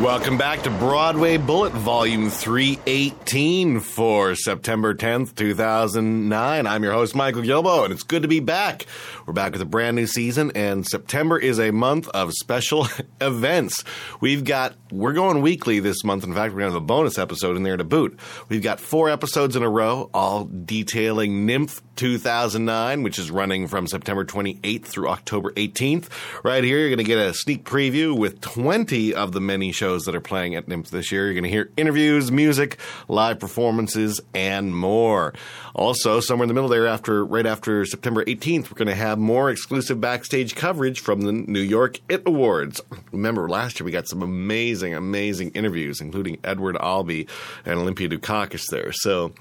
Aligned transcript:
Welcome 0.00 0.38
back 0.38 0.62
to 0.62 0.70
Broadway 0.70 1.36
Bullet 1.36 1.74
Volume 1.74 2.30
318 2.30 3.80
for 3.80 4.34
September 4.34 4.94
10th, 4.94 5.34
2009. 5.34 6.66
I'm 6.66 6.82
your 6.82 6.94
host, 6.94 7.14
Michael 7.14 7.42
Gilboe, 7.42 7.84
and 7.84 7.92
it's 7.92 8.02
good 8.02 8.22
to 8.22 8.28
be 8.28 8.40
back. 8.40 8.86
We're 9.30 9.34
back 9.34 9.52
with 9.52 9.62
a 9.62 9.64
brand 9.64 9.94
new 9.94 10.08
season, 10.08 10.50
and 10.56 10.84
September 10.84 11.38
is 11.38 11.60
a 11.60 11.70
month 11.70 12.08
of 12.08 12.32
special 12.32 12.88
events. 13.20 13.84
We've 14.20 14.42
got, 14.42 14.74
we're 14.90 15.12
going 15.12 15.40
weekly 15.40 15.78
this 15.78 16.02
month. 16.02 16.24
In 16.24 16.34
fact, 16.34 16.52
we're 16.52 16.62
going 16.62 16.72
to 16.72 16.74
have 16.74 16.82
a 16.82 16.84
bonus 16.84 17.16
episode 17.16 17.56
in 17.56 17.62
there 17.62 17.76
to 17.76 17.84
boot. 17.84 18.18
We've 18.48 18.60
got 18.60 18.80
four 18.80 19.08
episodes 19.08 19.54
in 19.54 19.62
a 19.62 19.68
row, 19.68 20.10
all 20.12 20.46
detailing 20.46 21.46
NYMF 21.46 21.80
2009, 21.94 23.02
which 23.04 23.20
is 23.20 23.30
running 23.30 23.68
from 23.68 23.86
September 23.86 24.24
28th 24.24 24.86
through 24.86 25.08
October 25.08 25.52
18th. 25.52 26.08
Right 26.42 26.64
here, 26.64 26.78
you're 26.78 26.88
going 26.88 26.98
to 26.98 27.04
get 27.04 27.18
a 27.18 27.32
sneak 27.32 27.64
preview 27.64 28.18
with 28.18 28.40
20 28.40 29.14
of 29.14 29.30
the 29.30 29.40
many 29.40 29.70
shows 29.70 30.06
that 30.06 30.16
are 30.16 30.20
playing 30.20 30.56
at 30.56 30.66
NYMF 30.66 30.88
this 30.88 31.12
year. 31.12 31.26
You're 31.26 31.34
going 31.34 31.44
to 31.44 31.50
hear 31.50 31.70
interviews, 31.76 32.32
music, 32.32 32.78
live 33.06 33.38
performances, 33.38 34.20
and 34.34 34.74
more. 34.74 35.34
Also, 35.74 36.18
somewhere 36.18 36.44
in 36.44 36.48
the 36.48 36.54
middle 36.54 36.70
there, 36.70 36.88
after 36.88 37.24
right 37.24 37.46
after 37.46 37.84
September 37.84 38.24
18th, 38.24 38.70
we're 38.70 38.78
going 38.78 38.88
to 38.88 38.94
have 38.94 39.19
more 39.20 39.50
exclusive 39.50 40.00
backstage 40.00 40.54
coverage 40.54 41.00
from 41.00 41.22
the 41.22 41.32
New 41.32 41.60
York 41.60 42.00
IT 42.08 42.22
Awards. 42.26 42.80
Remember, 43.12 43.48
last 43.48 43.78
year 43.78 43.84
we 43.84 43.92
got 43.92 44.08
some 44.08 44.22
amazing, 44.22 44.94
amazing 44.94 45.50
interviews, 45.50 46.00
including 46.00 46.38
Edward 46.42 46.76
Albee 46.76 47.28
and 47.64 47.78
Olympia 47.78 48.08
Dukakis 48.08 48.66
there. 48.70 48.92
So 48.92 49.32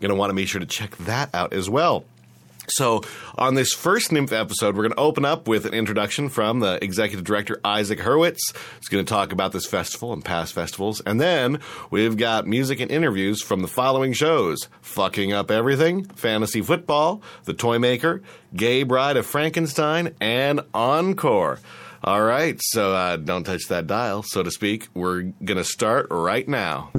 going 0.00 0.10
to 0.10 0.16
want 0.16 0.30
to 0.30 0.34
make 0.34 0.48
sure 0.48 0.60
to 0.60 0.66
check 0.66 0.96
that 0.98 1.34
out 1.34 1.52
as 1.52 1.70
well. 1.70 2.04
So, 2.70 3.02
on 3.36 3.54
this 3.54 3.72
first 3.72 4.10
NYMF 4.10 4.32
episode, 4.32 4.76
we're 4.76 4.82
going 4.82 4.92
to 4.92 5.00
open 5.00 5.24
up 5.24 5.48
with 5.48 5.64
an 5.64 5.74
introduction 5.74 6.28
from 6.28 6.60
the 6.60 6.82
executive 6.82 7.24
director, 7.24 7.60
Isaac 7.64 7.98
Hurwitz. 8.00 8.38
He's 8.78 8.88
going 8.88 9.04
to 9.04 9.08
talk 9.08 9.32
about 9.32 9.52
this 9.52 9.66
festival 9.66 10.12
and 10.12 10.24
past 10.24 10.52
festivals. 10.52 11.00
And 11.06 11.20
then 11.20 11.60
we've 11.90 12.16
got 12.16 12.46
music 12.46 12.80
and 12.80 12.90
interviews 12.90 13.42
from 13.42 13.60
the 13.62 13.68
following 13.68 14.12
shows 14.12 14.68
Fucking 14.82 15.32
Up 15.32 15.50
Everything, 15.50 16.04
Fantasy 16.04 16.60
Football, 16.60 17.22
The 17.44 17.54
Toy 17.54 17.78
Maker, 17.78 18.22
Gay 18.54 18.82
Bride 18.82 19.16
of 19.16 19.26
Frankenstein, 19.26 20.14
and 20.20 20.60
Encore. 20.74 21.60
All 22.04 22.22
right, 22.22 22.60
so 22.62 22.94
uh, 22.94 23.16
don't 23.16 23.44
touch 23.44 23.66
that 23.68 23.86
dial, 23.86 24.22
so 24.22 24.42
to 24.42 24.50
speak. 24.50 24.88
We're 24.94 25.22
going 25.22 25.56
to 25.56 25.64
start 25.64 26.06
right 26.10 26.46
now. 26.46 26.90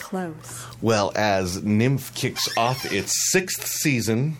Close. 0.00 0.66
Well, 0.80 1.12
as 1.14 1.60
NYMF 1.60 2.14
kicks 2.14 2.48
off 2.56 2.90
its 2.92 3.30
sixth 3.30 3.66
season, 3.66 4.38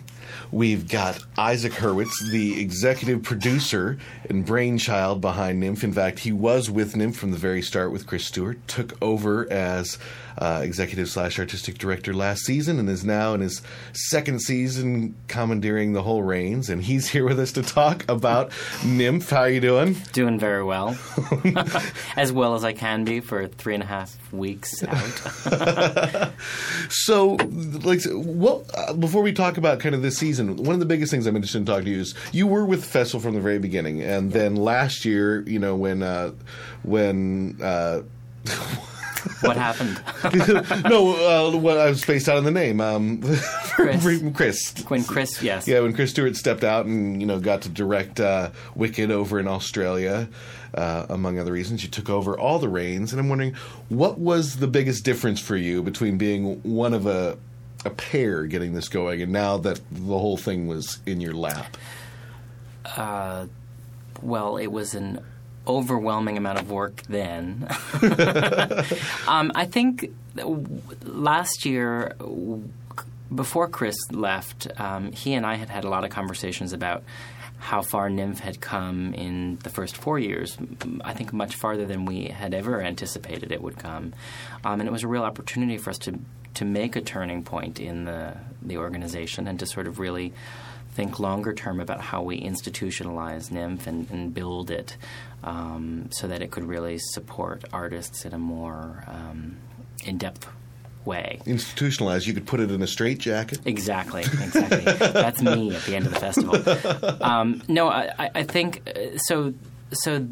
we've 0.51 0.89
got 0.89 1.23
Isaac 1.37 1.73
Hurwitz, 1.73 2.11
the 2.29 2.59
executive 2.59 3.23
producer 3.23 3.97
and 4.29 4.45
brainchild 4.45 5.21
behind 5.21 5.63
NYMF. 5.63 5.83
In 5.83 5.93
fact, 5.93 6.19
he 6.19 6.31
was 6.31 6.69
with 6.69 6.93
NYMF 6.95 7.15
from 7.15 7.31
the 7.31 7.37
very 7.37 7.61
start 7.61 7.91
with 7.91 8.05
Kris 8.05 8.25
Stewart, 8.25 8.57
took 8.67 9.01
over 9.01 9.49
as 9.51 9.97
uh, 10.37 10.61
executive 10.63 11.09
slash 11.09 11.39
artistic 11.39 11.77
director 11.77 12.13
last 12.13 12.41
season, 12.43 12.79
and 12.79 12.89
is 12.89 13.03
now 13.03 13.33
in 13.33 13.41
his 13.41 13.61
second 13.93 14.41
season 14.41 15.15
commandeering 15.27 15.93
the 15.93 16.03
whole 16.03 16.23
reins. 16.23 16.69
And 16.69 16.83
he's 16.83 17.09
here 17.09 17.25
with 17.25 17.39
us 17.39 17.51
to 17.53 17.63
talk 17.63 18.05
about 18.09 18.49
NYMF. 18.81 19.29
How 19.29 19.45
you 19.45 19.59
doing? 19.59 19.97
Doing 20.13 20.39
very 20.39 20.63
well, 20.63 20.97
as 22.15 22.31
well 22.31 22.55
as 22.55 22.63
I 22.63 22.73
can 22.73 23.03
be 23.03 23.19
for 23.19 23.47
three 23.47 23.73
and 23.73 23.83
a 23.83 23.87
half 23.87 24.17
weeks 24.31 24.83
out. 24.83 26.31
So, 26.89 27.37
like, 27.83 28.01
what? 28.05 28.69
Uh, 28.73 28.93
before 28.93 29.21
we 29.21 29.33
talk 29.33 29.57
about 29.57 29.79
kind 29.79 29.95
of 29.95 30.01
this 30.01 30.17
season, 30.17 30.57
one 30.57 30.73
of 30.73 30.79
the 30.79 30.85
biggest 30.85 31.11
things 31.11 31.25
I'm 31.25 31.35
interested 31.35 31.59
in 31.59 31.65
talking 31.65 31.85
to 31.85 31.91
you 31.91 31.99
is 31.99 32.15
you 32.31 32.47
were 32.47 32.65
with 32.65 32.85
Festival 32.85 33.19
from 33.21 33.35
the 33.35 33.41
very 33.41 33.59
beginning, 33.59 34.01
and 34.01 34.31
then 34.31 34.55
last 34.55 35.05
year, 35.05 35.41
you 35.41 35.59
know, 35.59 35.75
when 35.75 36.03
uh, 36.03 36.31
when. 36.83 37.57
Uh, 37.61 38.01
what 39.41 39.57
happened? 39.57 40.01
no, 40.89 41.51
uh, 41.53 41.57
what 41.57 41.77
I 41.77 41.89
was 41.89 42.01
spaced 42.01 42.27
out 42.29 42.37
on 42.37 42.43
the 42.43 42.51
name. 42.51 42.81
Um, 42.81 43.21
Kris. 43.71 44.23
Kris. 44.33 44.73
when 44.87 45.03
Kris, 45.03 45.41
yes, 45.41 45.67
Yeah, 45.67 45.81
when 45.81 45.93
Kris 45.93 46.11
Stewart 46.11 46.35
stepped 46.35 46.63
out 46.63 46.85
and 46.85 47.21
you 47.21 47.27
know 47.27 47.39
got 47.39 47.61
to 47.63 47.69
direct 47.69 48.19
uh, 48.19 48.51
Wicked 48.75 49.11
over 49.11 49.39
in 49.39 49.47
Australia, 49.47 50.29
uh, 50.73 51.05
among 51.09 51.39
other 51.39 51.51
reasons, 51.51 51.83
you 51.83 51.89
took 51.89 52.09
over 52.09 52.37
all 52.37 52.59
the 52.59 52.69
reins. 52.69 53.11
And 53.11 53.19
I'm 53.19 53.29
wondering, 53.29 53.53
what 53.89 54.19
was 54.19 54.57
the 54.57 54.67
biggest 54.67 55.03
difference 55.03 55.39
for 55.39 55.55
you 55.55 55.83
between 55.83 56.17
being 56.17 56.61
one 56.63 56.93
of 56.93 57.05
a 57.05 57.37
a 57.83 57.89
pair 57.89 58.45
getting 58.45 58.73
this 58.73 58.89
going, 58.89 59.21
and 59.21 59.31
now 59.31 59.57
that 59.57 59.81
the 59.91 60.19
whole 60.19 60.37
thing 60.37 60.67
was 60.67 60.99
in 61.05 61.19
your 61.19 61.33
lap? 61.33 61.77
well, 64.21 64.57
it 64.57 64.67
was 64.67 64.93
an 64.93 65.19
overwhelming 65.67 66.37
amount 66.37 66.59
of 66.59 66.71
work 66.71 67.03
then. 67.03 67.67
um, 69.27 69.51
I 69.55 69.65
think 69.65 70.11
last 71.03 71.65
year, 71.65 72.15
before 73.33 73.67
Kris 73.67 73.95
left, 74.11 74.67
um, 74.79 75.11
he 75.11 75.33
and 75.33 75.45
I 75.45 75.55
had 75.55 75.69
had 75.69 75.83
a 75.83 75.89
lot 75.89 76.03
of 76.03 76.09
conversations 76.09 76.73
about 76.73 77.03
how 77.59 77.83
far 77.83 78.09
NYMF 78.09 78.39
had 78.39 78.59
come 78.59 79.13
in 79.13 79.57
the 79.57 79.69
first 79.69 79.95
four 79.95 80.17
years. 80.17 80.57
I 81.03 81.13
think 81.13 81.31
much 81.31 81.55
farther 81.55 81.85
than 81.85 82.05
we 82.05 82.25
had 82.25 82.55
ever 82.55 82.81
anticipated 82.81 83.51
it 83.51 83.61
would 83.61 83.77
come, 83.77 84.13
um, 84.63 84.79
and 84.79 84.89
it 84.89 84.91
was 84.91 85.03
a 85.03 85.07
real 85.07 85.23
opportunity 85.23 85.77
for 85.77 85.91
us 85.91 85.99
to 85.99 86.19
to 86.53 86.65
make 86.65 86.95
a 86.95 87.01
turning 87.01 87.43
point 87.43 87.79
in 87.79 88.05
the 88.05 88.35
the 88.63 88.77
organization 88.77 89.47
and 89.47 89.59
to 89.59 89.65
sort 89.65 89.87
of 89.87 89.99
really 89.99 90.33
think 90.93 91.19
longer 91.19 91.53
term 91.53 91.79
about 91.79 92.01
how 92.01 92.21
we 92.21 92.41
institutionalize 92.41 93.49
NYMF 93.49 93.87
and, 93.87 94.09
and 94.09 94.33
build 94.33 94.69
it 94.69 94.97
um, 95.43 96.09
so 96.11 96.27
that 96.27 96.41
it 96.41 96.51
could 96.51 96.63
really 96.65 96.97
support 96.99 97.63
artists 97.73 98.25
in 98.25 98.33
a 98.33 98.37
more 98.39 99.03
um, 99.07 99.57
in 100.05 100.17
depth 100.17 100.47
way. 101.05 101.39
Institutionalized, 101.47 102.27
you 102.27 102.33
could 102.33 102.45
put 102.45 102.59
it 102.59 102.69
in 102.69 102.81
a 102.81 102.87
straitjacket. 102.87 103.59
Exactly, 103.65 104.21
exactly. 104.21 104.81
That's 104.97 105.41
me 105.41 105.75
at 105.75 105.81
the 105.83 105.95
end 105.95 106.05
of 106.05 106.13
the 106.13 106.19
festival. 106.19 107.23
Um, 107.23 107.61
no, 107.67 107.87
I, 107.89 108.11
I- 108.19 108.31
I 108.35 108.43
think 108.43 108.87
uh, 108.87 109.17
so. 109.17 109.53
So 109.93 110.25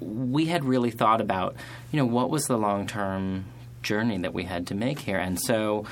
we 0.00 0.46
had 0.46 0.64
really 0.64 0.90
thought 0.90 1.20
about, 1.20 1.54
you 1.92 1.98
know, 1.98 2.06
what 2.06 2.30
was 2.30 2.46
the 2.46 2.56
long 2.58 2.86
term 2.88 3.44
journey 3.82 4.18
that 4.18 4.32
we 4.34 4.44
had 4.44 4.66
to 4.68 4.74
make 4.74 4.98
here, 4.98 5.18
and 5.18 5.38
so 5.40 5.84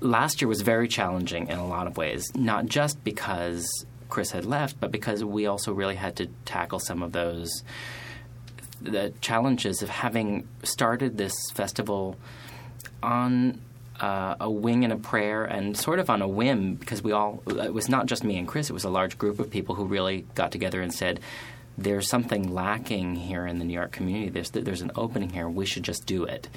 last 0.00 0.40
year 0.42 0.48
was 0.48 0.62
very 0.62 0.88
challenging 0.88 1.46
in 1.48 1.58
a 1.58 1.66
lot 1.66 1.86
of 1.86 1.96
ways, 1.96 2.24
not 2.34 2.66
just 2.66 3.04
because 3.04 3.68
Kris 4.12 4.32
had 4.32 4.44
left, 4.44 4.78
but 4.78 4.92
because 4.92 5.24
we 5.24 5.46
also 5.46 5.72
really 5.72 5.94
had 5.94 6.16
to 6.16 6.26
tackle 6.44 6.78
some 6.78 7.02
of 7.02 7.12
those 7.12 7.64
the 8.82 9.10
challenges 9.22 9.80
of 9.80 9.88
having 9.88 10.46
started 10.62 11.16
this 11.16 11.32
festival 11.54 12.16
on 13.02 13.58
uh, 14.00 14.34
a 14.38 14.50
wing 14.50 14.84
and 14.84 14.92
a 14.92 14.96
prayer 14.96 15.44
and 15.44 15.78
sort 15.78 15.98
of 15.98 16.10
on 16.10 16.20
a 16.20 16.28
whim 16.28 16.74
because 16.74 17.02
we 17.02 17.12
all 17.12 17.42
it 17.46 17.72
was 17.72 17.88
not 17.88 18.04
just 18.04 18.22
me 18.22 18.36
and 18.36 18.46
Kris 18.46 18.68
it 18.68 18.74
was 18.74 18.84
a 18.84 18.90
large 18.90 19.16
group 19.16 19.40
of 19.40 19.48
people 19.48 19.76
who 19.76 19.86
really 19.86 20.26
got 20.34 20.52
together 20.52 20.82
and 20.82 20.92
said 20.92 21.18
there's 21.78 22.06
something 22.10 22.52
lacking 22.52 23.16
here 23.16 23.46
in 23.46 23.58
the 23.58 23.64
New 23.64 23.72
York 23.72 23.92
community. 23.92 24.28
There's 24.28 24.50
there's 24.50 24.82
an 24.82 24.92
opening 24.94 25.30
here. 25.30 25.48
We 25.48 25.64
should 25.64 25.84
just 25.84 26.04
do 26.04 26.24
it. 26.24 26.50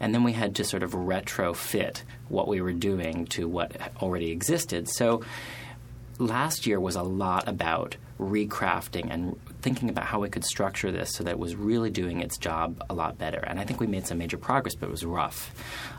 And 0.00 0.14
then 0.14 0.24
we 0.24 0.32
had 0.32 0.54
to 0.56 0.64
sort 0.64 0.82
of 0.82 0.92
retrofit 0.92 2.04
what 2.30 2.48
we 2.48 2.62
were 2.62 2.72
doing 2.72 3.26
to 3.26 3.46
what 3.46 3.76
already 4.00 4.30
existed. 4.30 4.88
So 4.88 5.22
last 6.18 6.66
year 6.66 6.80
was 6.80 6.96
a 6.96 7.02
lot 7.02 7.48
about 7.48 7.96
recrafting 8.18 9.08
and 9.10 9.38
thinking 9.62 9.88
about 9.88 10.04
how 10.04 10.20
we 10.20 10.28
could 10.28 10.44
structure 10.44 10.90
this 10.92 11.14
so 11.14 11.24
that 11.24 11.30
it 11.32 11.38
was 11.38 11.54
really 11.56 11.90
doing 11.90 12.20
its 12.20 12.36
job 12.36 12.82
a 12.88 12.94
lot 12.94 13.18
better. 13.18 13.38
And 13.38 13.58
I 13.58 13.64
think 13.64 13.80
we 13.80 13.86
made 13.86 14.06
some 14.06 14.18
major 14.18 14.36
progress, 14.36 14.74
but 14.74 14.86
it 14.88 14.90
was 14.92 15.04
rough. 15.04 15.52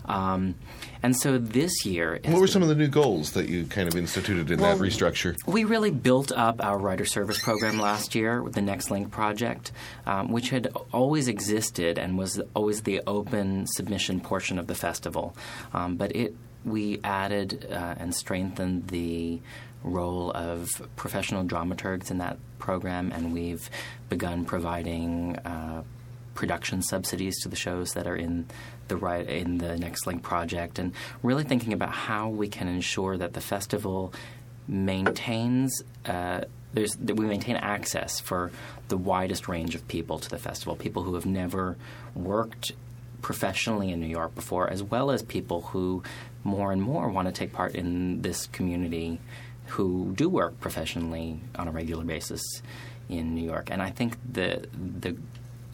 Um, 0.05 0.55
and 1.01 1.15
so 1.15 1.37
this 1.37 1.85
year, 1.85 2.19
What 2.25 2.39
were 2.39 2.47
some 2.47 2.61
of 2.61 2.69
the 2.69 2.75
new 2.75 2.87
goals 2.87 3.31
that 3.31 3.49
you 3.49 3.65
kind 3.65 3.87
of 3.87 3.95
instituted 3.95 4.51
in 4.51 4.59
Well, 4.59 4.77
that 4.77 4.83
restructure? 4.83 5.35
we 5.45 5.63
really 5.63 5.91
built 5.91 6.31
up 6.31 6.63
our 6.63 6.77
writer 6.77 7.05
service 7.05 7.39
program 7.39 7.79
last 7.79 8.15
year 8.15 8.41
with 8.41 8.53
the 8.53 8.61
Next 8.61 8.91
Link 8.91 9.11
project, 9.11 9.71
um, 10.05 10.31
which 10.31 10.49
had 10.49 10.67
always 10.91 11.27
existed 11.27 11.97
and 11.97 12.17
was 12.17 12.41
always 12.53 12.81
the 12.83 13.01
open 13.07 13.65
submission 13.67 14.19
portion 14.19 14.59
of 14.59 14.67
the 14.67 14.75
festival. 14.75 15.35
Um, 15.73 15.95
but 15.95 16.15
it 16.15 16.35
we 16.65 17.01
added 17.03 17.67
uh, 17.69 17.95
and 17.97 18.15
strengthened 18.15 18.87
the 18.87 19.41
role 19.83 20.31
of 20.31 20.69
professional 20.95 21.43
dramaturgs 21.43 22.11
in 22.11 22.17
that 22.19 22.37
program, 22.59 23.11
and 23.11 23.33
we've 23.33 23.69
begun 24.09 24.45
providing. 24.45 25.37
Uh, 25.37 25.83
production 26.35 26.81
subsidies 26.81 27.39
to 27.41 27.47
the 27.47 27.55
shows 27.55 27.93
that 27.93 28.07
are 28.07 28.15
in 28.15 28.43
the 28.87 28.97
right 28.97 29.27
in 29.27 29.59
the 29.59 29.77
Next 29.77 30.07
Link 30.07 30.23
project, 30.23 30.79
and 30.79 30.91
really 31.21 31.43
thinking 31.43 31.73
about 31.73 31.91
how 31.91 32.29
we 32.29 32.47
can 32.47 32.67
ensure 32.67 33.17
that 33.17 33.33
the 33.33 33.41
festival 33.41 34.13
maintains 34.67 35.83
uh, 36.05 36.41
that 36.73 37.15
we 37.15 37.25
maintain 37.25 37.55
access 37.55 38.19
for 38.19 38.51
the 38.87 38.97
widest 38.97 39.47
range 39.47 39.75
of 39.75 39.87
people 39.87 40.17
to 40.17 40.29
the 40.29 40.39
festival, 40.39 40.75
people 40.75 41.03
who 41.03 41.13
have 41.13 41.25
never 41.25 41.77
worked 42.15 42.71
professionally 43.21 43.91
in 43.91 43.99
New 43.99 44.07
York 44.07 44.33
before, 44.33 44.69
as 44.69 44.81
well 44.81 45.11
as 45.11 45.21
people 45.21 45.61
who 45.61 46.01
more 46.43 46.71
and 46.71 46.81
more 46.81 47.09
want 47.09 47.27
to 47.27 47.31
take 47.31 47.53
part 47.53 47.75
in 47.75 48.21
this 48.21 48.47
community 48.47 49.19
who 49.73 50.13
do 50.15 50.29
work 50.29 50.59
professionally 50.59 51.39
on 51.55 51.67
a 51.67 51.71
regular 51.71 52.03
basis 52.03 52.41
in 53.09 53.33
New 53.33 53.43
York. 53.43 53.69
And 53.71 53.81
I 53.81 53.89
think 53.89 54.17
the 54.31 54.67
the 54.73 55.17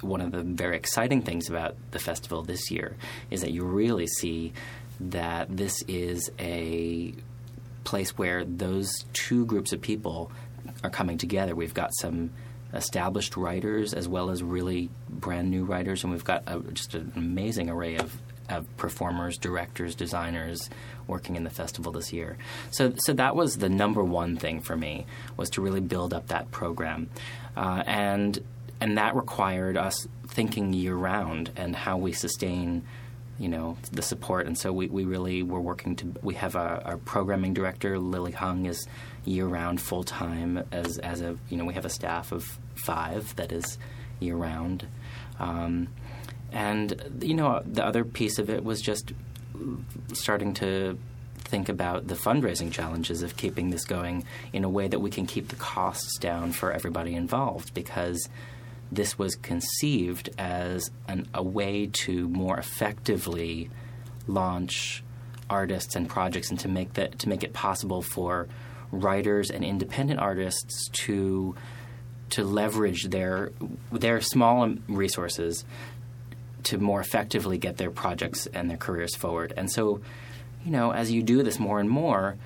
one 0.01 0.22
of 0.22 0.31
the 0.31 0.42
very 0.42 0.78
exciting 0.78 1.22
things 1.22 1.50
about 1.50 1.75
the 1.92 2.00
festival 2.00 2.42
this 2.42 2.72
year 2.72 2.96
is 3.30 3.42
that 3.42 3.51
you 3.51 3.63
really 3.66 4.07
see 4.07 4.54
that 5.01 5.56
this 5.56 5.84
is 5.88 6.31
a 6.40 7.13
place 7.84 8.18
where 8.18 8.46
those 8.46 8.90
two 9.12 9.46
groups 9.46 9.74
of 9.74 9.81
people 9.81 10.31
are 10.84 10.90
coming 10.90 11.18
together. 11.18 11.54
We've 11.54 11.74
got 11.74 11.94
some 12.00 12.30
established 12.74 13.36
writers 13.36 13.94
as 13.94 14.07
well 14.07 14.30
as 14.30 14.42
really 14.42 14.90
brand 15.10 15.50
new 15.50 15.66
writers, 15.66 16.04
and 16.04 16.13
we've 16.13 16.24
got 16.24 16.44
a, 16.48 16.60
just 16.72 16.96
an 16.96 17.12
amazing 17.18 17.69
array 17.69 17.98
of, 17.98 18.18
of 18.48 18.66
performers, 18.78 19.38
directors, 19.38 19.96
designers 19.96 20.69
working 21.10 21.36
in 21.36 21.44
the 21.44 21.50
festival 21.50 21.92
this 21.92 22.14
year. 22.14 22.38
So, 22.72 22.94
so 22.98 23.14
that 23.14 23.36
was 23.36 23.58
the 23.58 23.70
number 23.70 24.04
one 24.04 24.38
thing 24.38 24.62
for 24.62 24.78
me 24.78 25.06
was 25.36 25.50
to 25.52 25.62
really 25.62 25.82
build 25.82 26.14
up 26.14 26.28
that 26.28 26.52
program, 26.52 27.10
uh, 27.58 27.84
and 27.86 28.42
and 28.80 28.98
that 28.98 29.16
required 29.16 29.76
us 29.76 30.08
thinking 30.28 30.72
year 30.74 30.96
round 30.96 31.52
and 31.58 31.76
how 31.76 31.98
we 31.98 32.14
sustain 32.14 32.84
you 33.40 33.48
know 33.48 33.78
the 33.92 34.02
support. 34.02 34.46
And 34.46 34.58
so 34.58 34.72
we, 34.72 34.88
we 34.88 35.06
really 35.06 35.42
were 35.42 35.62
working 35.62 35.96
to 35.98 36.14
we 36.22 36.36
have 36.36 36.56
a, 36.56 36.84
our 36.86 36.98
programming 36.98 37.54
director 37.54 37.98
Lily 37.98 38.34
Hung 38.34 38.66
is 38.66 38.86
year 39.26 39.48
round 39.48 39.82
full 39.82 40.04
time 40.04 40.64
as 40.72 40.98
as 41.00 41.22
a 41.22 41.38
you 41.50 41.58
know 41.58 41.66
we 41.66 41.74
have 41.74 41.86
a 41.86 41.90
staff 41.90 42.32
of 42.32 42.60
five 42.76 43.36
that 43.38 43.52
is 43.52 43.78
year 44.20 44.36
round 44.36 44.86
um, 45.40 45.88
and 46.52 47.20
you 47.22 47.34
know 47.34 47.62
the 47.66 47.86
other 47.86 48.04
piece 48.04 48.40
of 48.40 48.50
it 48.50 48.64
was 48.64 48.82
just 48.82 49.14
starting 50.14 50.54
to 50.56 50.98
think 51.38 51.70
about 51.70 52.08
the 52.08 52.16
fundraising 52.16 52.72
challenges 52.72 53.24
of 53.24 53.36
keeping 53.36 53.70
this 53.70 53.86
going 53.86 54.24
in 54.54 54.64
a 54.64 54.70
way 54.70 54.88
that 54.88 55.00
we 55.00 55.10
can 55.10 55.26
keep 55.26 55.48
the 55.48 55.56
costs 55.56 56.18
down 56.20 56.52
for 56.52 56.72
everybody 56.72 57.16
involved 57.16 57.74
because 57.74 58.30
this 58.92 59.18
was 59.18 59.36
conceived 59.36 60.30
as 60.38 60.92
an, 61.08 61.28
a 61.34 61.44
way 61.44 61.88
to 61.88 62.28
more 62.30 62.58
effectively 62.58 63.70
launch 64.28 65.04
artists 65.50 65.96
and 65.96 66.08
projects 66.08 66.52
and 66.52 66.60
to 66.60 66.68
make 66.68 66.94
that 66.94 67.18
to 67.20 67.30
make 67.30 67.44
it 67.44 67.54
possible 67.54 68.02
for 68.02 68.48
writers 68.92 69.50
and 69.50 69.64
independent 69.64 70.20
artists 70.20 70.88
to 70.90 71.56
to 72.30 72.44
leverage 72.44 73.06
their 73.06 73.52
their 73.92 74.22
small 74.22 74.68
resources 74.88 75.66
to 76.64 76.78
more 76.78 77.02
effectively 77.02 77.58
get 77.58 77.78
their 77.78 77.92
projects 77.92 78.48
and 78.48 78.70
their 78.70 78.78
careers 78.78 79.16
forward. 79.16 79.54
And 79.56 79.72
so, 79.72 80.02
you 80.66 80.72
know, 80.72 80.92
as 80.92 81.12
you 81.12 81.24
do 81.24 81.44
this 81.44 81.60
more 81.60 81.80
and 81.80 81.90
more, 81.90 82.38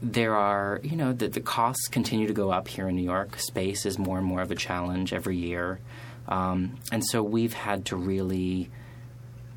there 0.00 0.36
are, 0.36 0.80
you 0.82 0.96
know, 0.96 1.12
the, 1.12 1.28
the 1.28 1.40
costs 1.40 1.88
continue 1.88 2.26
to 2.26 2.34
go 2.34 2.50
up 2.50 2.68
here 2.68 2.88
in 2.88 2.96
New 2.96 3.02
York. 3.02 3.38
Space 3.38 3.84
is 3.86 3.98
more 3.98 4.18
and 4.18 4.26
more 4.26 4.42
of 4.42 4.50
a 4.50 4.54
challenge 4.54 5.12
every 5.12 5.36
year. 5.36 5.80
Um, 6.28 6.76
and 6.92 7.04
so 7.04 7.22
we've 7.22 7.54
had 7.54 7.86
to 7.86 7.96
really 7.96 8.70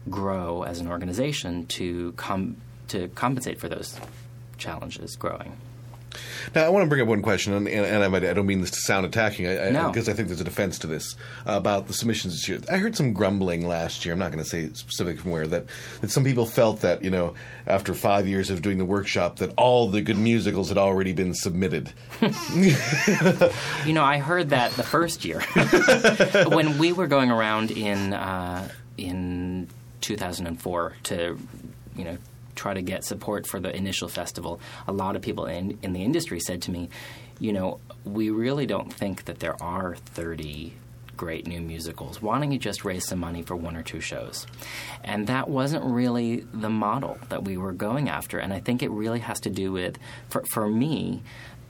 grow 0.10 0.64
as 0.64 0.80
an 0.80 0.88
organization 0.88 1.68
to 1.68 2.14
com- 2.14 2.58
to 2.88 3.08
compensate 3.10 3.60
for 3.60 3.70
those 3.70 4.00
challenges 4.58 5.16
growing. 5.16 5.56
Now, 6.54 6.66
I 6.66 6.70
want 6.70 6.84
to 6.84 6.90
bring 6.90 7.02
up 7.02 7.08
one 7.08 7.22
question, 7.22 7.54
and, 7.54 7.68
and 7.68 8.04
I, 8.04 8.08
might, 8.08 8.26
I 8.26 8.34
don't 8.34 8.46
mean 8.46 8.62
this 8.62 8.72
to 8.72 8.80
sound 8.82 9.06
attacking, 9.06 9.48
I, 9.48 9.68
I, 9.68 9.70
No. 9.72 9.88
because 9.88 10.10
I 10.10 10.14
think 10.14 10.28
there's 10.28 10.42
a 10.42 10.46
defense 10.46 10.78
to 10.80 10.88
this 10.88 11.16
uh, 11.48 11.54
about 11.54 11.88
the 11.88 11.94
submissions 11.94 12.34
this 12.34 12.50
year. 12.50 12.60
I 12.70 12.78
heard 12.78 12.96
some 12.96 13.14
grumbling 13.14 13.68
last 13.68 14.04
year. 14.06 14.14
I'm 14.14 14.20
not 14.20 14.32
going 14.32 14.44
to 14.44 14.50
say 14.50 14.70
specific 14.74 15.20
from 15.20 15.32
where 15.32 15.48
that 15.48 15.66
that 16.02 16.12
some 16.12 16.24
people 16.24 16.46
felt 16.46 16.82
that 16.82 17.04
you 17.04 17.10
know 17.12 17.34
after 17.68 17.94
five 17.94 18.28
years 18.28 18.50
of 18.50 18.62
doing 18.62 18.78
the 18.78 18.86
workshop 18.86 19.38
that 19.38 19.54
all 19.58 19.88
the 19.90 20.02
good 20.02 20.18
musicals 20.18 20.70
had 20.70 20.78
already 20.78 21.14
been 21.14 21.34
submitted. 21.34 21.94
You 23.86 23.94
know, 23.94 24.04
I 24.04 24.18
heard 24.20 24.50
that 24.50 24.72
the 24.74 24.84
first 24.84 25.26
year 25.26 25.42
when 26.48 26.78
we 26.78 26.92
were 26.92 27.08
going 27.08 27.32
around 27.32 27.72
in 27.72 28.14
uh, 28.14 28.68
in 28.98 29.68
2004 30.02 30.94
to, 31.04 31.38
you 31.96 32.04
know, 32.04 32.18
try 32.62 32.74
to 32.76 32.82
get 32.82 33.04
support 33.04 33.48
for 33.48 33.60
the 33.60 33.76
initial 33.76 34.08
festival. 34.08 34.60
A 34.88 34.92
lot 34.92 35.16
of 35.16 35.22
people 35.22 35.46
in 35.46 35.78
in 35.82 35.94
the 35.94 36.04
industry 36.04 36.40
said 36.40 36.62
to 36.64 36.72
me, 36.72 36.90
you 37.40 37.54
know, 37.54 37.80
we 38.06 38.30
really 38.30 38.68
don't 38.68 38.94
think 38.94 39.26
that 39.26 39.40
there 39.40 39.62
are 39.62 39.96
30 39.96 40.74
great 41.18 41.46
new 41.48 41.62
musicals. 41.62 42.22
Why 42.22 42.40
don't 42.40 42.52
you 42.52 42.60
just 42.60 42.86
raise 42.86 43.06
some 43.08 43.20
money 43.20 43.42
for 43.42 43.56
one 43.56 43.76
or 43.76 43.84
two 43.84 44.00
shows? 44.00 44.48
And 45.04 45.28
that 45.28 45.50
wasn't 45.50 45.86
really 45.86 46.46
the 46.54 46.70
model 46.70 47.18
that 47.30 47.44
we 47.44 47.58
were 47.58 47.74
going 47.74 48.10
after. 48.10 48.40
And 48.40 48.54
I 48.54 48.60
think 48.60 48.82
it 48.82 48.90
really 48.90 49.20
has 49.20 49.40
to 49.42 49.50
do 49.50 49.72
with, 49.72 49.98
for, 50.30 50.44
for 50.46 50.68
me, 50.68 51.22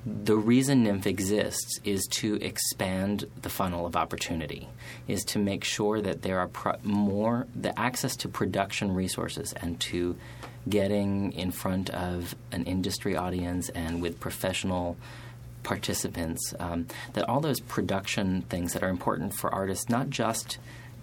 the 0.06 0.36
reason 0.36 0.86
NYMF 0.86 1.06
exists 1.06 1.80
is 1.84 2.08
to 2.12 2.36
expand 2.36 3.26
the 3.42 3.50
funnel 3.50 3.86
of 3.86 3.96
opportunity, 3.96 4.68
is 5.08 5.24
to 5.26 5.40
make 5.40 5.64
sure 5.64 6.02
that 6.02 6.22
there 6.22 6.40
are 6.40 6.48
pro- 6.48 6.78
more, 6.84 7.46
the 7.54 7.78
access 7.78 8.16
to 8.18 8.30
production 8.30 8.94
resources 8.94 9.54
and 9.54 9.80
to 9.82 10.16
getting 10.70 11.34
in 11.34 11.52
front 11.52 11.90
of 11.90 12.36
an 12.52 12.64
industry 12.66 13.16
audience 13.16 13.70
and 13.70 14.02
with 14.02 14.20
professional 14.20 14.98
participants, 15.64 16.54
um, 16.60 16.88
that 17.14 17.28
all 17.28 17.40
those 17.40 17.60
production 17.60 18.42
things 18.44 18.74
that 18.74 18.84
are 18.84 18.90
important 18.90 19.34
for 19.34 19.54
artists, 19.54 19.90
not 19.90 20.10
just 20.10 20.58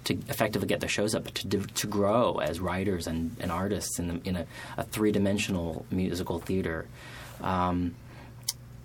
to 0.04 0.14
effectively 0.28 0.66
get 0.66 0.80
their 0.80 0.88
shows 0.88 1.14
up, 1.14 1.24
but 1.24 1.34
to, 1.34 1.60
to 1.60 1.86
grow 1.86 2.36
as 2.36 2.60
writers 2.60 3.06
and, 3.06 3.36
and 3.40 3.50
artists 3.52 3.98
in, 3.98 4.08
the, 4.08 4.28
in 4.28 4.36
a, 4.36 4.46
a 4.76 4.84
three 4.84 5.12
dimensional 5.12 5.84
musical 5.90 6.38
theater. 6.38 6.86
Um, 7.40 7.94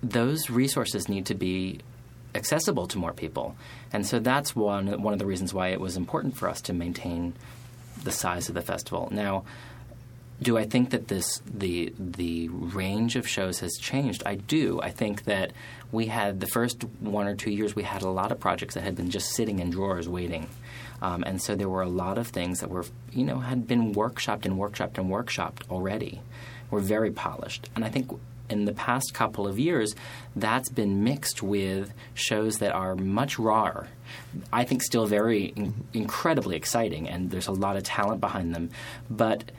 those 0.02 0.50
resources 0.50 1.08
need 1.08 1.26
to 1.28 1.36
be 1.36 1.80
accessible 2.36 2.88
to 2.88 2.98
more 2.98 3.14
people, 3.14 3.56
and 3.94 4.06
so 4.06 4.20
that's 4.20 4.56
one 4.56 5.02
one 5.02 5.14
of 5.14 5.20
the 5.20 5.26
reasons 5.26 5.54
why 5.54 5.70
it 5.70 5.80
was 5.80 5.96
important 5.96 6.36
for 6.36 6.50
us 6.50 6.62
to 6.62 6.74
maintain 6.74 7.34
the 8.04 8.12
size 8.12 8.50
of 8.50 8.56
the 8.56 8.62
festival. 8.62 9.08
Now, 9.12 9.46
do 10.42 10.58
I 10.58 10.66
think 10.66 10.90
that 10.90 11.08
this 11.08 11.42
the 11.46 11.94
the 11.98 12.50
range 12.50 13.16
of 13.16 13.28
shows 13.28 13.60
has 13.60 13.74
changed? 13.80 14.24
I 14.26 14.36
do. 14.36 14.80
I 14.82 14.90
think 14.90 15.26
that 15.26 15.54
we 15.92 16.08
had 16.08 16.40
the 16.40 16.48
first 16.48 16.84
one 17.00 17.28
or 17.28 17.36
two 17.36 17.52
years 17.52 17.76
we 17.76 17.84
had 17.84 18.02
a 18.02 18.10
lot 18.10 18.32
of 18.32 18.40
projects 18.40 18.74
that 18.74 18.84
had 18.84 18.96
been 18.96 19.10
just 19.10 19.32
sitting 19.34 19.60
in 19.60 19.70
drawers 19.70 20.10
waiting, 20.10 20.48
um, 21.02 21.24
and 21.24 21.42
so 21.42 21.56
there 21.56 21.70
were 21.70 21.82
a 21.82 21.90
lot 21.90 22.18
of 22.18 22.28
things 22.28 22.60
that 22.60 22.70
were 22.70 22.86
you 23.12 23.24
know 23.24 23.40
had 23.40 23.68
been 23.68 23.94
workshopped 23.94 24.46
and 24.46 24.56
workshopped 24.56 24.98
and 24.98 25.10
workshopped 25.10 25.70
already. 25.70 26.22
Were 26.72 26.80
very 26.80 27.12
polished, 27.12 27.70
and 27.76 27.86
I 27.86 27.90
think 27.90 28.12
in 28.50 28.66
the 28.66 28.74
past 28.74 29.14
couple 29.14 29.48
of 29.48 29.58
years, 29.58 29.96
that's 30.36 30.70
been 30.70 31.04
mixed 31.04 31.42
with 31.42 31.94
shows 32.14 32.58
that 32.60 32.74
are 32.74 32.96
much 32.96 33.40
rawer. 33.40 33.88
I 34.52 34.64
think 34.64 34.84
still 34.84 35.06
very 35.06 35.46
in- 35.56 35.74
incredibly 35.94 36.56
exciting, 36.56 37.10
and 37.10 37.32
there's 37.32 37.48
a 37.48 37.52
lot 37.52 37.78
of 37.78 37.84
talent 37.84 38.22
behind 38.22 38.54
them, 38.54 38.70
but 39.10 39.52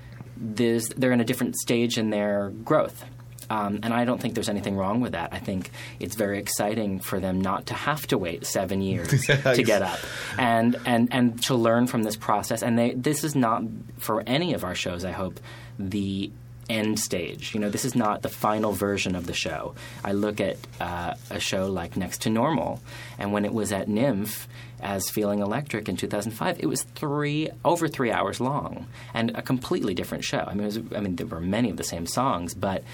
there's, 0.44 0.88
they're 0.90 1.12
in 1.12 1.20
a 1.20 1.24
different 1.24 1.56
stage 1.56 1.98
in 1.98 2.10
their 2.10 2.50
growth. 2.64 3.04
Um, 3.50 3.80
and 3.82 3.92
I 3.92 4.04
don't 4.04 4.20
think 4.20 4.34
there's 4.34 4.48
anything 4.48 4.76
wrong 4.76 5.00
with 5.00 5.12
that. 5.12 5.30
I 5.32 5.38
think 5.38 5.70
it's 6.00 6.14
very 6.14 6.38
exciting 6.38 7.00
for 7.00 7.20
them 7.20 7.40
not 7.40 7.66
to 7.66 7.74
have 7.74 8.06
to 8.08 8.18
wait 8.18 8.46
seven 8.46 8.80
years 8.82 9.26
to 9.26 9.62
get 9.62 9.82
up 9.82 9.98
and, 10.38 10.76
and, 10.86 11.08
and 11.12 11.42
to 11.44 11.54
learn 11.54 11.86
from 11.86 12.02
this 12.02 12.16
process. 12.16 12.62
And 12.62 12.78
they, 12.78 12.92
this 12.92 13.22
is 13.22 13.34
not, 13.34 13.62
for 13.98 14.22
any 14.26 14.54
of 14.54 14.64
our 14.64 14.74
shows, 14.74 15.04
I 15.04 15.12
hope, 15.12 15.40
the 15.78 16.30
end 16.68 16.98
stage. 16.98 17.54
You 17.54 17.60
know, 17.60 17.70
this 17.70 17.84
is 17.84 17.94
not 17.94 18.22
the 18.22 18.28
final 18.28 18.72
version 18.72 19.14
of 19.14 19.26
the 19.26 19.34
show. 19.34 19.74
I 20.02 20.12
look 20.12 20.40
at 20.40 20.56
uh, 20.80 21.14
a 21.30 21.40
show 21.40 21.66
like 21.66 21.96
Next 21.96 22.22
to 22.22 22.30
Normal, 22.30 22.80
and 23.18 23.32
when 23.32 23.44
it 23.44 23.52
was 23.52 23.72
at 23.72 23.88
NYMF 23.88 24.46
as 24.84 25.08
Feeling 25.08 25.40
Electric 25.40 25.88
in 25.88 25.96
2005, 25.96 26.60
it 26.60 26.66
was 26.66 26.82
three 26.82 27.50
over 27.64 27.88
three 27.88 28.12
hours 28.12 28.40
long 28.40 28.86
and 29.14 29.32
a 29.34 29.42
completely 29.42 29.94
different 29.94 30.22
show. 30.22 30.44
I 30.46 30.54
mean, 30.54 30.66
was, 30.66 30.78
I 30.94 31.00
mean, 31.00 31.16
there 31.16 31.26
were 31.26 31.40
many 31.40 31.70
of 31.70 31.76
the 31.76 31.84
same 31.84 32.06
songs, 32.06 32.54
but 32.54 32.84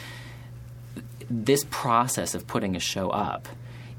this 1.29 1.67
process 1.71 2.35
of 2.35 2.47
putting 2.47 2.77
a 2.77 2.81
show 2.81 3.11
up 3.11 3.49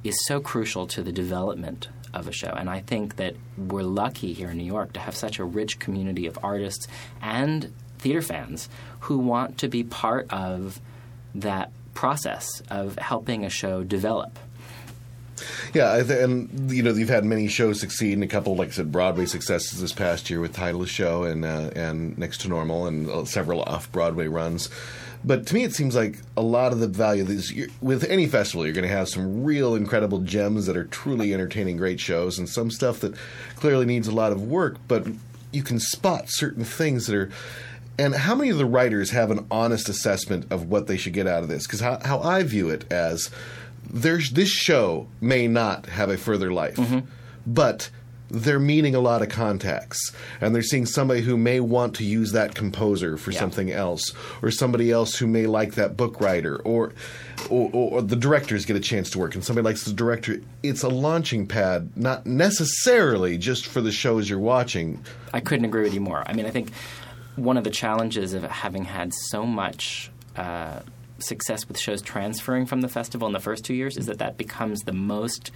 is 0.03 0.15
so 0.25 0.39
crucial 0.39 0.87
to 0.87 1.03
the 1.03 1.11
development 1.11 1.89
of 2.13 2.27
a 2.27 2.31
show. 2.31 2.49
And 2.49 2.69
I 2.69 2.79
think 2.79 3.17
that 3.17 3.35
we're 3.57 3.83
lucky 3.83 4.33
here 4.33 4.49
in 4.49 4.57
New 4.57 4.65
York 4.65 4.93
to 4.93 4.99
have 4.99 5.15
such 5.15 5.39
a 5.39 5.43
rich 5.43 5.79
community 5.79 6.25
of 6.25 6.39
artists 6.41 6.87
and 7.21 7.73
theater 7.99 8.21
fans 8.21 8.67
who 9.01 9.17
want 9.17 9.59
to 9.59 9.67
be 9.67 9.83
part 9.83 10.27
of 10.31 10.81
that 11.35 11.71
process 11.93 12.61
of 12.69 12.97
helping 12.97 13.45
a 13.45 13.49
show 13.49 13.83
develop. 13.83 14.39
Yeah, 15.73 16.01
th- 16.03 16.19
and 16.19 16.71
you 16.71 16.83
know 16.83 16.91
you've 16.91 17.09
had 17.09 17.25
many 17.25 17.47
shows 17.47 17.79
succeed, 17.79 18.13
and 18.13 18.23
a 18.23 18.27
couple, 18.27 18.55
like 18.55 18.69
I 18.69 18.71
said, 18.71 18.91
Broadway 18.91 19.25
successes 19.25 19.81
this 19.81 19.93
past 19.93 20.29
year 20.29 20.39
with 20.39 20.53
Title 20.53 20.81
of 20.81 20.89
Show 20.89 21.23
and 21.23 21.45
uh, 21.45 21.71
and 21.75 22.17
Next 22.17 22.41
to 22.41 22.47
Normal, 22.47 22.87
and 22.87 23.09
uh, 23.09 23.25
several 23.25 23.63
off 23.63 23.91
Broadway 23.91 24.27
runs. 24.27 24.69
But 25.23 25.45
to 25.47 25.53
me, 25.53 25.63
it 25.63 25.73
seems 25.73 25.95
like 25.95 26.17
a 26.35 26.41
lot 26.41 26.71
of 26.71 26.79
the 26.79 26.87
value 26.87 27.21
of 27.21 27.27
these 27.27 27.69
with 27.79 28.03
any 28.05 28.27
festival, 28.27 28.65
you're 28.65 28.73
going 28.73 28.87
to 28.87 28.95
have 28.95 29.07
some 29.07 29.43
real 29.43 29.75
incredible 29.75 30.19
gems 30.19 30.65
that 30.65 30.75
are 30.75 30.85
truly 30.85 31.33
entertaining, 31.33 31.77
great 31.77 31.99
shows, 31.99 32.39
and 32.39 32.49
some 32.49 32.71
stuff 32.71 32.99
that 33.01 33.15
clearly 33.55 33.85
needs 33.85 34.07
a 34.07 34.15
lot 34.15 34.31
of 34.31 34.41
work. 34.41 34.77
But 34.87 35.07
you 35.51 35.61
can 35.63 35.79
spot 35.79 36.25
certain 36.27 36.63
things 36.63 37.07
that 37.07 37.15
are. 37.15 37.29
And 37.99 38.15
how 38.15 38.33
many 38.33 38.49
of 38.49 38.57
the 38.57 38.65
writers 38.65 39.11
have 39.11 39.29
an 39.29 39.45
honest 39.51 39.87
assessment 39.87 40.51
of 40.51 40.69
what 40.69 40.87
they 40.87 40.97
should 40.97 41.13
get 41.13 41.27
out 41.27 41.43
of 41.43 41.49
this? 41.49 41.67
Because 41.67 41.81
how, 41.81 41.99
how 42.03 42.19
I 42.21 42.41
view 42.41 42.69
it 42.69 42.91
as 42.91 43.29
there's 43.93 44.31
this 44.31 44.49
show 44.49 45.07
may 45.19 45.47
not 45.47 45.85
have 45.87 46.09
a 46.09 46.17
further 46.17 46.51
life, 46.51 46.79
but 47.45 47.89
they're 48.33 48.59
meeting 48.59 48.95
a 48.95 48.99
lot 49.01 49.21
of 49.21 49.27
contacts 49.27 50.13
and 50.39 50.55
they're 50.55 50.61
seeing 50.61 50.85
somebody 50.85 51.19
who 51.19 51.35
may 51.35 51.59
want 51.59 51.93
to 51.95 52.05
use 52.05 52.31
that 52.31 52.55
composer 52.55 53.17
for 53.17 53.31
Yeah. 53.31 53.39
something 53.39 53.71
else 53.73 54.13
or 54.41 54.49
somebody 54.51 54.89
else 54.89 55.17
who 55.17 55.27
may 55.27 55.47
like 55.47 55.73
that 55.75 55.97
book 55.97 56.21
writer 56.21 56.55
or, 56.63 56.93
or 57.49 57.69
or 57.73 58.01
the 58.01 58.15
directors 58.15 58.63
get 58.63 58.77
a 58.77 58.79
chance 58.79 59.09
to 59.09 59.19
work 59.19 59.35
and 59.35 59.43
somebody 59.43 59.65
likes 59.65 59.83
the 59.83 59.91
director 59.91 60.39
it's 60.63 60.81
a 60.81 60.87
launching 60.87 61.45
pad 61.45 61.89
not 61.97 62.25
necessarily 62.25 63.37
just 63.37 63.67
for 63.67 63.81
the 63.81 63.91
shows 63.91 64.29
you're 64.29 64.39
watching 64.39 65.03
I 65.33 65.41
couldn't 65.41 65.65
agree 65.65 65.83
with 65.83 65.93
you 65.93 65.99
more. 66.01 66.23
I 66.25 66.31
mean, 66.31 66.45
I 66.45 66.51
think 66.51 66.71
one 67.35 67.57
of 67.57 67.65
the 67.65 67.69
challenges 67.69 68.33
of 68.33 68.43
having 68.43 68.85
had 68.85 69.11
so 69.13 69.45
much 69.45 70.09
uh, 70.37 70.79
success 71.21 71.67
with 71.67 71.79
shows 71.79 72.01
transferring 72.01 72.65
from 72.65 72.81
the 72.81 72.87
festival 72.87 73.27
in 73.27 73.33
the 73.33 73.39
first 73.39 73.65
two 73.65 73.73
years 73.73 73.97
is 73.97 74.05
that 74.07 74.19
that 74.19 74.37
becomes 74.37 74.81
the 74.81 74.93
most. 74.93 75.51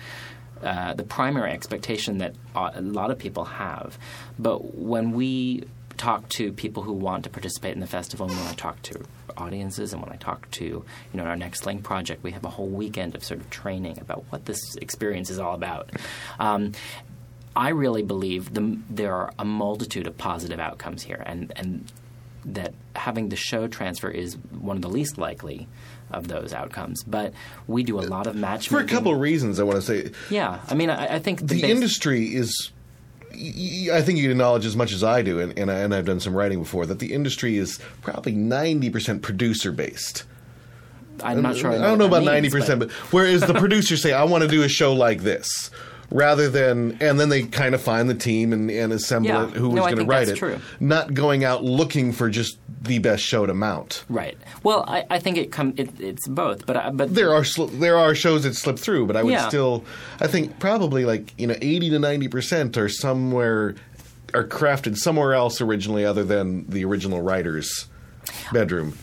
Uh, 0.63 0.93
the 0.93 1.03
primary 1.03 1.51
expectation 1.51 2.19
that 2.19 2.34
a 2.55 2.81
lot 2.81 3.12
of 3.12 3.19
people 3.19 3.43
have. 3.43 4.00
But 4.39 4.74
when 4.74 5.12
we 5.12 5.65
talk 5.98 6.27
to 6.29 6.53
people 6.53 6.84
who 6.84 6.93
want 6.93 7.25
to 7.25 7.29
participate 7.29 7.74
in 7.74 7.81
the 7.81 7.88
festival, 7.88 8.27
and 8.27 8.36
when 8.38 8.48
I 8.48 8.53
talk 8.53 8.81
to 8.84 9.03
audiences, 9.38 9.93
and 9.93 10.01
when 10.01 10.12
I 10.12 10.15
talk 10.15 10.50
to, 10.51 10.63
you 10.65 10.86
know, 11.13 11.24
our 11.24 11.36
Next 11.36 11.65
Link 11.65 11.84
project, 11.84 12.24
we 12.24 12.31
have 12.31 12.45
a 12.45 12.50
whole 12.50 12.67
weekend 12.67 13.15
of 13.15 13.24
sort 13.24 13.41
of 13.41 13.50
training 13.50 14.00
about 14.00 14.24
what 14.29 14.45
this 14.45 14.75
experience 14.77 15.29
is 15.29 15.39
all 15.39 15.55
about. 15.55 15.91
Um, 16.39 16.72
I 17.55 17.69
really 17.69 18.03
believe 18.03 18.53
the, 18.53 18.79
there 18.89 19.13
are 19.13 19.34
a 19.38 19.45
multitude 19.45 20.07
of 20.07 20.17
positive 20.17 20.60
outcomes 20.60 21.03
here, 21.03 21.22
and 21.25 21.53
and 21.55 21.91
that 22.45 22.73
having 22.95 23.29
the 23.29 23.35
show 23.35 23.67
transfer 23.67 24.09
is 24.09 24.35
one 24.51 24.75
of 24.75 24.81
the 24.81 24.89
least 24.89 25.17
likely 25.17 25.67
of 26.11 26.27
those 26.27 26.53
outcomes. 26.53 27.03
But 27.03 27.33
we 27.67 27.83
do 27.83 27.99
a 27.99 28.03
uh, 28.03 28.07
lot 28.07 28.27
of 28.27 28.35
matchmaking 28.35 28.77
for 28.77 28.83
a 28.83 28.87
couple 28.87 29.11
of 29.11 29.19
reasons 29.19 29.59
i 29.59 29.63
want 29.63 29.77
to 29.77 29.81
say 29.81 30.11
yeah, 30.29 30.59
I 30.67 30.75
mean, 30.75 30.89
I, 30.89 31.15
I 31.15 31.19
think 31.19 31.39
the 31.39 31.61
base- 31.61 31.63
industry 31.63 32.35
is 32.35 32.71
I 33.91 34.01
think 34.01 34.19
you 34.19 34.31
acknowledge 34.31 34.65
as 34.65 34.77
much 34.77 34.93
as 34.93 35.03
I 35.03 35.21
do, 35.21 35.39
and, 35.39 35.57
and, 35.59 35.69
I, 35.69 35.79
and 35.79 35.93
I've 35.93 36.05
done 36.05 36.21
some 36.21 36.33
writing 36.33 36.59
before, 36.59 36.85
that 36.85 36.99
the 36.99 37.13
industry 37.13 37.57
is 37.57 37.79
probably 38.01 38.33
90% 38.33 39.21
producer 39.21 39.73
based. 39.73 40.23
I'm 41.21 41.41
not 41.41 41.57
sure. 41.57 41.71
I, 41.71 41.75
I 41.75 41.79
don't 41.79 41.97
know 41.97 42.05
about 42.05 42.23
means, 42.23 42.53
90%, 42.53 42.79
but 42.79 42.91
whereas 43.11 43.41
the 43.41 43.53
producers 43.59 44.01
say, 44.01 44.13
I 44.13 44.23
want 44.23 44.43
to 44.43 44.47
do 44.47 44.63
a 44.63 44.69
show 44.69 44.93
like 44.93 45.21
this. 45.21 45.69
Rather 46.12 46.50
than, 46.50 46.97
and 47.01 47.19
then 47.19 47.29
they 47.29 47.43
kind 47.43 47.74
of 47.74 47.81
find 47.81 48.09
the 48.09 48.13
team 48.15 48.53
and, 48.53 48.69
and 48.69 48.93
assemble 48.93 49.29
Yeah. 49.29 49.47
it, 49.47 49.53
who 49.53 49.69
No, 49.74 49.83
was 49.83 49.93
going 49.93 49.97
to 49.97 50.05
write 50.05 50.27
that's 50.27 50.31
it. 50.31 50.38
true. 50.38 50.59
Not 50.79 51.13
going 51.13 51.43
out 51.43 51.63
looking 51.63 52.12
for 52.13 52.29
just 52.29 52.59
the 52.81 53.00
best 53.00 53.24
show 53.24 53.45
to 53.47 53.53
mount. 53.55 54.05
right. 54.09 54.38
Well, 54.62 54.85
I, 54.88 55.03
I 55.09 55.17
think 55.19 55.38
it 55.38 55.51
come 55.51 55.74
it, 55.77 56.00
it's 56.00 56.27
both, 56.27 56.65
but 56.67 56.77
I, 56.77 56.89
but 56.91 57.13
There 57.15 57.33
are 57.33 57.43
sl- 57.43 57.65
there 57.65 57.97
are 57.97 58.13
shows 58.13 58.43
that 58.43 58.55
slip 58.55 58.77
through, 58.77 59.07
but 59.07 59.15
I 59.17 59.24
would 59.24 59.31
Yeah. 59.33 59.47
still, 59.47 59.83
I 60.19 60.27
think 60.27 60.59
probably 60.59 61.05
like 61.05 61.33
you 61.39 61.47
know 61.47 61.55
eighty 61.62 61.89
to 61.89 61.97
ninety 61.97 62.27
percent 62.27 62.77
are 62.77 62.88
somewhere 62.89 63.74
are 64.35 64.43
crafted 64.43 64.97
somewhere 64.97 65.33
else 65.33 65.62
originally, 65.62 66.05
other 66.05 66.24
than 66.24 66.67
the 66.69 66.85
original 66.85 67.21
writer's 67.21 67.88
bedroom. 68.53 68.95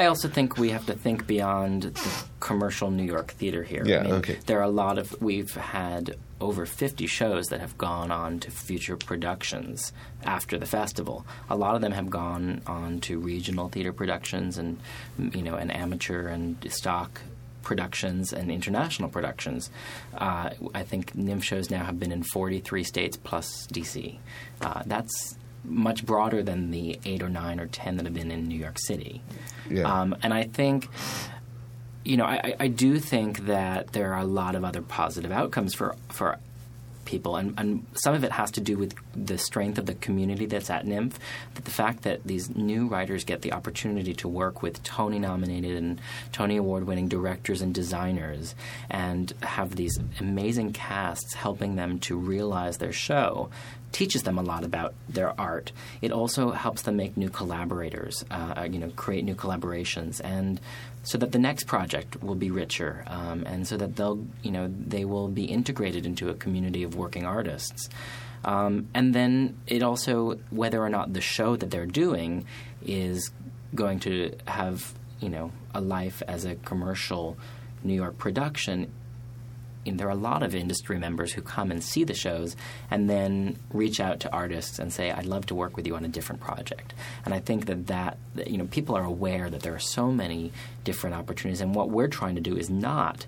I 0.00 0.06
also 0.06 0.28
think 0.28 0.56
we 0.56 0.70
have 0.70 0.86
to 0.86 0.94
think 0.94 1.26
beyond 1.26 1.82
the 1.82 2.24
commercial 2.40 2.90
New 2.90 3.04
York 3.04 3.32
theater 3.32 3.62
here. 3.62 3.82
Yeah, 3.84 3.98
I 3.98 4.02
mean, 4.04 4.12
okay. 4.14 4.38
There 4.46 4.58
are 4.58 4.62
a 4.62 4.70
lot 4.70 4.96
of 4.96 5.20
we've 5.20 5.54
had 5.54 6.16
over 6.40 6.64
50 6.64 7.06
shows 7.06 7.48
that 7.48 7.60
have 7.60 7.76
gone 7.76 8.10
on 8.10 8.40
to 8.40 8.50
future 8.50 8.96
productions 8.96 9.92
after 10.24 10.56
the 10.56 10.64
festival. 10.64 11.26
A 11.50 11.54
lot 11.54 11.74
of 11.74 11.82
them 11.82 11.92
have 11.92 12.08
gone 12.08 12.62
on 12.66 13.00
to 13.00 13.18
regional 13.18 13.68
theater 13.68 13.92
productions 13.92 14.56
and 14.56 14.78
you 15.18 15.42
know 15.42 15.56
and 15.56 15.70
amateur 15.70 16.28
and 16.28 16.56
stock 16.72 17.20
productions 17.62 18.32
and 18.32 18.50
international 18.50 19.10
productions. 19.10 19.70
Uh, 20.16 20.48
I 20.74 20.82
think 20.82 21.14
NYMF 21.14 21.42
shows 21.42 21.68
now 21.68 21.84
have 21.84 22.00
been 22.00 22.10
in 22.10 22.22
43 22.22 22.84
states 22.84 23.18
plus 23.18 23.66
DC. 23.66 24.18
Uh, 24.62 24.82
that's 24.86 25.36
much 25.64 26.04
broader 26.06 26.42
than 26.42 26.70
the 26.70 26.98
eight 27.04 27.22
or 27.22 27.28
nine 27.28 27.60
or 27.60 27.66
ten 27.66 27.96
that 27.96 28.06
have 28.06 28.14
been 28.14 28.30
in 28.30 28.48
New 28.48 28.58
York 28.58 28.78
City. 28.78 29.22
Yeah. 29.68 29.82
Um, 30.00 30.16
and 30.22 30.32
I 30.34 30.44
think, 30.44 30.88
you 32.04 32.16
know, 32.16 32.24
I, 32.24 32.54
I- 32.58 32.68
do 32.68 32.98
think 32.98 33.46
that 33.46 33.92
there 33.92 34.12
are 34.14 34.20
a 34.20 34.24
lot 34.24 34.54
of 34.54 34.64
other 34.64 34.82
positive 34.82 35.30
outcomes 35.30 35.74
for 35.74 35.94
for 36.08 36.38
people, 37.06 37.34
and, 37.34 37.54
and 37.58 37.84
some 37.94 38.14
of 38.14 38.22
it 38.22 38.30
has 38.30 38.52
to 38.52 38.60
do 38.60 38.76
with 38.76 38.94
the 39.16 39.36
strength 39.36 39.78
of 39.78 39.86
the 39.86 39.94
community 39.94 40.46
that's 40.46 40.70
at 40.70 40.86
NYMF. 40.86 41.14
That 41.54 41.64
the 41.64 41.70
fact 41.72 42.02
that 42.02 42.22
these 42.24 42.54
new 42.54 42.86
writers 42.86 43.24
get 43.24 43.42
the 43.42 43.52
opportunity 43.52 44.14
to 44.14 44.28
work 44.28 44.62
with 44.62 44.80
Tony 44.84 45.18
nominated 45.18 45.76
and 45.76 46.00
Tony 46.30 46.56
award 46.56 46.84
winning 46.86 47.08
directors 47.08 47.62
and 47.62 47.74
designers, 47.74 48.54
and 48.88 49.32
have 49.42 49.74
these 49.76 49.98
amazing 50.20 50.72
casts 50.72 51.34
helping 51.34 51.74
them 51.76 51.98
to 52.00 52.16
realize 52.16 52.78
their 52.78 52.92
show 52.92 53.50
teaches 53.92 54.22
them 54.22 54.38
a 54.38 54.42
lot 54.42 54.64
about 54.64 54.94
their 55.08 55.38
art. 55.40 55.72
It 56.00 56.12
also 56.12 56.50
helps 56.50 56.82
them 56.82 56.96
make 56.96 57.16
new 57.16 57.28
collaborators, 57.28 58.24
uh, 58.30 58.68
you 58.70 58.78
know, 58.78 58.90
create 58.90 59.24
new 59.24 59.34
collaborations, 59.34 60.20
and 60.22 60.60
so 61.02 61.18
that 61.18 61.32
the 61.32 61.38
next 61.38 61.64
project 61.64 62.22
will 62.22 62.34
be 62.34 62.50
richer, 62.50 63.04
um, 63.06 63.44
and 63.46 63.66
so 63.66 63.76
that 63.76 63.96
they'll, 63.96 64.24
you 64.42 64.50
know, 64.50 64.68
they 64.68 65.04
will 65.04 65.28
be 65.28 65.44
integrated 65.44 66.06
into 66.06 66.28
a 66.28 66.34
community 66.34 66.82
of 66.82 66.94
working 66.94 67.24
artists. 67.24 67.88
Um, 68.44 68.88
and 68.94 69.14
then 69.14 69.58
it 69.66 69.82
also, 69.82 70.38
whether 70.50 70.82
or 70.82 70.88
not 70.88 71.12
the 71.12 71.20
show 71.20 71.56
that 71.56 71.70
they're 71.70 71.86
doing 71.86 72.46
is 72.84 73.30
going 73.74 74.00
to 74.00 74.34
have, 74.46 74.94
you 75.20 75.28
know, 75.28 75.52
a 75.74 75.80
life 75.80 76.22
as 76.26 76.44
a 76.44 76.54
commercial 76.54 77.36
New 77.82 77.94
York 77.94 78.18
production, 78.18 78.90
there 79.84 80.06
are 80.06 80.10
a 80.10 80.14
lot 80.14 80.42
of 80.42 80.54
industry 80.54 80.98
members 80.98 81.32
who 81.32 81.42
come 81.42 81.70
and 81.70 81.82
see 81.82 82.04
the 82.04 82.14
shows 82.14 82.54
and 82.90 83.08
then 83.08 83.56
reach 83.72 84.00
out 84.00 84.20
to 84.20 84.32
artists 84.32 84.78
and 84.78 84.92
say, 84.92 85.10
"I'd 85.10 85.26
love 85.26 85.46
to 85.46 85.54
work 85.54 85.76
with 85.76 85.86
you 85.86 85.96
on 85.96 86.04
a 86.04 86.08
different 86.08 86.40
project." 86.40 86.94
And 87.24 87.32
I 87.32 87.40
think 87.40 87.66
that 87.66 87.86
that, 87.86 88.18
you 88.46 88.58
know 88.58 88.66
people 88.66 88.96
are 88.96 89.04
aware 89.04 89.48
that 89.50 89.62
there 89.62 89.74
are 89.74 89.78
so 89.78 90.10
many 90.12 90.52
different 90.84 91.16
opportunities, 91.16 91.60
and 91.60 91.74
what 91.74 91.90
we're 91.90 92.08
trying 92.08 92.34
to 92.34 92.40
do 92.40 92.56
is 92.56 92.68
not, 92.70 93.26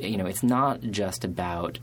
you 0.00 0.16
know, 0.16 0.26
it's 0.26 0.42
not 0.42 0.80
just 0.82 1.24
about 1.24 1.78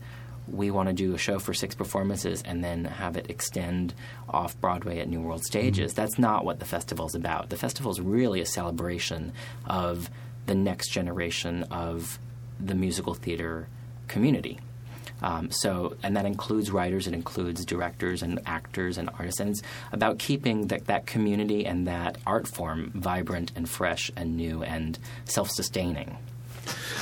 we 0.46 0.70
want 0.70 0.88
to 0.88 0.92
do 0.92 1.14
a 1.14 1.18
show 1.18 1.38
for 1.38 1.54
six 1.54 1.74
performances 1.74 2.42
and 2.42 2.62
then 2.62 2.84
have 2.84 3.16
it 3.16 3.30
extend 3.30 3.94
off 4.28 4.60
Broadway 4.60 4.98
at 4.98 5.08
New 5.08 5.20
World 5.20 5.42
Stages. 5.42 5.92
Mm-hmm. 5.92 6.02
That's 6.02 6.18
not 6.18 6.44
what 6.44 6.58
the 6.58 6.66
festival's 6.66 7.14
about. 7.14 7.48
The 7.48 7.56
festival 7.56 7.90
is 7.90 8.00
really 8.00 8.40
a 8.40 8.46
celebration 8.46 9.32
of 9.64 10.10
the 10.46 10.54
next 10.54 10.90
generation 10.90 11.62
of 11.64 12.18
the 12.60 12.74
musical 12.74 13.14
theater 13.14 13.68
community. 14.14 14.60
Um, 15.22 15.50
so, 15.50 15.96
and 16.02 16.16
that 16.16 16.26
includes 16.26 16.70
writers, 16.70 17.06
it 17.06 17.14
includes 17.14 17.64
directors 17.64 18.22
and 18.22 18.40
actors 18.46 18.98
and 18.98 19.08
it's 19.18 19.62
about 19.90 20.18
keeping 20.18 20.68
that, 20.68 20.86
that 20.86 21.06
community 21.06 21.66
and 21.66 21.86
that 21.86 22.18
art 22.26 22.46
form 22.46 22.92
vibrant 22.94 23.50
and 23.56 23.68
fresh 23.68 24.10
and 24.16 24.36
new 24.36 24.62
and 24.62 24.98
self-sustaining. 25.24 26.18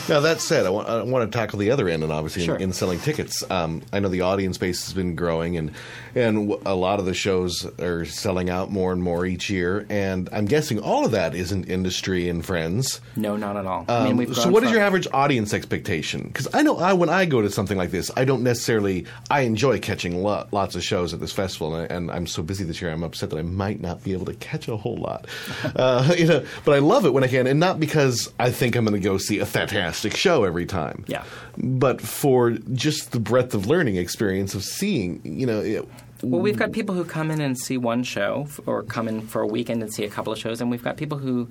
Now 0.09 0.21
that 0.21 0.41
said, 0.41 0.67
I 0.67 0.71
want, 0.71 0.89
I 0.89 1.03
want 1.03 1.31
to 1.31 1.39
tackle 1.39 1.59
the 1.59 1.71
other 1.71 1.89
end, 1.89 2.03
and 2.03 2.13
obviously 2.13 2.45
Sure. 2.45 2.57
in, 2.57 2.63
in 2.63 2.73
selling 2.73 2.99
tickets. 2.99 3.43
Um, 3.51 3.83
I 3.93 4.01
know 4.01 4.09
the 4.09 4.23
audience 4.23 4.59
base 4.59 4.85
has 4.85 4.95
been 4.95 5.15
growing, 5.15 5.57
and 5.57 5.71
and 6.15 6.51
a 6.67 6.75
lot 6.75 6.99
of 6.99 7.07
the 7.07 7.15
shows 7.15 7.65
are 7.81 8.05
selling 8.05 8.51
out 8.51 8.71
more 8.71 8.93
and 8.93 9.03
more 9.03 9.25
each 9.25 9.49
year. 9.49 9.87
And 9.89 10.29
I'm 10.33 10.45
guessing 10.45 10.79
all 10.81 11.05
of 11.07 11.13
that 11.13 11.35
isn't 11.35 11.71
industry 11.71 12.29
and 12.29 12.45
friends. 12.45 13.01
No, 13.17 13.37
not 13.37 13.57
at 13.57 13.65
all. 13.65 13.85
I 13.89 14.03
mean, 14.05 14.13
Um, 14.13 14.17
we've 14.19 14.37
so, 14.37 14.51
what 14.51 14.63
is 14.65 14.69
from- 14.71 14.77
your 14.77 14.83
average 14.85 15.07
audience 15.13 15.55
expectation? 15.55 16.23
Because 16.25 16.49
I 16.53 16.63
know 16.63 16.77
I 16.79 16.93
when 16.95 17.09
I 17.09 17.25
go 17.25 17.41
to 17.41 17.51
something 17.51 17.79
like 17.79 17.91
this, 17.93 18.11
I 18.17 18.25
don't 18.25 18.43
necessarily. 18.43 19.07
I 19.31 19.43
enjoy 19.43 19.79
catching 19.79 20.23
lo- 20.23 20.47
lots 20.53 20.75
of 20.75 20.83
shows 20.83 21.15
at 21.15 21.21
this 21.21 21.33
festival, 21.33 21.75
and, 21.77 21.91
I, 21.91 21.95
and 21.95 22.11
I'm 22.11 22.27
so 22.27 22.43
busy 22.43 22.65
this 22.65 22.83
year. 22.83 22.91
I'm 22.91 23.05
upset 23.05 23.31
that 23.31 23.39
I 23.39 23.43
might 23.43 23.81
not 23.81 24.03
be 24.03 24.13
able 24.13 24.27
to 24.27 24.35
catch 24.35 24.67
a 24.69 24.77
whole 24.77 24.97
lot. 24.97 25.27
uh, 25.77 26.13
you 26.19 26.27
know, 26.27 26.45
but 26.65 26.75
I 26.75 26.81
love 26.81 27.07
it 27.07 27.13
when 27.13 27.23
I 27.25 27.29
can, 27.29 27.47
and 27.47 27.61
not 27.61 27.79
because 27.79 28.33
I 28.41 28.51
think 28.51 28.75
I'm 28.75 28.85
going 28.85 29.01
to 29.01 29.09
go 29.09 29.17
see 29.17 29.39
a 29.39 29.47
fantastic 29.47 29.92
show 29.93 30.45
every 30.45 30.67
time. 30.67 31.05
Yeah. 31.07 31.25
But 31.57 32.01
for 32.01 32.51
just 32.51 33.13
the 33.13 33.21
breadth 33.21 33.55
of 33.55 33.67
learning 33.67 33.97
experience 33.97 34.55
of 34.55 34.65
seeing, 34.65 35.21
you 35.25 35.47
know. 35.47 35.61
It, 35.61 35.89
Well, 36.23 36.41
we've 36.41 36.57
got 36.57 36.71
people 36.71 36.95
who 36.95 37.05
come 37.05 37.31
in 37.31 37.41
and 37.41 37.59
see 37.59 37.77
one 37.77 38.05
show, 38.05 38.47
or 38.67 38.85
come 38.85 39.09
in 39.09 39.23
for 39.23 39.43
a 39.43 39.47
weekend 39.47 39.83
and 39.83 39.93
see 39.93 40.05
a 40.05 40.09
couple 40.09 40.33
of 40.33 40.39
shows, 40.39 40.61
and 40.61 40.71
we've 40.71 40.83
got 40.83 40.97
people 40.97 41.19
who 41.19 41.49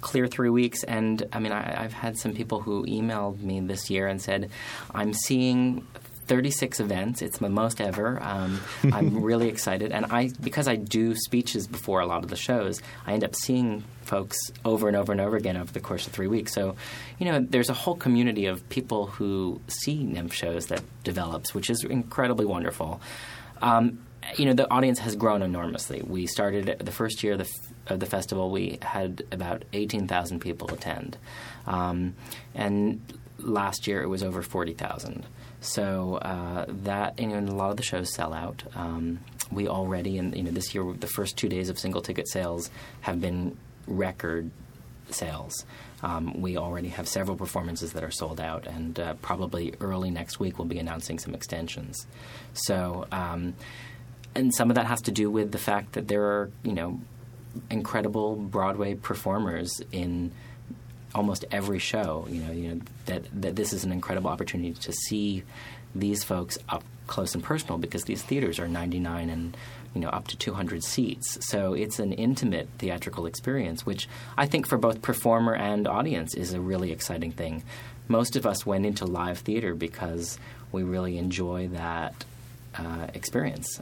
clear 0.00 0.26
three 0.26 0.50
weeks. 0.50 0.84
And 0.84 1.26
I 1.32 1.40
mean, 1.40 1.52
I, 1.52 1.84
I've 1.84 1.92
had 1.92 2.16
some 2.16 2.32
people 2.32 2.60
who 2.60 2.86
emailed 2.86 3.40
me 3.40 3.60
this 3.60 3.90
year 3.90 4.06
and 4.06 4.20
said, 4.20 4.50
"I'm 4.94 5.12
seeing." 5.12 5.86
36 6.26 6.80
events. 6.80 7.20
It's 7.20 7.42
my 7.42 7.48
most 7.48 7.82
ever. 7.82 8.18
Um, 8.22 8.58
I'm 8.92 9.22
really 9.30 9.48
excited, 9.48 9.92
and 9.92 10.06
I 10.06 10.30
because 10.40 10.66
I 10.66 10.76
do 10.76 11.14
speeches 11.14 11.66
before 11.66 12.00
a 12.00 12.06
lot 12.06 12.24
of 12.24 12.30
the 12.30 12.36
shows, 12.36 12.80
I 13.06 13.12
end 13.12 13.24
up 13.24 13.34
seeing 13.34 13.84
folks 14.04 14.36
over 14.64 14.88
and 14.88 14.96
over 14.96 15.12
and 15.12 15.20
over 15.20 15.36
again 15.36 15.56
over 15.56 15.72
the 15.72 15.80
course 15.80 16.06
of 16.06 16.12
three 16.12 16.26
weeks. 16.26 16.52
So, 16.52 16.76
you 17.18 17.26
know, 17.26 17.40
there's 17.40 17.70
a 17.70 17.74
whole 17.74 17.96
community 17.96 18.46
of 18.46 18.68
people 18.68 19.06
who 19.06 19.60
see 19.68 20.04
NYMF 20.04 20.32
shows 20.32 20.66
that 20.66 20.82
develops, 21.02 21.54
which 21.54 21.70
is 21.70 21.84
incredibly 21.84 22.46
wonderful. 22.46 23.00
Um, 23.62 23.98
you 24.36 24.46
know, 24.46 24.54
the 24.54 24.70
audience 24.70 24.98
has 25.00 25.16
grown 25.16 25.42
enormously. 25.42 26.02
We 26.02 26.26
started 26.26 26.78
the 26.78 26.92
first 26.92 27.22
year 27.22 27.34
of 27.34 27.38
the, 27.38 27.94
of 27.94 28.00
the 28.00 28.06
festival. 28.06 28.50
We 28.50 28.78
had 28.82 29.22
about 29.30 29.64
eighteen 29.72 30.08
thousand 30.08 30.40
people 30.40 30.72
attend, 30.72 31.18
um, 31.66 32.14
and 32.54 33.00
last 33.38 33.86
year 33.86 34.02
it 34.02 34.08
was 34.08 34.22
over 34.22 34.42
forty 34.42 34.72
thousand. 34.72 35.26
So 35.60 36.16
uh, 36.16 36.66
that 36.84 37.18
you 37.18 37.28
know, 37.28 37.34
and 37.34 37.48
a 37.48 37.54
lot 37.54 37.70
of 37.70 37.76
the 37.76 37.82
shows 37.82 38.12
sell 38.12 38.32
out. 38.32 38.62
Um, 38.74 39.20
we 39.50 39.68
already, 39.68 40.18
and 40.18 40.34
you 40.36 40.42
know, 40.42 40.50
this 40.50 40.74
year 40.74 40.92
the 40.98 41.06
first 41.06 41.36
two 41.36 41.48
days 41.48 41.68
of 41.68 41.78
single 41.78 42.00
ticket 42.00 42.28
sales 42.28 42.70
have 43.02 43.20
been 43.20 43.56
record 43.86 44.50
sales. 45.10 45.64
Um, 46.02 46.40
we 46.40 46.56
already 46.56 46.88
have 46.88 47.08
several 47.08 47.36
performances 47.36 47.92
that 47.92 48.04
are 48.04 48.10
sold 48.10 48.40
out, 48.40 48.66
and 48.66 48.98
uh, 48.98 49.14
probably 49.22 49.74
early 49.80 50.10
next 50.10 50.38
week 50.38 50.58
we'll 50.58 50.68
be 50.68 50.78
announcing 50.78 51.18
some 51.18 51.34
extensions. 51.34 52.06
So, 52.52 53.06
um, 53.10 53.54
and 54.34 54.54
some 54.54 54.70
of 54.70 54.76
that 54.76 54.86
has 54.86 55.00
to 55.02 55.12
do 55.12 55.30
with 55.30 55.52
the 55.52 55.58
fact 55.58 55.92
that 55.92 56.08
there 56.08 56.24
are, 56.24 56.50
you 56.62 56.72
know, 56.72 57.00
incredible 57.70 58.36
Broadway 58.36 58.94
performers 58.94 59.80
in 59.92 60.32
almost 61.14 61.44
every 61.50 61.78
show. 61.78 62.26
You 62.28 62.42
know, 62.42 62.52
you 62.52 62.68
know 62.68 62.80
that 63.06 63.24
that 63.40 63.56
this 63.56 63.72
is 63.72 63.84
an 63.84 63.92
incredible 63.92 64.28
opportunity 64.28 64.72
to 64.72 64.92
see 64.92 65.44
these 65.94 66.24
folks 66.24 66.58
up 66.68 66.84
close 67.06 67.34
and 67.34 67.44
personal 67.44 67.78
because 67.78 68.04
these 68.04 68.22
theaters 68.22 68.58
are 68.58 68.66
99 68.66 69.30
and 69.30 69.56
you 69.94 70.00
know 70.00 70.08
up 70.08 70.28
to 70.28 70.36
200 70.36 70.82
seats. 70.82 71.38
So 71.48 71.74
it's 71.74 71.98
an 71.98 72.12
intimate 72.12 72.68
theatrical 72.78 73.26
experience, 73.26 73.86
which 73.86 74.08
I 74.36 74.46
think 74.46 74.66
for 74.66 74.76
both 74.76 75.02
performer 75.02 75.54
and 75.54 75.86
audience 75.86 76.34
is 76.34 76.52
a 76.52 76.60
really 76.60 76.92
exciting 76.92 77.32
thing. 77.32 77.62
Most 78.08 78.36
of 78.36 78.44
us 78.44 78.66
went 78.66 78.84
into 78.84 79.06
live 79.06 79.38
theater 79.38 79.74
because 79.74 80.38
we 80.72 80.82
really 80.82 81.16
enjoy 81.16 81.68
that 81.68 82.24
uh, 82.76 83.06
experience. 83.14 83.80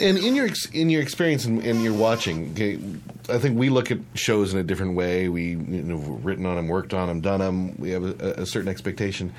And 0.00 0.18
in 0.18 0.34
your 0.34 0.48
in 0.72 0.90
your 0.90 1.02
experience 1.02 1.44
and 1.44 1.64
in, 1.64 1.80
your 1.80 1.92
watching, 1.92 3.00
I 3.28 3.38
think 3.38 3.58
we 3.58 3.68
look 3.68 3.90
at 3.90 3.98
shows 4.14 4.52
in 4.52 4.60
a 4.60 4.62
different 4.62 4.94
way. 4.96 5.28
We 5.28 5.50
you 5.50 5.56
know 5.56 5.96
written 5.96 6.46
on 6.46 6.56
them, 6.56 6.68
worked 6.68 6.94
on 6.94 7.08
them, 7.08 7.20
done 7.20 7.40
them. 7.40 7.76
We 7.78 7.90
have 7.90 8.04
a, 8.04 8.42
a 8.42 8.46
certain 8.46 8.68
expectation. 8.68 9.32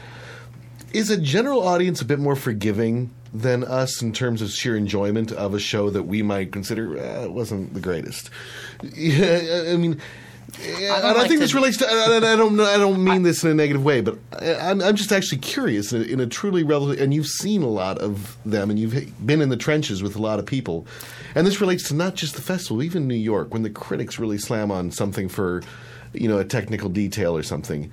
Is 0.94 1.10
a 1.10 1.18
general 1.18 1.68
audience 1.68 2.02
a 2.02 2.06
bit 2.06 2.20
more 2.20 2.36
forgiving 2.36 3.12
than 3.34 3.66
us 3.66 4.02
in 4.02 4.14
terms 4.14 4.42
of 4.42 4.50
sheer 4.50 4.78
enjoyment 4.78 5.32
of 5.34 5.54
a 5.54 5.60
show 5.60 5.90
that 5.90 6.04
we 6.04 6.22
might 6.22 6.54
consider 6.54 6.98
eh, 6.98 7.24
it 7.26 7.32
wasn't 7.34 7.74
the 7.74 7.82
greatest? 7.82 8.30
Yeah, 8.82 9.66
I 9.72 9.76
mean. 9.78 10.00
Don't 10.58 11.04
and 11.04 11.18
I 11.18 11.28
think 11.28 11.32
to- 11.34 11.40
this 11.40 11.54
relates 11.54 11.76
to. 11.78 11.88
And 11.90 12.24
I 12.24 12.38
don't. 12.38 12.56
know- 12.56 12.64
I 12.64 12.78
don't 12.78 13.04
mean 13.04 13.24
this 13.24 13.44
in 13.44 13.50
a 13.50 13.54
negative 13.54 13.84
way, 13.84 14.00
but 14.00 14.18
I- 14.40 14.56
I'm, 14.56 14.82
I'm 14.82 14.96
just 14.96 15.12
actually 15.12 15.40
curious 15.40 15.92
in 15.92 16.02
a, 16.02 16.06
in 16.06 16.20
a 16.22 16.28
truly 16.28 16.64
relative. 16.64 17.02
And 17.04 17.14
you've 17.14 17.28
seen 17.28 17.62
a 17.62 17.68
lot 17.68 17.98
of 17.98 18.38
them, 18.46 18.70
and 18.70 18.80
you've 18.80 19.12
been 19.26 19.42
in 19.42 19.50
the 19.50 19.58
trenches 19.58 20.02
with 20.02 20.16
a 20.16 20.22
lot 20.22 20.40
of 20.40 20.46
people. 20.46 20.88
And 21.34 21.46
this 21.46 21.60
relates 21.60 21.90
to 21.90 21.94
not 21.94 22.16
just 22.16 22.36
the 22.36 22.42
festival, 22.42 22.82
even 22.84 23.06
New 23.06 23.16
York, 23.16 23.52
when 23.54 23.64
the 23.64 23.70
critics 23.70 24.18
really 24.18 24.38
slam 24.38 24.72
on 24.72 24.92
something 24.92 25.28
for, 25.28 25.62
you 26.14 26.30
know, 26.30 26.38
a 26.38 26.46
technical 26.46 26.88
detail 26.88 27.36
or 27.36 27.44
something. 27.44 27.92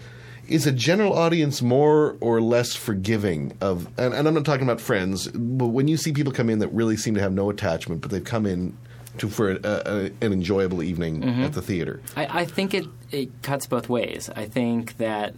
Is 0.49 0.67
a 0.67 0.73
general 0.73 1.13
audience 1.13 1.63
more 1.63 2.17
or 2.21 2.41
less 2.41 2.75
forgiving 2.75 3.57
of? 3.61 3.87
And, 3.99 4.13
and 4.13 4.27
I'm 4.27 4.35
not 4.35 4.45
talking 4.45 4.65
about 4.65 4.81
friends, 4.81 5.29
but 5.29 5.69
when 5.69 5.89
you 5.89 5.97
see 5.97 6.13
people 6.13 6.33
come 6.33 6.51
in 6.51 6.59
that 6.59 6.69
really 6.69 6.97
seem 6.97 7.15
to 7.15 7.21
have 7.21 7.33
no 7.33 7.49
attachment, 7.49 8.01
but 8.01 8.11
they've 8.11 8.25
come 8.25 8.47
in 8.47 8.77
to 9.19 9.29
for 9.29 9.53
a, 9.53 9.59
a, 9.63 10.05
an 10.25 10.33
enjoyable 10.33 10.83
evening 10.83 11.21
mm-hmm. 11.21 11.43
at 11.43 11.53
the 11.53 11.63
theater. 11.63 12.01
I, 12.17 12.41
I 12.41 12.45
think 12.45 12.75
it, 12.75 12.87
it 13.11 13.31
cuts 13.43 13.67
both 13.67 13.89
ways. 13.89 14.31
I 14.35 14.47
think 14.47 14.97
that 14.97 15.35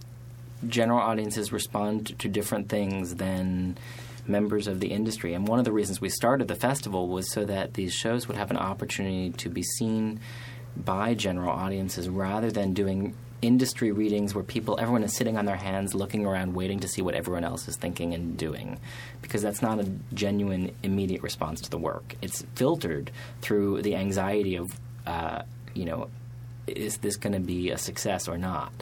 general 0.66 1.00
audiences 1.00 1.52
respond 1.52 2.18
to 2.18 2.28
different 2.28 2.68
things 2.68 3.16
than 3.16 3.76
members 4.26 4.66
of 4.66 4.80
the 4.80 4.88
industry. 4.88 5.34
And 5.34 5.46
one 5.46 5.58
of 5.58 5.64
the 5.64 5.72
reasons 5.72 6.00
we 6.00 6.08
started 6.08 6.48
the 6.48 6.54
festival 6.54 7.08
was 7.08 7.30
so 7.30 7.44
that 7.44 7.74
these 7.74 7.92
shows 7.92 8.26
would 8.28 8.36
have 8.36 8.50
an 8.50 8.56
opportunity 8.56 9.30
to 9.30 9.48
be 9.48 9.62
seen 9.62 10.20
by 10.76 11.14
general 11.14 11.50
audiences 11.50 12.08
rather 12.08 12.50
than 12.50 12.72
doing 12.72 13.14
industry 13.46 13.92
readings 13.92 14.34
where 14.34 14.42
people 14.44 14.78
everyone 14.80 15.02
is 15.04 15.14
sitting 15.14 15.36
on 15.36 15.44
their 15.44 15.56
hands 15.56 15.94
looking 15.94 16.24
around 16.24 16.54
waiting 16.54 16.80
to 16.80 16.88
see 16.88 17.02
what 17.02 17.14
everyone 17.14 17.44
else 17.44 17.68
is 17.68 17.76
thinking 17.76 18.14
and 18.14 18.36
doing 18.38 18.78
because 19.22 19.42
that's 19.42 19.60
not 19.60 19.78
a 19.78 19.86
genuine 20.14 20.74
immediate 20.82 21.22
response 21.22 21.60
to 21.60 21.70
the 21.70 21.78
work 21.78 22.14
it's 22.22 22.42
filtered 22.54 23.10
through 23.42 23.82
the 23.82 23.94
anxiety 23.96 24.56
of 24.56 24.74
uh, 25.06 25.42
you 25.74 25.84
know 25.84 26.08
is 26.66 26.96
this 26.98 27.16
going 27.16 27.34
to 27.34 27.40
be 27.40 27.70
a 27.70 27.76
success 27.78 28.26
or 28.28 28.38
not 28.38 28.72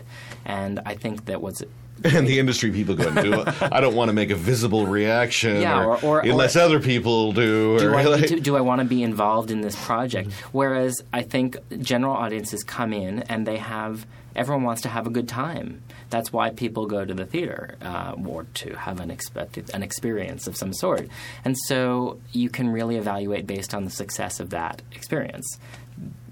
and 0.45 0.81
i 0.87 0.95
think 0.95 1.25
that 1.25 1.43
what's 1.43 1.63
And 2.05 2.27
the 2.27 2.39
industry 2.41 2.73
people 2.73 2.95
go, 2.97 3.11
do 3.23 3.45
I 3.61 3.81
don't 3.81 3.95
want 3.95 4.09
to 4.09 4.13
make 4.13 4.31
a 4.31 4.35
visible 4.35 4.87
reaction, 4.87 5.61
Yeah, 5.61 5.85
or, 5.85 5.97
or- 5.99 6.05
or- 6.05 6.21
unless 6.21 6.57
or- 6.57 6.61
other 6.61 6.81
people 6.81 7.33
do. 7.33 7.79
do 7.79 7.95
I, 7.95 8.03
like- 8.05 8.27
to, 8.27 8.41
do 8.41 8.57
I 8.57 8.61
want 8.61 8.81
to 8.81 8.85
be 8.87 9.05
involved 9.05 9.51
in 9.53 9.61
this 9.61 9.77
project? 9.85 10.33
Whereas 10.51 11.01
I 11.13 11.23
think 11.23 11.59
general 11.81 12.15
audiences 12.17 12.65
come 12.65 12.93
in 12.93 13.21
and 13.25 13.47
they 13.47 13.59
have 13.59 14.05
everyone 14.35 14.65
wants 14.65 14.83
to 14.83 14.89
have 14.89 15.07
a 15.07 15.11
good 15.11 15.29
time. 15.29 15.83
That's 16.11 16.33
why 16.33 16.51
people 16.51 16.87
go 16.87 17.05
to 17.05 17.15
the 17.15 17.27
theater 17.27 17.77
uh, 17.83 18.15
or 18.27 18.45
to 18.55 18.75
have 18.75 19.01
an 19.01 19.11
expected 19.11 19.71
an 19.75 19.83
experience 19.83 20.47
of 20.47 20.57
some 20.57 20.73
sort. 20.73 21.09
And 21.45 21.57
so 21.67 22.21
you 22.33 22.49
can 22.49 22.69
really 22.69 22.97
evaluate 22.97 23.47
based 23.47 23.75
on 23.75 23.85
the 23.85 23.91
success 23.91 24.41
of 24.41 24.51
that 24.51 24.83
experience. 24.93 25.59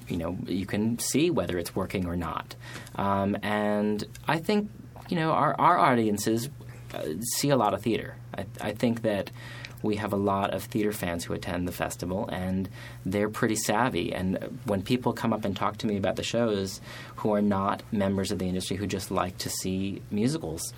You 0.08 0.16
know, 0.16 0.38
you 0.46 0.66
can 0.66 0.98
see 0.98 1.30
whether 1.30 1.56
it's 1.58 1.74
working 1.76 2.06
or 2.06 2.16
not. 2.16 2.56
Um, 2.96 3.36
and 3.42 4.04
I 4.26 4.38
think 4.38 4.70
you 5.08 5.16
know 5.16 5.30
our 5.32 5.54
our 5.58 5.78
audiences 5.78 6.48
uh, 6.94 7.02
see 7.38 7.50
a 7.50 7.56
lot 7.56 7.74
of 7.74 7.82
theater. 7.82 8.16
I, 8.36 8.46
I 8.60 8.72
think 8.72 9.02
that 9.02 9.30
we 9.82 9.96
have 9.96 10.12
a 10.12 10.16
lot 10.16 10.52
of 10.52 10.64
theater 10.64 10.92
fans 10.92 11.24
who 11.24 11.32
attend 11.32 11.66
the 11.66 11.72
festival, 11.72 12.28
and 12.28 12.68
they're 13.04 13.28
pretty 13.28 13.56
savvy. 13.56 14.12
And 14.12 14.60
when 14.64 14.82
people 14.82 15.12
come 15.12 15.32
up 15.32 15.44
and 15.44 15.56
talk 15.56 15.78
to 15.78 15.86
me 15.86 15.96
about 15.96 16.16
the 16.16 16.22
shows 16.22 16.80
who 17.16 17.32
are 17.32 17.42
not 17.42 17.82
members 17.92 18.30
of 18.30 18.38
the 18.38 18.46
industry, 18.46 18.76
who 18.76 18.86
just 18.86 19.10
like 19.10 19.38
to 19.38 19.50
see 19.50 20.02
musicals, 20.10 20.72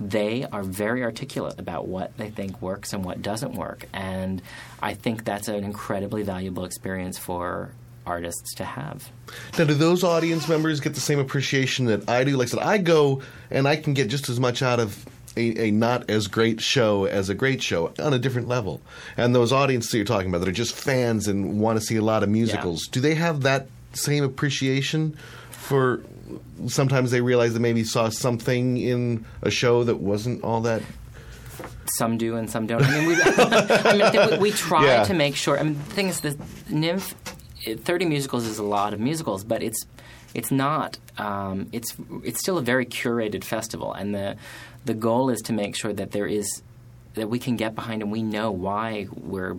they 0.00 0.44
are 0.44 0.62
very 0.62 1.02
articulate 1.02 1.58
about 1.58 1.86
what 1.86 2.16
they 2.16 2.30
think 2.30 2.60
works 2.60 2.92
and 2.92 3.04
what 3.04 3.22
doesn't 3.22 3.54
work. 3.54 3.86
And 3.92 4.42
I 4.82 4.94
think 4.94 5.24
that's 5.24 5.48
an 5.48 5.62
incredibly 5.64 6.22
valuable 6.22 6.64
experience 6.64 7.18
for 7.18 7.72
artists 8.04 8.54
to 8.54 8.64
have. 8.64 9.10
Now, 9.58 9.64
do 9.64 9.74
those 9.74 10.02
audience 10.02 10.48
members 10.48 10.80
get 10.80 10.94
the 10.94 11.00
same 11.00 11.18
appreciation 11.18 11.86
that 11.86 12.08
I 12.08 12.24
do? 12.24 12.36
Like 12.36 12.48
I 12.48 12.50
said, 12.50 12.58
I 12.60 12.78
go 12.78 13.22
and 13.50 13.68
I 13.68 13.76
can 13.76 13.94
get 13.94 14.08
just 14.08 14.28
as 14.28 14.40
much 14.40 14.62
out 14.62 14.80
of 14.80 15.06
a, 15.36 15.68
a 15.68 15.70
not 15.70 16.08
as 16.10 16.26
great 16.26 16.60
show 16.60 17.04
as 17.06 17.28
a 17.28 17.34
great 17.34 17.62
show 17.62 17.92
on 17.98 18.12
a 18.12 18.18
different 18.18 18.48
level. 18.48 18.80
And 19.16 19.34
those 19.34 19.52
audiences 19.52 19.90
that 19.90 19.98
you're 19.98 20.04
talking 20.06 20.28
about 20.28 20.38
that 20.40 20.48
are 20.48 20.52
just 20.52 20.74
fans 20.74 21.28
and 21.28 21.60
want 21.60 21.78
to 21.80 21.84
see 21.84 21.96
a 21.96 22.02
lot 22.02 22.22
of 22.22 22.28
musicals, 22.28 22.86
do 22.88 23.00
they 23.00 23.14
have 23.14 23.42
that 23.42 23.66
same 23.94 24.24
appreciation 24.24 25.16
for? 25.50 26.02
Sometimes 26.66 27.10
they 27.10 27.20
realize 27.20 27.52
they 27.52 27.58
maybe 27.60 27.84
saw 27.84 28.08
something 28.08 28.76
in 28.78 29.24
a 29.42 29.50
show 29.50 29.84
that 29.84 29.96
wasn't 29.96 30.42
all 30.44 30.60
that 30.62 30.82
Some 31.98 32.16
do 32.16 32.36
and 32.36 32.48
some 32.48 32.66
don't. 32.66 32.82
I 32.82 32.90
mean, 33.00 33.08
we, 33.08 33.14
I 33.22 33.96
mean 33.96 34.10
think 34.12 34.30
we, 34.32 34.38
we 34.38 34.50
try 34.52 34.84
Yeah. 34.86 35.04
to 35.04 35.14
make 35.14 35.36
sure. 35.36 35.58
I 35.58 35.62
mean, 35.62 35.74
the 35.74 35.94
thing 35.94 36.08
is, 36.08 36.20
NYMF 36.20 37.14
it, 37.64 37.80
30 37.84 38.06
musicals 38.06 38.46
is 38.46 38.58
a 38.58 38.62
lot 38.64 38.92
of 38.94 39.00
musicals, 39.00 39.44
but 39.44 39.62
it's 39.62 39.84
it's 40.34 40.50
not. 40.50 40.98
Um, 41.18 41.68
it's 41.72 41.94
it's 42.24 42.40
still 42.40 42.58
a 42.58 42.62
very 42.62 42.86
curated 42.86 43.44
festival, 43.44 43.92
and 43.92 44.14
the 44.14 44.36
the 44.84 44.94
goal 44.94 45.30
is 45.30 45.40
to 45.42 45.52
make 45.52 45.76
sure 45.76 45.92
that 45.92 46.12
there 46.12 46.26
is 46.26 46.62
that 47.14 47.28
we 47.28 47.38
can 47.38 47.56
get 47.56 47.74
behind 47.74 48.02
and 48.02 48.10
we 48.10 48.22
know 48.22 48.50
why 48.50 49.06
we're 49.12 49.56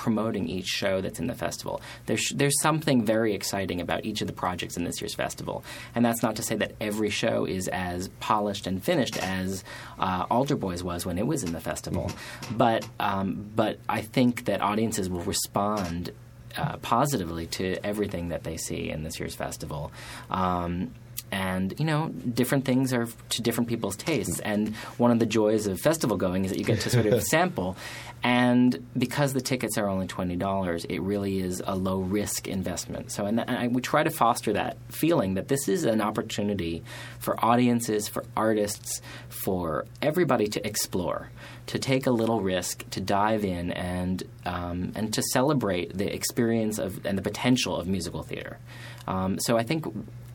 promoting 0.00 0.48
each 0.48 0.66
show 0.66 1.02
that's 1.02 1.20
in 1.20 1.26
the 1.26 1.34
festival. 1.34 1.82
There's 2.06 2.32
there's 2.34 2.58
something 2.62 3.04
very 3.04 3.34
exciting 3.34 3.82
about 3.82 4.06
each 4.06 4.22
of 4.22 4.26
the 4.26 4.32
projects 4.32 4.78
in 4.78 4.84
this 4.84 4.98
year's 5.00 5.14
festival, 5.14 5.62
and 5.94 6.02
that's 6.02 6.22
not 6.22 6.36
to 6.36 6.42
say 6.42 6.54
that 6.56 6.72
every 6.80 7.10
show 7.10 7.44
is 7.44 7.68
as 7.68 8.08
polished 8.18 8.66
and 8.66 8.82
finished 8.82 9.18
as 9.18 9.62
uh, 9.98 10.24
Altar 10.30 10.56
Boys 10.56 10.82
was 10.82 11.04
when 11.04 11.18
it 11.18 11.26
was 11.26 11.44
in 11.44 11.52
the 11.52 11.60
festival, 11.60 12.10
but 12.50 12.88
um, 12.98 13.50
but 13.54 13.78
I 13.90 14.00
think 14.00 14.46
that 14.46 14.62
audiences 14.62 15.10
will 15.10 15.22
respond. 15.22 16.12
Uh, 16.56 16.76
positively 16.78 17.46
to 17.46 17.76
everything 17.86 18.30
that 18.30 18.42
they 18.42 18.56
see 18.56 18.90
in 18.90 19.04
this 19.04 19.20
year's 19.20 19.36
festival. 19.36 19.92
Um, 20.30 20.92
and 21.32 21.74
you 21.78 21.84
know 21.84 22.08
different 22.08 22.64
things 22.64 22.92
are 22.92 23.06
to 23.30 23.42
different 23.42 23.68
people's 23.68 23.96
tastes. 23.96 24.40
And 24.40 24.74
one 24.96 25.10
of 25.10 25.18
the 25.18 25.26
joys 25.26 25.66
of 25.66 25.80
festival 25.80 26.16
going 26.16 26.44
is 26.44 26.50
that 26.50 26.58
you 26.58 26.64
get 26.64 26.80
to 26.80 26.90
sort 26.90 27.06
of 27.06 27.22
sample. 27.30 27.76
And 28.22 28.86
because 28.98 29.32
the 29.32 29.40
tickets 29.40 29.78
are 29.78 29.88
only 29.88 30.06
$20 30.06 30.84
it 30.90 31.00
really 31.00 31.40
is 31.40 31.62
a 31.66 31.74
low 31.74 32.00
risk 32.00 32.46
investment. 32.46 33.12
So 33.12 33.24
and, 33.24 33.40
and 33.40 33.50
I, 33.50 33.68
we 33.68 33.80
try 33.80 34.02
to 34.02 34.10
foster 34.10 34.52
that 34.52 34.76
feeling 34.88 35.34
that 35.34 35.48
this 35.48 35.68
is 35.68 35.84
an 35.84 36.00
opportunity 36.00 36.82
for 37.18 37.42
audiences 37.42 38.08
for 38.08 38.24
artists 38.36 39.00
for 39.28 39.86
everybody 40.02 40.48
to 40.48 40.66
explore 40.66 41.30
to 41.70 41.78
take 41.78 42.06
a 42.06 42.10
little 42.10 42.40
risk 42.40 42.88
to 42.90 43.00
dive 43.00 43.44
in 43.44 43.70
and 43.72 44.24
um, 44.44 44.92
and 44.96 45.14
to 45.14 45.22
celebrate 45.22 45.96
the 45.96 46.12
experience 46.12 46.78
of 46.78 47.06
and 47.06 47.16
the 47.16 47.22
potential 47.22 47.76
of 47.76 47.86
musical 47.86 48.24
theater. 48.24 48.58
Um, 49.06 49.38
so 49.38 49.56
I 49.56 49.62
think 49.62 49.86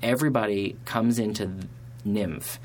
everybody 0.01 0.75
comes 0.85 1.19
into 1.19 1.51
NYMF 2.05 2.57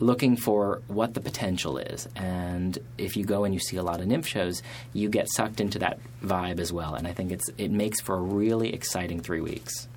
looking 0.00 0.36
for 0.36 0.82
what 0.88 1.14
the 1.14 1.20
potential 1.20 1.78
is. 1.78 2.08
And 2.16 2.78
if 2.98 3.16
you 3.16 3.24
go 3.24 3.44
and 3.44 3.54
you 3.54 3.60
see 3.60 3.76
a 3.76 3.82
lot 3.82 4.00
of 4.00 4.06
NYMF 4.06 4.26
shows, 4.26 4.62
you 4.92 5.08
get 5.08 5.28
sucked 5.30 5.60
into 5.60 5.78
that 5.80 5.98
vibe 6.22 6.58
as 6.58 6.72
well. 6.72 6.94
And 6.94 7.06
I 7.06 7.12
think 7.12 7.32
it's 7.32 7.48
it 7.58 7.70
makes 7.70 8.00
for 8.00 8.16
a 8.16 8.20
really 8.20 8.72
exciting 8.74 9.20
three 9.20 9.40
weeks. 9.40 9.88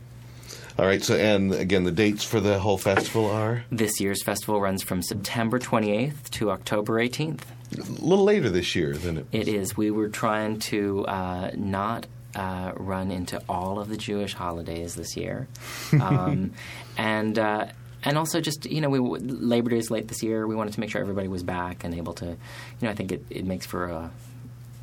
All 0.78 0.86
right. 0.86 1.04
So, 1.04 1.16
and 1.16 1.54
again, 1.54 1.84
the 1.86 1.92
dates 1.92 2.24
for 2.24 2.40
the 2.40 2.60
whole 2.60 2.78
festival 2.78 3.26
are 3.32 3.66
This 3.72 4.00
year's 4.00 4.24
festival 4.24 4.62
runs 4.62 4.84
from 4.84 5.02
September 5.02 5.58
28th 5.58 6.30
to 6.32 6.52
October 6.52 7.02
18th. 7.02 7.42
a 7.74 7.82
little 8.06 8.24
later 8.24 8.50
this 8.50 8.76
year 8.76 8.96
than 8.96 9.18
it. 9.18 9.26
It 9.32 9.48
is. 9.48 9.76
We 9.76 9.90
were 9.90 10.10
trying 10.10 10.60
to 10.60 11.06
uh, 11.08 11.52
not 11.56 12.06
uh, 12.38 12.72
run 12.78 13.12
into 13.12 13.42
all 13.50 13.80
of 13.80 13.90
the 13.90 13.98
Jewish 13.98 14.34
holidays 14.34 14.96
this 14.96 15.18
year, 15.18 15.48
um, 16.02 16.52
and 16.98 17.38
uh, 17.38 17.66
and 18.04 18.18
also 18.18 18.40
just 18.40 18.66
you 18.66 18.80
know 18.80 18.90
we 18.90 19.00
Labor 19.00 19.72
Day 19.72 19.78
is 19.80 19.90
late 19.92 20.08
this 20.08 20.22
year. 20.24 20.46
We 20.48 20.56
wanted 20.56 20.74
to 20.76 20.80
make 20.80 20.90
sure 20.92 21.02
everybody 21.02 21.28
was 21.28 21.44
back 21.44 21.84
and 21.84 21.94
able 21.96 22.14
to, 22.14 22.26
you 22.26 22.36
know, 22.82 22.90
I 22.90 22.94
think 22.96 23.12
it, 23.12 23.26
it 23.30 23.46
makes 23.46 23.66
for 23.66 23.86
a. 23.86 24.12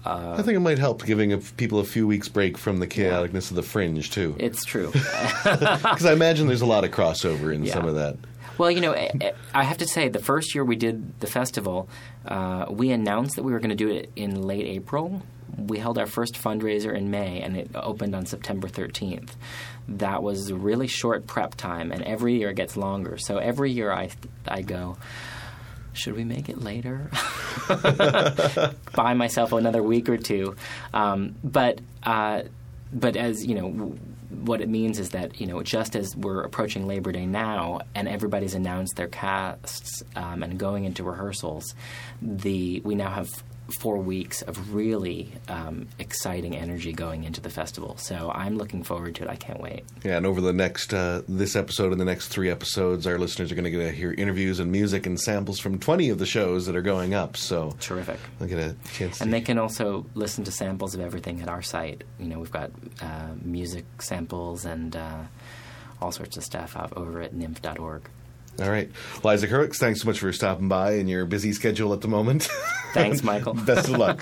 I 0.07 0.43
think 0.43 0.55
it 0.57 0.61
might 0.61 0.79
help 0.79 1.07
giving 1.07 1.33
a, 1.33 1.39
people 1.39 1.79
a 1.79 1.85
few 1.85 2.07
weeks 2.07 2.29
break 2.29 2.59
from 2.59 2.79
the 2.79 2.87
chaoticness 2.87 3.49
of 3.49 3.57
the 3.57 3.63
fringe 3.63 4.11
too, 4.11 4.37
It's 4.39 4.63
true. 4.63 4.91
because 4.93 6.05
I 6.05 6.13
imagine 6.13 6.47
there's 6.47 6.61
a 6.61 6.67
lot 6.67 6.85
of 6.85 6.91
crossover 6.91 7.55
in 7.55 7.65
Yeah. 7.65 7.73
some 7.73 7.87
of 7.89 7.95
that. 7.95 8.19
Well, 8.59 8.71
you 8.71 8.83
know, 8.83 8.93
I- 8.93 9.33
I 9.55 9.65
have 9.65 9.79
to 9.79 9.87
say, 9.87 10.11
the 10.11 10.19
first 10.19 10.55
year 10.55 10.63
we 10.63 10.77
did 10.77 11.19
the 11.21 11.27
festival, 11.27 11.89
uh, 12.27 12.67
we 12.69 12.91
announced 12.91 13.37
that 13.37 13.45
we 13.45 13.53
were 13.53 13.59
going 13.61 13.71
to 13.71 13.77
do 13.77 13.89
it 13.89 14.11
in 14.15 14.43
late 14.43 14.67
April. 14.67 15.23
We 15.59 15.79
held 15.79 15.99
our 15.99 16.07
first 16.07 16.35
fundraiser 16.35 16.95
in 16.97 17.11
May, 17.11 17.41
and 17.41 17.57
it 17.57 17.71
opened 17.75 18.15
on 18.15 18.27
September 18.27 18.69
13th. 18.69 19.31
That 19.89 20.23
was 20.23 20.53
really 20.53 20.87
short 20.87 21.27
prep 21.27 21.55
time, 21.55 21.93
and 21.93 22.03
every 22.03 22.39
year 22.39 22.51
it 22.51 22.57
gets 22.57 22.77
longer. 22.77 23.19
So 23.19 23.39
every 23.39 23.71
year 23.71 23.93
I, 23.93 24.11
I 24.49 24.63
go, 24.63 24.97
should 25.93 26.17
we 26.17 26.25
make 26.25 26.49
it 26.49 26.61
later? 26.61 27.11
Buy 28.95 29.15
myself 29.15 29.53
another 29.53 29.83
week 29.83 30.09
or 30.09 30.17
two. 30.17 30.57
Um, 30.93 31.37
but 31.43 31.81
uh, 32.03 32.43
but 32.93 33.17
as 33.17 33.45
you 33.45 33.55
know, 33.55 33.71
w- 33.71 33.99
what 34.43 34.61
it 34.61 34.69
means 34.69 34.99
is 34.99 35.11
that 35.11 35.41
you 35.41 35.47
know, 35.47 35.63
just 35.63 35.95
as 35.97 36.17
we're 36.17 36.43
approaching 36.43 36.87
Labor 36.87 37.13
Day 37.13 37.27
now, 37.27 37.81
and 37.95 38.09
everybody's 38.09 38.55
announced 38.55 38.97
their 38.97 39.07
casts 39.09 40.03
um, 40.17 40.43
and 40.43 40.59
going 40.59 40.85
into 40.85 41.05
rehearsals, 41.05 41.75
the 42.21 42.81
we 42.85 42.95
now 42.95 43.11
have 43.11 43.43
four 43.81 43.99
weeks 43.99 44.43
of 44.43 44.75
really 44.75 45.33
um, 45.49 45.89
exciting 45.99 46.57
energy 46.57 46.93
going 46.93 47.25
into 47.25 47.41
the 47.41 47.49
festival. 47.51 47.97
So 47.97 48.31
I'm 48.35 48.57
looking 48.57 48.83
forward 48.83 49.15
to 49.17 49.25
it. 49.25 49.31
I 49.31 49.37
can't 49.37 49.61
wait. 49.61 49.85
Yeah, 50.05 50.17
and 50.17 50.27
over 50.27 50.41
the 50.41 50.53
next 50.53 50.93
uh, 50.93 51.23
this 51.29 51.57
episode 51.57 51.93
and 51.93 52.01
the 52.01 52.05
next 52.05 52.29
three 52.29 52.51
episodes, 52.51 53.07
our 53.07 53.19
listeners 53.19 53.51
are 53.51 53.55
going 53.55 53.65
to 53.65 53.71
get 53.71 53.79
to 53.79 53.91
hear 53.91 54.13
interviews 54.13 54.61
and 54.61 54.71
music 54.71 55.07
and 55.07 55.19
samples 55.19 55.59
from 55.59 55.79
twenty 55.79 56.11
of 56.11 56.19
the 56.19 56.27
shows 56.27 56.67
that 56.67 56.77
are 56.77 56.83
going 56.83 57.15
up. 57.15 57.37
So 57.37 57.75
Terrific. 57.81 58.21
they'll 58.39 58.49
get 58.49 58.59
a 58.59 58.77
chance. 58.93 59.21
And 59.21 59.33
they 59.33 59.41
can 59.41 59.59
also 59.59 60.07
listen 60.15 60.45
to 60.45 60.53
samples 60.53 60.95
of 60.95 61.01
everything 61.01 61.41
at 61.41 61.49
our 61.49 61.63
site. 61.63 62.05
You 62.19 62.29
know, 62.29 62.39
we've 62.39 62.51
got 62.51 62.71
uh, 63.01 63.29
music 63.43 63.85
samples 64.01 64.65
and 64.65 64.95
uh, 64.95 65.23
all 66.01 66.13
sorts 66.13 66.37
of 66.37 66.45
stuff 66.45 66.77
over 66.97 67.21
at 67.23 67.35
nymf.org. 67.35 68.09
All 68.61 68.71
right, 68.71 68.91
well, 69.23 69.35
Isaac 69.35 69.51
Hurwitz, 69.51 69.77
thanks 69.77 70.01
so 70.03 70.07
much 70.07 70.21
for 70.21 70.33
stopping 70.33 70.69
by 70.69 70.93
in 70.93 71.09
your 71.09 71.27
busy 71.27 71.53
schedule 71.53 71.93
at 71.93 72.01
the 72.03 72.09
moment. 72.09 72.45
Thanks, 72.93 73.23
Michael. 73.25 73.55
Best 73.55 73.89
of 73.89 73.97
luck. 73.97 74.21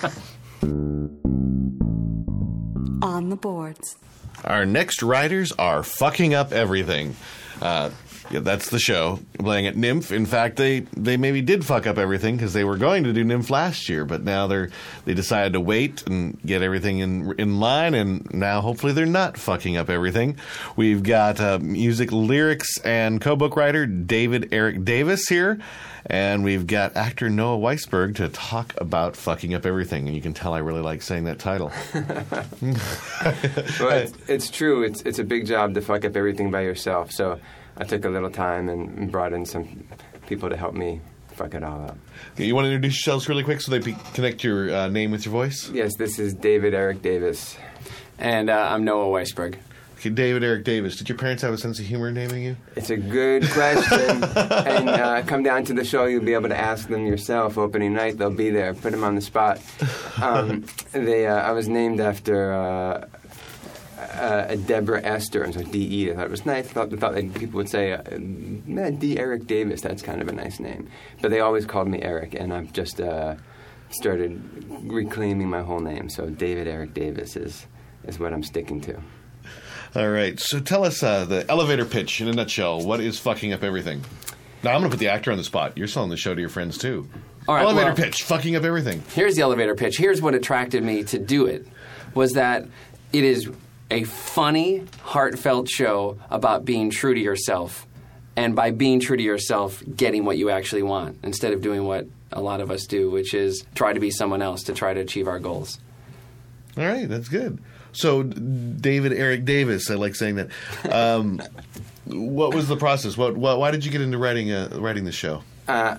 On 3.02 3.28
the 3.28 3.36
boards. 3.36 3.96
Our 4.44 4.64
next 4.64 5.02
writers 5.02 5.52
are 5.52 5.82
fucking 5.82 6.34
up 6.34 6.52
everything. 6.52 7.14
Uh, 7.60 7.90
yeah, 8.30 8.40
that's 8.40 8.70
the 8.70 8.78
show 8.78 9.18
playing 9.38 9.66
at 9.66 9.74
NYMF. 9.74 10.12
In 10.12 10.26
fact, 10.26 10.56
they 10.56 10.80
they 10.96 11.16
maybe 11.16 11.40
did 11.40 11.64
fuck 11.64 11.86
up 11.86 11.98
everything 11.98 12.36
because 12.36 12.52
they 12.52 12.64
were 12.64 12.76
going 12.76 13.04
to 13.04 13.12
do 13.12 13.24
NYMF 13.24 13.50
last 13.50 13.88
year, 13.88 14.04
but 14.04 14.22
now 14.22 14.46
they're 14.46 14.70
they 15.04 15.14
decided 15.14 15.52
to 15.54 15.60
wait 15.60 16.06
and 16.06 16.40
get 16.42 16.62
everything 16.62 16.98
in 16.98 17.34
in 17.38 17.60
line, 17.60 17.94
and 17.94 18.32
now 18.32 18.60
hopefully 18.60 18.92
they're 18.92 19.06
not 19.06 19.36
fucking 19.36 19.76
up 19.76 19.90
everything. 19.90 20.36
We've 20.76 21.02
got 21.02 21.40
uh, 21.40 21.58
music, 21.60 22.12
lyrics, 22.12 22.78
and 22.78 23.20
co-book 23.20 23.56
writer 23.56 23.86
David 23.86 24.48
Eric 24.52 24.84
Davis 24.84 25.28
here. 25.28 25.58
And 26.04 26.42
we've 26.42 26.66
got 26.66 26.96
actor 26.96 27.30
Noah 27.30 27.58
Weisberg 27.58 28.16
to 28.16 28.28
talk 28.28 28.74
about 28.76 29.16
fucking 29.16 29.54
up 29.54 29.64
everything. 29.64 30.08
And 30.08 30.16
you 30.16 30.20
can 30.20 30.34
tell 30.34 30.52
I 30.52 30.58
really 30.58 30.80
like 30.80 31.00
saying 31.00 31.24
that 31.24 31.38
title. 31.38 31.70
Well, 33.80 33.90
it's, 33.90 34.12
it's 34.28 34.50
true. 34.50 34.82
It's 34.82 35.02
it's 35.02 35.18
a 35.18 35.24
big 35.24 35.46
job 35.46 35.74
to 35.74 35.80
fuck 35.80 36.04
up 36.04 36.16
everything 36.16 36.50
by 36.50 36.62
yourself. 36.62 37.12
So 37.12 37.38
I 37.76 37.84
took 37.84 38.04
a 38.04 38.08
little 38.08 38.30
time 38.30 38.68
and 38.68 39.10
brought 39.10 39.32
in 39.32 39.46
some 39.46 39.84
people 40.26 40.48
to 40.50 40.56
help 40.56 40.74
me 40.74 41.00
fuck 41.28 41.54
it 41.54 41.62
all 41.64 41.82
up. 41.84 41.96
Okay, 42.34 42.44
you 42.44 42.54
want 42.54 42.66
to 42.66 42.68
introduce 42.68 42.94
yourselves 42.94 43.28
really 43.28 43.44
quick 43.44 43.60
so 43.60 43.70
they 43.70 43.80
pe- 43.80 43.98
connect 44.14 44.44
your 44.44 44.72
uh, 44.74 44.88
name 44.88 45.10
with 45.10 45.24
your 45.24 45.32
voice? 45.32 45.70
Yes, 45.70 45.96
this 45.96 46.18
is 46.18 46.34
David 46.34 46.74
Eric 46.74 47.02
Davis. 47.02 47.56
And 48.18 48.50
uh, 48.50 48.68
I'm 48.70 48.84
Noah 48.84 49.06
Weisberg. 49.06 49.56
Okay, 49.96 50.10
David 50.10 50.42
Eric 50.42 50.64
Davis. 50.64 50.96
Did 50.96 51.08
your 51.08 51.16
parents 51.16 51.42
have 51.42 51.54
a 51.54 51.58
sense 51.58 51.78
of 51.78 51.86
humor 51.86 52.10
naming 52.10 52.42
you? 52.42 52.56
It's 52.74 52.90
a 52.90 52.96
good 52.96 53.48
question. 53.50 54.24
and 54.24 54.88
uh, 54.88 55.22
come 55.22 55.42
down 55.42 55.64
to 55.66 55.74
the 55.74 55.84
show. 55.84 56.06
You'll 56.06 56.24
be 56.24 56.34
able 56.34 56.48
to 56.48 56.58
ask 56.58 56.88
them 56.88 57.06
yourself. 57.06 57.56
Opening 57.56 57.94
night, 57.94 58.18
they'll 58.18 58.30
be 58.30 58.50
there. 58.50 58.74
Put 58.74 58.90
them 58.90 59.04
on 59.04 59.14
the 59.14 59.20
spot. 59.20 59.60
Um, 60.20 60.64
they, 60.92 61.26
uh, 61.26 61.36
I 61.36 61.52
was 61.52 61.68
named 61.68 62.00
after 62.00 62.52
uh, 64.14 64.56
Deborah 64.66 65.02
Esther, 65.02 65.42
and 65.42 65.54
so 65.54 65.62
D.E. 65.62 66.10
I 66.10 66.14
thought 66.14 66.24
it 66.26 66.30
was 66.30 66.46
nice. 66.46 66.66
I 66.70 66.72
thought, 66.72 66.92
I 66.92 66.96
thought 66.96 67.14
that 67.14 67.34
people 67.34 67.58
would 67.58 67.68
say, 67.68 67.92
uh, 67.92 68.02
"Man, 68.18 68.96
D. 68.96 69.18
Eric 69.18 69.46
Davis. 69.46 69.80
That's 69.80 70.02
kind 70.02 70.20
of 70.20 70.28
a 70.28 70.32
nice 70.32 70.60
name. 70.60 70.88
But 71.20 71.30
they 71.30 71.40
always 71.40 71.66
called 71.66 71.88
me 71.88 72.02
Eric, 72.02 72.34
and 72.34 72.52
I've 72.52 72.72
just 72.72 73.00
uh, 73.00 73.36
started 73.90 74.42
reclaiming 74.84 75.48
my 75.48 75.62
whole 75.62 75.80
name. 75.80 76.08
So 76.08 76.28
David 76.30 76.68
Eric 76.68 76.94
Davis 76.94 77.36
is 77.36 77.66
is 78.04 78.18
what 78.18 78.32
I'm 78.32 78.42
sticking 78.42 78.80
to. 78.82 79.00
All 79.94 80.08
right. 80.08 80.38
So 80.40 80.58
tell 80.58 80.84
us 80.84 81.02
uh, 81.02 81.24
the 81.24 81.48
elevator 81.50 81.84
pitch 81.84 82.20
in 82.20 82.28
a 82.28 82.32
nutshell. 82.32 82.80
What 82.80 83.00
is 83.00 83.18
fucking 83.18 83.52
up 83.52 83.62
everything? 83.62 84.02
Now 84.62 84.70
I'm 84.72 84.80
going 84.80 84.90
to 84.90 84.96
put 84.96 85.00
the 85.00 85.08
actor 85.08 85.30
on 85.32 85.38
the 85.38 85.44
spot. 85.44 85.76
You're 85.76 85.88
selling 85.88 86.08
the 86.10 86.16
show 86.16 86.34
to 86.34 86.40
your 86.40 86.48
friends 86.48 86.78
too. 86.78 87.08
All 87.48 87.56
right, 87.56 87.64
elevator 87.64 87.88
well- 87.88 87.96
pitch. 87.96 88.22
Fucking 88.22 88.56
up 88.56 88.64
everything. 88.64 89.02
Here's 89.12 89.34
the 89.34 89.42
elevator 89.42 89.74
pitch. 89.74 89.98
Here's 89.98 90.22
what 90.22 90.34
attracted 90.34 90.82
me 90.82 91.02
to 91.04 91.18
do 91.18 91.46
it 91.46 91.66
was 92.14 92.32
that 92.32 92.64
it 93.12 93.24
is 93.24 93.50
a 93.92 94.04
funny, 94.04 94.84
heartfelt 95.02 95.68
show 95.68 96.18
about 96.30 96.64
being 96.64 96.90
true 96.90 97.14
to 97.14 97.20
yourself. 97.20 97.86
And 98.34 98.56
by 98.56 98.70
being 98.70 98.98
true 98.98 99.18
to 99.18 99.22
yourself, 99.22 99.82
getting 99.94 100.24
what 100.24 100.38
you 100.38 100.48
actually 100.48 100.82
want 100.82 101.18
instead 101.22 101.52
of 101.52 101.60
doing 101.60 101.84
what 101.84 102.06
a 102.32 102.40
lot 102.40 102.62
of 102.62 102.70
us 102.70 102.86
do, 102.86 103.10
which 103.10 103.34
is 103.34 103.66
try 103.74 103.92
to 103.92 104.00
be 104.00 104.10
someone 104.10 104.40
else 104.40 104.62
to 104.64 104.72
try 104.72 104.94
to 104.94 105.00
achieve 105.00 105.28
our 105.28 105.38
goals. 105.38 105.78
All 106.78 106.86
right, 106.86 107.06
that's 107.06 107.28
good. 107.28 107.58
So, 107.92 108.22
David 108.22 109.12
Eric 109.12 109.44
Davis, 109.44 109.90
I 109.90 109.96
like 109.96 110.14
saying 110.14 110.36
that. 110.36 110.48
Um, 110.90 111.42
what 112.06 112.54
was 112.54 112.68
the 112.68 112.76
process? 112.76 113.18
What, 113.18 113.36
what? 113.36 113.58
Why 113.58 113.70
did 113.70 113.84
you 113.84 113.90
get 113.90 114.00
into 114.00 114.16
writing 114.16 114.50
uh, 114.50 114.70
writing 114.80 115.04
the 115.04 115.12
show? 115.12 115.42
Uh, 115.68 115.96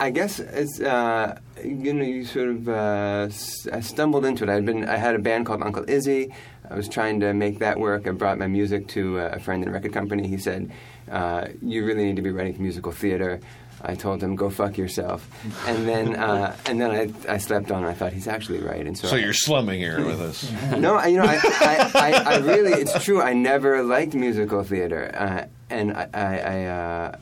I 0.00 0.10
guess 0.10 0.40
it's 0.40 0.80
uh, 0.80 1.38
you 1.62 1.92
know 1.92 2.04
you 2.04 2.24
sort 2.24 2.48
of 2.48 2.68
uh, 2.68 3.28
I 3.72 3.80
stumbled 3.80 4.24
into 4.24 4.44
it. 4.44 4.48
I'd 4.50 4.64
been 4.64 4.88
I 4.88 4.96
had 4.96 5.14
a 5.14 5.18
band 5.18 5.44
called 5.46 5.62
Uncle 5.62 5.84
Izzy. 5.88 6.32
I 6.68 6.74
was 6.74 6.88
trying 6.88 7.20
to 7.20 7.34
make 7.34 7.58
that 7.58 7.78
work. 7.78 8.08
I 8.08 8.12
brought 8.12 8.38
my 8.38 8.46
music 8.46 8.88
to 8.88 9.20
uh, 9.20 9.30
a 9.34 9.40
friend 9.40 9.62
in 9.62 9.68
a 9.68 9.72
record 9.72 9.92
company. 9.92 10.26
He 10.26 10.38
said, 10.38 10.72
uh, 11.10 11.48
"You 11.60 11.84
really 11.84 12.04
need 12.04 12.16
to 12.16 12.22
be 12.22 12.30
writing 12.30 12.54
for 12.54 12.62
musical 12.62 12.92
theater." 12.92 13.40
I 13.82 13.94
told 13.94 14.22
him, 14.22 14.36
"Go 14.36 14.48
fuck 14.48 14.78
yourself," 14.78 15.28
and 15.66 15.86
then 15.86 16.16
uh, 16.16 16.56
and 16.64 16.80
then 16.80 16.90
I, 16.90 17.34
I 17.34 17.36
slept 17.38 17.70
on. 17.70 17.84
it. 17.84 17.88
I 17.88 17.94
thought 17.94 18.12
he's 18.14 18.28
actually 18.28 18.60
right, 18.60 18.86
and 18.86 18.96
so, 18.96 19.08
So 19.08 19.16
I- 19.16 19.20
you're 19.20 19.32
slumming 19.34 19.80
here 19.80 20.04
with 20.04 20.20
us. 20.20 20.50
no, 20.78 20.96
I, 20.96 21.06
you 21.08 21.18
know, 21.18 21.24
I, 21.26 21.90
I, 21.94 22.12
I, 22.26 22.36
really, 22.38 22.72
it's 22.72 23.04
true. 23.04 23.20
I 23.22 23.32
never 23.34 23.82
liked 23.82 24.14
musical 24.14 24.62
theater, 24.64 25.10
uh, 25.14 25.44
and 25.70 25.92
I, 25.92 26.08
I, 26.14 26.64
uh, 26.66 27.16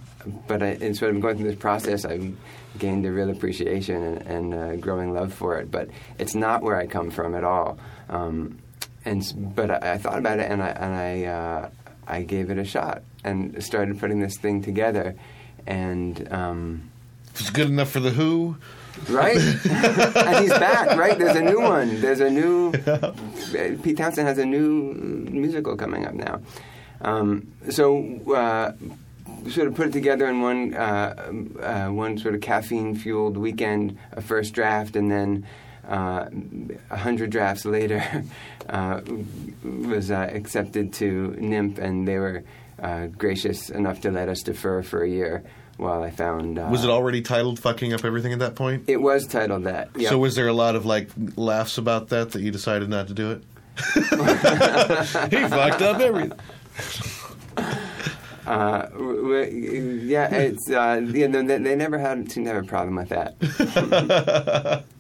but 0.47 0.63
I, 0.63 0.67
and 0.81 1.01
of 1.01 1.21
going 1.21 1.37
through 1.39 1.51
this 1.51 1.59
process, 1.59 2.05
I 2.05 2.33
gained 2.79 3.07
a 3.07 3.13
real 3.13 3.31
appreciation 3.31 4.03
and, 4.03 4.23
and 4.27 4.55
uh, 4.55 4.77
growing 4.77 5.13
love 5.13 5.33
for 5.33 5.59
it. 5.59 5.71
But 5.71 5.89
it's 6.19 6.35
not 6.35 6.63
where 6.63 6.77
I 6.77 6.87
come 6.87 7.11
from 7.11 7.35
at 7.35 7.45
all. 7.45 7.79
Um, 8.09 8.59
and 9.05 9.23
but 9.55 9.71
I, 9.71 9.93
I 9.93 9.99
thought 9.99 10.19
about 10.19 10.39
it, 10.39 10.51
and 10.51 10.63
I 10.63 10.69
and 10.69 10.95
I, 10.95 11.25
uh, 11.25 11.71
I 12.07 12.23
gave 12.23 12.51
it 12.51 12.59
a 12.59 12.65
shot, 12.65 13.03
and 13.25 13.63
started 13.63 13.99
putting 13.99 14.21
this 14.21 14.37
thing 14.37 14.63
together, 14.63 15.15
and. 15.67 16.33
Um, 16.33 16.91
it's 17.35 17.51
good 17.51 17.69
enough 17.69 17.91
for 17.91 18.01
the 18.01 18.11
Who, 18.11 18.57
Right? 19.09 19.37
and 19.71 20.39
he's 20.39 20.51
back, 20.51 20.97
right? 20.99 21.19
There's 21.19 21.37
a 21.37 21.43
new 21.43 21.61
one. 21.61 22.01
There's 22.01 22.21
a 22.21 22.31
new. 22.31 22.73
Pete 23.83 23.97
Townshend 23.97 24.29
has 24.29 24.39
a 24.39 24.45
new 24.45 24.95
musical 25.31 25.77
coming 25.77 26.07
up 26.07 26.15
now. 26.15 26.41
Um, 27.01 27.53
so, 27.71 28.19
uh, 28.33 28.73
sort 29.49 29.69
of 29.69 29.75
put 29.75 29.89
it 29.89 29.93
together 29.93 30.27
in 30.27 30.41
one, 30.41 30.75
uh, 30.75 31.33
uh, 31.61 31.89
one 31.89 32.19
sort 32.19 32.35
of 32.35 32.41
caffeine 32.41 32.95
fueled 32.95 33.37
weekend, 33.37 33.99
a 34.13 34.21
first 34.21 34.53
draft, 34.53 34.97
and 34.97 35.11
then 35.11 35.47
uh, 35.89 36.29
a 36.91 36.97
hundred 36.97 37.31
drafts 37.31 37.65
later 37.65 38.25
uh, 38.69 39.01
was 39.63 40.11
uh, 40.11 40.29
accepted 40.33 40.93
to 40.95 41.35
NYMF, 41.39 41.79
and 41.79 42.07
they 42.07 42.19
were 42.19 42.45
uh, 42.83 43.07
gracious 43.07 43.71
enough 43.71 44.01
to 44.03 44.11
let 44.11 44.29
us 44.29 44.43
defer 44.43 44.83
for 44.83 45.03
a 45.03 45.09
year 45.09 45.45
while 45.79 46.03
I 46.03 46.11
found. 46.11 46.59
Uh, 46.59 46.69
was 46.71 46.85
it 46.85 46.91
already 46.91 47.23
titled 47.23 47.59
"Fucking 47.59 47.95
Up 47.95 48.05
Everything" 48.05 48.33
at 48.33 48.41
that 48.41 48.55
point? 48.55 48.85
It 48.87 49.01
was 49.01 49.27
titled 49.27 49.65
that. 49.65 49.91
Yeah. 49.97 50.11
So 50.11 50.19
was 50.19 50.35
there 50.35 50.49
a 50.49 50.53
lot 50.53 50.77
of 50.77 50.85
like 50.85 51.09
laughs 51.37 51.79
about 51.79 52.09
that 52.09 52.33
that 52.33 52.43
you 52.43 52.51
decided 52.51 52.89
not 52.89 53.09
to 53.09 53.15
do 53.15 53.31
it? 53.31 53.43
he 53.95 54.01
fucked 55.49 55.83
up 55.83 56.01
everything. 56.01 56.39
Uh, 58.49 58.83
w- 58.89 59.23
w- 59.23 60.01
yeah, 60.05 60.29
it's 60.35 60.71
uh, 60.71 61.01
yeah, 61.05 61.27
no, 61.27 61.43
they, 61.43 61.59
they 61.59 61.77
never 61.77 61.99
had 61.99 62.31
seemed 62.33 62.47
to 62.47 62.55
have 62.55 62.65
a 62.65 62.67
problem 62.67 62.97
with 62.97 63.11
that. 63.11 64.85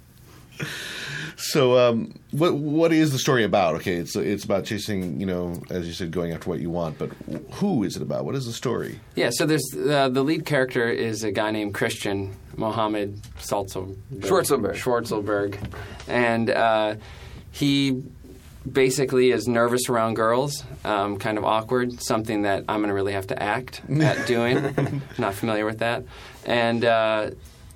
So, 1.40 1.78
um, 1.78 2.18
what 2.32 2.56
what 2.56 2.92
is 2.92 3.12
the 3.12 3.18
story 3.18 3.44
about? 3.44 3.76
Okay, 3.76 3.94
it's 3.94 4.16
it's 4.16 4.44
about 4.44 4.64
chasing, 4.64 5.20
you 5.20 5.26
know, 5.26 5.62
as 5.70 5.87
you 5.87 5.92
said, 5.92 6.11
going 6.11 6.32
after 6.32 6.50
what 6.50 6.58
you 6.58 6.68
want. 6.68 6.98
But 6.98 7.11
who 7.52 7.84
is 7.84 7.94
it 7.94 8.02
about? 8.02 8.24
What 8.24 8.34
is 8.34 8.44
the 8.46 8.52
story? 8.52 8.98
Yeah, 9.14 9.30
so 9.30 9.46
there's 9.46 9.64
uh, 9.72 10.08
the 10.08 10.24
lead 10.24 10.44
character 10.46 10.88
is 10.88 11.22
a 11.22 11.30
guy 11.30 11.52
named 11.52 11.74
Christian 11.74 12.34
Mohammed 12.56 13.22
Salzel- 13.38 13.96
Schwarzelberg. 14.16 14.74
Schwarzelberg, 14.74 15.56
and 16.08 16.50
uh, 16.50 16.96
he 17.52 18.02
basically 18.72 19.31
is 19.31 19.48
nervous 19.48 19.88
around 19.88 20.14
girls, 20.14 20.64
um, 20.85 21.18
kind 21.18 21.38
of 21.38 21.44
awkward, 21.44 22.00
something 22.02 22.42
that 22.42 22.64
I'm 22.68 22.78
going 22.78 22.88
to 22.88 22.94
really 22.94 23.12
have 23.12 23.28
to 23.28 23.42
act 23.42 23.83
at 24.00 24.26
doing. 24.26 25.02
Not 25.18 25.35
familiar 25.35 25.64
with 25.64 25.78
that, 25.78 26.04
and 26.44 26.85
uh, 26.85 27.31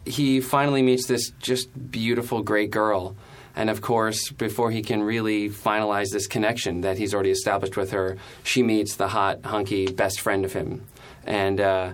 he 0.04 0.40
finally 0.40 0.82
meets 0.82 1.06
this 1.06 1.30
just 1.40 1.90
beautiful, 1.90 2.42
great 2.42 2.70
girl. 2.70 3.16
And 3.54 3.68
of 3.68 3.82
course, 3.82 4.30
before 4.30 4.70
he 4.70 4.82
can 4.82 5.02
really 5.02 5.50
finalize 5.50 6.10
this 6.10 6.26
connection 6.26 6.80
that 6.82 6.96
he's 6.96 7.12
already 7.12 7.30
established 7.30 7.76
with 7.76 7.90
her, 7.90 8.16
she 8.42 8.62
meets 8.62 8.96
the 8.96 9.08
hot, 9.08 9.44
hunky 9.44 9.86
best 9.86 10.20
friend 10.20 10.44
of 10.44 10.54
him. 10.54 10.86
And 11.24 11.60
uh, 11.60 11.92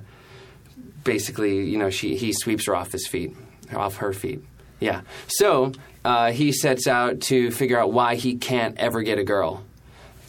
basically, 1.02 1.64
you 1.68 1.76
know, 1.76 1.90
she, 1.90 2.16
he 2.16 2.32
sweeps 2.32 2.66
her 2.66 2.76
off 2.76 2.92
his 2.92 3.06
feet, 3.08 3.37
off 3.74 3.96
her 3.96 4.12
feet. 4.12 4.40
Yeah. 4.78 5.00
So 5.26 5.72
uh, 6.08 6.32
he 6.32 6.52
sets 6.52 6.86
out 6.86 7.20
to 7.20 7.50
figure 7.50 7.78
out 7.78 7.92
why 7.92 8.14
he 8.14 8.36
can't 8.36 8.78
ever 8.78 9.02
get 9.02 9.18
a 9.18 9.24
girl. 9.24 9.62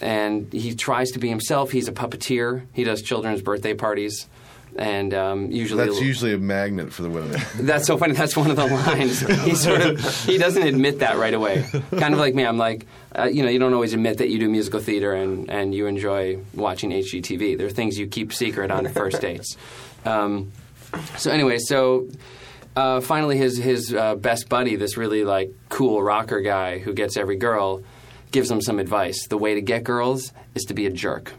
And 0.01 0.51
he 0.51 0.75
tries 0.75 1.11
to 1.11 1.19
be 1.19 1.29
himself. 1.29 1.71
He's 1.71 1.87
a 1.87 1.93
puppeteer. 1.93 2.65
He 2.73 2.83
does 2.83 3.01
children's 3.01 3.41
birthday 3.41 3.73
parties. 3.73 4.27
And 4.75 5.13
um, 5.13 5.51
usually. 5.51 5.85
That's 5.85 6.01
usually 6.01 6.33
a 6.33 6.37
magnet 6.37 6.91
for 6.91 7.03
the 7.03 7.09
women. 7.09 7.39
That's 7.61 7.87
so 7.87 7.97
funny. 7.97 8.11
That's 8.11 8.35
one 8.35 8.49
of 8.49 8.57
the 8.57 8.65
lines. 8.65 9.21
He 9.21 9.55
sort 9.55 9.79
of 9.79 10.25
he 10.25 10.37
doesn't 10.37 10.63
admit 10.63 10.99
that 10.99 11.15
right 11.15 11.33
away. 11.33 11.65
Kind 11.91 12.13
of 12.13 12.19
like 12.19 12.35
me. 12.35 12.45
I'm 12.45 12.57
like, 12.57 12.85
uh, 13.17 13.29
you 13.31 13.43
know, 13.43 13.49
you 13.49 13.57
don't 13.57 13.73
always 13.73 13.93
admit 13.93 14.17
that 14.17 14.27
you 14.27 14.37
do 14.37 14.49
musical 14.49 14.81
theater 14.81 15.13
and, 15.13 15.49
and 15.49 15.73
you 15.73 15.87
enjoy 15.87 16.39
watching 16.53 16.91
HGTV. 16.91 17.57
There 17.57 17.67
are 17.67 17.71
things 17.71 17.97
you 17.97 18.07
keep 18.07 18.33
secret 18.33 18.69
on 18.69 18.85
first 18.89 19.21
dates. 19.21 19.55
Um, 20.03 20.51
so 21.17 21.31
anyway, 21.31 21.57
so 21.57 22.09
uh, 22.79 23.01
finally, 23.01 23.37
his 23.37 23.57
his 23.57 23.93
uh, 23.93 24.15
best 24.15 24.47
buddy, 24.47 24.77
this 24.77 24.95
really 24.95 25.25
like 25.25 25.51
cool 25.67 26.01
rocker 26.01 26.39
guy 26.39 26.79
who 26.79 26.93
gets 26.93 27.17
every 27.17 27.35
girl, 27.35 27.83
gives 28.31 28.49
him 28.49 28.61
some 28.61 28.79
advice. 28.79 29.27
The 29.27 29.37
way 29.37 29.55
to 29.55 29.61
get 29.61 29.83
girls 29.83 30.31
is 30.55 30.63
to 30.65 30.73
be 30.73 30.85
a 30.85 30.89
jerk. 30.89 31.33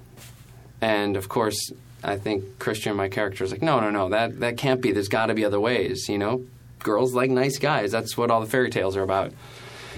And 0.83 1.17
of 1.17 1.31
course, 1.31 1.73
I 2.05 2.19
think 2.19 2.59
Christian, 2.59 2.95
my 2.95 3.09
character, 3.09 3.43
is 3.43 3.53
like, 3.53 3.63
no, 3.63 3.81
no, 3.81 3.89
no, 3.89 4.11
that 4.11 4.41
that 4.41 4.59
can't 4.59 4.83
be. 4.83 4.93
There's 4.93 5.09
got 5.09 5.27
to 5.27 5.35
be 5.35 5.47
other 5.47 5.59
ways. 5.59 6.11
You 6.11 6.19
know, 6.19 6.45
girls 6.81 7.15
like 7.15 7.31
nice 7.31 7.59
guys. 7.59 7.91
That's 7.91 8.19
what 8.19 8.31
all 8.31 8.43
the 8.43 8.47
fairy 8.47 8.69
tales 8.69 8.95
are 8.99 9.03
about. 9.03 9.33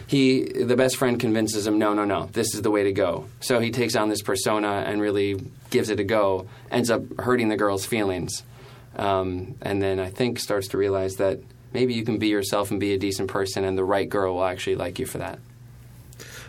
He, 0.07 0.45
the 0.45 0.77
best 0.77 0.97
friend, 0.97 1.19
convinces 1.19 1.67
him, 1.67 1.79
no, 1.79 1.95
no, 1.95 2.05
no, 2.05 2.27
this 2.33 2.55
is 2.55 2.63
the 2.63 2.71
way 2.71 2.85
to 2.85 2.93
go. 2.93 3.27
So 3.41 3.61
he 3.61 3.71
takes 3.71 3.97
on 3.97 4.09
this 4.11 4.21
persona 4.21 4.85
and 4.87 5.01
really 5.01 5.41
gives 5.71 5.89
it 5.91 6.01
a 6.01 6.05
go. 6.05 6.49
Ends 6.71 6.91
up 6.91 7.03
hurting 7.19 7.49
the 7.49 7.57
girl's 7.57 7.87
feelings, 7.87 8.43
um, 8.97 9.55
and 9.63 9.83
then 9.83 9.99
I 9.99 10.11
think 10.11 10.39
starts 10.39 10.69
to 10.69 10.79
realize 10.79 11.17
that 11.17 11.41
maybe 11.73 11.95
you 11.95 12.05
can 12.05 12.19
be 12.19 12.29
yourself 12.29 12.71
and 12.71 12.79
be 12.79 12.93
a 12.93 12.99
decent 12.99 13.29
person, 13.29 13.65
and 13.65 13.77
the 13.77 13.85
right 13.85 14.09
girl 14.09 14.35
will 14.35 14.45
actually 14.45 14.77
like 14.77 14.99
you 14.99 15.07
for 15.07 15.19
that. 15.19 15.39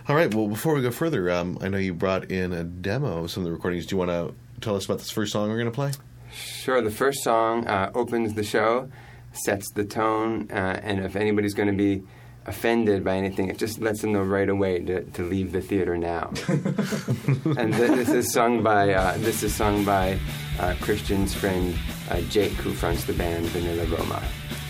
All 0.08 0.16
right. 0.16 0.34
Well, 0.34 0.48
before 0.48 0.74
we 0.74 0.82
go 0.82 0.92
further, 0.92 1.32
um, 1.32 1.58
I 1.62 1.70
know 1.70 1.78
you 1.78 1.94
brought 1.94 2.30
in 2.30 2.52
a 2.52 2.64
demo 2.64 3.24
of 3.24 3.32
some 3.32 3.44
of 3.44 3.46
the 3.46 3.54
recordings. 3.54 3.86
Do 3.86 3.96
you 3.96 4.00
want 4.00 4.12
to 4.12 4.34
tell 4.60 4.76
us 4.76 4.86
about 4.86 5.00
this 5.00 5.12
first 5.12 5.32
song 5.32 5.50
we're 5.50 5.56
going 5.56 5.66
to 5.66 5.72
play? 5.72 5.92
Sure, 6.34 6.82
the 6.82 6.92
first 6.92 7.24
song 7.24 7.68
uh, 7.68 7.92
opens 7.96 8.34
the 8.34 8.44
show, 8.44 8.90
sets 9.32 9.72
the 9.72 9.86
tone, 9.86 10.50
uh, 10.52 10.80
and 10.84 11.00
if 11.00 11.16
anybody's 11.16 11.54
going 11.54 11.70
to 11.70 11.76
be 11.76 12.04
offended 12.46 13.04
by 13.04 13.16
anything, 13.16 13.50
it 13.50 13.58
just 13.58 13.80
lets 13.80 14.02
them 14.02 14.14
know 14.14 14.24
right 14.24 14.50
away 14.50 14.80
to, 14.80 15.04
to 15.04 15.24
leave 15.24 15.52
the 15.52 15.62
theater 15.62 15.98
now. 15.98 16.32
and 16.48 17.74
th- 17.74 17.92
this 17.92 18.10
is 18.10 18.32
sung 18.32 18.64
by 18.64 18.94
uh, 18.94 19.18
this 19.20 19.44
is 19.44 19.54
sung 19.54 19.86
by 19.86 20.20
uh, 20.60 20.76
Christian's 20.82 21.34
friend 21.34 21.78
uh, 22.10 22.22
Jake, 22.22 22.54
who 22.54 22.74
fronts 22.74 23.06
the 23.06 23.14
band 23.14 23.46
Vanilla 23.48 23.86
Roma. 23.86 24.22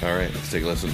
All 0.04 0.16
right. 0.16 0.34
Let's 0.34 0.52
take 0.52 0.64
a 0.64 0.68
listen. 0.68 0.92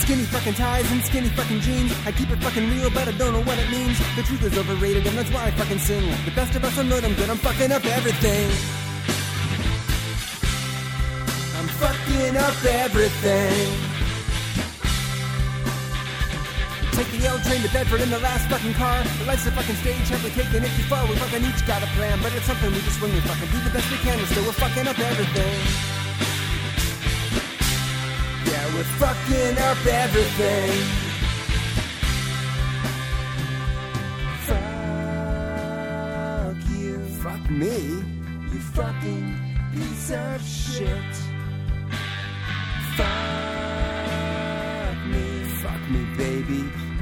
Skinny 0.00 0.24
fucking 0.24 0.54
ties 0.54 0.90
and 0.92 1.02
skinny 1.02 1.28
fucking 1.28 1.60
jeans. 1.60 1.92
I 2.04 2.12
keep 2.12 2.30
it 2.30 2.42
fucking 2.42 2.68
real, 2.68 2.90
but 2.90 3.08
I 3.08 3.12
don't 3.12 3.32
know 3.32 3.42
what 3.42 3.58
it 3.58 3.70
means. 3.70 3.98
The 4.16 4.22
truth 4.22 4.42
is 4.44 4.58
overrated, 4.58 5.06
and 5.06 5.16
that's 5.16 5.30
why 5.30 5.46
I 5.46 5.50
fucking 5.52 5.78
sing. 5.78 6.02
The 6.24 6.32
best 6.32 6.54
of 6.54 6.64
us 6.64 6.78
are 6.78 6.84
good, 6.84 7.04
I'm 7.04 7.14
good, 7.14 7.30
I'm 7.30 7.36
fucking 7.38 7.72
up 7.72 7.84
everything. 7.86 8.50
I'm 11.56 11.68
fucking 11.68 12.36
up 12.36 12.64
everything. 12.64 13.89
Take 17.00 17.16
the 17.18 17.26
L 17.28 17.38
train 17.38 17.62
to 17.62 17.72
Bedford 17.72 18.02
in 18.02 18.10
the 18.10 18.18
last 18.18 18.46
fucking 18.50 18.74
car. 18.74 19.02
The 19.20 19.24
life's 19.24 19.46
a 19.46 19.50
fucking 19.52 19.76
stage, 19.76 20.06
have 20.10 20.22
we 20.22 20.28
taken 20.36 20.62
it 20.62 20.70
too 20.76 20.82
far? 20.82 21.06
We 21.08 21.16
fucking 21.16 21.42
each 21.48 21.66
got 21.66 21.82
a 21.82 21.86
plan, 21.96 22.18
but 22.22 22.34
it's 22.34 22.44
something 22.44 22.70
we 22.70 22.78
just 22.80 23.00
wing. 23.00 23.14
We 23.14 23.20
fucking 23.20 23.48
do 23.48 23.58
the 23.64 23.70
best 23.70 23.90
we 23.90 23.96
can, 24.04 24.18
and 24.18 24.28
still 24.28 24.44
we're 24.44 24.52
fucking 24.52 24.86
up 24.86 24.98
everything. 24.98 25.64
Yeah, 28.52 28.74
we're 28.74 28.84
fucking 29.00 29.56
up 29.56 29.80
everything. 29.86 30.84
Fuck 34.44 34.68
you. 36.76 36.98
Fuck 37.24 37.50
me. 37.50 38.04
You 38.52 38.60
fucking 38.76 39.56
piece 39.72 40.10
of 40.10 40.42
shit. 40.46 41.16
Fuck 42.98 43.79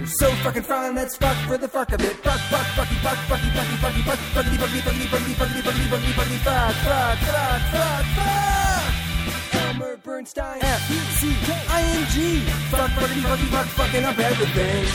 so 0.08 0.30
fucking 0.42 0.62
fine, 0.62 0.94
let's 0.94 1.16
fuck 1.16 1.36
for 1.46 1.58
the 1.58 1.68
fuck 1.68 1.92
of 1.92 2.00
it. 2.00 2.16
Fuck, 2.16 2.40
fuck, 2.50 2.66
fucky, 2.76 2.96
fuck, 3.02 3.18
fucky, 3.28 3.50
fucky, 3.50 3.76
fucky, 3.76 4.02
fuck, 4.04 4.18
fuckity, 4.18 4.56
fuckity, 4.56 4.80
fuckity, 4.80 5.06
fuckity, 5.06 5.34
fuckity, 5.34 5.62
fuckity, 5.62 5.88
fuckity, 5.88 6.12
fuckity, 6.12 6.38
fuck, 6.38 6.74
fuck, 6.74 7.18
fuck, 7.18 7.60
fuck, 7.72 8.04
fuck. 8.16 9.62
Elmer 9.62 9.96
Bernstein. 9.98 10.58
F 10.62 10.80
C 11.18 11.34
K 11.44 11.52
I 11.68 11.82
N 11.82 12.06
G. 12.10 12.40
Fuck, 12.70 12.90
fuckity, 12.90 13.20
fucky, 13.20 13.48
fuck, 13.48 13.66
fucking 13.66 14.04
up 14.04 14.18
everything. 14.18 14.86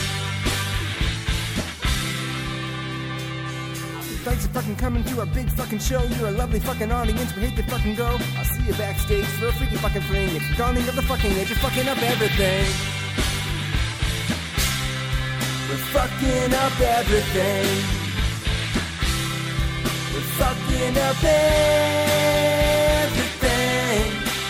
Thanks 4.23 4.47
for 4.47 4.53
fucking 4.53 4.77
coming 4.77 5.03
to 5.03 5.19
our 5.19 5.25
big 5.25 5.49
fucking 5.51 5.79
show. 5.79 6.01
You're 6.01 6.29
a 6.29 6.31
lovely 6.31 6.61
fucking 6.61 6.91
audience. 6.91 7.35
We 7.35 7.41
hate 7.41 7.57
to 7.57 7.63
fucking 7.69 7.95
go. 7.95 8.17
I'll 8.37 8.45
see 8.45 8.63
you 8.63 8.73
backstage 8.73 9.25
for 9.25 9.47
a 9.47 9.51
freaky 9.51 9.75
fucking 9.75 10.01
fling. 10.03 10.35
If 10.35 10.47
you're 10.47 10.57
dawning 10.57 10.87
of 10.87 10.95
the 10.95 11.01
fucking 11.01 11.31
age, 11.33 11.49
you're 11.49 11.57
fucking 11.59 11.89
up 11.89 12.01
everything. 12.01 13.02
We're 15.73 15.89
fucking 15.89 16.53
up 16.53 16.79
everything. 16.79 17.65
We're 20.13 20.29
fucking 20.37 20.97
up 21.01 21.23
everything. 22.93 23.33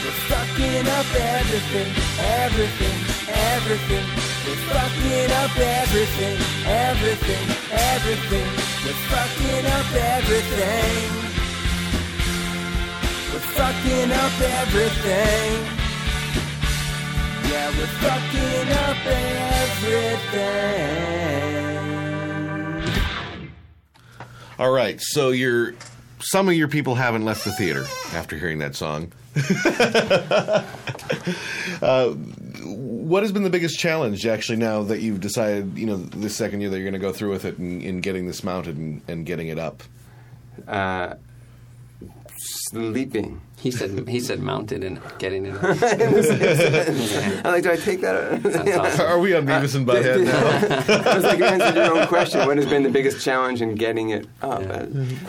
We're 0.03 0.19
fucking 0.27 0.87
up 0.99 1.15
everything, 1.15 1.95
everything, 2.19 2.97
everything. 3.55 4.05
We're 4.43 4.63
fucking 4.67 5.31
up 5.31 5.55
everything, 5.55 6.37
everything, 6.67 7.47
everything. 7.71 8.47
We're 8.83 9.01
fucking 9.07 9.65
up 9.77 9.95
everything. 9.95 11.07
We're 13.31 13.47
fucking 13.55 14.11
up 14.11 14.41
everything. 14.59 15.82
Yeah, 17.53 17.69
we're 17.69 17.85
fucking 17.85 18.71
up 18.71 18.97
everything. 19.85 20.61
All 24.57 24.71
right, 24.71 24.99
so 24.99 25.29
you're 25.29 25.75
some 26.19 26.49
of 26.49 26.55
your 26.55 26.67
people 26.67 26.95
haven't 26.95 27.25
left 27.25 27.45
the 27.45 27.51
theater 27.51 27.85
after 28.13 28.39
hearing 28.39 28.57
that 28.57 28.75
song. 28.75 29.11
uh, 31.83 32.09
what 32.63 33.21
has 33.21 33.31
been 33.31 33.43
the 33.43 33.51
biggest 33.51 33.77
challenge 33.77 34.25
actually 34.25 34.57
now 34.57 34.81
that 34.81 35.01
you've 35.01 35.21
decided, 35.21 35.77
you 35.77 35.85
know, 35.85 35.97
this 35.97 36.35
second 36.35 36.61
year 36.61 36.71
that 36.71 36.77
you're 36.77 36.89
going 36.89 36.93
to 36.93 36.99
go 36.99 37.13
through 37.13 37.29
with 37.29 37.45
it 37.45 37.59
and 37.59 37.83
in 37.83 38.01
getting 38.01 38.25
this 38.25 38.43
mounted 38.43 38.77
and, 38.77 39.03
and 39.07 39.27
getting 39.27 39.49
it 39.49 39.59
up? 39.59 39.83
Uh, 40.67 41.13
sleeping. 42.43 43.41
He 43.59 43.71
said 43.71 44.09
he 44.09 44.19
said 44.19 44.39
mounted 44.41 44.83
and 44.83 44.99
getting 45.19 45.45
it. 45.45 45.55
I'm 47.45 47.51
like, 47.53 47.63
do 47.63 47.71
I 47.71 47.75
take 47.77 48.01
that? 48.01 48.45
Awesome. 48.77 49.05
Are 49.07 49.19
we 49.19 49.33
on 49.35 49.45
Beavis 49.45 49.75
and 49.75 49.87
Butthead 49.87 50.25
now? 50.25 51.11
I 51.11 51.15
was 51.15 51.23
like, 51.23 51.37
you 51.39 51.45
answered 51.45 51.75
your 51.75 51.97
own 51.97 52.07
question. 52.07 52.45
What 52.45 52.57
has 52.57 52.65
been 52.65 52.83
the 52.83 52.89
biggest 52.89 53.23
challenge 53.23 53.61
in 53.61 53.75
getting 53.75 54.09
it 54.09 54.27
up? 54.41 54.63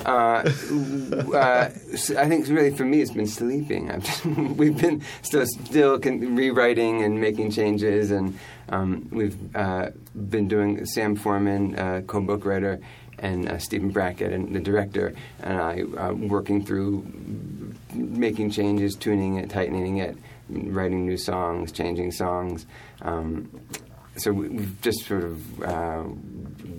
Uh, 0.05 0.43
uh, 1.33 1.71
s- 1.93 2.11
I 2.11 2.29
think 2.29 2.49
really 2.49 2.75
for 2.75 2.85
me, 2.85 3.01
it's 3.01 3.13
been 3.13 3.27
sleeping. 3.29 3.91
I've 3.93 4.05
just, 4.05 4.25
we've 4.27 4.77
been 4.81 5.03
still 5.23 5.47
still 5.47 6.01
con- 6.01 6.35
rewriting 6.35 7.03
and 7.05 7.21
making 7.21 7.53
changes, 7.53 8.11
and 8.11 8.37
um, 8.69 9.07
we've 9.13 9.37
uh, 9.55 9.91
been 10.29 10.49
doing 10.49 10.85
Sam 10.87 11.15
Forman, 11.15 11.79
uh, 11.79 12.01
co-book 12.07 12.45
writer, 12.45 12.81
and 13.19 13.49
uh, 13.49 13.59
Stephen 13.59 13.91
Brackett, 13.91 14.33
and 14.33 14.55
the 14.55 14.61
director, 14.61 15.15
and 15.43 15.59
I 15.61 15.83
uh, 15.83 16.13
working 16.13 16.65
through 16.65 17.07
making 17.95 18.51
changes, 18.51 18.95
tuning 18.95 19.37
it, 19.37 19.51
tightening 19.51 19.99
it, 19.99 20.17
writing 20.49 21.07
new 21.07 21.17
songs, 21.17 21.73
changing 21.73 22.13
songs. 22.13 22.67
Um, 23.03 23.49
so 24.17 24.33
we- 24.33 24.49
we've 24.49 24.81
just 24.81 25.05
sort 25.07 25.25
of 25.25 25.63
uh, 25.63 26.05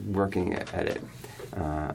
working 0.08 0.54
at 0.54 0.74
at 0.74 0.88
it. 0.88 1.02
Uh, 1.56 1.94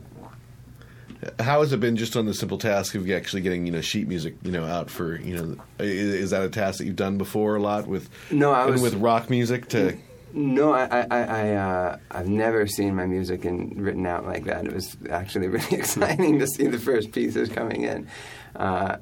How 1.39 1.61
has 1.61 1.73
it 1.75 1.81
been 1.81 1.97
just 1.97 2.17
on 2.17 2.25
the 2.25 2.33
simple 2.33 2.57
task 2.57 2.95
of 2.95 3.11
actually 3.11 3.43
getting, 3.43 3.67
you 3.67 3.73
know, 3.73 3.83
sheet 3.83 4.09
music, 4.09 4.37
you 4.43 4.51
know, 4.53 4.65
out 4.65 4.89
for, 4.89 5.17
you 5.21 5.37
know, 5.37 5.57
i- 5.79 5.83
is 5.83 6.31
that 6.31 6.43
a 6.43 6.49
task 6.49 6.79
that 6.79 6.87
you've 6.87 6.97
done 6.97 7.19
before 7.19 7.57
a 7.57 7.61
lot 7.61 7.87
with, 7.87 8.09
No, 8.31 8.53
I 8.53 8.65
was- 8.67 8.81
with 8.81 8.95
rock 8.95 9.29
music 9.29 9.69
to, 9.71 9.99
no, 10.33 10.73
I, 10.73 11.07
I, 11.11 11.23
I, 11.23 11.51
uh, 11.55 11.99
I've 12.11 12.29
never 12.29 12.67
seen 12.67 12.95
my 12.95 13.07
music 13.07 13.45
in, 13.45 13.71
written 13.77 14.07
out 14.07 14.25
like 14.27 14.45
that. 14.45 14.65
It 14.65 14.73
was 14.73 14.97
actually 15.11 15.49
really 15.57 15.77
exciting 15.77 16.39
to 16.39 16.47
see 16.47 16.67
the 16.67 16.79
first 16.79 17.13
pieces 17.13 17.49
coming 17.49 17.83
in, 17.83 18.09
uh, 18.57 18.97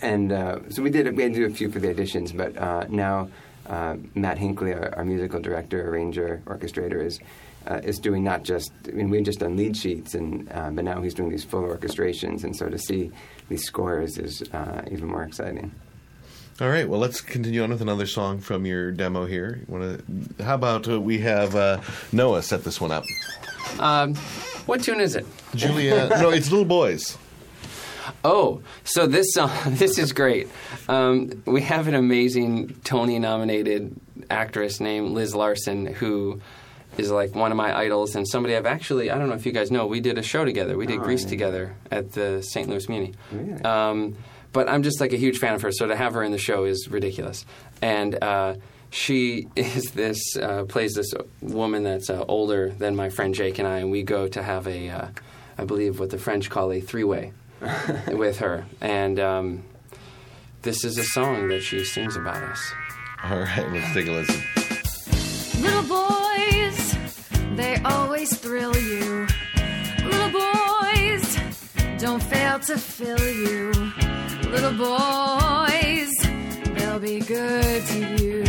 and 0.00 0.32
uh, 0.32 0.60
so 0.70 0.82
we 0.82 0.90
did. 0.90 1.16
We 1.16 1.22
had 1.22 1.34
to 1.34 1.40
do 1.40 1.46
a 1.46 1.54
few 1.54 1.70
for 1.70 1.78
the 1.78 1.88
auditions, 1.88 2.36
but 2.36 2.56
uh, 2.56 2.86
now 2.88 3.28
uh, 3.66 3.96
Matt 4.14 4.38
Hinckley, 4.38 4.72
our, 4.72 4.94
our 4.96 5.04
musical 5.04 5.40
director, 5.40 5.88
arranger, 5.88 6.42
orchestrator, 6.46 7.04
is 7.04 7.20
uh, 7.66 7.80
is 7.82 7.98
doing 7.98 8.24
not 8.24 8.42
just. 8.42 8.72
I 8.88 8.92
mean, 8.92 9.10
we've 9.10 9.24
just 9.24 9.40
done 9.40 9.56
lead 9.56 9.76
sheets, 9.76 10.14
and 10.14 10.48
but 10.48 10.84
now 10.84 11.00
he's 11.00 11.14
doing 11.14 11.30
these 11.30 11.44
full 11.44 11.62
orchestrations, 11.62 12.44
and 12.44 12.54
so 12.54 12.68
to 12.68 12.78
see 12.78 13.10
these 13.48 13.64
scores 13.64 14.18
is 14.18 14.42
even 14.90 15.06
more 15.06 15.22
exciting. 15.22 15.72
All 16.60 16.68
right. 16.68 16.88
Well, 16.88 17.00
let's 17.00 17.20
continue 17.20 17.62
on 17.64 17.70
with 17.70 17.82
another 17.82 18.06
song 18.06 18.38
from 18.38 18.64
your 18.64 18.92
demo 18.92 19.26
here. 19.26 19.60
You 19.66 19.72
Want 19.74 20.36
to? 20.38 20.44
How 20.44 20.54
about 20.54 20.88
uh, 20.88 21.00
we 21.00 21.18
have 21.18 21.56
uh, 21.56 21.80
Noah 22.12 22.42
set 22.42 22.62
this 22.62 22.80
one 22.80 22.92
up? 22.92 23.04
Um, 23.80 24.14
what 24.66 24.82
tune 24.82 25.00
is 25.00 25.16
it? 25.16 25.26
Julia. 25.56 26.08
no, 26.10 26.30
it's 26.30 26.50
Little 26.50 26.64
Boys. 26.64 27.18
Oh, 28.24 28.62
so 28.84 29.06
this 29.06 29.32
song, 29.32 29.50
this 29.68 29.98
is 29.98 30.12
great. 30.12 30.48
Um, 30.88 31.42
we 31.44 31.62
have 31.62 31.88
an 31.88 31.94
amazing 31.94 32.74
Tony-nominated 32.84 33.94
actress 34.30 34.78
named 34.78 35.10
Liz 35.10 35.34
Larsen 35.34 35.86
who 35.86 36.40
is 36.96 37.10
like 37.10 37.34
one 37.34 37.50
of 37.50 37.56
my 37.56 37.76
idols 37.76 38.14
and 38.14 38.26
somebody 38.28 38.54
I've 38.56 38.64
actually 38.66 39.10
I 39.10 39.18
don't 39.18 39.28
know 39.28 39.34
if 39.34 39.44
you 39.44 39.50
guys 39.52 39.70
know 39.72 39.86
we 39.86 39.98
did 40.00 40.16
a 40.18 40.22
show 40.22 40.44
together. 40.44 40.76
We 40.78 40.86
did 40.86 41.00
Oh, 41.00 41.02
Grease 41.02 41.24
yeah. 41.24 41.30
together 41.30 41.74
at 41.90 42.12
the 42.12 42.40
St. 42.42 42.68
Louis 42.68 42.86
Muny. 42.86 43.14
Really? 43.32 43.60
Um, 43.64 44.16
but 44.54 44.68
I'm 44.68 44.84
just 44.84 45.00
like 45.00 45.12
a 45.12 45.16
huge 45.16 45.38
fan 45.38 45.54
of 45.54 45.62
her, 45.62 45.72
so 45.72 45.88
to 45.88 45.96
have 45.96 46.14
her 46.14 46.22
in 46.22 46.32
the 46.32 46.38
show 46.38 46.64
is 46.64 46.88
ridiculous. 46.88 47.44
And 47.82 48.16
uh, 48.22 48.54
she 48.88 49.48
is 49.56 49.90
this 49.90 50.36
uh, 50.36 50.64
plays 50.64 50.94
this 50.94 51.12
woman 51.42 51.82
that's 51.82 52.08
uh, 52.08 52.24
older 52.28 52.70
than 52.70 52.94
my 52.96 53.10
friend 53.10 53.34
Jake 53.34 53.58
and 53.58 53.66
I, 53.66 53.78
and 53.78 53.90
we 53.90 54.04
go 54.04 54.28
to 54.28 54.42
have 54.42 54.66
a, 54.68 54.88
uh, 54.88 55.08
I 55.58 55.64
believe 55.64 55.98
what 55.98 56.10
the 56.10 56.18
French 56.18 56.48
call 56.48 56.72
a 56.72 56.80
three-way 56.80 57.32
with 58.08 58.38
her. 58.38 58.64
And 58.80 59.18
um, 59.18 59.64
this 60.62 60.84
is 60.84 60.98
a 60.98 61.04
song 61.04 61.48
that 61.48 61.62
she 61.62 61.84
sings 61.84 62.14
about 62.16 62.42
us. 62.42 62.72
All 63.24 63.40
right. 63.40 63.72
Let's 63.72 63.92
take 63.92 64.06
a 64.06 64.12
listen. 64.12 64.42
Little 65.62 65.82
boys, 65.82 66.96
they 67.56 67.76
always 67.84 68.38
thrill 68.38 68.76
you. 68.76 69.26
Little 70.04 70.30
boys, 70.30 71.38
don't 71.98 72.22
fail 72.22 72.60
to 72.60 72.78
fill 72.78 73.18
you. 73.18 74.03
Little 74.54 74.78
boys, 74.78 76.12
they'll 76.76 77.00
be 77.00 77.18
good 77.18 77.86
to 77.86 77.98
you. 78.22 78.42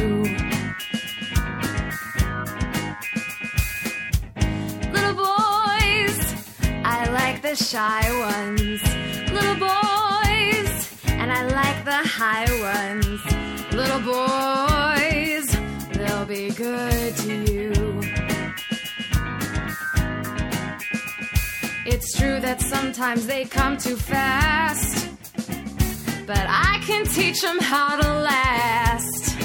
Little 4.93 5.15
boys, 5.15 6.17
I 6.85 7.09
like 7.11 7.41
the 7.41 7.55
shy 7.55 8.03
ones. 8.19 8.83
Little 9.31 9.55
boys, 9.55 10.71
and 11.07 11.33
I 11.33 11.41
like 11.47 11.83
the 11.85 12.01
high 12.07 12.51
ones. 12.71 13.19
Little 13.73 14.01
boys, 14.01 15.47
they'll 15.97 16.25
be 16.27 16.51
good 16.51 17.15
to 17.17 17.33
you. 17.51 17.71
It's 21.87 22.15
true 22.15 22.39
that 22.41 22.61
sometimes 22.61 23.25
they 23.25 23.45
come 23.45 23.77
too 23.77 23.95
fast, 23.95 25.09
but 26.25 26.45
I 26.49 26.81
can 26.83 27.05
teach 27.05 27.41
them 27.41 27.59
how 27.59 28.01
to 28.01 28.07
last. 28.07 29.35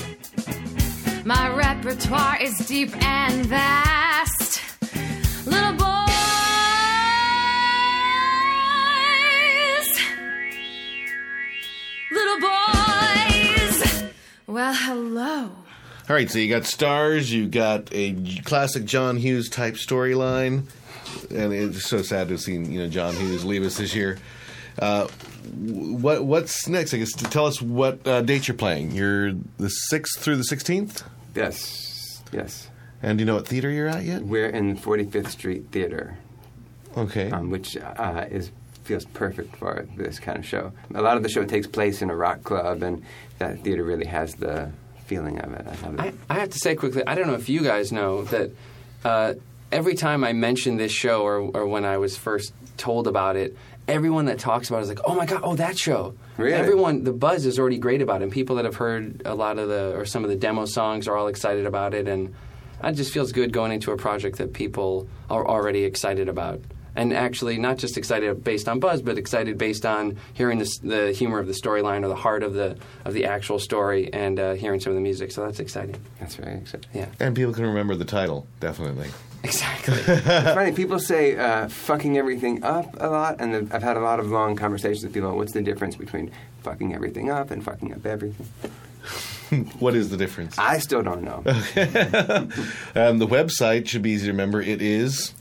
My 1.26 1.54
repertoire 1.54 2.38
is 2.40 2.56
deep 2.66 2.96
and 3.04 3.44
vast. 3.46 4.60
Little 5.46 5.72
boys, 5.72 5.86
little 12.10 12.40
boys. 12.40 14.04
Well, 14.46 14.74
hello. 14.74 15.50
All 16.08 16.16
right. 16.16 16.30
So 16.30 16.38
you 16.38 16.48
got 16.48 16.64
stars. 16.64 17.30
You 17.32 17.46
got 17.46 17.88
a 17.92 18.14
classic 18.44 18.84
John 18.86 19.16
Hughes 19.16 19.48
type 19.50 19.74
storyline, 19.74 20.64
and 21.30 21.52
it's 21.52 21.84
so 21.84 22.00
sad 22.02 22.28
to 22.28 22.34
have 22.34 22.40
seen 22.40 22.72
you 22.72 22.80
know 22.80 22.88
John 22.88 23.14
Hughes 23.14 23.44
leave 23.44 23.62
us 23.64 23.76
this 23.76 23.94
year. 23.94 24.18
Uh, 24.78 25.09
what 25.54 26.24
what's 26.24 26.68
next? 26.68 26.94
I 26.94 26.98
guess 26.98 27.12
to 27.12 27.24
tell 27.24 27.46
us 27.46 27.61
what 27.61 28.06
uh, 28.06 28.22
date 28.22 28.48
you're 28.48 28.56
playing. 28.56 28.92
You're 28.92 29.33
the 29.59 29.68
sixth 29.68 30.20
through 30.20 30.37
the 30.37 30.44
sixteenth, 30.44 31.02
Yes, 31.35 32.22
yes. 32.33 32.68
and 33.02 33.18
do 33.18 33.22
you 33.22 33.26
know 33.26 33.35
what 33.37 33.46
theater 33.48 33.70
you're 33.70 33.88
at 33.88 34.04
yet? 34.04 34.22
We're 34.22 34.48
in 34.48 34.76
45th 34.76 35.28
Street 35.28 35.66
Theater. 35.70 36.16
Okay. 36.96 37.30
um, 37.30 37.50
which 37.50 37.76
uh, 37.76 38.26
is 38.30 38.50
feels 38.85 39.04
perfect 39.04 39.54
for 39.56 39.87
this 39.96 40.18
kind 40.18 40.38
of 40.38 40.44
show. 40.46 40.72
A 40.94 41.00
lot 41.02 41.16
of 41.16 41.22
the 41.22 41.28
show 41.28 41.44
takes 41.44 41.66
place 41.66 42.02
in 42.02 42.11
a 42.11 42.16
rock 42.16 42.42
club, 42.42 42.83
and 42.83 43.04
that 43.38 43.62
theater 43.62 43.85
really 43.85 44.06
has 44.06 44.35
the 44.35 44.70
feeling 45.06 45.38
of 45.38 45.52
it. 45.52 45.66
I 45.66 45.87
love 45.87 45.94
it. 45.94 46.00
I, 46.28 46.35
I 46.35 46.38
have 46.40 46.50
to 46.50 46.59
say 46.59 46.74
quickly, 46.74 47.04
I 47.06 47.14
don't 47.14 47.26
know 47.28 47.35
if 47.35 47.48
you 47.48 47.62
guys 47.62 47.92
know 47.92 48.24
that 48.24 48.50
uh, 49.04 49.35
every 49.70 49.94
time 49.94 50.24
I 50.24 50.33
mention 50.33 50.76
this 50.78 50.90
show 50.92 51.22
or, 51.22 51.38
or 51.40 51.66
when 51.66 51.85
I 51.85 51.98
was 51.98 52.16
first 52.16 52.52
told 52.76 53.06
about 53.06 53.37
it, 53.37 53.56
everyone 53.90 54.24
that 54.26 54.38
talks 54.38 54.68
about 54.68 54.79
it 54.79 54.83
is 54.83 54.88
like, 54.88 55.00
oh 55.05 55.14
my 55.14 55.26
God, 55.26 55.40
oh, 55.42 55.57
that 55.57 55.79
show. 55.79 56.14
Really? 56.37 56.55
Everyone, 56.55 57.05
the 57.05 57.12
buzz 57.12 57.45
is 57.47 57.59
already 57.59 57.78
great 57.78 58.01
about 58.03 58.20
it. 58.20 58.24
And 58.24 58.32
people 58.32 58.57
that 58.57 58.64
have 58.64 58.76
heard 58.76 59.22
a 59.24 59.34
lot 59.34 59.59
of 59.59 59.68
the, 59.68 59.95
or 59.97 60.05
some 60.05 60.24
of 60.24 60.30
the 60.30 60.36
demo 60.36 60.64
songs 60.64 61.07
are 61.09 61.16
all 61.16 61.28
excited 61.28 61.66
about 61.66 61.95
it. 61.95 62.09
And 62.09 62.34
it 62.82 62.93
just 62.93 63.12
feels 63.12 63.32
good 63.32 63.53
going 63.53 63.72
into 63.72 63.93
a 63.93 63.97
project 63.97 64.38
that 64.38 64.53
people 64.53 65.09
are 65.28 65.47
already 65.47 65.84
excited 65.84 66.28
about. 66.28 66.61
and 66.97 67.12
actually 67.12 67.57
not 67.57 67.78
just 67.78 67.97
excited 67.97 68.43
based 68.43 68.68
on 68.68 68.80
buzz, 68.80 69.01
but 69.01 69.16
excited 69.16 69.57
based 69.57 69.86
on 69.86 70.16
hearing 70.34 70.59
the, 70.59 70.68
the 70.82 71.12
humor 71.12 71.38
of 71.38 71.47
the 71.47 71.53
storyline 71.53 72.05
or 72.05 72.09
the 72.09 72.16
heart 72.16 72.43
of 72.43 72.53
the 72.55 72.76
of 73.05 73.14
the 73.14 73.24
actual 73.26 73.59
story 73.61 74.12
and 74.12 74.41
uh, 74.41 74.55
hearing 74.55 74.80
some 74.80 74.91
of 74.91 74.97
the 74.97 75.01
music. 75.01 75.30
So 75.30 75.45
that's 75.45 75.61
exciting. 75.61 75.97
That's 76.18 76.34
very 76.34 76.57
exciting. 76.59 76.91
Yeah, 76.93 77.07
And 77.20 77.36
people 77.36 77.53
can 77.53 77.64
remember 77.64 77.95
the 77.95 78.05
title, 78.05 78.47
definitely. 78.59 79.09
exactly. 79.45 79.95
It's 80.07 80.55
funny. 80.55 80.72
People 80.72 80.99
say 80.99 81.36
uh, 81.36 81.68
"fucking 81.68 82.16
everything 82.18 82.62
up" 82.62 82.95
a 83.01 83.09
lot, 83.09 83.36
and 83.41 83.72
I've 83.72 83.82
had 83.82 83.97
a 83.97 84.01
lot 84.01 84.20
of 84.20 84.30
long 84.30 84.57
conversations 84.57 85.03
with 85.05 85.14
people. 85.14 85.34
What's 85.36 85.53
the 85.53 85.62
difference 85.62 85.97
between 85.97 86.30
fucking 86.62 86.95
everything 86.95 87.30
up 87.30 87.51
and 87.51 87.64
fucking 87.64 87.95
up 87.95 88.05
everything? 88.07 88.47
What 89.80 89.97
is 89.97 90.11
the 90.11 90.16
difference? 90.16 90.57
I 90.59 90.78
still 90.78 91.03
don't 91.03 91.24
know. 91.24 91.43
Um, 92.95 93.18
the 93.18 93.26
website 93.26 93.88
should 93.88 94.03
be 94.03 94.11
easy 94.11 94.26
to 94.26 94.32
remember. 94.32 94.61
It 94.61 94.80
is. 94.80 95.34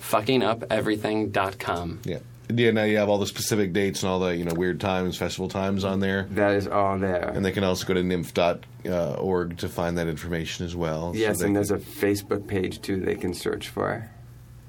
FuckingUpEverything.com. 0.00 2.00
Yeah. 2.04 2.18
Yeah, 2.54 2.70
now 2.70 2.84
you 2.84 2.96
have 2.98 3.08
all 3.08 3.18
the 3.18 3.26
specific 3.26 3.72
dates 3.72 4.02
and 4.02 4.10
all 4.10 4.20
the 4.20 4.36
you 4.36 4.44
know 4.44 4.54
weird 4.54 4.80
times, 4.80 5.16
festival 5.16 5.48
times 5.48 5.84
on 5.84 6.00
there, 6.00 6.24
that 6.30 6.52
is 6.52 6.68
all 6.68 6.98
there. 6.98 7.28
and 7.34 7.44
they 7.44 7.52
can 7.52 7.64
also 7.64 7.86
go 7.86 7.94
to 7.94 8.02
nymf.org 8.02 9.58
to 9.58 9.68
find 9.68 9.98
that 9.98 10.06
information 10.08 10.64
as 10.64 10.74
well. 10.76 11.12
Yes, 11.14 11.38
they 11.38 11.46
and 11.46 11.48
can- 11.48 11.54
there's 11.54 11.70
a 11.70 11.78
Facebook 11.78 12.46
page 12.46 12.80
too. 12.82 13.00
They 13.00 13.14
can 13.16 13.34
search 13.34 13.68
for. 13.68 14.08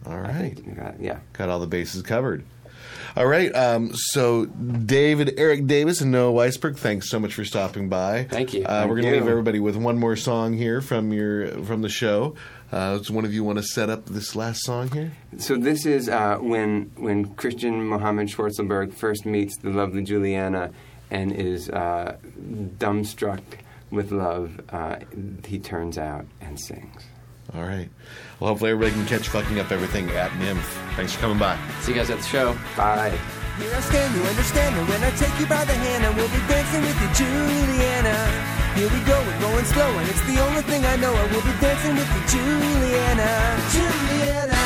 all 0.05 0.19
right. 0.19 0.55
got- 0.75 1.01
yeah. 1.01 1.19
Got 1.33 1.49
all 1.49 1.59
the 1.59 1.67
bases 1.67 2.01
covered. 2.01 2.43
All 3.15 3.25
right. 3.25 3.53
Um, 3.55 3.91
so, 3.93 4.45
David, 4.45 5.33
Eric 5.37 5.65
Davis, 5.65 6.01
and 6.01 6.11
Noah 6.11 6.33
Weisberg, 6.33 6.77
thanks 6.77 7.09
so 7.09 7.19
much 7.19 7.33
for 7.33 7.43
stopping 7.43 7.89
by. 7.89 8.25
Thank 8.25 8.53
you. 8.53 8.63
Uh, 8.63 8.85
we're 8.87 9.01
going 9.01 9.11
to 9.13 9.19
leave 9.19 9.27
everybody 9.27 9.59
with 9.59 9.75
one 9.75 9.97
more 9.97 10.15
song 10.15 10.53
here 10.53 10.81
from 10.81 11.11
your 11.11 11.47
from 11.63 11.81
the 11.81 11.89
show. 11.89 12.35
Uh, 12.71 12.97
does 12.97 13.09
one 13.09 13.23
of 13.23 13.33
you 13.33 13.43
want 13.43 13.57
to 13.57 13.63
set 13.63 13.89
up 13.89 14.05
this 14.05 14.35
last 14.35 14.63
song 14.63 14.91
here? 14.91 15.13
So 15.37 15.55
this 15.55 15.85
is 15.85 16.09
uh, 16.09 16.37
when 16.37 16.91
when 16.97 17.33
Christian 17.35 17.87
Mohammed 17.87 18.27
Schwarzenberg 18.27 18.93
first 18.93 19.25
meets 19.25 19.57
the 19.57 19.69
lovely 19.69 20.03
Juliana 20.03 20.71
and 21.09 21.31
is 21.31 21.69
uh, 21.69 22.17
dumbstruck 22.77 23.41
with 23.89 24.11
love. 24.11 24.59
Uh, 24.69 24.97
he 25.45 25.59
turns 25.59 25.97
out 25.97 26.25
and 26.41 26.59
sings. 26.59 27.03
All 27.53 27.63
right. 27.63 27.89
Well, 28.39 28.49
hopefully 28.49 28.71
everybody 28.71 28.93
can 28.93 29.05
catch 29.05 29.29
fucking 29.29 29.59
up 29.59 29.71
everything 29.71 30.09
at 30.09 30.31
NYMF. 30.31 30.95
Thanks 30.95 31.13
for 31.13 31.21
coming 31.21 31.39
by. 31.39 31.57
See 31.81 31.93
you 31.93 31.97
guys 31.97 32.09
at 32.09 32.17
the 32.17 32.25
show. 32.25 32.57
Bye. 32.75 33.17
Here 33.57 33.73
I 33.73 33.81
stand, 33.81 34.13
you 34.13 34.21
understand 34.21 34.69
me 34.77 34.81
when 34.85 35.01
I 35.01 35.09
take 35.17 35.33
you 35.41 35.49
by 35.49 35.65
the 35.65 35.73
hand 35.73 36.05
and 36.05 36.13
we'll 36.13 36.29
be 36.29 36.37
dancing 36.45 36.77
with 36.85 36.93
you, 36.93 37.09
Juliana. 37.17 38.13
Here 38.77 38.85
we 38.85 39.01
go, 39.01 39.17
we're 39.17 39.41
going 39.41 39.65
slow, 39.65 39.89
and 39.97 40.05
it's 40.05 40.21
the 40.29 40.37
only 40.45 40.61
thing 40.61 40.85
I 40.85 40.93
know. 41.01 41.09
I 41.09 41.25
will 41.33 41.41
be 41.41 41.57
dancing 41.57 41.97
with 41.97 42.05
you, 42.05 42.23
Juliana. 42.37 43.29
Juliana. 43.73 44.61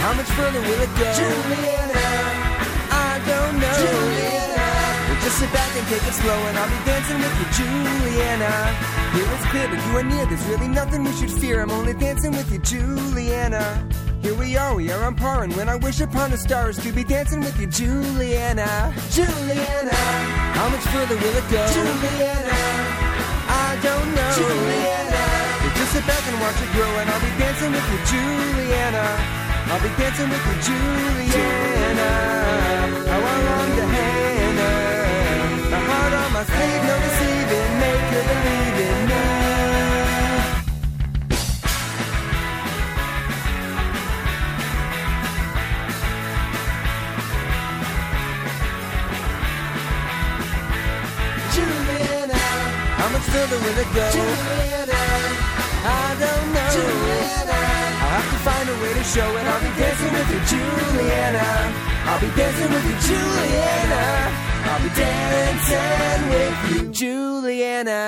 How 0.00 0.16
much 0.16 0.30
further 0.32 0.56
will 0.56 0.80
it 0.80 0.92
go? 0.96 1.08
Juliana. 1.20 2.04
I 2.88 3.20
don't 3.28 3.60
know. 3.60 3.76
Juliana. 3.76 4.68
We'll 5.04 5.20
just 5.20 5.36
sit 5.36 5.52
back 5.52 5.76
and 5.76 5.84
take 5.92 6.00
it 6.00 6.16
slow, 6.24 6.40
and 6.48 6.56
I'll 6.56 6.72
be 6.72 6.80
dancing 6.88 7.20
with 7.20 7.36
you, 7.44 7.48
Juliana. 7.60 8.52
Here 9.20 9.28
it's 9.36 9.46
clear 9.52 9.68
that 9.68 9.80
you 9.84 9.92
are 10.00 10.06
near, 10.16 10.24
there's 10.24 10.46
really 10.48 10.68
nothing 10.72 11.04
we 11.04 11.12
should 11.12 11.30
fear. 11.30 11.60
I'm 11.60 11.70
only 11.76 11.92
dancing 11.92 12.32
with 12.32 12.48
you, 12.48 12.60
Juliana. 12.64 13.84
Here 14.22 14.34
we 14.34 14.54
are, 14.54 14.74
we 14.74 14.90
are 14.92 15.02
on 15.04 15.14
par, 15.14 15.44
and 15.44 15.56
when 15.56 15.70
I 15.70 15.76
wish 15.76 16.00
upon 16.00 16.30
the 16.30 16.36
stars 16.36 16.76
to 16.84 16.92
be 16.92 17.04
dancing 17.04 17.40
with 17.40 17.58
you, 17.58 17.66
Juliana. 17.66 18.92
Juliana. 19.08 19.96
How 20.52 20.68
much 20.68 20.84
further 20.92 21.16
will 21.16 21.36
it 21.40 21.48
go? 21.48 21.64
Juliana. 21.72 22.56
I 23.48 23.80
don't 23.80 24.08
know. 24.12 24.32
Juliana. 24.36 25.24
We'll 25.64 25.72
just 25.72 25.92
sit 25.96 26.06
back 26.06 26.20
and 26.28 26.36
watch 26.36 26.60
it 26.60 26.70
grow, 26.76 26.92
and 27.00 27.08
I'll 27.08 27.24
be 27.24 27.32
dancing 27.40 27.72
with 27.72 27.86
you, 27.88 28.00
Juliana. 28.12 29.06
I'll 29.72 29.80
be 29.80 29.88
dancing 29.96 30.28
with 30.28 30.44
you, 30.44 30.60
Juliana. 30.68 32.10
How 33.08 33.20
I 33.24 33.36
long 33.48 33.70
to 33.72 33.84
Hannah. 33.88 35.70
My 35.72 35.80
heart 35.80 36.12
on 36.12 36.28
my 36.36 36.44
sleeve, 36.44 36.82
no 36.84 36.94
deceiving, 37.08 37.72
make 37.80 38.04
her 38.12 38.24
believe 38.28 38.59
How 53.20 53.26
much 53.26 53.34
further 53.36 53.58
will 53.60 53.78
it 53.78 53.90
go? 53.92 54.06
Juliana. 54.16 55.02
I 55.84 56.16
don't 56.24 56.48
know. 56.56 56.70
Juliana. 56.72 57.58
I'll 58.00 58.16
have 58.16 58.30
to 58.32 58.38
find 58.48 58.66
a 58.66 58.76
way 58.80 58.92
to 58.94 59.04
show 59.04 59.28
it. 59.36 59.44
I'll 59.44 59.60
be 59.60 59.72
dancing 59.76 60.12
with 60.16 60.30
you, 60.32 60.40
Juliana. 60.48 61.46
I'll 62.08 62.20
be 62.20 62.30
dancing 62.34 62.70
with 62.72 62.84
you, 62.88 62.96
Juliana. 63.08 64.04
I'll 64.64 64.82
be 64.82 64.88
dancing 64.96 66.22
with 66.32 66.56
you, 66.72 66.82
Juliana. 66.92 68.02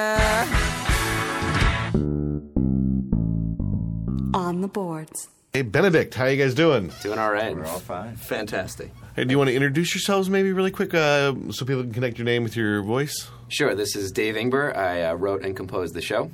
On 4.34 4.60
the 4.62 4.68
boards. 4.68 5.28
Hey, 5.54 5.60
Benedict, 5.60 6.14
how 6.14 6.24
you 6.24 6.42
guys 6.42 6.54
doing? 6.54 6.90
Doing 7.02 7.18
all 7.18 7.30
right. 7.30 7.54
We're 7.54 7.66
all 7.66 7.78
fine. 7.78 8.16
Fantastic. 8.16 8.90
Hey, 9.14 9.24
do 9.24 9.32
you 9.32 9.36
want 9.36 9.48
to 9.48 9.54
introduce 9.54 9.94
yourselves 9.94 10.30
maybe 10.30 10.50
really 10.50 10.70
quick 10.70 10.94
uh, 10.94 11.34
so 11.50 11.66
people 11.66 11.82
can 11.82 11.92
connect 11.92 12.16
your 12.16 12.24
name 12.24 12.42
with 12.42 12.56
your 12.56 12.80
voice? 12.82 13.28
Sure, 13.48 13.74
this 13.74 13.94
is 13.94 14.12
Dave 14.12 14.36
Ingber. 14.36 14.74
I 14.74 15.02
uh, 15.02 15.12
wrote 15.12 15.44
and 15.44 15.54
composed 15.54 15.92
the 15.92 16.00
show. 16.00 16.30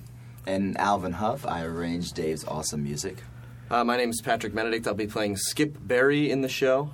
And 0.46 0.78
Alvin 0.78 1.14
Huff, 1.14 1.44
I 1.44 1.64
arranged 1.64 2.14
Dave's 2.14 2.44
awesome 2.44 2.84
music. 2.84 3.24
Uh, 3.68 3.82
my 3.82 3.96
name 3.96 4.10
is 4.10 4.20
Patrick 4.20 4.54
Benedict. 4.54 4.86
I'll 4.86 4.94
be 4.94 5.08
playing 5.08 5.36
Skip 5.36 5.76
Berry 5.80 6.30
in 6.30 6.42
the 6.42 6.48
show. 6.48 6.92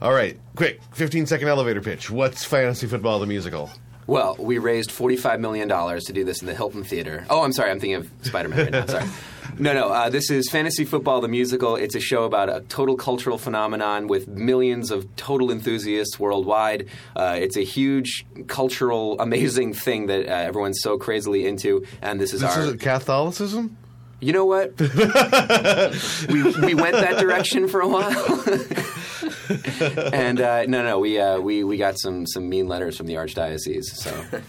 All 0.00 0.14
right, 0.14 0.40
quick, 0.54 0.80
15 0.94 1.26
second 1.26 1.48
elevator 1.48 1.82
pitch. 1.82 2.10
What's 2.10 2.44
Fantasy 2.44 2.86
Football 2.86 3.18
the 3.18 3.26
Musical? 3.26 3.70
Well, 4.06 4.36
we 4.38 4.58
raised 4.58 4.90
$45 4.90 5.40
million 5.40 5.68
to 5.68 6.12
do 6.12 6.24
this 6.24 6.40
in 6.40 6.46
the 6.46 6.54
Hilton 6.54 6.84
Theater. 6.84 7.26
Oh, 7.28 7.42
I'm 7.42 7.52
sorry, 7.52 7.70
I'm 7.70 7.80
thinking 7.80 7.96
of 7.96 8.10
Spider 8.22 8.48
Man 8.48 8.58
right 8.60 8.70
now. 8.72 8.86
Sorry. 8.86 9.06
No, 9.58 9.72
no, 9.72 9.88
uh, 9.88 10.10
this 10.10 10.28
is 10.30 10.50
Fantasy 10.50 10.84
Football 10.84 11.22
the 11.22 11.28
Musical. 11.28 11.76
It's 11.76 11.94
a 11.94 12.00
show 12.00 12.24
about 12.24 12.50
a 12.50 12.60
total 12.68 12.94
cultural 12.94 13.38
phenomenon 13.38 14.06
with 14.06 14.28
millions 14.28 14.90
of 14.90 15.14
total 15.16 15.50
enthusiasts 15.50 16.18
worldwide. 16.18 16.88
Uh, 17.14 17.38
it's 17.40 17.56
a 17.56 17.62
huge 17.62 18.26
cultural, 18.48 19.18
amazing 19.18 19.72
thing 19.72 20.08
that 20.08 20.26
uh, 20.28 20.32
everyone's 20.32 20.80
so 20.82 20.98
crazily 20.98 21.46
into, 21.46 21.86
and 22.02 22.20
this 22.20 22.34
is 22.34 22.42
This 22.42 22.54
our. 22.54 22.64
is 22.64 22.74
Catholicism? 22.74 23.78
You 24.18 24.32
know 24.32 24.46
what? 24.46 24.78
we, 24.80 24.86
we 26.42 26.74
went 26.74 26.96
that 26.96 27.16
direction 27.18 27.68
for 27.68 27.80
a 27.80 27.88
while. 27.88 28.44
and 30.12 30.40
uh, 30.40 30.64
no, 30.66 30.82
no, 30.82 30.98
we, 30.98 31.18
uh, 31.18 31.38
we, 31.38 31.64
we 31.64 31.76
got 31.76 31.98
some, 31.98 32.26
some 32.26 32.48
mean 32.48 32.66
letters 32.66 32.96
from 32.96 33.06
the 33.06 33.14
Archdiocese. 33.14 33.84
So. 33.84 34.40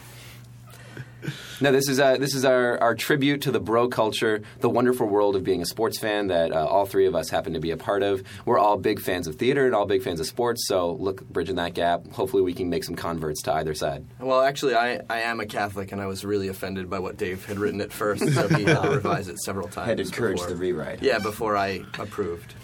No, 1.62 1.72
this 1.72 1.90
is 1.90 2.00
uh, 2.00 2.18
this 2.18 2.36
is 2.36 2.46
our, 2.46 2.78
our 2.80 2.96
tribute 2.96 3.42
to 3.44 3.52
the 3.52 3.60
bro 3.60 3.88
culture, 3.88 4.42
the 4.60 4.70
wonderful 4.70 5.08
world 5.08 5.36
of 5.36 5.44
being 5.44 5.62
a 5.62 5.66
sports 5.66 5.98
fan 6.00 6.28
that 6.28 6.52
uh, 6.52 6.66
all 6.66 6.86
three 6.86 7.06
of 7.08 7.16
us 7.16 7.30
happen 7.30 7.54
to 7.54 7.60
be 7.60 7.72
a 7.72 7.78
part 7.78 8.04
of. 8.04 8.24
We're 8.46 8.60
all 8.60 8.78
big 8.78 9.00
fans 9.02 9.28
of 9.28 9.36
theater 9.36 9.66
and 9.66 9.74
all 9.76 9.86
big 9.86 10.04
fans 10.04 10.20
of 10.20 10.28
sports, 10.28 10.68
so 10.68 10.94
look, 10.94 11.28
bridging 11.28 11.56
that 11.56 11.74
gap. 11.74 12.06
Hopefully, 12.12 12.44
we 12.44 12.54
can 12.54 12.70
make 12.70 12.84
some 12.84 12.96
converts 12.96 13.42
to 13.44 13.54
either 13.54 13.74
side. 13.74 14.06
Well, 14.20 14.42
actually, 14.42 14.76
I, 14.76 15.02
I 15.10 15.22
am 15.22 15.40
a 15.40 15.46
Catholic, 15.46 15.92
and 15.92 16.02
I 16.02 16.06
was 16.06 16.24
really 16.24 16.48
offended 16.48 16.90
by 16.90 17.00
what 17.00 17.18
Dave 17.18 17.46
had 17.46 17.60
written 17.60 17.82
at 17.82 17.92
first, 17.92 18.28
so 18.34 18.48
he 18.50 18.64
had 18.64 18.82
to 18.84 18.90
revise 18.90 19.28
it 19.28 19.40
several 19.40 19.68
times. 19.70 19.88
Had 19.88 20.00
encouraged 20.00 20.42
before- 20.44 20.50
the 20.54 20.56
rewrite. 20.62 21.02
Yeah, 21.02 21.20
before 21.20 21.58
I 21.58 21.84
approved. 22.00 22.54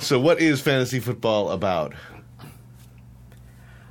So, 0.00 0.18
what 0.18 0.40
is 0.40 0.60
Fantasy 0.62 0.98
Football 0.98 1.50
about? 1.50 1.92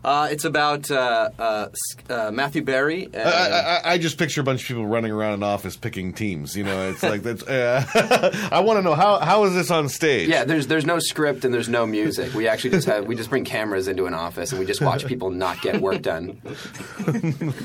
Uh, 0.03 0.29
it's 0.31 0.45
about 0.45 0.89
uh, 0.89 1.29
uh, 1.37 1.69
uh, 2.09 2.31
Matthew 2.31 2.63
Berry. 2.63 3.05
And, 3.05 3.17
I, 3.17 3.79
I, 3.83 3.91
I 3.93 3.97
just 3.97 4.17
picture 4.17 4.41
a 4.41 4.43
bunch 4.43 4.61
of 4.61 4.67
people 4.67 4.85
running 4.85 5.11
around 5.11 5.33
an 5.33 5.43
office 5.43 5.77
picking 5.77 6.13
teams. 6.13 6.55
You 6.55 6.63
know, 6.63 6.89
it's 6.89 7.03
like 7.03 7.21
that's. 7.23 7.43
Uh, 7.43 7.85
I 8.51 8.61
want 8.61 8.77
to 8.79 8.83
know 8.83 8.95
how 8.95 9.19
how 9.19 9.43
is 9.43 9.53
this 9.53 9.69
on 9.69 9.89
stage? 9.89 10.27
Yeah, 10.27 10.43
there's 10.43 10.67
there's 10.67 10.85
no 10.85 10.99
script 10.99 11.45
and 11.45 11.53
there's 11.53 11.69
no 11.69 11.85
music. 11.85 12.33
We 12.33 12.47
actually 12.47 12.71
just 12.71 12.87
have 12.87 13.05
we 13.05 13.15
just 13.15 13.29
bring 13.29 13.45
cameras 13.45 13.87
into 13.87 14.05
an 14.05 14.13
office 14.13 14.51
and 14.51 14.59
we 14.59 14.65
just 14.65 14.81
watch 14.81 15.05
people 15.05 15.29
not 15.29 15.61
get 15.61 15.81
work 15.81 16.01
done. 16.01 16.41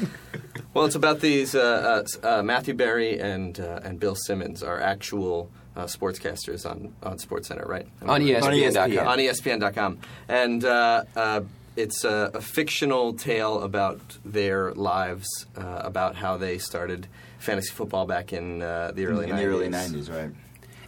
Well, 0.76 0.84
it's 0.84 0.94
about 0.94 1.20
these 1.20 1.54
uh, 1.54 2.04
uh, 2.22 2.26
uh, 2.38 2.42
Matthew 2.42 2.74
Berry 2.74 3.18
and 3.18 3.58
uh, 3.58 3.80
and 3.82 3.98
Bill 3.98 4.14
Simmons 4.14 4.62
are 4.62 4.78
actual 4.78 5.50
uh, 5.74 5.84
sportscasters 5.84 6.70
on 6.70 6.92
on 7.02 7.16
SportsCenter, 7.16 7.66
right? 7.66 7.86
Am 8.02 8.10
I 8.10 8.16
On 8.16 8.20
right? 8.22 8.32
ESPN.com. 8.34 9.08
On 9.08 9.18
E 9.18 9.26
ESPN.com, 9.26 9.98
and 10.28 10.62
uh, 10.66 11.04
uh, 11.16 11.40
it's 11.76 12.04
a, 12.04 12.30
a 12.34 12.40
fictional 12.40 13.12
tale 13.12 13.60
about 13.62 14.00
their 14.24 14.72
lives, 14.72 15.26
uh, 15.56 15.82
about 15.84 16.16
how 16.16 16.36
they 16.36 16.58
started 16.58 17.06
fantasy 17.38 17.72
football 17.72 18.06
back 18.06 18.32
in 18.32 18.62
uh, 18.62 18.92
the 18.94 19.06
early 19.06 19.26
in 19.28 19.36
90s. 19.36 19.38
the 19.38 19.44
early 19.46 19.68
90s, 19.68 20.12
right? 20.12 20.30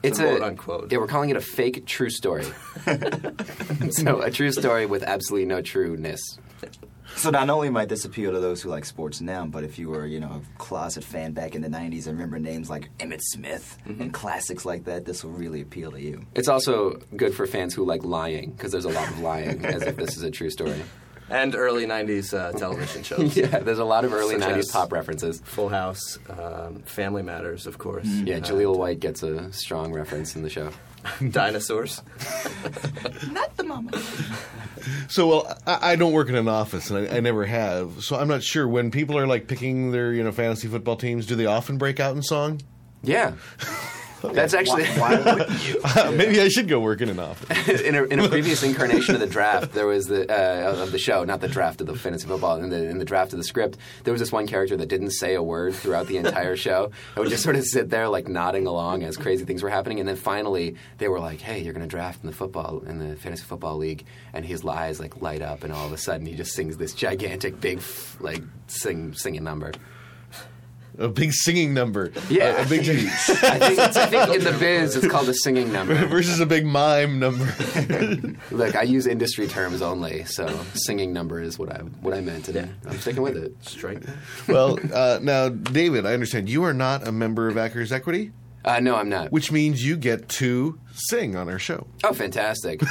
It's 0.03 0.19
Quote, 0.19 0.41
a 0.41 0.45
unquote. 0.47 0.93
Yeah, 0.93 0.99
we're 0.99 1.07
calling 1.09 1.31
it 1.31 1.37
a 1.37 1.41
fake 1.41 1.85
true 1.87 2.11
story. 2.11 2.45
so 3.91 4.21
a 4.23 4.31
true 4.31 4.53
story 4.53 4.87
with 4.87 5.03
absolutely 5.03 5.47
no 5.47 5.61
trueness. 5.61 6.21
So 7.17 7.31
not 7.31 7.51
only 7.51 7.71
might 7.71 7.89
this 7.89 8.05
appeal 8.05 8.33
to 8.33 8.41
those 8.41 8.63
who 8.63 8.69
like 8.69 8.85
sports 8.85 9.21
now, 9.21 9.47
but 9.47 9.65
if 9.65 9.79
you 9.79 9.89
were, 9.89 10.07
you 10.07 10.21
know, 10.21 10.41
a 10.43 10.59
closet 10.59 11.03
fan 11.03 11.33
back 11.33 11.55
in 11.55 11.63
the 11.63 11.69
'90s 11.69 12.07
and 12.07 12.19
remember 12.19 12.39
names 12.39 12.71
like 12.71 12.91
Emmitt 12.99 13.23
Smith 13.23 13.77
and 13.87 14.13
classics 14.13 14.65
like 14.65 14.85
that, 14.85 15.05
this 15.05 15.25
will 15.25 15.33
really 15.33 15.61
appeal 15.61 15.91
to 15.93 16.01
you. 16.01 16.25
It's 16.35 16.49
also 16.49 17.01
good 17.17 17.35
for 17.35 17.47
fans 17.47 17.75
who 17.75 17.85
like 17.85 18.05
lying 18.05 18.53
because 18.53 18.73
there's 18.73 18.85
a 18.85 18.91
lot 18.91 19.09
of 19.09 19.19
lying, 19.21 19.65
as 19.65 19.83
if 19.83 19.97
this 19.97 20.17
is 20.17 20.23
a 20.23 20.31
true 20.31 20.51
story. 20.51 20.83
And 21.31 21.55
early 21.55 21.85
90s 21.85 22.33
uh, 22.33 22.53
television 22.53 23.03
shows. 23.03 23.37
yeah, 23.37 23.59
there's 23.59 23.79
a 23.79 23.85
lot 23.85 24.07
of 24.07 24.15
early 24.15 24.39
Such 24.39 24.51
90s 24.51 24.73
pop 24.73 24.93
references. 24.93 25.43
Full 25.45 25.69
House, 25.69 26.19
um, 26.31 26.83
Family 26.85 27.23
Matters, 27.23 27.67
of 27.67 27.77
course. 27.77 28.07
Yeah, 28.07 28.39
Jaleel 28.39 28.75
White 28.79 28.99
gets 29.01 29.23
a 29.23 29.53
strong 29.53 29.93
reference 29.93 30.37
in 30.37 30.43
the 30.43 30.49
show. 30.49 30.71
Dinosaurs. 31.31 32.03
Not 33.31 33.57
the 33.57 33.65
mama. 33.65 33.91
So, 35.09 35.27
well, 35.29 35.59
I, 35.67 35.93
I 35.93 35.97
don't 35.97 36.13
work 36.13 36.29
in 36.29 36.35
an 36.35 36.49
office, 36.49 36.91
and 36.91 37.09
I, 37.09 37.17
I 37.17 37.21
never 37.21 37.45
have. 37.45 38.03
So, 38.03 38.17
I'm 38.17 38.29
not 38.29 38.43
sure 38.43 38.67
when 38.67 38.91
people 38.91 39.19
are 39.19 39.27
like 39.27 39.47
picking 39.49 39.93
their, 39.93 40.13
you 40.13 40.23
know, 40.23 40.33
fantasy 40.33 40.69
football 40.69 40.97
teams. 40.97 41.27
Do 41.27 41.35
they 41.37 41.47
often 41.47 41.79
break 41.79 42.01
out 42.01 42.15
in 42.17 42.23
song? 42.23 42.61
Yeah. 43.03 43.35
That's 44.23 44.55
actually 44.55 44.85
Maybe 46.17 46.41
I 46.41 46.49
should 46.49 46.69
go 46.69 46.81
work 46.81 47.01
in 47.01 47.09
an 47.09 47.19
office. 47.19 47.81
in, 47.81 47.95
a, 47.95 48.05
in 48.05 48.19
a 48.21 48.29
previous 48.29 48.63
incarnation 48.69 49.15
of 49.15 49.21
the 49.21 49.27
draft. 49.27 49.73
There 49.73 49.87
was 49.87 50.07
the 50.07 50.29
uh, 50.29 50.83
of 50.83 50.93
the 50.93 50.99
show, 50.99 51.25
not 51.25 51.41
the 51.41 51.49
draft 51.49 51.81
of 51.81 51.87
the 51.87 51.95
fantasy 51.95 52.27
football. 52.27 52.57
In 52.61 52.71
the 52.71 52.89
in 52.89 52.99
the 52.99 53.05
draft 53.05 53.33
of 53.33 53.39
the 53.39 53.45
script, 53.45 53.79
there 54.05 54.13
was 54.13 54.21
this 54.21 54.33
one 54.33 54.47
character 54.47 54.77
that 54.77 54.87
didn't 54.87 55.11
say 55.13 55.35
a 55.35 55.43
word 55.43 55.75
throughout 55.75 56.07
the 56.07 56.17
entire 56.17 56.57
show. 56.67 56.91
I 57.17 57.21
would 57.21 57.29
just 57.29 57.43
sort 57.43 57.57
of 57.57 57.65
sit 57.65 57.91
there 57.91 58.09
like 58.09 58.29
nodding 58.29 58.67
along 58.67 59.03
as 59.03 59.17
crazy 59.17 59.45
things 59.45 59.63
were 59.63 59.71
happening, 59.71 60.01
and 60.01 60.09
then 60.09 60.17
finally 60.17 60.77
they 60.99 61.09
were 61.09 61.21
like, 61.21 61.41
"Hey, 61.41 61.61
you're 61.61 61.75
going 61.75 61.87
to 61.87 61.91
draft 61.91 62.23
in 62.23 62.27
the 62.29 62.37
football 62.37 62.81
in 62.87 62.99
the 62.99 63.17
fantasy 63.17 63.45
football 63.45 63.77
league," 63.77 64.05
and 64.33 64.45
his 64.45 64.65
eyes 64.65 65.01
like 65.01 65.21
light 65.23 65.43
up, 65.43 65.65
and 65.65 65.73
all 65.73 65.87
of 65.87 65.93
a 65.93 65.99
sudden 65.99 66.27
he 66.27 66.35
just 66.35 66.53
sings 66.55 66.77
this 66.77 66.93
gigantic, 66.93 67.61
big 67.61 67.81
like 68.21 68.43
sing 68.67 69.15
singing 69.15 69.45
number. 69.45 69.73
A 70.99 71.09
big 71.09 71.33
singing 71.33 71.75
number. 71.75 72.11
Yeah. 72.29 72.59
A, 72.59 72.65
a 72.65 72.67
big 72.67 72.81
I 72.89 72.95
think, 73.59 73.79
I 73.79 74.07
think 74.07 74.35
in 74.35 74.45
the 74.45 74.57
biz 74.59 74.97
it's 74.97 75.07
called 75.07 75.29
a 75.29 75.35
singing 75.35 75.73
number. 75.73 75.95
versus 76.07 76.41
a 76.41 76.47
big 76.47 76.67
mime 76.67 77.21
number. 77.21 77.45
Look, 78.51 78.75
I 78.75 78.83
use 78.83 79.07
industry 79.07 79.47
terms 79.47 79.81
only, 79.81 80.25
so 80.25 80.49
singing 80.75 81.13
number 81.13 81.41
is 81.41 81.59
what 81.59 81.71
I 81.71 81.79
what 82.01 82.15
I 82.15 82.21
meant, 82.21 82.49
and 82.49 82.75
I'm 82.87 82.99
sticking 82.99 83.23
with 83.23 83.37
it. 83.37 83.55
Strike. 83.61 84.03
well, 84.49 84.79
uh, 84.93 85.21
now, 85.23 85.49
David, 85.49 86.05
I 86.05 86.15
understand 86.15 86.49
you 86.49 86.65
are 86.65 86.75
not 86.75 87.07
a 87.07 87.13
member 87.13 87.49
of 87.49 87.57
Actors 87.57 87.93
Equity, 87.93 88.33
Uh, 88.65 88.81
no, 88.81 88.97
I'm 88.97 89.09
not. 89.09 89.31
which 89.33 89.51
means 89.53 89.85
you 89.85 89.97
get 89.97 90.29
to 90.29 90.79
sing 90.93 91.37
on 91.37 91.49
our 91.49 91.59
show. 91.59 91.87
Oh, 92.05 92.13
fantastic! 92.13 92.83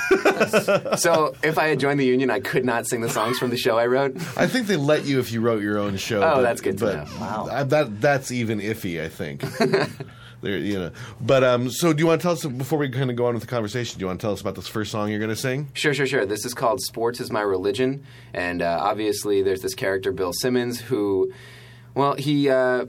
so, 0.97 1.35
if 1.43 1.57
I 1.57 1.67
had 1.67 1.79
joined 1.79 1.99
the 1.99 2.05
union, 2.05 2.29
I 2.31 2.39
could 2.39 2.65
not 2.65 2.87
sing 2.87 3.01
the 3.01 3.09
songs 3.09 3.37
from 3.37 3.49
the 3.49 3.57
show 3.57 3.77
I 3.77 3.85
wrote. 3.87 4.15
I 4.37 4.47
think 4.47 4.67
they 4.67 4.77
let 4.77 5.05
you 5.05 5.19
if 5.19 5.31
you 5.31 5.41
wrote 5.41 5.61
your 5.61 5.77
own 5.77 5.97
show. 5.97 6.21
Oh, 6.23 6.41
that's 6.41 6.61
good 6.61 6.77
to 6.79 6.85
but 6.85 6.95
know. 6.95 7.19
Wow. 7.19 7.47
I- 7.51 7.63
that 7.63 8.01
that's 8.01 8.31
even 8.31 8.59
iffy. 8.59 9.01
I 9.03 9.09
think. 9.09 9.43
there, 10.41 10.57
you 10.57 10.79
know. 10.79 10.91
But 11.19 11.43
um, 11.43 11.69
so 11.69 11.93
do 11.93 11.99
you 11.99 12.07
want 12.07 12.21
to 12.21 12.23
tell 12.23 12.33
us 12.33 12.45
before 12.45 12.79
we 12.79 12.89
kind 12.89 13.09
of 13.09 13.15
go 13.15 13.25
on 13.27 13.33
with 13.33 13.43
the 13.43 13.49
conversation? 13.49 13.99
Do 13.99 14.03
you 14.03 14.07
want 14.07 14.19
to 14.19 14.23
tell 14.25 14.33
us 14.33 14.41
about 14.41 14.55
this 14.55 14.67
first 14.67 14.91
song 14.91 15.09
you're 15.09 15.19
going 15.19 15.29
to 15.29 15.35
sing? 15.35 15.69
Sure, 15.73 15.93
sure, 15.93 16.07
sure. 16.07 16.25
This 16.25 16.45
is 16.45 16.53
called 16.53 16.79
"Sports 16.81 17.19
Is 17.19 17.29
My 17.29 17.41
Religion," 17.41 18.05
and 18.33 18.61
uh, 18.61 18.77
obviously, 18.81 19.41
there's 19.43 19.61
this 19.61 19.75
character 19.75 20.11
Bill 20.11 20.33
Simmons 20.33 20.79
who, 20.79 21.31
well, 21.93 22.15
he. 22.15 22.49
Uh, 22.49 22.85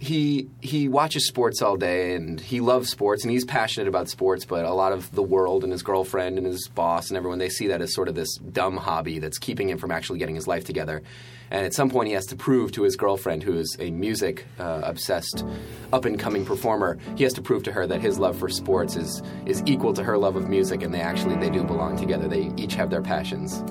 he 0.00 0.48
he 0.62 0.88
watches 0.88 1.28
sports 1.28 1.60
all 1.60 1.76
day 1.76 2.14
and 2.14 2.40
he 2.40 2.60
loves 2.60 2.88
sports 2.88 3.22
and 3.22 3.30
he's 3.30 3.44
passionate 3.44 3.86
about 3.86 4.08
sports 4.08 4.46
but 4.46 4.64
a 4.64 4.72
lot 4.72 4.92
of 4.92 5.14
the 5.14 5.22
world 5.22 5.62
and 5.62 5.70
his 5.70 5.82
girlfriend 5.82 6.38
and 6.38 6.46
his 6.46 6.68
boss 6.68 7.10
and 7.10 7.18
everyone 7.18 7.38
they 7.38 7.50
see 7.50 7.66
that 7.66 7.82
as 7.82 7.92
sort 7.92 8.08
of 8.08 8.14
this 8.14 8.36
dumb 8.36 8.78
hobby 8.78 9.18
that's 9.18 9.38
keeping 9.38 9.68
him 9.68 9.76
from 9.76 9.90
actually 9.90 10.18
getting 10.18 10.34
his 10.34 10.46
life 10.46 10.64
together 10.64 11.02
and 11.50 11.66
at 11.66 11.74
some 11.74 11.90
point 11.90 12.08
he 12.08 12.14
has 12.14 12.24
to 12.24 12.34
prove 12.34 12.72
to 12.72 12.82
his 12.82 12.96
girlfriend 12.96 13.42
who 13.42 13.58
is 13.58 13.76
a 13.78 13.90
music 13.90 14.46
uh, 14.58 14.80
obsessed 14.84 15.44
up 15.92 16.06
and 16.06 16.18
coming 16.18 16.46
performer 16.46 16.96
he 17.14 17.22
has 17.22 17.34
to 17.34 17.42
prove 17.42 17.62
to 17.62 17.70
her 17.70 17.86
that 17.86 18.00
his 18.00 18.18
love 18.18 18.38
for 18.38 18.48
sports 18.48 18.96
is 18.96 19.22
is 19.44 19.62
equal 19.66 19.92
to 19.92 20.02
her 20.02 20.16
love 20.16 20.34
of 20.34 20.48
music 20.48 20.82
and 20.82 20.94
they 20.94 21.00
actually 21.02 21.36
they 21.36 21.50
do 21.50 21.62
belong 21.62 21.94
together 21.98 22.26
they 22.26 22.50
each 22.56 22.74
have 22.74 22.88
their 22.88 23.02
passions 23.02 23.62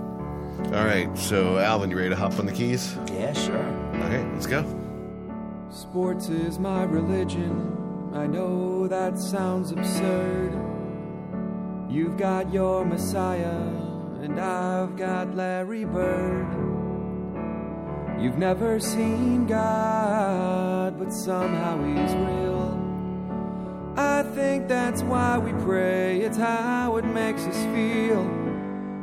All 0.66 0.86
right. 0.86 1.10
So 1.18 1.58
Alvin, 1.58 1.90
you 1.90 1.98
ready 1.98 2.10
to 2.10 2.16
hop 2.16 2.38
on 2.38 2.46
the 2.46 2.52
keys? 2.52 2.96
Yeah, 3.14 3.34
sure. 3.34 3.58
Okay, 4.04 4.24
let's 4.34 4.46
go. 4.46 4.89
Sports 5.72 6.30
is 6.30 6.58
my 6.58 6.82
religion. 6.84 8.12
I 8.12 8.26
know 8.26 8.88
that 8.88 9.20
sounds 9.20 9.72
absurd. 9.72 10.52
You've 11.88 12.18
got 12.18 12.52
your 12.52 12.84
Messiah, 12.84 13.68
and 14.20 14.40
I've 14.40 14.98
got 14.98 15.36
Larry 15.36 15.86
Bird. 15.86 16.48
You've 18.20 18.40
never 18.40 18.80
seen 18.80 19.46
God, 19.46 20.98
but 20.98 21.14
somehow 21.14 21.78
He's 21.84 22.16
real. 22.16 23.94
I 23.96 24.24
think 24.24 24.68
that's 24.68 25.04
why 25.04 25.38
we 25.38 25.52
pray, 25.64 26.22
it's 26.22 26.38
how 26.38 26.98
it 26.98 27.06
makes 27.06 27.44
us 27.44 27.64
feel. 27.76 28.28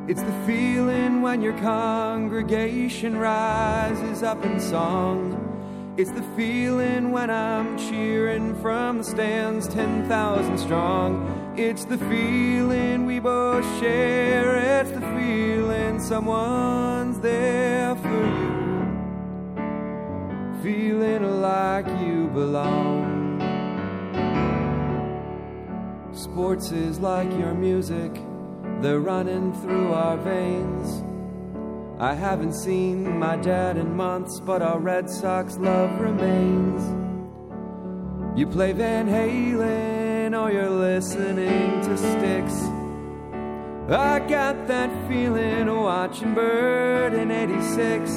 It's 0.08 0.22
the 0.22 0.44
feeling 0.44 1.22
when 1.22 1.42
your 1.42 1.56
congregation 1.58 3.16
rises 3.16 4.24
up 4.24 4.44
in 4.44 4.58
song. 4.58 5.45
It's 5.98 6.10
the 6.10 6.22
feeling 6.36 7.10
when 7.10 7.30
I'm 7.30 7.78
cheering 7.78 8.54
from 8.60 8.98
the 8.98 9.04
stands 9.04 9.66
10,000 9.66 10.58
strong. 10.58 11.54
It's 11.56 11.86
the 11.86 11.96
feeling 11.96 13.06
we 13.06 13.18
both 13.18 13.64
share. 13.80 14.58
It's 14.58 14.90
the 14.90 15.00
feeling 15.00 15.98
someone's 15.98 17.18
there 17.20 17.94
for 17.96 18.26
you. 18.26 18.92
Feeling 20.62 21.40
like 21.40 21.86
you 22.02 22.26
belong. 22.28 23.40
Sports 26.12 26.72
is 26.72 27.00
like 27.00 27.30
your 27.38 27.54
music, 27.54 28.12
they're 28.82 29.00
running 29.00 29.54
through 29.62 29.94
our 29.94 30.18
veins. 30.18 31.02
I 31.98 32.12
haven't 32.12 32.52
seen 32.52 33.18
my 33.18 33.36
dad 33.36 33.78
in 33.78 33.96
months, 33.96 34.38
but 34.38 34.60
our 34.60 34.78
Red 34.78 35.08
Sox 35.08 35.56
love 35.56 35.98
remains. 35.98 36.82
You 38.38 38.46
play 38.46 38.72
Van 38.72 39.08
Halen 39.08 40.38
or 40.38 40.52
you're 40.52 40.68
listening 40.68 41.80
to 41.80 41.96
Styx. 41.96 42.52
I 43.88 44.18
got 44.28 44.66
that 44.66 44.90
feeling 45.08 45.74
watching 45.74 46.34
Bird 46.34 47.14
in 47.14 47.30
86. 47.30 48.10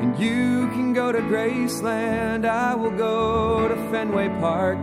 And 0.00 0.16
you 0.16 0.68
can 0.68 0.92
go 0.92 1.10
to 1.10 1.18
Graceland, 1.22 2.46
I 2.46 2.76
will 2.76 2.96
go 2.96 3.66
to 3.66 3.74
Fenway 3.90 4.28
Park. 4.38 4.78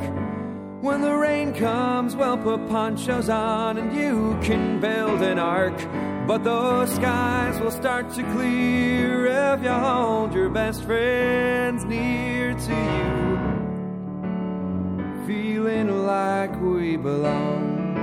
When 0.81 1.01
the 1.01 1.15
rain 1.15 1.53
comes, 1.53 2.15
we'll 2.15 2.37
put 2.37 2.69
ponchos 2.69 3.29
on 3.29 3.79
and 3.79 3.95
you 3.95 4.37
can 4.43 4.79
build 4.79 5.23
an 5.23 5.39
ark. 5.39 5.75
But 6.27 6.43
those 6.43 6.93
skies 6.93 7.59
will 7.59 7.71
start 7.71 8.13
to 8.13 8.21
clear 8.33 9.25
if 9.25 9.63
you 9.63 9.71
hold 9.71 10.35
your 10.35 10.49
best 10.49 10.83
friends 10.83 11.83
near 11.83 12.53
to 12.53 12.75
you. 12.99 13.37
Feeling 15.25 16.05
like 16.05 16.55
we 16.61 16.95
belong. 16.95 17.97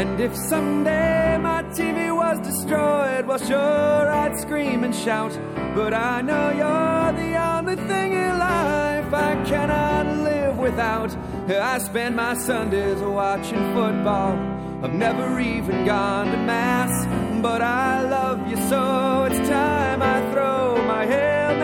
And 0.00 0.18
if 0.18 0.34
someday 0.34 1.36
my 1.36 1.64
TV 1.64 2.16
was 2.16 2.38
destroyed, 2.38 3.26
well, 3.26 3.36
sure, 3.36 4.10
I'd 4.10 4.40
scream 4.40 4.84
and 4.84 4.94
shout. 4.94 5.38
But 5.74 5.92
I 5.92 6.22
know 6.22 6.48
you're 6.48 7.12
the 7.12 7.36
only 7.36 7.76
thing 7.76 8.12
in 8.12 8.38
life 8.38 9.12
I 9.12 9.34
cannot 9.44 10.06
live 10.24 10.39
without. 10.60 11.16
I 11.48 11.78
spend 11.78 12.16
my 12.16 12.34
Sundays 12.34 13.00
watching 13.00 13.74
football. 13.74 14.38
I've 14.82 14.94
never 14.94 15.40
even 15.40 15.84
gone 15.84 16.26
to 16.26 16.36
Mass, 16.36 17.06
but 17.42 17.60
I 17.62 18.02
love 18.02 18.48
you 18.48 18.56
so 18.68 19.26
it's 19.30 19.48
time 19.48 20.02
I 20.02 20.32
throw 20.32 20.82
my 20.86 21.06
Hail 21.06 21.58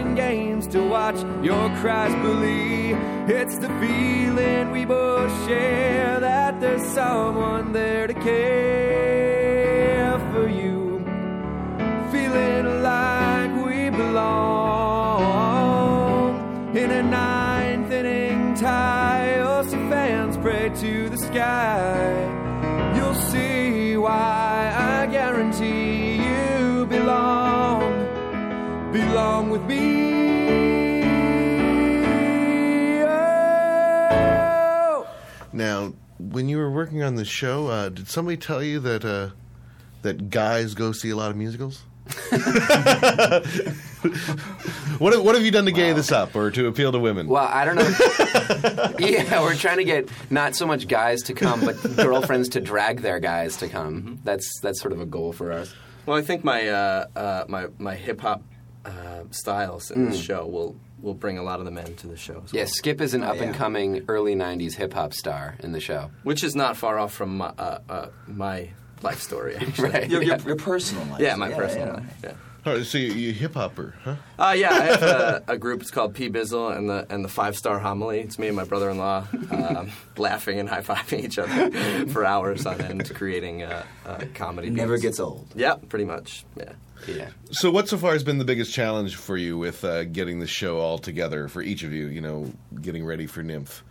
watching 0.00 0.14
games 0.14 0.66
to 0.68 0.82
watch 0.88 1.16
your 1.44 1.68
cries 1.80 2.14
believe. 2.22 2.96
It's 3.28 3.58
the 3.58 3.68
feeling 3.80 4.70
we 4.70 4.86
both 4.86 5.30
share 5.46 6.20
that 6.20 6.60
there's 6.60 6.82
someone 6.82 7.72
there 7.72 8.06
to 8.06 8.14
care 8.14 8.30
for 10.32 10.48
you. 10.48 11.04
Feeling 12.10 12.82
like 12.82 13.66
we 13.66 13.90
belong 13.90 14.30
in 16.74 16.90
a 16.90 17.02
ninth 17.02 17.92
inning 17.92 18.54
tie. 18.54 19.40
Oh, 19.40 19.62
some 19.68 19.90
fans 19.90 20.38
pray 20.38 20.70
to 20.80 21.10
the 21.10 21.18
sky. 21.18 22.94
You'll 22.96 23.14
see 23.14 23.96
why 23.96 24.72
I 24.74 25.06
guarantee 25.06 26.16
you 26.16 26.86
belong, 26.86 27.82
belong 28.92 29.50
with 29.50 29.62
me. 29.64 29.89
When 36.30 36.48
you 36.48 36.58
were 36.58 36.70
working 36.70 37.02
on 37.02 37.14
the 37.16 37.24
show, 37.24 37.66
uh, 37.68 37.88
did 37.88 38.08
somebody 38.08 38.36
tell 38.36 38.62
you 38.62 38.80
that 38.80 39.04
uh, 39.04 39.30
that 40.02 40.30
guys 40.30 40.74
go 40.74 40.92
see 40.92 41.10
a 41.10 41.16
lot 41.16 41.30
of 41.30 41.36
musicals? 41.36 41.82
what 44.98 45.12
have, 45.12 45.22
what 45.24 45.34
have 45.34 45.44
you 45.44 45.50
done 45.50 45.64
to 45.66 45.72
gay 45.72 45.92
this 45.92 46.10
up 46.12 46.34
or 46.34 46.50
to 46.50 46.66
appeal 46.66 46.92
to 46.92 46.98
women? 46.98 47.28
Well, 47.28 47.46
I 47.48 47.64
don't 47.64 47.76
know. 47.76 48.94
yeah, 49.06 49.40
we're 49.42 49.54
trying 49.54 49.78
to 49.78 49.84
get 49.84 50.08
not 50.30 50.56
so 50.56 50.66
much 50.66 50.88
guys 50.88 51.22
to 51.24 51.34
come, 51.34 51.64
but 51.64 51.76
girlfriends 51.96 52.50
to 52.50 52.60
drag 52.60 53.00
their 53.02 53.20
guys 53.20 53.56
to 53.58 53.68
come. 53.68 54.20
That's 54.24 54.60
that's 54.60 54.80
sort 54.80 54.92
of 54.92 55.00
a 55.00 55.06
goal 55.06 55.32
for 55.32 55.52
us. 55.52 55.72
Well, 56.06 56.16
I 56.16 56.22
think 56.22 56.44
my 56.44 56.68
uh, 56.68 57.06
uh, 57.14 57.44
my 57.48 57.66
my 57.78 57.94
hip 57.94 58.20
hop 58.20 58.42
uh, 58.84 59.24
styles 59.30 59.90
in 59.90 60.06
this 60.10 60.18
Mm. 60.20 60.24
show 60.26 60.46
will 60.46 60.76
will 61.02 61.14
bring 61.14 61.38
a 61.38 61.42
lot 61.42 61.58
of 61.58 61.64
the 61.64 61.70
men 61.70 61.94
to 61.96 62.06
the 62.06 62.16
show. 62.16 62.42
As 62.44 62.52
Yeah, 62.52 62.62
well. 62.62 62.68
Skip 62.68 63.00
is 63.00 63.14
an 63.14 63.22
up 63.22 63.36
and 63.40 63.54
coming 63.54 64.04
early 64.08 64.34
'90s 64.34 64.74
hip 64.74 64.92
hop 64.92 65.12
star 65.14 65.56
in 65.60 65.72
the 65.72 65.80
show. 65.80 66.10
which 66.22 66.42
is 66.44 66.54
not 66.56 66.76
far 66.76 66.98
off 66.98 67.12
from 67.12 67.38
my, 67.38 67.46
uh, 67.58 67.78
uh, 67.88 68.06
my 68.26 68.70
life 69.02 69.20
story. 69.20 69.56
Actually. 69.60 69.90
Right. 69.90 70.10
Your- 70.10 70.22
your- 70.22 70.38
your 70.38 70.56
personal 70.56 71.04
life. 71.06 71.20
Yeah, 71.20 71.34
my 71.36 71.48
Yeah, 71.50 71.56
personal 71.56 71.86
yeah. 71.86 71.92
life. 71.94 72.16
Yeah. 72.24 72.32
Oh, 72.66 72.82
so 72.82 72.98
you, 72.98 73.12
you 73.12 73.32
hip 73.32 73.54
hopper, 73.54 73.94
huh? 74.04 74.16
Uh, 74.38 74.52
yeah, 74.54 74.68
I 74.70 74.80
have 74.84 75.02
a, 75.02 75.42
a 75.48 75.56
group. 75.56 75.80
It's 75.80 75.90
called 75.90 76.14
P 76.14 76.28
Bizzle 76.28 76.76
and 76.76 76.90
the 76.90 77.06
and 77.08 77.24
the 77.24 77.28
Five 77.30 77.56
Star 77.56 77.78
Homily. 77.78 78.20
It's 78.20 78.38
me 78.38 78.48
and 78.48 78.56
my 78.56 78.64
brother-in-law 78.64 79.28
um, 79.50 79.90
laughing 80.18 80.60
and 80.60 80.68
high 80.68 80.82
fiving 80.82 81.24
each 81.24 81.38
other 81.38 81.70
for 82.12 82.22
hours 82.22 82.66
on 82.66 82.78
end, 82.82 83.10
creating 83.14 83.62
uh, 83.62 83.82
uh, 84.04 84.24
comedy. 84.34 84.68
Never 84.68 84.92
beats. 84.96 85.02
gets 85.04 85.20
old. 85.20 85.48
Yeah, 85.56 85.76
pretty 85.88 86.04
much. 86.04 86.44
Yeah. 86.54 86.72
Yeah. 87.08 87.30
So, 87.52 87.70
what 87.70 87.88
so 87.88 87.96
far 87.96 88.12
has 88.12 88.22
been 88.24 88.38
the 88.38 88.44
biggest 88.44 88.72
challenge 88.72 89.16
for 89.16 89.36
you 89.36 89.56
with 89.58 89.84
uh, 89.84 90.04
getting 90.04 90.40
the 90.40 90.46
show 90.46 90.78
all 90.78 90.98
together 90.98 91.48
for 91.48 91.62
each 91.62 91.82
of 91.82 91.92
you? 91.92 92.06
You 92.06 92.20
know, 92.20 92.52
getting 92.80 93.04
ready 93.04 93.26
for 93.26 93.42
NYMF. 93.42 93.82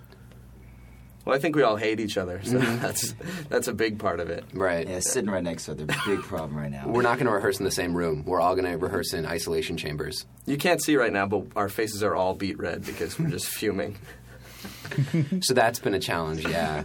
Well, 1.25 1.35
I 1.35 1.39
think 1.39 1.55
we 1.55 1.63
all 1.63 1.75
hate 1.75 1.99
each 1.99 2.17
other, 2.17 2.41
so 2.43 2.59
Mhm. 2.59 2.81
that's 2.81 3.13
that's 3.49 3.67
a 3.67 3.73
big 3.73 3.99
part 3.99 4.19
of 4.19 4.29
it. 4.29 4.45
Right. 4.53 4.87
Yeah, 4.87 4.99
sitting 4.99 5.29
right 5.29 5.43
next 5.43 5.65
to 5.65 5.71
other 5.73 5.85
big 6.05 6.21
problem 6.21 6.57
right 6.57 6.71
now. 6.71 6.87
We're 6.87 7.01
not 7.03 7.17
going 7.17 7.27
to 7.27 7.33
rehearse 7.33 7.59
in 7.59 7.65
the 7.65 7.71
same 7.71 7.93
room. 7.95 8.23
We're 8.25 8.39
all 8.41 8.55
going 8.55 8.65
to 8.71 8.77
rehearse 8.77 9.13
in 9.13 9.25
isolation 9.25 9.75
chambers. 9.77 10.25
You 10.45 10.57
can't 10.57 10.81
see 10.81 10.95
right 10.95 11.11
now, 11.13 11.27
but 11.27 11.43
our 11.55 11.69
faces 11.69 12.01
are 12.03 12.15
all 12.15 12.33
beat 12.35 12.57
red 12.57 12.83
because 12.85 13.19
we're 13.19 13.29
just 13.29 13.47
fuming. 13.47 13.97
So 15.41 15.53
that's 15.53 15.79
been 15.79 15.93
a 15.93 15.99
challenge. 15.99 16.45
Yeah. 16.45 16.83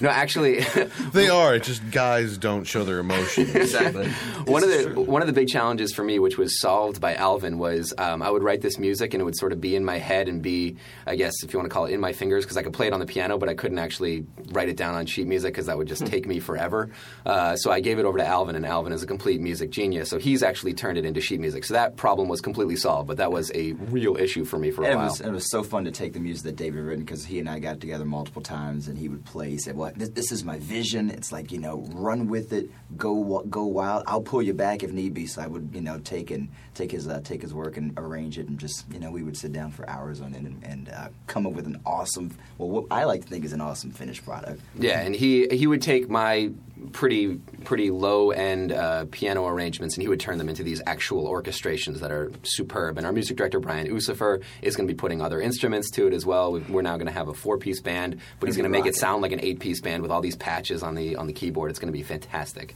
No, 0.00 0.08
actually, 0.08 0.60
They 1.12 1.28
are. 1.28 1.54
It's 1.54 1.66
just 1.66 1.90
guys 1.90 2.38
don't 2.38 2.64
show 2.64 2.84
their 2.84 2.98
emotions. 3.00 3.54
exactly. 3.54 4.08
one 4.44 4.62
of 4.62 4.70
the 4.70 5.00
one 5.00 5.22
of 5.22 5.26
the 5.26 5.32
big 5.32 5.48
challenges 5.48 5.92
for 5.92 6.04
me, 6.04 6.18
which 6.18 6.38
was 6.38 6.60
solved 6.60 7.00
by 7.00 7.14
Alvin, 7.14 7.58
was 7.58 7.92
um, 7.98 8.22
I 8.22 8.30
would 8.30 8.42
write 8.42 8.60
this 8.60 8.78
music 8.78 9.14
and 9.14 9.20
it 9.20 9.24
would 9.24 9.36
sort 9.36 9.52
of 9.52 9.60
be 9.60 9.74
in 9.74 9.84
my 9.84 9.98
head 9.98 10.28
and 10.28 10.40
be, 10.42 10.76
I 11.06 11.16
guess, 11.16 11.42
if 11.42 11.52
you 11.52 11.58
want 11.58 11.68
to 11.70 11.74
call 11.74 11.86
it, 11.86 11.92
in 11.92 12.00
my 12.00 12.12
fingers 12.12 12.44
because 12.44 12.56
I 12.56 12.62
could 12.62 12.72
play 12.72 12.86
it 12.86 12.92
on 12.92 13.00
the 13.00 13.06
piano, 13.06 13.38
but 13.38 13.48
I 13.48 13.54
couldn't 13.54 13.78
actually 13.78 14.26
write 14.52 14.68
it 14.68 14.76
down 14.76 14.94
on 14.94 15.06
sheet 15.06 15.26
music 15.26 15.54
because 15.54 15.66
that 15.66 15.76
would 15.76 15.88
just 15.88 16.06
take 16.06 16.26
me 16.26 16.38
forever. 16.38 16.90
Uh, 17.26 17.56
so 17.56 17.70
I 17.72 17.80
gave 17.80 17.98
it 17.98 18.04
over 18.04 18.18
to 18.18 18.26
Alvin, 18.26 18.54
and 18.56 18.64
Alvin 18.66 18.92
is 18.92 19.02
a 19.02 19.06
complete 19.06 19.40
music 19.40 19.70
genius. 19.70 20.08
So 20.08 20.18
he's 20.18 20.42
actually 20.42 20.74
turned 20.74 20.98
it 20.98 21.04
into 21.04 21.20
sheet 21.20 21.40
music. 21.40 21.64
So 21.64 21.74
that 21.74 21.96
problem 21.96 22.28
was 22.28 22.40
completely 22.40 22.76
solved, 22.76 23.08
but 23.08 23.16
that 23.16 23.32
was 23.32 23.50
a 23.54 23.72
real 23.72 24.16
issue 24.16 24.44
for 24.44 24.58
me 24.58 24.70
for 24.70 24.82
a 24.82 24.86
And 24.86 24.92
it 24.92 24.96
while. 24.96 25.06
was, 25.08 25.20
it 25.20 25.30
was 25.30 25.50
so 25.50 25.62
fun 25.62 25.84
to 25.84 25.90
take 25.90 26.12
the 26.12 26.20
music 26.20 26.44
that 26.44 26.56
David 26.56 26.76
had 26.78 26.84
written 26.86 27.04
because 27.04 27.24
he 27.24 27.40
and 27.40 27.48
I 27.48 27.58
got 27.58 27.80
together 27.80 28.04
multiple 28.04 28.42
times 28.42 28.86
and 28.88 28.96
he 28.98 29.08
would 29.08 29.24
play. 29.24 29.50
He 29.50 29.58
said, 29.58 29.76
"Well, 29.76 29.87
this, 29.96 30.10
this 30.10 30.32
is 30.32 30.44
my 30.44 30.58
vision. 30.58 31.10
It's 31.10 31.32
like 31.32 31.52
you 31.52 31.58
know, 31.58 31.86
run 31.92 32.28
with 32.28 32.52
it, 32.52 32.70
go 32.96 33.44
go 33.48 33.64
wild. 33.64 34.04
I'll 34.06 34.20
pull 34.20 34.42
you 34.42 34.54
back 34.54 34.82
if 34.82 34.92
need 34.92 35.14
be." 35.14 35.26
So 35.26 35.42
I 35.42 35.46
would 35.46 35.70
you 35.72 35.80
know 35.80 35.98
take 35.98 36.30
and 36.30 36.48
take 36.74 36.92
his 36.92 37.08
uh, 37.08 37.20
take 37.22 37.42
his 37.42 37.54
work 37.54 37.76
and 37.76 37.92
arrange 37.98 38.38
it 38.38 38.48
and 38.48 38.58
just 38.58 38.84
you 38.92 39.00
know 39.00 39.10
we 39.10 39.22
would 39.22 39.36
sit 39.36 39.52
down 39.52 39.70
for 39.70 39.88
hours 39.88 40.20
on 40.20 40.34
it 40.34 40.42
and, 40.42 40.62
and 40.64 40.88
uh, 40.88 41.08
come 41.26 41.46
up 41.46 41.52
with 41.52 41.66
an 41.66 41.80
awesome, 41.84 42.36
well, 42.56 42.68
what 42.68 42.86
I 42.90 43.04
like 43.04 43.22
to 43.22 43.28
think 43.28 43.44
is 43.44 43.52
an 43.52 43.60
awesome 43.60 43.90
finished 43.90 44.24
product. 44.24 44.60
Yeah, 44.78 45.00
and 45.00 45.14
he 45.14 45.48
he 45.48 45.66
would 45.66 45.82
take 45.82 46.08
my 46.08 46.50
pretty 46.92 47.36
pretty 47.64 47.90
low 47.90 48.30
end 48.30 48.72
uh, 48.72 49.04
piano 49.10 49.46
arrangements 49.46 49.94
and 49.96 50.02
he 50.02 50.08
would 50.08 50.20
turn 50.20 50.38
them 50.38 50.48
into 50.48 50.62
these 50.62 50.80
actual 50.86 51.26
orchestrations 51.28 52.00
that 52.00 52.10
are 52.10 52.30
superb. 52.42 52.96
And 52.98 53.06
our 53.06 53.12
music 53.12 53.36
director 53.36 53.60
Brian 53.60 53.86
Usifer 53.88 54.42
is 54.62 54.76
going 54.76 54.86
to 54.88 54.92
be 54.94 54.96
putting 54.96 55.20
other 55.20 55.40
instruments 55.40 55.90
to 55.92 56.06
it 56.06 56.12
as 56.14 56.24
well. 56.24 56.52
We- 56.52 56.60
We're 56.60 56.82
now 56.82 56.96
going 56.96 57.06
to 57.06 57.12
have 57.12 57.28
a 57.28 57.34
four 57.34 57.58
piece 57.58 57.80
band, 57.80 58.20
but 58.40 58.46
he's 58.48 58.56
going 58.56 58.70
to 58.70 58.76
make 58.78 58.86
it 58.86 58.94
sound 58.96 59.22
like 59.22 59.32
an 59.32 59.40
eight 59.42 59.60
piece 59.60 59.80
band 59.80 60.02
with 60.02 60.10
all 60.10 60.20
these 60.20 60.36
patches 60.36 60.82
on 60.82 60.94
the 60.94 61.16
on 61.16 61.26
the 61.26 61.32
keyboard. 61.32 61.70
It's 61.70 61.78
going 61.78 61.92
to 61.92 61.96
be 61.96 62.02
fantastic. 62.02 62.74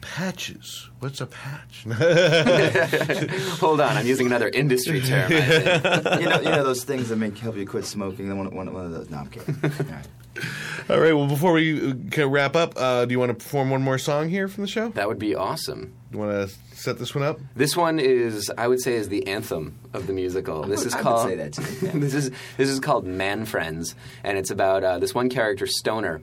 Patches. 0.00 0.88
What's 1.00 1.20
a 1.20 1.26
patch? 1.26 1.84
Hold 3.60 3.80
on, 3.82 3.96
I'm 3.98 4.06
using 4.06 4.26
another 4.26 4.48
industry 4.48 5.00
term. 5.02 5.30
I 5.30 5.40
think. 5.40 6.20
you 6.22 6.28
know, 6.28 6.40
you 6.40 6.48
know 6.48 6.64
those 6.64 6.84
things 6.84 7.10
that 7.10 7.16
make 7.16 7.36
help 7.36 7.56
you 7.56 7.66
quit 7.66 7.84
smoking. 7.84 8.34
One, 8.36 8.54
one, 8.54 8.72
one 8.72 8.86
of 8.86 8.92
those. 8.92 9.10
No, 9.10 9.18
I'm 9.18 9.26
kidding. 9.28 9.56
All 10.88 10.96
right. 10.96 10.96
All 10.96 11.00
right. 11.00 11.12
Well, 11.12 11.26
before 11.28 11.52
we 11.52 11.92
uh, 11.92 12.28
wrap 12.28 12.56
up, 12.56 12.74
uh, 12.76 13.04
do 13.04 13.12
you 13.12 13.18
want 13.18 13.30
to 13.30 13.34
perform 13.34 13.70
one 13.70 13.82
more 13.82 13.98
song 13.98 14.28
here 14.28 14.48
from 14.48 14.62
the 14.64 14.68
show? 14.68 14.88
That 14.90 15.08
would 15.08 15.18
be 15.18 15.34
awesome. 15.34 15.94
You 16.12 16.18
want 16.18 16.32
to 16.32 16.76
set 16.76 16.98
this 16.98 17.14
one 17.14 17.22
up? 17.24 17.38
This 17.54 17.76
one 17.76 18.00
is, 18.00 18.50
I 18.58 18.66
would 18.66 18.80
say, 18.80 18.94
is 18.94 19.08
the 19.08 19.26
anthem 19.28 19.78
of 19.92 20.06
the 20.06 20.12
musical. 20.12 20.62
This 20.64 20.80
would- 20.80 20.86
is 20.88 20.94
I 20.94 20.96
would 20.98 21.02
called. 21.04 21.28
say 21.28 21.34
that 21.36 21.52
too, 21.52 21.86
yeah. 21.86 21.92
this 21.94 22.14
is 22.14 22.30
this 22.56 22.68
is 22.68 22.80
called 22.80 23.06
Man 23.06 23.44
Friends, 23.44 23.94
and 24.24 24.36
it's 24.38 24.50
about 24.50 24.82
uh, 24.82 24.98
this 24.98 25.14
one 25.14 25.28
character, 25.28 25.66
Stoner. 25.66 26.20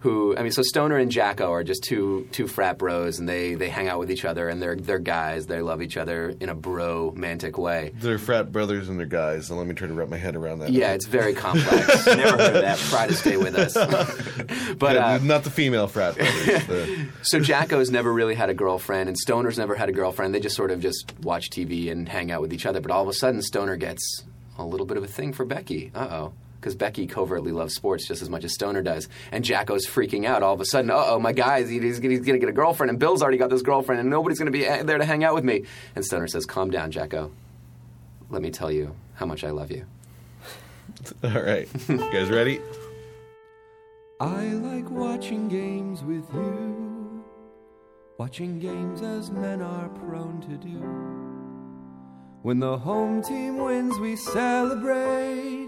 Who 0.00 0.34
I 0.36 0.42
mean, 0.42 0.52
so 0.52 0.62
Stoner 0.62 0.96
and 0.96 1.10
Jacko 1.10 1.50
are 1.52 1.62
just 1.62 1.82
two 1.84 2.26
two 2.32 2.46
frat 2.46 2.78
bros, 2.78 3.18
and 3.18 3.28
they, 3.28 3.54
they 3.54 3.68
hang 3.68 3.86
out 3.88 3.98
with 3.98 4.10
each 4.10 4.24
other, 4.24 4.48
and 4.48 4.60
they're 4.62 4.74
they're 4.76 4.98
guys. 4.98 5.46
They 5.46 5.60
love 5.60 5.82
each 5.82 5.98
other 5.98 6.34
in 6.40 6.48
a 6.48 6.54
bro-mantic 6.54 7.58
way. 7.58 7.92
They're 7.96 8.18
frat 8.18 8.50
brothers 8.50 8.88
and 8.88 8.98
they're 8.98 9.06
guys. 9.06 9.46
So 9.48 9.56
let 9.56 9.66
me 9.66 9.74
try 9.74 9.88
to 9.88 9.94
wrap 9.94 10.08
my 10.08 10.16
head 10.16 10.36
around 10.36 10.60
that. 10.60 10.70
Yeah, 10.70 10.92
it's 10.92 11.06
very 11.06 11.34
complex. 11.34 12.06
Never 12.06 12.36
heard 12.38 12.56
of 12.56 12.62
that. 12.62 12.78
Try 12.78 13.08
to 13.08 13.14
stay 13.14 13.36
with 13.36 13.54
us. 13.54 13.74
but 14.78 14.94
Yeah, 14.96 15.06
uh, 15.14 15.18
not 15.22 15.44
the 15.44 15.50
female 15.50 15.86
frat 15.86 16.16
brothers. 16.16 16.46
the- 16.66 17.08
So 17.22 17.38
Jacko's 17.40 17.90
never 17.90 18.12
really 18.12 18.34
had 18.34 18.48
a 18.50 18.54
girlfriend, 18.54 19.08
and 19.08 19.18
Stoner's 19.18 19.58
never 19.58 19.74
had 19.74 19.88
a 19.88 19.92
girlfriend. 19.92 20.34
They 20.34 20.40
just 20.40 20.56
sort 20.56 20.70
of 20.70 20.80
just 20.80 21.12
watch 21.22 21.50
TV 21.50 21.90
and 21.90 22.08
hang 22.08 22.30
out 22.30 22.40
with 22.40 22.52
each 22.52 22.64
other. 22.66 22.80
But 22.80 22.90
all 22.90 23.02
of 23.02 23.08
a 23.08 23.12
sudden, 23.12 23.42
Stoner 23.42 23.76
gets 23.76 24.24
a 24.58 24.64
little 24.64 24.86
bit 24.86 24.96
of 24.96 25.04
a 25.04 25.08
thing 25.08 25.32
for 25.34 25.44
Becky. 25.44 25.90
Uh 25.94 26.08
oh. 26.10 26.32
Because 26.60 26.74
Becky 26.74 27.06
covertly 27.06 27.52
loves 27.52 27.74
sports 27.74 28.06
just 28.06 28.20
as 28.20 28.28
much 28.28 28.44
as 28.44 28.52
Stoner 28.52 28.82
does. 28.82 29.08
And 29.32 29.42
Jacko's 29.42 29.86
freaking 29.86 30.26
out. 30.26 30.42
All 30.42 30.52
of 30.52 30.60
a 30.60 30.66
sudden, 30.66 30.90
uh 30.90 31.04
oh, 31.06 31.18
my 31.18 31.32
guy's 31.32 31.70
he's, 31.70 31.82
he's 31.82 32.00
going 32.00 32.22
to 32.22 32.38
get 32.38 32.48
a 32.48 32.52
girlfriend, 32.52 32.90
and 32.90 32.98
Bill's 32.98 33.22
already 33.22 33.38
got 33.38 33.48
this 33.48 33.62
girlfriend, 33.62 34.00
and 34.00 34.10
nobody's 34.10 34.38
going 34.38 34.52
to 34.52 34.58
be 34.58 34.68
uh, 34.68 34.82
there 34.82 34.98
to 34.98 35.04
hang 35.04 35.24
out 35.24 35.34
with 35.34 35.44
me. 35.44 35.64
And 35.96 36.04
Stoner 36.04 36.26
says, 36.26 36.44
Calm 36.44 36.70
down, 36.70 36.90
Jacko. 36.90 37.30
Let 38.28 38.42
me 38.42 38.50
tell 38.50 38.70
you 38.70 38.94
how 39.14 39.26
much 39.26 39.42
I 39.42 39.50
love 39.50 39.70
you. 39.70 39.86
All 41.24 41.30
right. 41.30 41.68
You 41.88 41.98
guys 42.12 42.28
ready? 42.28 42.60
I 44.20 44.48
like 44.48 44.90
watching 44.90 45.48
games 45.48 46.02
with 46.02 46.28
you. 46.34 47.24
Watching 48.18 48.58
games 48.58 49.00
as 49.00 49.30
men 49.30 49.62
are 49.62 49.88
prone 49.88 50.42
to 50.42 50.56
do. 50.58 50.78
When 52.42 52.58
the 52.58 52.78
home 52.78 53.22
team 53.22 53.58
wins, 53.58 53.98
we 53.98 54.16
celebrate. 54.16 55.59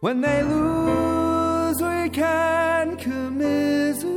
When 0.00 0.22
they 0.22 0.42
lose, 0.42 1.82
we 1.82 2.08
can 2.08 2.96
commiserate. 2.96 4.08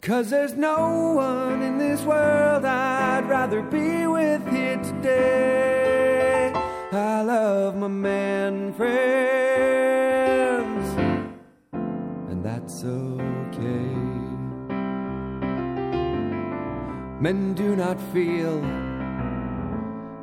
Cause 0.00 0.30
there's 0.30 0.54
no 0.54 1.12
one 1.12 1.60
in 1.60 1.76
this 1.76 2.00
world 2.00 2.64
I'd 2.64 3.28
rather 3.28 3.60
be 3.60 4.06
with 4.06 4.48
here 4.50 4.78
today. 4.78 6.50
I 6.92 7.20
love 7.20 7.76
my 7.76 7.88
man 7.88 8.72
friends, 8.72 8.94
and 12.30 12.42
that's 12.42 12.84
okay. 12.84 13.92
Men 17.20 17.52
do 17.52 17.76
not 17.76 18.00
feel, 18.14 18.62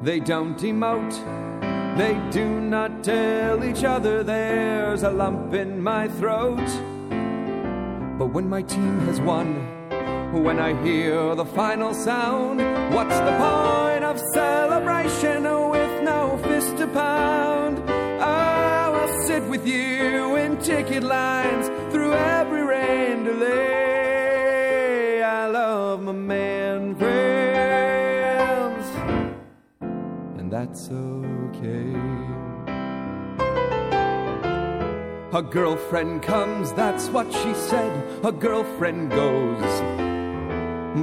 they 0.02 0.20
don't 0.20 0.58
emote, 0.58 1.51
they 1.98 2.20
do 2.32 2.60
not 2.62 3.04
tell 3.04 3.64
each 3.64 3.84
other 3.84 4.24
there's 4.24 5.04
a 5.04 5.12
lump 5.12 5.54
in 5.54 5.82
my 5.82 6.08
throat. 6.08 6.66
But 8.18 8.28
when 8.28 8.48
my 8.50 8.62
team 8.62 9.00
has 9.08 9.20
won, 9.22 9.56
when 10.44 10.60
I 10.60 10.74
hear 10.84 11.36
the 11.36 11.46
final 11.46 11.94
sound, 11.94 12.60
what's 12.94 13.20
the 13.20 13.36
point 13.38 14.04
of 14.04 14.20
celebration 14.34 15.44
with 15.70 16.04
no 16.04 16.38
fist 16.44 16.78
to 16.78 16.88
pound? 16.88 17.80
I 18.22 18.90
will 18.90 19.26
sit 19.28 19.44
with 19.44 19.68
you 19.68 20.36
in 20.38 20.58
ticket 20.60 21.04
lines 21.04 21.70
through 21.92 22.14
every 22.14 22.64
rain 22.64 23.24
delay. 23.24 25.22
I 25.24 25.48
love 25.48 26.02
my 26.04 26.14
man 26.14 26.96
friends, 26.96 28.86
and 30.40 30.52
that's 30.52 30.90
okay. 30.90 31.31
A 35.42 35.44
girlfriend 35.44 36.22
comes, 36.22 36.72
that's 36.72 37.08
what 37.08 37.34
she 37.34 37.52
said. 37.56 37.92
A 38.24 38.32
girlfriend 38.32 39.10
goes. 39.10 39.82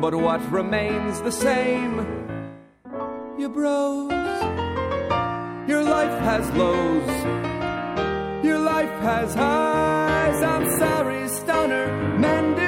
But 0.01 0.15
what 0.15 0.41
remains 0.53 1.21
the 1.23 1.33
same? 1.33 2.07
Your 3.37 3.49
bros. 3.49 4.13
Your 5.69 5.83
life 5.83 6.17
has 6.21 6.49
lows. 6.53 8.45
Your 8.45 8.61
life 8.61 8.97
has 9.01 9.35
highs. 9.35 10.41
I'm 10.41 10.71
sorry, 10.79 11.29
stoner. 11.29 11.87
Do 12.55 12.68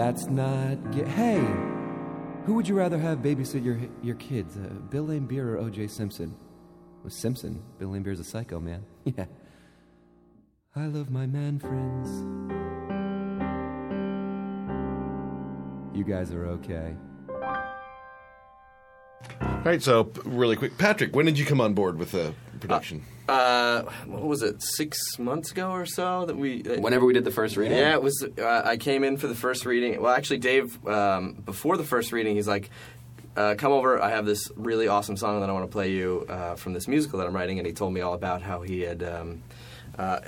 that's 0.00 0.28
not. 0.28 0.76
Ge- 0.92 1.06
hey, 1.06 1.44
who 2.46 2.54
would 2.54 2.66
you 2.66 2.74
rather 2.74 2.96
have 2.96 3.18
babysit 3.18 3.62
your 3.62 3.78
your 4.02 4.14
kids, 4.14 4.56
uh, 4.56 4.60
Bill 4.88 5.06
Laimbeer 5.06 5.44
or 5.44 5.58
O.J. 5.58 5.88
Simpson? 5.88 6.34
Well, 7.02 7.10
Simpson. 7.10 7.62
Bill 7.78 7.90
Laimbeer's 7.90 8.18
a 8.18 8.24
psycho 8.24 8.58
man. 8.60 8.84
Yeah. 9.04 9.26
I 10.76 10.86
love 10.86 11.10
my 11.10 11.26
man 11.26 11.58
friends. 11.58 12.08
You 15.94 16.04
guys 16.04 16.32
are 16.32 16.46
okay. 16.46 16.94
All 19.42 19.62
right, 19.64 19.82
so 19.82 20.12
really 20.24 20.54
quick, 20.54 20.78
Patrick, 20.78 21.14
when 21.14 21.26
did 21.26 21.38
you 21.38 21.44
come 21.44 21.60
on 21.60 21.74
board 21.74 21.98
with 21.98 22.12
the 22.12 22.32
production? 22.60 23.02
Uh, 23.28 23.82
what 24.06 24.22
was 24.22 24.42
it? 24.42 24.60
Six 24.62 24.98
months 25.18 25.52
ago 25.52 25.70
or 25.70 25.86
so 25.86 26.26
that 26.26 26.36
we. 26.36 26.62
Uh, 26.64 26.80
Whenever 26.80 27.06
we 27.06 27.12
did 27.12 27.24
the 27.24 27.30
first 27.30 27.56
reading? 27.56 27.78
Yeah, 27.78 27.92
it 27.92 28.02
was. 28.02 28.26
Uh, 28.38 28.62
I 28.64 28.76
came 28.76 29.04
in 29.04 29.16
for 29.16 29.28
the 29.28 29.34
first 29.34 29.64
reading. 29.66 30.00
Well, 30.00 30.12
actually, 30.12 30.38
Dave, 30.38 30.84
um, 30.86 31.34
before 31.44 31.76
the 31.76 31.84
first 31.84 32.12
reading, 32.12 32.34
he's 32.36 32.48
like, 32.48 32.70
uh, 33.36 33.54
"Come 33.56 33.72
over. 33.72 34.02
I 34.02 34.10
have 34.10 34.26
this 34.26 34.50
really 34.56 34.88
awesome 34.88 35.16
song 35.16 35.40
that 35.40 35.48
I 35.48 35.52
want 35.52 35.64
to 35.64 35.72
play 35.72 35.92
you 35.92 36.26
uh, 36.28 36.56
from 36.56 36.72
this 36.72 36.88
musical 36.88 37.18
that 37.20 37.26
I'm 37.28 37.34
writing." 37.34 37.58
And 37.58 37.66
he 37.66 37.72
told 37.72 37.92
me 37.92 38.00
all 38.00 38.14
about 38.14 38.42
how 38.42 38.62
he 38.62 38.80
had 38.80 39.02
um, 39.02 39.42
uh, 39.98 40.20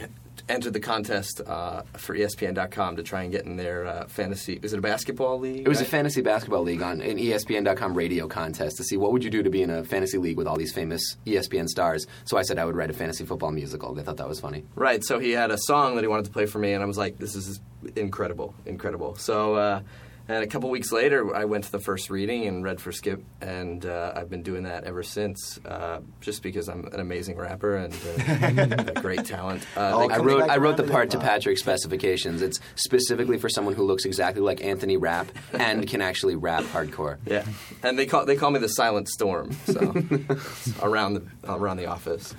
entered 0.49 0.73
the 0.73 0.81
contest 0.81 1.41
uh, 1.47 1.83
for 1.97 2.17
ESPN.com 2.17 2.97
to 2.97 3.03
try 3.03 3.23
and 3.23 3.33
get 3.33 3.45
in 3.45 3.57
their 3.57 3.87
uh, 3.87 4.07
fantasy. 4.07 4.59
Was 4.63 4.73
it 4.73 4.79
a 4.79 4.83
basketball 4.83 5.39
league? 5.39 5.61
It 5.61 5.69
was 5.69 5.81
a 5.81 5.85
fantasy 5.85 6.21
basketball 6.21 6.63
league 6.63 6.83
on 6.83 7.01
an 7.01 7.19
ESPN.com 7.19 7.95
radio 7.95 8.29
contest 8.29 8.77
to 8.79 8.85
see 8.85 8.97
what 8.97 9.13
would 9.13 9.25
you 9.25 9.31
do 9.31 9.43
to 9.43 9.51
be 9.51 9.63
in 9.63 9.71
a 9.71 9.85
fantasy 9.85 10.19
league 10.19 10.37
with 10.37 10.47
all 10.47 10.57
these 10.57 10.73
famous 10.73 11.17
ESPN 11.27 11.69
stars. 11.69 12.07
So 12.25 12.37
I 12.37 12.43
said 12.43 12.59
I 12.59 12.65
would 12.65 12.77
write 12.77 12.91
a 12.91 12.95
fantasy 12.95 13.25
football 13.25 13.51
musical. 13.51 13.95
They 13.95 14.03
thought 14.03 14.17
that 14.19 14.29
was 14.29 14.41
funny. 14.41 14.65
Right. 14.75 15.05
So 15.05 15.19
he 15.19 15.33
had 15.33 15.51
a 15.51 15.59
song 15.59 15.95
that 15.97 16.03
he 16.03 16.09
wanted 16.09 16.27
to 16.27 16.33
play 16.33 16.47
for 16.47 16.59
me, 16.59 16.73
and 16.73 16.83
I 16.83 16.87
was 16.87 16.99
like, 16.99 17.19
"This 17.19 17.35
is 17.35 17.61
incredible, 17.97 18.55
incredible." 18.67 19.17
So, 19.17 19.55
uh, 19.55 19.83
and 20.29 20.43
a 20.45 20.47
couple 20.47 20.71
weeks 20.71 20.93
later, 20.93 21.35
I 21.35 21.45
went 21.45 21.65
to 21.65 21.73
the 21.73 21.81
first 21.81 22.11
reading 22.11 22.47
and 22.47 22.63
read 22.65 22.81
for 22.81 22.93
Skip, 22.93 23.23
and 23.41 23.85
uh, 23.85 24.13
I've 24.15 24.31
been 24.31 24.43
doing 24.43 24.65
that 24.65 24.85
ever 24.85 25.03
since. 25.03 25.59
Uh, 25.65 26.01
just 26.21 26.43
because 26.43 26.69
I'm 26.69 26.87
an 26.87 27.01
amazing 27.01 27.37
rapper 27.37 27.77
and 27.77 27.93
uh, 27.95 28.93
a 28.97 29.01
great 29.01 29.25
talent. 29.25 29.67
Uh, 29.77 29.91
Oh, 29.95 30.09
I 30.09 30.19
wrote 30.19 30.49
I 30.49 30.57
wrote 30.57 30.77
the 30.77 30.85
part 30.85 31.11
to. 31.11 31.19
Patrick's 31.19 31.61
specifications. 31.61 32.43
It's 32.43 32.59
specifically 32.77 33.39
for 33.39 33.49
someone 33.49 33.75
who 33.75 33.83
looks 33.85 34.05
exactly 34.05 34.43
like 34.43 34.63
Anthony 34.65 34.97
Rapp 34.97 35.29
and 35.53 35.87
can 35.87 36.01
actually 36.01 36.37
rap 36.37 36.65
hardcore. 36.65 37.19
yeah, 37.27 37.45
and 37.83 37.99
they 37.99 38.07
call 38.07 38.25
they 38.25 38.37
call 38.37 38.51
me 38.51 38.59
the 38.59 38.69
Silent 38.69 39.09
Storm. 39.09 39.53
So 39.67 39.95
around 40.83 41.15
the 41.15 41.23
around 41.45 41.77
the 41.79 41.87
office. 41.87 42.35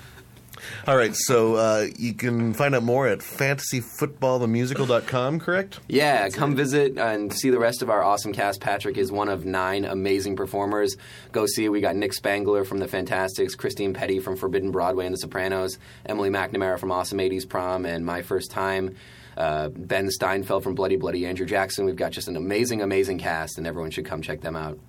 All 0.87 0.97
right, 0.97 1.15
so 1.15 1.55
uh, 1.55 1.87
you 1.97 2.13
can 2.13 2.53
find 2.53 2.75
out 2.75 2.83
more 2.83 3.07
at 3.07 3.19
fantasyfootballthemusical.com, 3.19 5.39
correct? 5.39 5.79
Yeah, 5.87 6.29
come 6.29 6.55
visit 6.55 6.97
and 6.97 7.33
see 7.33 7.49
the 7.49 7.59
rest 7.59 7.81
of 7.81 7.89
our 7.89 8.03
awesome 8.03 8.33
cast. 8.33 8.61
Patrick 8.61 8.97
is 8.97 9.11
one 9.11 9.29
of 9.29 9.45
nine 9.45 9.85
amazing 9.85 10.35
performers. 10.35 10.97
Go 11.31 11.45
see 11.45 11.65
it. 11.65 11.69
We 11.69 11.81
got 11.81 11.95
Nick 11.95 12.13
Spangler 12.13 12.65
from 12.65 12.79
The 12.79 12.87
Fantasticks, 12.87 13.55
Christine 13.55 13.93
Pedi 13.93 14.21
from 14.21 14.35
Forbidden 14.35 14.71
Broadway 14.71 15.05
and 15.05 15.13
The 15.13 15.19
Sopranos, 15.19 15.77
Emily 16.05 16.29
McNamara 16.29 16.79
from 16.79 16.91
Awesome 16.91 17.19
80s 17.19 17.47
Prom 17.47 17.85
and 17.85 18.05
My 18.05 18.21
First 18.21 18.51
Time, 18.51 18.95
uh, 19.37 19.69
Ben 19.69 20.09
Steinfeld 20.11 20.63
from 20.63 20.75
Bloody 20.75 20.95
Bloody 20.95 21.25
Andrew 21.25 21.45
Jackson. 21.45 21.85
We've 21.85 21.95
got 21.95 22.11
just 22.11 22.27
an 22.27 22.35
amazing, 22.35 22.81
amazing 22.81 23.19
cast, 23.19 23.57
and 23.57 23.65
everyone 23.65 23.91
should 23.91 24.05
come 24.05 24.21
check 24.21 24.41
them 24.41 24.55
out. 24.55 24.79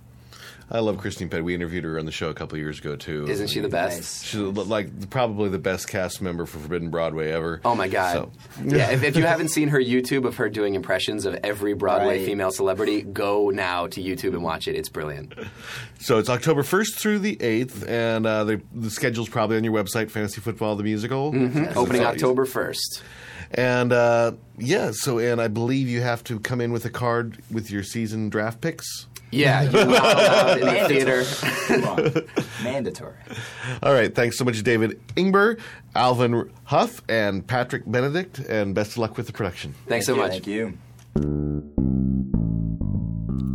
I 0.71 0.81
love 0.81 0.99
Christine 0.99 1.29
Pedi. 1.29 1.43
We 1.45 1.55
interviewed 1.55 1.85
her 1.85 1.99
on 1.99 2.07
the 2.07 2.13
show 2.13 2.31
a 2.31 2.35
couple 2.35 2.57
years 2.59 2.79
ago, 2.79 2.97
too. 2.97 3.27
Isn't 3.29 3.49
she 3.49 3.61
the 3.61 3.69
best? 3.69 3.97
Nice. 3.99 4.23
She's 4.23 4.41
like 4.41 5.11
probably 5.11 5.51
the 5.51 5.59
best 5.59 5.89
cast 5.89 6.23
member 6.23 6.47
for 6.47 6.59
Forbidden 6.59 6.91
Broadway 6.91 7.31
ever. 7.33 7.61
Oh 7.65 7.75
my 7.75 7.87
god! 7.89 8.13
So- 8.15 8.33
yeah, 8.65 8.91
if, 8.91 9.03
if 9.03 9.17
you 9.17 9.25
haven't 9.25 9.49
seen 9.49 9.69
her 9.69 9.79
YouTube 9.79 10.25
of 10.27 10.37
her 10.37 10.49
doing 10.49 10.75
impressions 10.75 11.27
of 11.27 11.35
every 11.45 11.75
Broadway 11.75 12.19
Right. 12.19 12.27
female 12.27 12.51
celebrity, 12.51 13.03
go 13.03 13.51
now 13.51 13.87
to 13.89 14.03
YouTube 14.03 14.33
and 14.35 14.43
watch 14.43 14.67
it. 14.67 14.75
It's 14.75 14.89
brilliant. 14.89 15.35
So 16.01 16.19
it's 16.19 16.29
October 16.31 16.63
1st 16.63 16.97
through 16.99 17.19
the 17.21 17.37
8th, 17.37 17.87
and 17.89 18.27
uh, 18.27 18.45
the, 18.45 18.61
the 18.75 18.91
schedule's 18.91 19.29
probably 19.29 19.57
on 19.57 19.65
your 19.65 19.73
website, 19.75 20.11
Fantasy 20.11 20.41
Football 20.41 20.77
the 20.77 20.83
Musical. 20.83 21.33
Mm-hmm. 21.33 21.79
Opening 21.79 22.05
October 22.05 22.45
first. 22.47 23.03
And 23.53 23.93
uh, 23.93 24.33
yeah, 24.59 24.91
so 24.93 25.19
and 25.19 25.41
I 25.41 25.49
believe 25.49 25.89
you 25.89 26.01
have 26.01 26.25
to 26.25 26.41
come 26.41 26.61
in 26.61 26.73
with 26.73 26.85
a 26.85 26.91
card 26.91 27.39
with 27.51 27.71
your 27.71 27.83
season 27.83 28.29
draft 28.31 28.61
picks. 28.61 29.07
Yeah, 29.35 29.63
you're 29.63 29.87
not 29.87 30.19
allowed 30.19 30.59
in 30.61 30.67
the 30.67 30.89
theater. 30.89 31.25
Mandatory. 32.63 33.17
All 33.83 33.93
right, 33.93 34.15
thanks 34.15 34.39
so 34.39 34.45
much, 34.45 34.63
David 34.63 35.01
Ingber, 35.17 35.59
Alvin 35.95 36.51
Huff, 36.65 37.03
and 37.09 37.47
Patrick 37.47 37.83
Benedict, 37.87 38.39
and 38.39 38.75
best 38.75 38.93
of 38.93 38.99
luck 38.99 39.17
with 39.17 39.27
the 39.27 39.33
production. 39.33 39.75
Thanks 39.87 40.07
so 40.07 40.17
much. 40.17 40.33
Thank 40.33 40.47
you. 40.47 40.79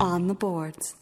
On 0.02 0.28
the 0.28 0.34
boards. 0.34 0.96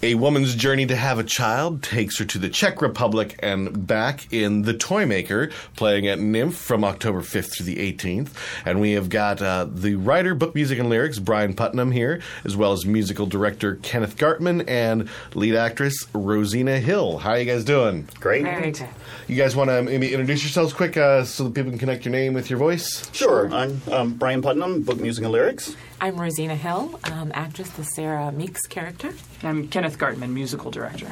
A 0.00 0.14
woman's 0.14 0.54
journey 0.54 0.86
to 0.86 0.94
have 0.94 1.18
a 1.18 1.24
child 1.24 1.82
takes 1.82 2.20
her 2.20 2.24
to 2.26 2.38
the 2.38 2.48
Czech 2.48 2.80
Republic 2.80 3.34
and 3.42 3.84
back 3.84 4.32
in 4.32 4.62
The 4.62 4.72
Toymaker, 4.72 5.50
playing 5.74 6.06
at 6.06 6.20
NYMF 6.20 6.52
from 6.52 6.84
October 6.84 7.20
5th 7.20 7.56
through 7.56 7.66
the 7.66 7.92
18th. 7.92 8.28
And 8.64 8.80
we 8.80 8.92
have 8.92 9.08
got 9.08 9.42
uh, 9.42 9.66
the 9.68 9.96
writer, 9.96 10.36
book 10.36 10.54
music, 10.54 10.78
and 10.78 10.88
lyrics, 10.88 11.18
Brian 11.18 11.52
Putnam, 11.52 11.90
here, 11.90 12.22
as 12.44 12.56
well 12.56 12.70
as 12.70 12.86
musical 12.86 13.26
director 13.26 13.80
Kenneth 13.82 14.16
Gartman 14.16 14.64
and 14.68 15.08
lead 15.34 15.56
actress 15.56 16.06
Rosina 16.14 16.78
Hill. 16.78 17.18
How 17.18 17.30
are 17.30 17.40
you 17.40 17.44
guys 17.44 17.64
doing? 17.64 18.08
Great. 18.20 18.44
Very 18.44 18.70
good. 18.70 18.88
You 19.26 19.34
guys 19.34 19.56
want 19.56 19.68
to 19.70 19.82
maybe 19.82 20.12
introduce 20.12 20.44
yourselves 20.44 20.72
quick 20.72 20.96
uh, 20.96 21.24
so 21.24 21.42
that 21.42 21.54
people 21.54 21.72
can 21.72 21.78
connect 21.80 22.04
your 22.04 22.12
name 22.12 22.34
with 22.34 22.50
your 22.50 22.60
voice? 22.60 23.10
Sure. 23.12 23.52
I'm 23.52 23.82
um, 23.90 24.14
Brian 24.14 24.42
Putnam, 24.42 24.82
book 24.82 25.00
music 25.00 25.24
and 25.24 25.32
lyrics. 25.32 25.74
I'm 26.00 26.20
Rosina 26.20 26.54
Hill, 26.54 26.98
um, 27.04 27.32
actress, 27.34 27.70
the 27.70 27.82
Sarah 27.82 28.30
Meeks 28.30 28.66
character. 28.68 29.12
I'm 29.42 29.66
Kenneth 29.66 29.98
Gartman, 29.98 30.30
musical 30.30 30.70
director. 30.70 31.10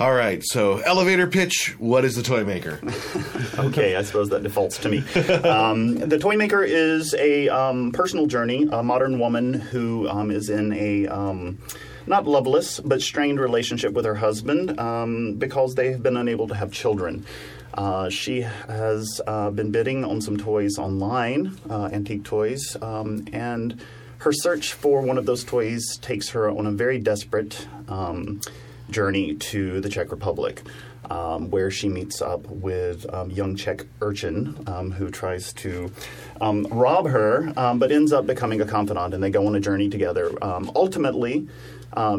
All 0.00 0.12
right, 0.12 0.42
so 0.42 0.78
elevator 0.78 1.28
pitch. 1.28 1.76
What 1.78 2.04
is 2.04 2.16
The 2.16 2.22
Toymaker? 2.22 2.80
Okay, 3.56 3.94
I 3.94 4.02
suppose 4.02 4.30
that 4.30 4.42
defaults 4.42 4.78
to 4.78 4.88
me. 4.88 4.98
Um, 5.44 5.94
the 5.94 6.18
Toymaker 6.18 6.64
is 6.64 7.14
a 7.14 7.48
um, 7.48 7.92
personal 7.92 8.26
journey, 8.26 8.68
a 8.72 8.82
modern 8.82 9.20
woman 9.20 9.54
who 9.54 10.08
um, 10.08 10.32
is 10.32 10.50
in 10.50 10.72
a 10.72 11.06
um, 11.06 11.58
not 12.08 12.26
loveless 12.26 12.80
but 12.80 13.00
strained 13.00 13.38
relationship 13.38 13.92
with 13.92 14.04
her 14.04 14.16
husband 14.16 14.78
um, 14.80 15.34
because 15.34 15.76
they 15.76 15.92
have 15.92 16.02
been 16.02 16.16
unable 16.16 16.48
to 16.48 16.54
have 16.54 16.72
children. 16.72 17.24
Uh, 17.74 18.08
she 18.08 18.40
has 18.40 19.20
uh, 19.28 19.50
been 19.50 19.70
bidding 19.70 20.04
on 20.04 20.20
some 20.20 20.36
toys 20.36 20.76
online, 20.76 21.56
uh, 21.70 21.88
antique 21.92 22.24
toys, 22.24 22.76
um, 22.82 23.24
and 23.32 23.80
her 24.24 24.32
search 24.32 24.72
for 24.72 25.02
one 25.02 25.18
of 25.18 25.26
those 25.26 25.44
toys 25.44 25.98
takes 25.98 26.30
her 26.30 26.48
on 26.48 26.66
a 26.66 26.70
very 26.70 26.98
desperate 26.98 27.68
um, 27.88 28.40
journey 28.88 29.34
to 29.34 29.82
the 29.82 29.88
Czech 29.90 30.10
Republic, 30.10 30.62
um, 31.10 31.50
where 31.50 31.70
she 31.70 31.90
meets 31.90 32.22
up 32.22 32.46
with 32.48 33.04
um, 33.12 33.30
young 33.30 33.54
Czech 33.54 33.84
urchin 34.00 34.64
um, 34.66 34.90
who 34.92 35.10
tries 35.10 35.52
to 35.52 35.92
um, 36.40 36.66
rob 36.70 37.06
her, 37.06 37.52
um, 37.58 37.78
but 37.78 37.92
ends 37.92 38.14
up 38.14 38.26
becoming 38.26 38.62
a 38.62 38.64
confidant, 38.64 39.12
and 39.12 39.22
they 39.22 39.28
go 39.28 39.46
on 39.46 39.54
a 39.56 39.60
journey 39.60 39.90
together. 39.90 40.32
Ultimately. 40.42 41.46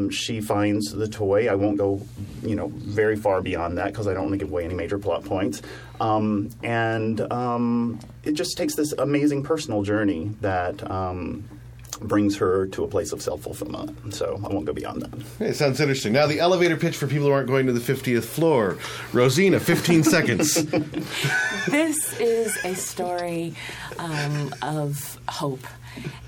She 0.09 0.39
finds 0.39 0.93
the 0.93 1.07
toy. 1.07 1.49
I 1.49 1.55
won't 1.55 1.77
go, 1.77 2.01
you 2.41 2.55
know, 2.55 2.67
very 2.67 3.17
far 3.17 3.41
beyond 3.41 3.77
that 3.77 3.87
because 3.87 4.07
I 4.07 4.13
don't 4.13 4.23
want 4.27 4.33
to 4.33 4.37
give 4.37 4.49
away 4.49 4.63
any 4.63 4.73
major 4.73 4.97
plot 4.97 5.25
points. 5.25 5.61
And 5.99 7.19
it 8.23 8.33
just 8.33 8.57
takes 8.57 8.75
this 8.75 8.93
amazing 8.93 9.43
personal 9.43 9.81
journey 9.83 10.33
that 10.39 10.81
brings 11.99 12.37
her 12.37 12.67
to 12.67 12.83
a 12.83 12.87
place 12.87 13.11
of 13.11 13.21
self 13.21 13.41
fulfillment. 13.41 14.13
So 14.13 14.39
I 14.43 14.53
won't 14.53 14.65
go 14.65 14.73
beyond 14.73 15.01
that. 15.01 15.47
It 15.47 15.55
sounds 15.55 15.79
interesting. 15.79 16.13
Now, 16.13 16.27
the 16.27 16.39
elevator 16.39 16.77
pitch 16.77 16.97
for 16.97 17.07
people 17.07 17.27
who 17.27 17.33
aren't 17.33 17.47
going 17.47 17.65
to 17.67 17.73
the 17.73 17.79
50th 17.79 18.23
floor. 18.23 18.77
Rosina, 19.13 19.59
15 19.59 20.03
seconds. 20.15 20.65
this 21.67 22.19
is 22.19 22.57
a 22.63 22.75
story 22.75 23.55
um, 23.97 24.53
of 24.61 25.19
hope 25.27 25.65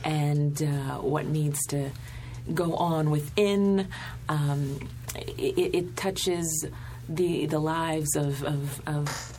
and 0.04 0.62
uh, 0.64 0.98
what 0.98 1.26
needs 1.26 1.66
to 1.68 1.92
go 2.54 2.76
on 2.76 3.10
within. 3.10 3.88
Um, 4.30 4.80
it, 5.16 5.76
it 5.76 5.98
touches 5.98 6.66
the 7.10 7.46
the 7.46 7.60
lives 7.60 8.16
of 8.16 8.44
of, 8.44 8.82
of 8.88 9.38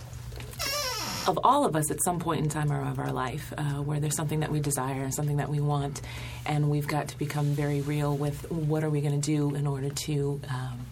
of 1.29 1.39
all 1.45 1.67
of 1.67 1.77
us 1.77 1.91
at 1.91 2.03
some 2.03 2.19
point 2.19 2.43
in 2.43 2.49
time 2.49 2.73
or 2.73 2.81
of 2.81 2.99
our 2.99 3.13
life 3.13 3.53
uh, 3.57 3.63
where 3.75 4.01
there's 4.01 4.17
something 4.17 4.41
that 4.41 4.51
we 4.51 4.61
desire, 4.61 5.11
something 5.11 5.37
that 5.37 5.51
we 5.51 5.61
want, 5.61 6.01
and 6.47 6.71
we've 6.71 6.89
got 6.89 7.09
to 7.09 7.19
become 7.19 7.47
very 7.47 7.83
real 7.83 8.17
with 8.17 8.51
what 8.51 8.83
are 8.83 8.91
we 8.91 9.03
going 9.03 9.21
to 9.21 9.27
do 9.27 9.55
in 9.55 9.67
order 9.67 9.91
to. 9.91 10.41
Um, 10.49 10.87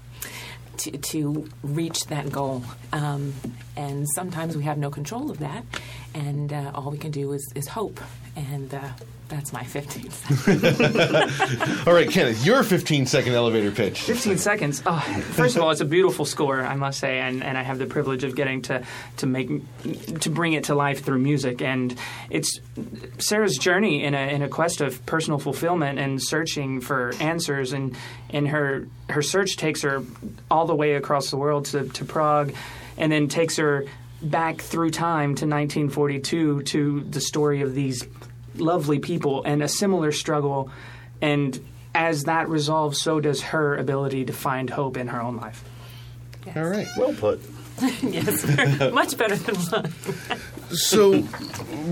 to, 0.78 0.90
to 0.90 1.48
reach 1.62 2.04
that 2.08 2.30
goal. 2.30 2.62
Um, 2.92 3.32
and 3.78 4.06
sometimes 4.14 4.58
we 4.58 4.64
have 4.64 4.76
no 4.76 4.90
control 4.90 5.30
of 5.30 5.38
that, 5.38 5.64
and 6.12 6.52
uh, 6.52 6.72
all 6.74 6.90
we 6.90 6.98
can 6.98 7.10
do 7.10 7.32
is, 7.32 7.50
is 7.54 7.66
hope. 7.66 7.98
And 8.36 8.74
uh, 8.74 8.88
that's 9.28 9.52
my 9.52 9.64
15 9.64 10.10
seconds. 10.10 10.80
All 11.86 11.92
right, 11.92 12.08
Kenneth, 12.08 12.44
your 12.44 12.62
15 12.62 13.06
second 13.06 13.32
elevator 13.32 13.72
pitch. 13.72 14.02
15 14.02 14.38
seconds. 14.38 14.82
Oh, 14.86 15.00
first 15.32 15.56
of 15.56 15.62
all, 15.62 15.70
it's 15.70 15.80
a 15.80 15.86
beautiful 15.86 16.24
score, 16.24 16.60
I 16.60 16.76
must 16.76 17.00
say, 17.00 17.18
and, 17.18 17.42
and 17.42 17.58
I 17.58 17.62
have 17.62 17.78
the 17.78 17.86
privilege 17.86 18.24
of 18.24 18.36
getting 18.36 18.62
to, 18.62 18.84
to 19.16 19.26
make 19.26 19.48
to 20.20 20.30
bring 20.30 20.52
it 20.52 20.64
to 20.64 20.74
life 20.74 21.04
through 21.04 21.18
music. 21.18 21.60
And 21.60 21.96
it's 22.30 22.60
Sarah's 23.18 23.56
journey 23.56 24.04
in 24.04 24.14
a 24.14 24.28
in 24.28 24.42
a 24.42 24.48
quest 24.48 24.80
of 24.80 25.04
personal 25.06 25.38
fulfillment 25.38 25.98
and 25.98 26.22
searching 26.22 26.80
for 26.80 27.12
answers. 27.18 27.72
And 27.72 27.96
and 28.30 28.46
her 28.48 28.86
her 29.08 29.22
search 29.22 29.56
takes 29.56 29.82
her 29.82 30.02
all 30.50 30.66
the 30.66 30.76
way 30.76 30.94
across 30.94 31.30
the 31.30 31.36
world 31.36 31.64
to, 31.66 31.88
to 31.88 32.04
Prague, 32.04 32.52
and 32.96 33.10
then 33.10 33.28
takes 33.28 33.56
her 33.56 33.86
back 34.22 34.60
through 34.60 34.90
time 34.90 35.34
to 35.34 35.46
1942 35.46 36.62
to 36.62 37.00
the 37.02 37.20
story 37.20 37.60
of 37.60 37.74
these 37.74 38.06
lovely 38.58 38.98
people 38.98 39.44
and 39.44 39.62
a 39.62 39.68
similar 39.68 40.12
struggle. 40.12 40.70
And 41.20 41.58
as 41.94 42.24
that 42.24 42.48
resolves, 42.48 43.00
so 43.00 43.20
does 43.20 43.40
her 43.42 43.76
ability 43.76 44.26
to 44.26 44.32
find 44.32 44.68
hope 44.68 44.96
in 44.96 45.08
her 45.08 45.22
own 45.22 45.36
life. 45.36 45.64
All 46.54 46.64
right. 46.64 46.86
Well 46.96 47.14
put. 47.14 47.40
yes, 48.02 48.46
much 48.92 49.18
better 49.18 49.36
than 49.36 49.54
one. 49.54 49.92
So, 50.70 51.22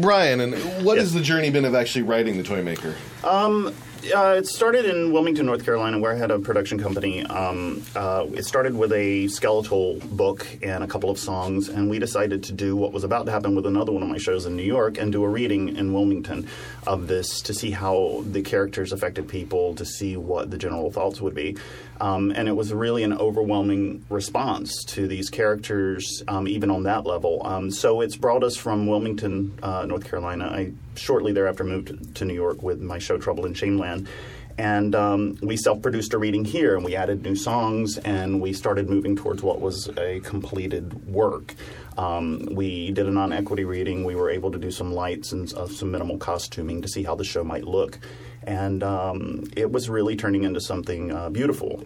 Brian, 0.00 0.40
and 0.40 0.54
what 0.84 0.98
has 0.98 1.12
the 1.12 1.20
journey 1.20 1.50
been 1.50 1.64
of 1.64 1.74
actually 1.74 2.02
writing 2.02 2.38
the 2.38 2.42
Toy 2.42 2.62
Maker? 2.62 2.94
Um, 3.22 3.74
uh, 4.12 4.34
it 4.38 4.46
started 4.46 4.84
in 4.84 5.12
Wilmington, 5.12 5.46
North 5.46 5.64
Carolina, 5.64 5.98
where 5.98 6.12
I 6.12 6.16
had 6.16 6.30
a 6.30 6.38
production 6.38 6.78
company. 6.78 7.24
Um, 7.26 7.82
uh, 7.94 8.26
it 8.34 8.44
started 8.44 8.74
with 8.74 8.92
a 8.92 9.28
skeletal 9.28 9.98
book 10.12 10.46
and 10.62 10.84
a 10.84 10.86
couple 10.86 11.10
of 11.10 11.18
songs, 11.18 11.68
and 11.68 11.88
we 11.88 11.98
decided 11.98 12.42
to 12.44 12.52
do 12.52 12.76
what 12.76 12.92
was 12.92 13.04
about 13.04 13.26
to 13.26 13.32
happen 13.32 13.54
with 13.54 13.66
another 13.66 13.92
one 13.92 14.02
of 14.02 14.08
my 14.08 14.18
shows 14.18 14.46
in 14.46 14.56
New 14.56 14.64
York 14.64 14.98
and 14.98 15.12
do 15.12 15.22
a 15.24 15.28
reading 15.28 15.76
in 15.76 15.92
Wilmington 15.92 16.48
of 16.86 17.06
this 17.06 17.40
to 17.42 17.54
see 17.54 17.70
how 17.70 18.22
the 18.30 18.42
characters 18.42 18.92
affected 18.92 19.28
people, 19.28 19.74
to 19.74 19.84
see 19.84 20.16
what 20.16 20.50
the 20.50 20.58
general 20.58 20.90
thoughts 20.90 21.20
would 21.20 21.34
be. 21.34 21.56
Um, 22.00 22.32
and 22.32 22.48
it 22.48 22.52
was 22.52 22.72
really 22.72 23.02
an 23.02 23.12
overwhelming 23.12 24.04
response 24.10 24.84
to 24.88 25.06
these 25.06 25.30
characters, 25.30 26.22
um, 26.28 26.48
even 26.48 26.70
on 26.70 26.82
that 26.84 27.06
level. 27.06 27.42
Um, 27.46 27.70
so 27.70 28.00
it's 28.00 28.16
brought 28.16 28.42
us 28.42 28.56
from 28.56 28.86
Wilmington, 28.86 29.58
uh, 29.62 29.86
North 29.86 30.04
Carolina. 30.04 30.46
I 30.46 30.72
shortly 30.96 31.32
thereafter 31.32 31.64
moved 31.64 32.14
to 32.16 32.24
New 32.24 32.34
York 32.34 32.62
with 32.62 32.80
my 32.80 32.98
show 32.98 33.18
Trouble 33.18 33.46
in 33.46 33.54
Shameland. 33.54 34.08
And 34.56 34.94
um, 34.94 35.38
we 35.42 35.56
self 35.56 35.82
produced 35.82 36.14
a 36.14 36.18
reading 36.18 36.44
here, 36.44 36.76
and 36.76 36.84
we 36.84 36.94
added 36.94 37.22
new 37.22 37.34
songs, 37.34 37.98
and 37.98 38.40
we 38.40 38.52
started 38.52 38.88
moving 38.88 39.16
towards 39.16 39.42
what 39.42 39.60
was 39.60 39.88
a 39.98 40.20
completed 40.20 41.06
work. 41.08 41.54
Um, 41.98 42.48
we 42.52 42.90
did 42.92 43.06
a 43.06 43.10
non 43.10 43.32
equity 43.32 43.64
reading. 43.64 44.04
We 44.04 44.14
were 44.14 44.30
able 44.30 44.52
to 44.52 44.58
do 44.58 44.70
some 44.70 44.92
lights 44.92 45.32
and 45.32 45.52
uh, 45.54 45.66
some 45.66 45.90
minimal 45.90 46.18
costuming 46.18 46.82
to 46.82 46.88
see 46.88 47.02
how 47.02 47.14
the 47.14 47.24
show 47.24 47.42
might 47.42 47.64
look. 47.64 47.98
And 48.44 48.82
um, 48.82 49.44
it 49.56 49.70
was 49.70 49.88
really 49.88 50.16
turning 50.16 50.44
into 50.44 50.60
something 50.60 51.10
uh, 51.10 51.30
beautiful. 51.30 51.84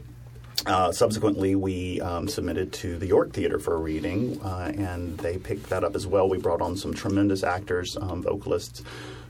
Uh, 0.66 0.92
subsequently, 0.92 1.54
we 1.54 2.00
um, 2.00 2.28
submitted 2.28 2.72
to 2.72 2.98
the 2.98 3.06
York 3.06 3.32
Theater 3.32 3.58
for 3.58 3.74
a 3.74 3.78
reading, 3.78 4.40
uh, 4.42 4.72
and 4.76 5.16
they 5.18 5.38
picked 5.38 5.70
that 5.70 5.84
up 5.84 5.94
as 5.94 6.06
well. 6.06 6.28
We 6.28 6.38
brought 6.38 6.60
on 6.60 6.76
some 6.76 6.92
tremendous 6.92 7.44
actors, 7.44 7.96
um, 7.98 8.22
vocalists, 8.22 8.82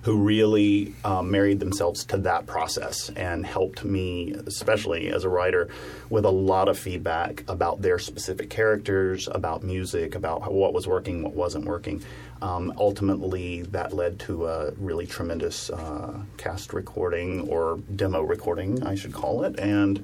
who 0.09 0.16
really 0.16 0.94
um, 1.04 1.30
married 1.30 1.61
themselves 1.61 2.02
to 2.02 2.16
that 2.16 2.46
process 2.46 3.11
and 3.11 3.44
helped 3.44 3.84
me, 3.84 4.32
especially 4.46 5.11
as 5.11 5.24
a 5.24 5.28
writer, 5.28 5.68
with 6.09 6.24
a 6.24 6.30
lot 6.30 6.66
of 6.66 6.78
feedback 6.78 7.44
about 7.46 7.82
their 7.82 7.98
specific 7.98 8.48
characters, 8.48 9.28
about 9.30 9.62
music, 9.62 10.14
about 10.14 10.50
what 10.50 10.72
was 10.72 10.86
working, 10.86 11.22
what 11.22 11.34
wasn't 11.34 11.62
working. 11.66 12.02
Um, 12.40 12.72
ultimately, 12.78 13.61
that 13.64 13.92
led 13.92 14.18
to 14.20 14.46
a 14.46 14.70
really 14.78 15.06
tremendous 15.06 15.68
uh, 15.68 16.18
cast 16.38 16.72
recording 16.72 17.46
or 17.46 17.78
demo 17.94 18.22
recording, 18.22 18.82
I 18.84 18.94
should 18.94 19.12
call 19.12 19.44
it, 19.44 19.61
and 19.61 20.02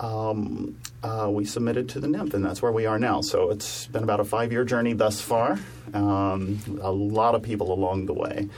um, 0.00 0.76
uh, 1.04 1.30
we 1.30 1.44
submitted 1.44 1.90
to 1.90 2.00
the 2.00 2.08
NYMF, 2.08 2.34
and 2.34 2.44
that's 2.44 2.60
where 2.60 2.72
we 2.72 2.86
are 2.86 2.98
now. 2.98 3.20
So 3.20 3.50
it's 3.50 3.86
been 3.86 4.02
about 4.02 4.18
a 4.18 4.24
five 4.24 4.50
year 4.50 4.64
journey 4.64 4.94
thus 4.94 5.20
far. 5.20 5.60
Um, 5.92 6.58
a 6.82 6.90
lot 6.90 7.36
of 7.36 7.44
people 7.44 7.72
along 7.72 8.06
the 8.06 8.14
way. 8.14 8.48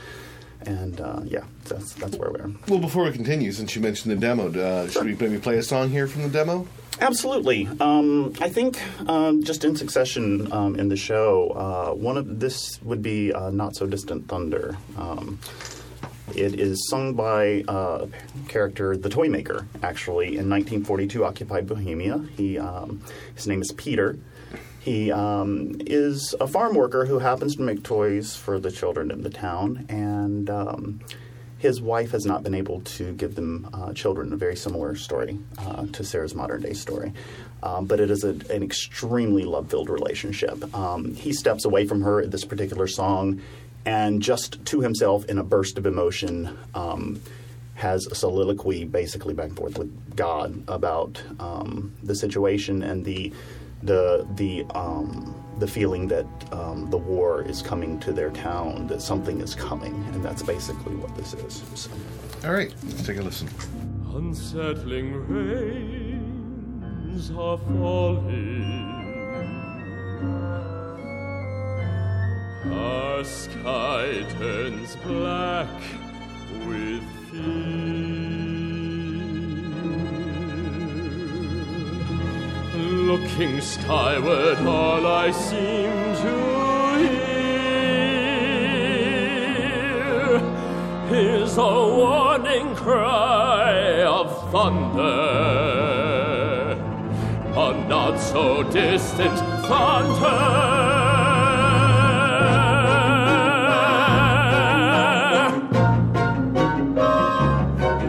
And 0.61 0.99
uh, 0.99 1.21
yeah, 1.25 1.43
that's 1.65 1.93
that's 1.93 2.17
where 2.17 2.31
we 2.31 2.39
are. 2.39 2.51
Well, 2.67 2.79
before 2.79 3.03
we 3.03 3.11
continue, 3.11 3.51
since 3.51 3.75
you 3.75 3.81
mentioned 3.81 4.11
the 4.11 4.19
demo, 4.19 4.51
uh, 4.51 4.89
should 4.89 5.05
we 5.05 5.15
maybe 5.15 5.37
play 5.37 5.57
a 5.57 5.63
song 5.63 5.89
here 5.89 6.07
from 6.07 6.23
the 6.23 6.29
demo? 6.29 6.67
Absolutely. 6.99 7.69
Um, 7.79 8.33
I 8.41 8.49
think 8.49 8.79
um, 9.07 9.43
just 9.43 9.63
in 9.63 9.75
succession 9.75 10.51
um, 10.51 10.75
in 10.79 10.89
the 10.89 10.95
show, 10.95 11.49
uh, 11.51 11.93
one 11.93 12.17
of 12.17 12.39
this 12.39 12.81
would 12.81 13.01
be 13.01 13.31
uh, 13.31 13.51
"Not 13.51 13.75
So 13.75 13.85
Distant 13.85 14.27
Thunder." 14.27 14.77
Um, 14.97 15.39
it 16.35 16.59
is 16.59 16.87
sung 16.89 17.13
by 17.13 17.63
uh, 17.67 18.05
a 18.05 18.49
character, 18.49 18.97
the 18.97 19.09
Toy 19.09 19.29
Maker, 19.29 19.65
actually, 19.81 20.27
in 20.27 20.49
1942, 20.49 21.23
occupied 21.23 21.67
Bohemia. 21.67 22.23
He, 22.35 22.59
um, 22.59 23.01
his 23.33 23.47
name 23.47 23.61
is 23.61 23.71
Peter. 23.71 24.17
He 24.87 25.11
um, 25.11 25.81
is 25.81 26.33
a 26.39 26.47
farm 26.47 26.73
worker 26.73 27.05
who 27.05 27.19
happens 27.19 27.57
to 27.57 27.61
make 27.61 27.83
toys 27.83 28.37
for 28.37 28.57
the 28.57 28.71
children 28.71 29.11
in 29.11 29.21
the 29.21 29.29
town, 29.29 29.85
and 29.89 30.49
um, 30.49 31.01
his 31.57 31.81
wife 31.81 32.11
has 32.11 32.25
not 32.25 32.41
been 32.41 32.55
able 32.55 32.79
to 32.95 33.11
give 33.11 33.35
them 33.35 33.67
uh, 33.73 33.91
children. 33.91 34.31
A 34.31 34.37
very 34.37 34.55
similar 34.55 34.95
story 34.95 35.39
uh, 35.57 35.87
to 35.87 36.05
Sarah's 36.05 36.33
modern 36.33 36.61
day 36.61 36.71
story. 36.71 37.11
Um, 37.61 37.85
but 37.85 37.99
it 37.99 38.09
is 38.09 38.23
a, 38.23 38.29
an 38.29 38.63
extremely 38.63 39.43
love 39.43 39.69
filled 39.69 39.89
relationship. 39.89 40.73
Um, 40.73 41.13
he 41.15 41.33
steps 41.33 41.65
away 41.65 41.85
from 41.85 42.03
her 42.03 42.21
at 42.21 42.31
this 42.31 42.45
particular 42.45 42.87
song 42.87 43.41
and 43.83 44.21
just 44.21 44.63
to 44.67 44.79
himself, 44.79 45.25
in 45.25 45.37
a 45.37 45.43
burst 45.43 45.77
of 45.77 45.85
emotion, 45.85 46.57
um, 46.73 47.21
has 47.75 48.07
a 48.07 48.15
soliloquy 48.15 48.85
basically 48.85 49.33
back 49.33 49.49
and 49.49 49.57
forth 49.57 49.77
with 49.77 50.15
God 50.15 50.63
about 50.69 51.21
um, 51.41 51.93
the 52.01 52.15
situation 52.15 52.83
and 52.83 53.03
the 53.03 53.33
the 53.83 54.27
the 54.35 54.65
um, 54.75 55.33
the 55.59 55.67
feeling 55.67 56.07
that 56.07 56.25
um, 56.51 56.89
the 56.89 56.97
war 56.97 57.41
is 57.41 57.61
coming 57.61 57.99
to 57.99 58.11
their 58.11 58.29
town, 58.31 58.87
that 58.87 59.01
something 59.01 59.41
is 59.41 59.55
coming, 59.55 59.93
and 60.13 60.23
that's 60.23 60.43
basically 60.43 60.95
what 60.95 61.15
this 61.15 61.33
is. 61.33 61.63
So. 61.75 61.91
All 62.45 62.53
right, 62.53 62.73
let's 62.85 63.05
take 63.05 63.17
a 63.17 63.21
listen. 63.21 63.49
Unsettling 64.13 65.13
rains 65.27 67.31
are 67.31 67.57
falling. 67.57 68.93
Our 72.71 73.23
sky 73.23 74.25
turns 74.37 74.95
black 74.97 75.81
with 76.67 77.03
fear. 77.31 78.16
Looking 82.77 83.59
skyward, 83.59 84.59
all 84.59 85.07
I 85.07 85.31
seem 85.31 85.91
to 86.21 86.33
hear 86.99 87.27
is 91.09 91.57
a 91.57 91.61
warning 91.61 92.75
cry 92.75 94.03
of 94.03 94.51
thunder, 94.51 95.01
a 97.55 97.73
not 97.87 98.19
so 98.19 98.61
distant 98.61 99.39
thunder. 99.65 100.67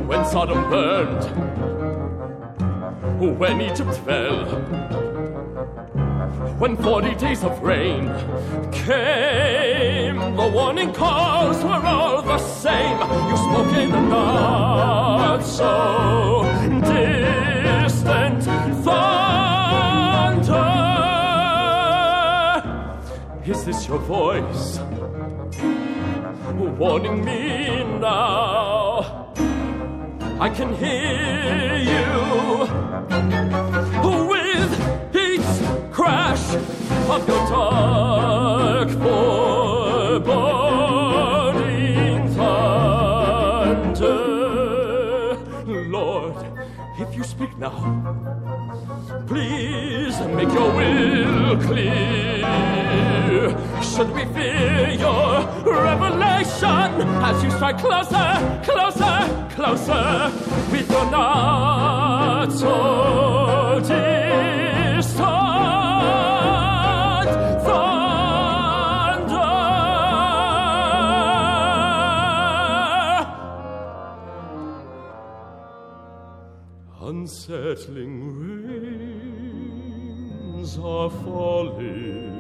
When 0.07 0.25
Sodom 0.27 0.69
burned, 0.69 1.38
when 3.27 3.61
Egypt 3.61 3.97
fell, 4.07 4.45
when 6.59 6.77
forty 6.77 7.15
days 7.17 7.43
of 7.43 7.61
rain 7.63 8.07
came, 8.71 10.19
the 10.37 10.49
warning 10.55 10.93
calls 10.93 11.63
were 11.65 11.85
all 11.85 12.23
the 12.23 12.39
same. 12.39 12.99
You 13.29 13.37
spoke 13.37 13.75
in 13.75 13.91
the 13.91 14.01
not 14.01 15.43
so 15.43 16.45
distant 17.83 18.45
thunder. 18.85 19.09
Is 23.45 23.65
this 23.65 23.89
your 23.89 23.99
voice 23.99 24.79
warning 26.79 27.25
me 27.25 27.83
now? 27.99 29.28
I 30.41 30.49
can 30.51 30.73
hear 30.75 31.77
you 31.93 32.69
with 34.29 34.73
each 35.17 35.51
crash 35.93 36.55
of 37.11 37.27
your 37.29 37.49
dark 37.49 38.89
voice. 38.91 39.59
burning 41.49 42.29
thunder. 42.35 44.19
Lord, 45.91 46.37
if 46.99 47.17
you 47.17 47.25
speak 47.25 47.59
now, 47.59 48.48
please 49.29 50.19
make 50.37 50.53
your 50.53 50.71
will 50.75 51.57
clear. 51.61 52.47
Should 53.83 54.11
we 54.15 54.25
fear 54.35 54.91
your 55.05 55.45
revelation 55.65 56.91
as 57.29 57.43
you 57.45 57.51
strike 57.51 57.79
closer, 57.79 58.29
closer, 58.65 59.49
closer 59.55 60.33
with 60.73 60.91
your 60.91 61.11
not 61.11 62.53
so 62.53 63.81
distant 63.81 65.19
thunder? 67.67 68.09
Unsettling 77.01 78.88
rains 80.79 80.85
are 80.85 81.11
falling. 81.25 82.39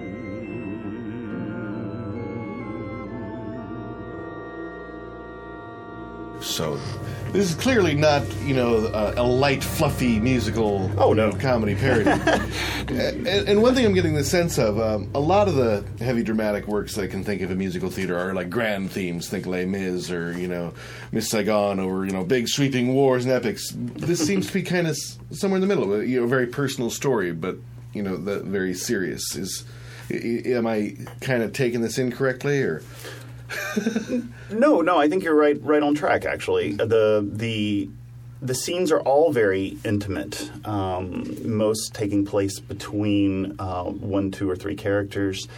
So, 6.40 6.80
this 7.32 7.50
is 7.50 7.54
clearly 7.56 7.94
not, 7.94 8.22
you 8.42 8.54
know, 8.54 8.86
a, 8.86 9.20
a 9.20 9.22
light, 9.22 9.62
fluffy 9.62 10.20
musical. 10.20 10.90
Oh 10.96 11.12
no, 11.12 11.32
comedy 11.32 11.74
parody. 11.74 12.10
and, 12.88 13.26
and 13.26 13.60
one 13.62 13.74
thing 13.74 13.84
I'm 13.84 13.92
getting 13.92 14.14
the 14.14 14.24
sense 14.24 14.56
of, 14.56 14.78
um, 14.78 15.10
a 15.14 15.20
lot 15.20 15.48
of 15.48 15.56
the 15.56 15.84
heavy 16.02 16.22
dramatic 16.22 16.68
works 16.68 16.94
that 16.94 17.02
I 17.02 17.06
can 17.08 17.24
think 17.24 17.42
of 17.42 17.50
in 17.50 17.58
musical 17.58 17.90
theater 17.90 18.16
are 18.16 18.34
like 18.34 18.50
grand 18.50 18.90
themes. 18.92 19.28
Think 19.28 19.46
Les 19.46 19.66
Mis 19.66 20.10
or 20.10 20.32
you 20.38 20.48
know, 20.48 20.72
Miss 21.10 21.28
Saigon, 21.28 21.80
or 21.80 22.06
you 22.06 22.12
know, 22.12 22.24
big 22.24 22.48
sweeping 22.48 22.94
wars 22.94 23.24
and 23.24 23.34
epics. 23.34 23.72
This 23.74 24.24
seems 24.24 24.46
to 24.46 24.52
be 24.52 24.62
kind 24.62 24.86
of 24.86 24.96
somewhere 25.32 25.56
in 25.56 25.60
the 25.60 25.66
middle. 25.66 26.02
You 26.02 26.20
know, 26.20 26.24
a 26.24 26.28
very 26.28 26.46
personal 26.46 26.88
story, 26.88 27.32
but 27.32 27.56
you 27.92 28.02
know, 28.02 28.16
the, 28.16 28.40
very 28.40 28.74
serious. 28.74 29.36
Is 29.36 29.64
am 30.10 30.66
I 30.66 30.96
kind 31.20 31.42
of 31.42 31.52
taking 31.52 31.80
this 31.80 31.98
incorrectly, 31.98 32.62
or? 32.62 32.82
No, 34.50 34.80
no, 34.80 34.98
I 34.98 35.08
think 35.08 35.24
you're 35.24 35.34
right, 35.34 35.62
right 35.62 35.82
on 35.82 35.94
track. 35.94 36.24
Actually, 36.24 36.72
the 36.72 37.26
the 37.30 37.90
the 38.40 38.54
scenes 38.54 38.90
are 38.92 39.00
all 39.00 39.32
very 39.32 39.76
intimate. 39.84 40.50
Um, 40.66 41.36
most 41.44 41.94
taking 41.94 42.24
place 42.24 42.60
between 42.60 43.56
uh, 43.58 43.84
one, 43.84 44.30
two, 44.30 44.48
or 44.48 44.56
three 44.56 44.76
characters. 44.76 45.48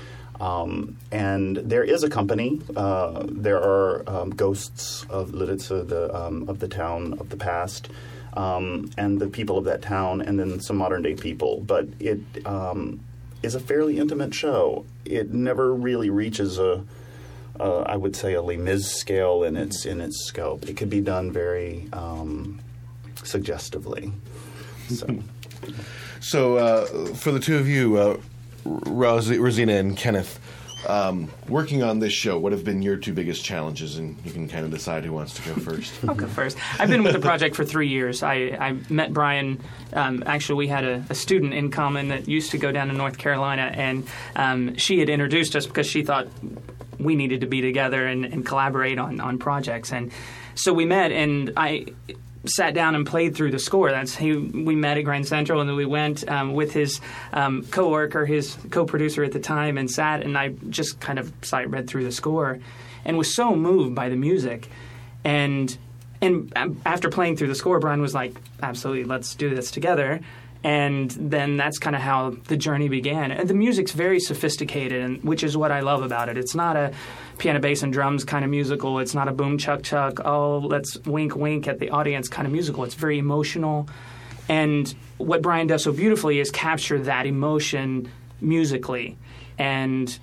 Um, 0.41 0.97
and 1.13 1.59
there 1.59 1.85
is 1.85 2.03
a 2.03 2.09
company. 2.09 2.61
Uh, 2.75 3.25
there 3.29 3.59
are 3.59 4.09
um, 4.09 4.31
ghosts 4.31 5.05
of 5.11 5.31
Lidice, 5.31 5.69
the 5.69 6.15
um, 6.17 6.49
of 6.49 6.59
the 6.59 6.69
town 6.69 7.15
of 7.21 7.29
the 7.29 7.37
past, 7.37 7.91
um, 8.35 8.91
and 8.97 9.21
the 9.21 9.29
people 9.29 9.59
of 9.59 9.65
that 9.65 9.83
town, 9.83 10.21
and 10.21 10.39
then 10.39 10.61
some 10.61 10.77
modern 10.77 11.03
day 11.03 11.15
people. 11.15 11.61
But 11.61 11.89
it 11.99 12.21
um, 12.47 13.01
is 13.43 13.55
a 13.55 13.61
fairly 13.61 13.99
intimate 13.99 14.35
show. 14.35 14.85
It 15.05 15.33
never 15.33 15.75
really 15.75 16.11
reaches 16.11 16.59
a 16.59 16.85
I 17.61 17.97
would 17.97 18.17
say 18.17 18.35
a 18.35 18.43
Les 18.43 18.57
Mis 18.57 18.91
scale 18.91 19.43
in 19.43 19.57
its 19.57 19.85
in 19.85 20.01
its 20.01 20.25
scope. 20.27 20.69
It 20.69 20.77
could 20.77 20.91
be 20.91 21.01
done 21.01 21.31
very 21.31 21.89
um, 21.93 22.61
suggestively. 23.23 24.13
So. 24.89 25.07
So, 26.23 26.57
uh, 26.57 26.85
for 27.15 27.33
the 27.33 27.41
two 27.41 27.57
of 27.57 27.67
you, 27.67 27.97
uh, 27.97 28.19
Ros- 28.65 29.31
Rosina 29.31 29.73
and 29.73 29.97
Kenneth, 29.97 30.40
um, 30.87 31.31
working 31.49 31.83
on 31.83 31.99
this 31.99 32.13
show, 32.13 32.39
what 32.39 32.53
have 32.53 32.65
been 32.65 32.83
your 32.83 32.97
two 32.97 33.13
biggest 33.13 33.45
challenges? 33.45 33.99
And 33.99 34.17
you 34.25 34.33
can 34.33 34.49
kind 34.49 34.65
of 34.65 34.71
decide 34.71 35.05
who 35.05 35.13
wants 35.13 35.35
to 35.35 35.43
go 35.43 35.55
first. 35.55 35.93
I'll 36.07 36.15
go 36.15 36.27
first. 36.27 36.57
I've 36.79 36.89
been 36.89 37.03
with 37.03 37.13
the 37.13 37.21
project 37.21 37.57
for 37.57 37.65
three 37.65 37.89
years. 37.89 38.23
I, 38.23 38.35
I 38.59 38.77
met 38.89 39.13
Brian. 39.13 39.61
Um, 39.93 40.23
actually, 40.27 40.57
we 40.57 40.69
had 40.69 40.85
a, 40.85 41.05
a 41.11 41.15
student 41.15 41.55
in 41.55 41.71
common 41.71 42.09
that 42.09 42.29
used 42.29 42.51
to 42.53 42.59
go 42.59 42.73
down 42.73 42.89
to 42.89 42.95
North 42.95 43.19
Carolina, 43.19 43.71
and 43.75 44.07
um, 44.37 44.77
she 44.77 44.99
had 44.99 45.09
introduced 45.09 45.57
us 45.57 45.67
because 45.67 45.87
she 45.87 46.03
thought 46.03 46.29
we 46.99 47.17
needed 47.17 47.41
to 47.41 47.47
be 47.47 47.61
together 47.61 48.07
and, 48.07 48.25
and 48.25 48.45
collaborate 48.45 48.99
on, 48.99 49.21
on 49.21 49.39
projects. 49.39 49.93
And 49.93 50.13
so 50.55 50.73
we 50.73 50.85
met, 50.85 51.13
and 51.13 51.53
I 51.57 51.87
sat 52.47 52.75
down 52.75 52.95
and 52.95 53.07
played 53.07 53.35
through 53.35 53.51
the 53.51 53.59
score. 53.59 53.91
That's 53.91 54.17
he. 54.17 54.37
We 54.37 54.75
met 54.75 54.97
at 54.97 55.03
Grand 55.03 55.27
Central, 55.27 55.61
and 55.61 55.69
then 55.69 55.77
we 55.77 55.87
went 55.87 56.29
um, 56.29 56.55
with 56.55 56.73
his 56.73 57.01
um, 57.33 57.65
coworker, 57.65 58.25
his 58.27 58.57
co-producer 58.71 59.23
at 59.25 59.33
the 59.33 59.41
time, 59.41 59.79
and 59.79 59.91
sat 59.91 60.23
and 60.23 60.37
I 60.37 60.49
just 60.69 61.01
kind 61.01 61.19
of 61.19 61.33
sight 61.43 61.71
read 61.71 61.89
through 61.89 62.05
the 62.05 62.13
score, 62.13 62.59
and 63.05 63.19
was 63.19 63.35
so 63.35 63.55
moved 63.55 63.95
by 63.95 64.09
the 64.09 64.17
music, 64.17 64.69
and 65.25 65.77
and 66.23 66.53
um, 66.57 66.81
after 66.85 67.09
playing 67.09 67.37
through 67.37 67.49
the 67.49 67.55
score, 67.55 67.79
Brian 67.79 68.01
was 68.01 68.15
like, 68.15 68.35
"Absolutely, 68.63 69.05
let's 69.05 69.35
do 69.35 69.55
this 69.55 69.71
together." 69.71 70.21
And 70.63 71.11
then 71.13 71.57
that's 71.57 71.79
kind 71.79 71.97
of 71.97 72.03
how 72.03 72.37
the 72.49 72.57
journey 72.57 72.91
began. 72.91 73.33
And 73.33 73.49
the 73.49 73.55
music's 73.55 73.93
very 73.93 74.21
sophisticated, 74.21 75.03
and 75.03 75.25
which 75.25 75.43
is 75.43 75.57
what 75.57 75.73
I 75.73 75.81
love 75.81 76.03
about 76.03 76.29
it. 76.29 76.37
It's 76.37 76.55
not 76.55 76.77
a 76.77 76.93
piano, 77.41 77.59
bass, 77.59 77.83
and 77.83 77.93
drums 77.93 78.25
kind 78.25 78.45
of 78.45 78.51
musical. 78.51 79.01
It's 79.01 79.15
not 79.15 79.27
a 79.27 79.33
boom, 79.33 79.59
chuck, 79.59 79.83
chuck. 79.83 80.21
Oh, 80.25 80.59
let's 80.59 80.97
wink, 80.99 81.35
wink 81.35 81.67
at 81.67 81.81
the 81.81 81.91
audience 81.91 82.29
kind 82.29 82.47
of 82.47 82.53
musical. 82.53 82.85
It's 82.85 82.95
very 82.95 83.19
emotional. 83.19 83.89
And 84.49 84.95
what 85.17 85.43
Brian 85.43 85.67
does 85.67 85.83
so 85.83 85.93
beautifully 85.93 86.39
is 86.39 86.51
capture 86.51 86.99
that 87.01 87.27
emotion 87.27 88.11
musically. 88.41 89.19
And 89.59 90.17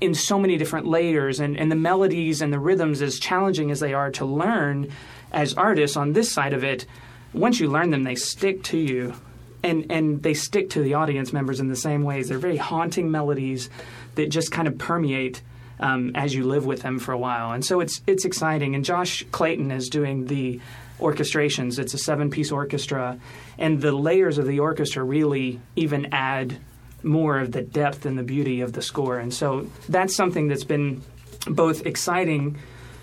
in 0.00 0.14
so 0.14 0.38
many 0.38 0.56
different 0.56 0.86
layers 0.86 1.40
and, 1.40 1.58
and 1.58 1.70
the 1.70 1.76
melodies 1.76 2.40
and 2.40 2.52
the 2.52 2.58
rhythms 2.58 3.02
as 3.02 3.18
challenging 3.18 3.70
as 3.70 3.80
they 3.80 3.92
are 3.92 4.10
to 4.12 4.24
learn 4.24 4.90
as 5.32 5.54
artists 5.54 5.96
on 5.96 6.12
this 6.12 6.32
side 6.32 6.52
of 6.52 6.64
it 6.64 6.86
once 7.32 7.60
you 7.60 7.68
learn 7.68 7.90
them 7.90 8.04
they 8.04 8.14
stick 8.14 8.62
to 8.62 8.78
you 8.78 9.14
and 9.62 9.90
and 9.90 10.22
they 10.22 10.32
stick 10.32 10.70
to 10.70 10.80
the 10.80 10.94
audience 10.94 11.32
members 11.32 11.60
in 11.60 11.68
the 11.68 11.76
same 11.76 12.02
ways 12.02 12.28
they're 12.28 12.38
very 12.38 12.56
haunting 12.56 13.10
melodies 13.10 13.68
that 14.14 14.30
just 14.30 14.50
kind 14.50 14.68
of 14.68 14.78
permeate 14.78 15.42
um, 15.80 16.12
as 16.14 16.34
you 16.34 16.44
live 16.44 16.66
with 16.66 16.82
them 16.82 16.98
for 16.98 17.12
a 17.12 17.18
while 17.18 17.52
and 17.52 17.64
so 17.64 17.80
it's 17.80 18.00
it's 18.06 18.24
exciting 18.24 18.74
and 18.74 18.84
Josh 18.84 19.24
Clayton 19.32 19.70
is 19.70 19.88
doing 19.88 20.26
the 20.26 20.60
orchestrations 21.00 21.78
it's 21.78 21.94
a 21.94 21.98
seven 21.98 22.30
piece 22.30 22.52
orchestra 22.52 23.18
and 23.58 23.80
the 23.80 23.92
layers 23.92 24.38
of 24.38 24.46
the 24.46 24.60
orchestra 24.60 25.02
really 25.02 25.60
even 25.76 26.06
add 26.12 26.58
more 27.04 27.38
of 27.38 27.52
the 27.52 27.62
depth 27.62 28.06
and 28.06 28.18
the 28.18 28.22
beauty 28.22 28.60
of 28.62 28.72
the 28.72 28.82
score. 28.82 29.18
And 29.18 29.32
so 29.32 29.68
that's 29.88 30.16
something 30.16 30.48
that's 30.48 30.64
been 30.64 31.02
both 31.46 31.86
exciting 31.86 32.56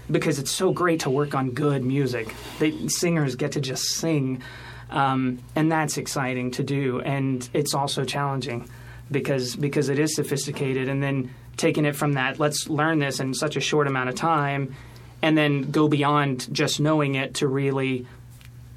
because 0.09 0.39
it's 0.39 0.51
so 0.51 0.71
great 0.71 1.01
to 1.01 1.09
work 1.09 1.35
on 1.35 1.51
good 1.51 1.85
music. 1.85 2.33
They, 2.59 2.87
singers 2.87 3.35
get 3.35 3.53
to 3.53 3.61
just 3.61 3.83
sing, 3.83 4.41
um, 4.89 5.39
and 5.55 5.71
that's 5.71 5.97
exciting 5.97 6.51
to 6.51 6.63
do. 6.63 7.01
And 7.01 7.47
it's 7.53 7.73
also 7.73 8.03
challenging 8.03 8.67
because 9.09 9.55
because 9.55 9.89
it 9.89 9.99
is 9.99 10.15
sophisticated. 10.15 10.89
And 10.89 11.01
then 11.01 11.33
taking 11.61 11.85
it 11.85 11.95
from 11.95 12.13
that, 12.13 12.39
let's 12.39 12.67
learn 12.67 12.99
this 12.99 13.19
in 13.19 13.33
such 13.33 13.55
a 13.55 13.61
short 13.61 13.87
amount 13.87 14.09
of 14.09 14.15
time, 14.15 14.75
and 15.21 15.37
then 15.37 15.69
go 15.69 15.87
beyond 15.87 16.51
just 16.51 16.79
knowing 16.79 17.15
it 17.15 17.35
to 17.35 17.47
really 17.47 18.07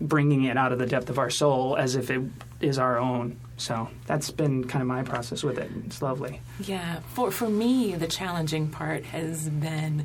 bringing 0.00 0.44
it 0.44 0.56
out 0.58 0.70
of 0.70 0.78
the 0.78 0.86
depth 0.86 1.08
of 1.08 1.18
our 1.18 1.30
soul 1.30 1.76
as 1.76 1.96
if 1.96 2.10
it 2.10 2.20
is 2.60 2.78
our 2.78 2.98
own. 2.98 3.40
So 3.56 3.88
that's 4.06 4.30
been 4.30 4.64
kind 4.64 4.82
of 4.82 4.88
my 4.88 5.02
process 5.02 5.42
with 5.42 5.58
it. 5.58 5.70
It's 5.86 6.02
lovely. 6.02 6.40
Yeah, 6.60 7.00
for 7.14 7.30
for 7.30 7.48
me, 7.48 7.94
the 7.94 8.08
challenging 8.08 8.68
part 8.68 9.04
has 9.04 9.48
been 9.48 10.04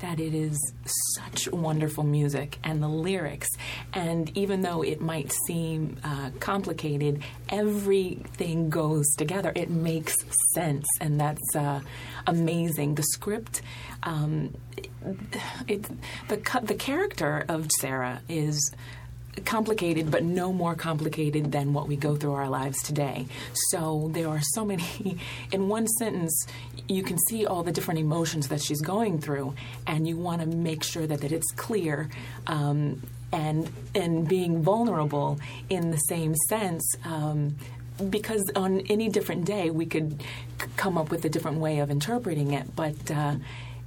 that 0.00 0.20
it 0.20 0.34
is 0.34 0.58
such 1.14 1.50
wonderful 1.52 2.04
music 2.04 2.58
and 2.64 2.82
the 2.82 2.88
lyrics, 2.88 3.48
and 3.92 4.36
even 4.36 4.62
though 4.62 4.82
it 4.82 5.00
might 5.00 5.32
seem 5.46 5.98
uh, 6.04 6.30
complicated, 6.40 7.22
everything 7.48 8.70
goes 8.70 9.06
together. 9.16 9.52
It 9.54 9.70
makes 9.70 10.14
sense, 10.54 10.86
and 11.00 11.20
that's 11.20 11.56
uh, 11.56 11.80
amazing. 12.26 12.94
The 12.94 13.02
script. 13.02 13.62
Um, 14.02 14.56
it, 15.68 15.82
the 16.28 16.60
the 16.62 16.74
character 16.74 17.44
of 17.48 17.68
Sarah 17.80 18.20
is 18.28 18.72
complicated, 19.44 20.10
but 20.10 20.24
no 20.24 20.52
more 20.52 20.74
complicated 20.74 21.52
than 21.52 21.72
what 21.72 21.88
we 21.88 21.96
go 21.96 22.16
through 22.16 22.34
our 22.34 22.48
lives 22.48 22.82
today. 22.82 23.26
So 23.70 24.10
there 24.12 24.28
are 24.28 24.40
so 24.54 24.64
many, 24.64 25.18
in 25.52 25.68
one 25.68 25.86
sentence, 25.86 26.46
you 26.88 27.02
can 27.02 27.18
see 27.28 27.46
all 27.46 27.62
the 27.62 27.72
different 27.72 28.00
emotions 28.00 28.48
that 28.48 28.60
she's 28.60 28.80
going 28.80 29.20
through, 29.20 29.54
and 29.86 30.06
you 30.06 30.16
want 30.16 30.40
to 30.40 30.46
make 30.46 30.82
sure 30.82 31.06
that, 31.06 31.20
that 31.20 31.32
it's 31.32 31.50
clear. 31.52 32.08
Um, 32.46 33.02
and 33.32 33.70
and 33.94 34.28
being 34.28 34.60
vulnerable 34.60 35.38
in 35.68 35.92
the 35.92 35.96
same 35.98 36.34
sense, 36.48 36.82
um, 37.04 37.54
because 38.08 38.50
on 38.56 38.80
any 38.88 39.08
different 39.08 39.44
day 39.44 39.70
we 39.70 39.86
could 39.86 40.20
c- 40.60 40.66
come 40.76 40.98
up 40.98 41.10
with 41.10 41.24
a 41.24 41.28
different 41.28 41.58
way 41.58 41.78
of 41.78 41.90
interpreting 41.90 42.52
it. 42.52 42.74
But 42.74 43.08
uh, 43.08 43.36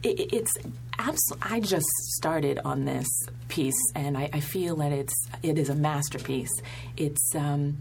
it, 0.04 0.34
it's 0.34 0.54
absolutely. 1.00 1.52
I 1.52 1.60
just 1.60 1.88
started 2.18 2.60
on 2.64 2.86
this 2.86 3.08
piece, 3.48 3.82
and 3.96 4.18
I, 4.18 4.30
I 4.34 4.40
feel 4.40 4.76
that 4.78 4.92
it's 4.92 5.14
it 5.42 5.58
is 5.58 5.70
a 5.70 5.76
masterpiece. 5.76 6.54
It's 6.98 7.36
um, 7.36 7.78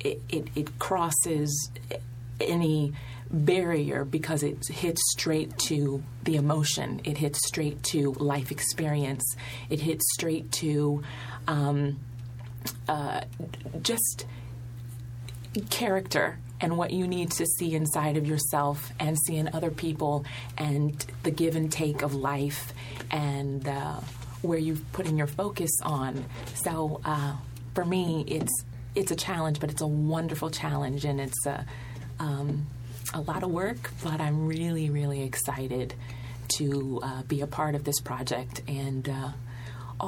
it, 0.00 0.22
it, 0.28 0.48
it 0.54 0.78
crosses 0.78 1.70
any 2.40 2.92
barrier 3.30 4.04
because 4.04 4.42
it 4.42 4.66
hits 4.68 5.00
straight 5.12 5.56
to 5.58 6.02
the 6.22 6.36
emotion. 6.36 7.00
It 7.04 7.18
hits 7.18 7.46
straight 7.46 7.82
to 7.84 8.12
life 8.14 8.50
experience. 8.50 9.24
It 9.70 9.80
hits 9.80 10.04
straight 10.14 10.52
to 10.52 11.02
um, 11.48 11.98
uh, 12.88 13.22
just 13.82 14.26
character 15.70 16.38
and 16.64 16.78
what 16.78 16.90
you 16.90 17.06
need 17.06 17.30
to 17.30 17.44
see 17.44 17.74
inside 17.74 18.16
of 18.16 18.26
yourself 18.26 18.90
and 18.98 19.18
see 19.26 19.36
in 19.36 19.50
other 19.52 19.70
people 19.70 20.24
and 20.56 21.04
the 21.22 21.30
give 21.30 21.56
and 21.56 21.70
take 21.70 22.00
of 22.00 22.14
life 22.14 22.72
and 23.10 23.68
uh, 23.68 24.00
where 24.40 24.58
you've 24.58 24.82
putting 24.92 25.18
your 25.18 25.26
focus 25.26 25.70
on. 25.82 26.24
So 26.54 27.02
uh, 27.04 27.36
for 27.74 27.84
me, 27.84 28.24
it's 28.26 28.64
it's 28.94 29.10
a 29.10 29.16
challenge, 29.16 29.60
but 29.60 29.70
it's 29.70 29.82
a 29.82 29.86
wonderful 29.86 30.50
challenge, 30.50 31.04
and 31.04 31.20
it's 31.20 31.44
a 31.46 31.66
um, 32.18 32.66
a 33.12 33.20
lot 33.20 33.42
of 33.42 33.50
work. 33.50 33.90
But 34.02 34.20
I'm 34.22 34.46
really, 34.46 34.88
really 34.88 35.22
excited 35.22 35.92
to 36.56 37.00
uh, 37.02 37.22
be 37.24 37.42
a 37.42 37.46
part 37.46 37.74
of 37.74 37.84
this 37.84 38.00
project, 38.00 38.62
and 38.66 39.06
uh, 39.06 39.32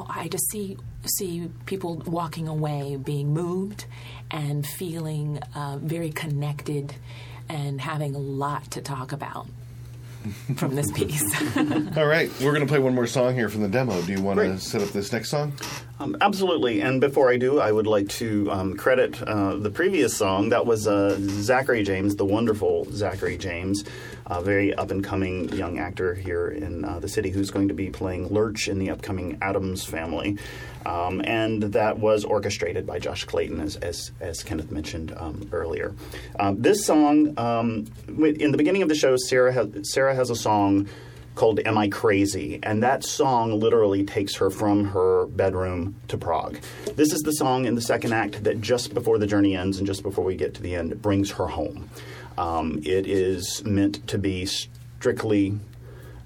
I 0.09 0.27
just 0.27 0.49
see 0.51 0.77
see 1.05 1.49
people 1.65 2.03
walking 2.05 2.47
away, 2.47 2.97
being 2.97 3.33
moved, 3.33 3.85
and 4.29 4.65
feeling 4.65 5.39
uh, 5.55 5.77
very 5.81 6.11
connected, 6.11 6.95
and 7.49 7.79
having 7.79 8.15
a 8.15 8.19
lot 8.19 8.71
to 8.71 8.81
talk 8.81 9.11
about 9.11 9.47
from 10.57 10.75
this 10.75 10.91
piece. 10.91 11.23
All 11.97 12.05
right, 12.05 12.29
we're 12.41 12.51
going 12.51 12.65
to 12.65 12.67
play 12.67 12.79
one 12.79 12.93
more 12.95 13.07
song 13.07 13.33
here 13.33 13.49
from 13.49 13.61
the 13.61 13.69
demo. 13.69 14.01
Do 14.01 14.11
you 14.11 14.21
want 14.21 14.39
to 14.39 14.59
set 14.59 14.81
up 14.81 14.89
this 14.89 15.11
next 15.11 15.29
song? 15.29 15.53
Um, 15.99 16.15
absolutely. 16.21 16.81
And 16.81 17.01
before 17.01 17.31
I 17.31 17.37
do, 17.37 17.59
I 17.59 17.71
would 17.71 17.87
like 17.87 18.07
to 18.09 18.51
um, 18.51 18.77
credit 18.77 19.21
uh, 19.23 19.55
the 19.55 19.71
previous 19.71 20.15
song. 20.15 20.49
That 20.49 20.65
was 20.65 20.87
uh, 20.87 21.17
Zachary 21.19 21.83
James, 21.83 22.15
the 22.15 22.25
wonderful 22.25 22.85
Zachary 22.91 23.37
James, 23.37 23.83
a 24.29 24.41
very 24.41 24.73
up 24.73 24.91
and 24.91 25.03
coming 25.03 25.49
young 25.49 25.79
actor 25.79 26.13
here 26.13 26.47
in 26.47 26.83
uh, 26.83 26.99
the 26.99 27.07
city 27.07 27.29
who's 27.29 27.49
going 27.49 27.69
to 27.69 27.73
be 27.73 27.89
playing 27.89 28.27
Lurch 28.27 28.67
in 28.67 28.77
the 28.77 28.89
upcoming 28.89 29.37
Addams 29.41 29.85
Family. 29.85 30.37
Um, 30.85 31.21
and 31.25 31.63
that 31.63 31.99
was 31.99 32.23
orchestrated 32.23 32.85
by 32.85 32.99
Josh 32.99 33.25
Clayton, 33.25 33.59
as, 33.59 33.75
as, 33.77 34.11
as 34.19 34.43
Kenneth 34.43 34.71
mentioned 34.71 35.13
um, 35.17 35.49
earlier. 35.51 35.95
Um, 36.39 36.61
this 36.61 36.85
song, 36.85 37.37
um, 37.37 37.87
in 38.07 38.51
the 38.51 38.57
beginning 38.57 38.83
of 38.83 38.89
the 38.89 38.95
show, 38.95 39.15
Sarah 39.17 39.51
has, 39.51 39.91
Sarah 39.91 40.15
has 40.15 40.29
a 40.29 40.35
song 40.35 40.87
called 41.35 41.59
Am 41.65 41.77
I 41.77 41.87
Crazy? 41.87 42.59
And 42.63 42.83
that 42.83 43.03
song 43.03 43.59
literally 43.59 44.03
takes 44.03 44.35
her 44.35 44.49
from 44.49 44.85
her 44.85 45.27
bedroom 45.27 45.95
to 46.07 46.17
Prague. 46.17 46.57
This 46.95 47.13
is 47.13 47.21
the 47.21 47.31
song 47.31 47.65
in 47.65 47.75
the 47.75 47.81
second 47.81 48.13
act 48.13 48.43
that 48.43 48.59
just 48.59 48.93
before 48.93 49.19
the 49.19 49.27
journey 49.27 49.55
ends 49.55 49.77
and 49.77 49.85
just 49.85 50.03
before 50.03 50.25
we 50.25 50.35
get 50.35 50.55
to 50.55 50.61
the 50.61 50.75
end 50.75 50.99
brings 51.01 51.31
her 51.31 51.47
home. 51.47 51.89
Um, 52.37 52.79
it 52.83 53.07
is 53.07 53.63
meant 53.65 54.07
to 54.07 54.17
be 54.17 54.45
strictly 54.45 55.59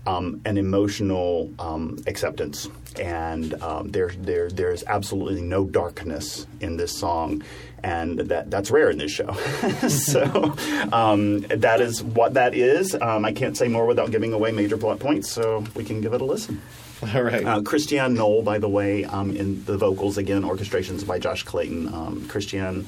um, 0.05 0.41
an 0.45 0.57
emotional 0.57 1.51
um, 1.59 1.99
acceptance. 2.07 2.70
And 2.99 3.53
um, 3.62 3.91
there, 3.91 4.12
there, 4.18 4.49
there's 4.49 4.84
absolutely 4.86 5.41
no 5.41 5.64
darkness 5.64 6.45
in 6.59 6.76
this 6.76 6.97
song, 6.97 7.41
and 7.84 8.20
that, 8.20 8.51
that's 8.51 8.70
rare 8.70 8.89
in 8.89 8.97
this 8.97 9.12
show. 9.12 9.32
so 9.88 10.55
um, 10.91 11.39
that 11.41 11.80
is 11.80 12.03
what 12.03 12.34
that 12.34 12.53
is. 12.53 12.93
Um, 12.95 13.24
I 13.24 13.32
can't 13.32 13.55
say 13.55 13.70
more 13.70 13.86
without 13.86 14.12
giving 14.12 14.34
away 14.34 14.51
major 14.51 14.78
plot 14.78 14.99
points, 14.99 15.32
so 15.32 15.64
we 15.74 15.86
can 15.86 16.01
give 16.01 16.14
it 16.14 16.22
a 16.22 16.26
listen. 16.26 16.62
All 17.16 17.24
right. 17.24 17.45
Uh, 17.45 17.62
Christiane 17.62 18.14
Noll, 18.14 18.43
by 18.43 18.59
the 18.59 18.70
way, 18.70 19.05
um, 19.05 19.36
in 19.36 19.64
the 19.66 19.78
vocals, 19.78 20.18
again, 20.18 20.43
orchestrations 20.43 21.05
by 21.07 21.18
Josh 21.18 21.43
Clayton. 21.43 21.88
Um, 21.93 22.28
Christiane, 22.28 22.88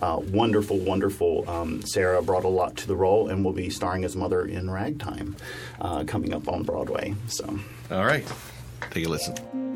uh, 0.00 0.20
wonderful, 0.32 0.78
wonderful. 0.78 1.48
Um, 1.48 1.82
Sarah 1.82 2.22
brought 2.22 2.44
a 2.44 2.48
lot 2.48 2.76
to 2.78 2.86
the 2.86 2.96
role 2.96 3.28
and 3.28 3.44
will 3.44 3.52
be 3.52 3.70
starring 3.70 4.04
as 4.04 4.16
mother 4.16 4.44
in 4.44 4.70
Ragtime 4.70 5.36
uh, 5.80 6.04
coming 6.04 6.34
up 6.34 6.48
on 6.48 6.62
Broadway. 6.62 7.14
So, 7.28 7.58
All 7.90 8.04
right, 8.04 8.26
take 8.90 9.06
a 9.06 9.08
listen. 9.08 9.69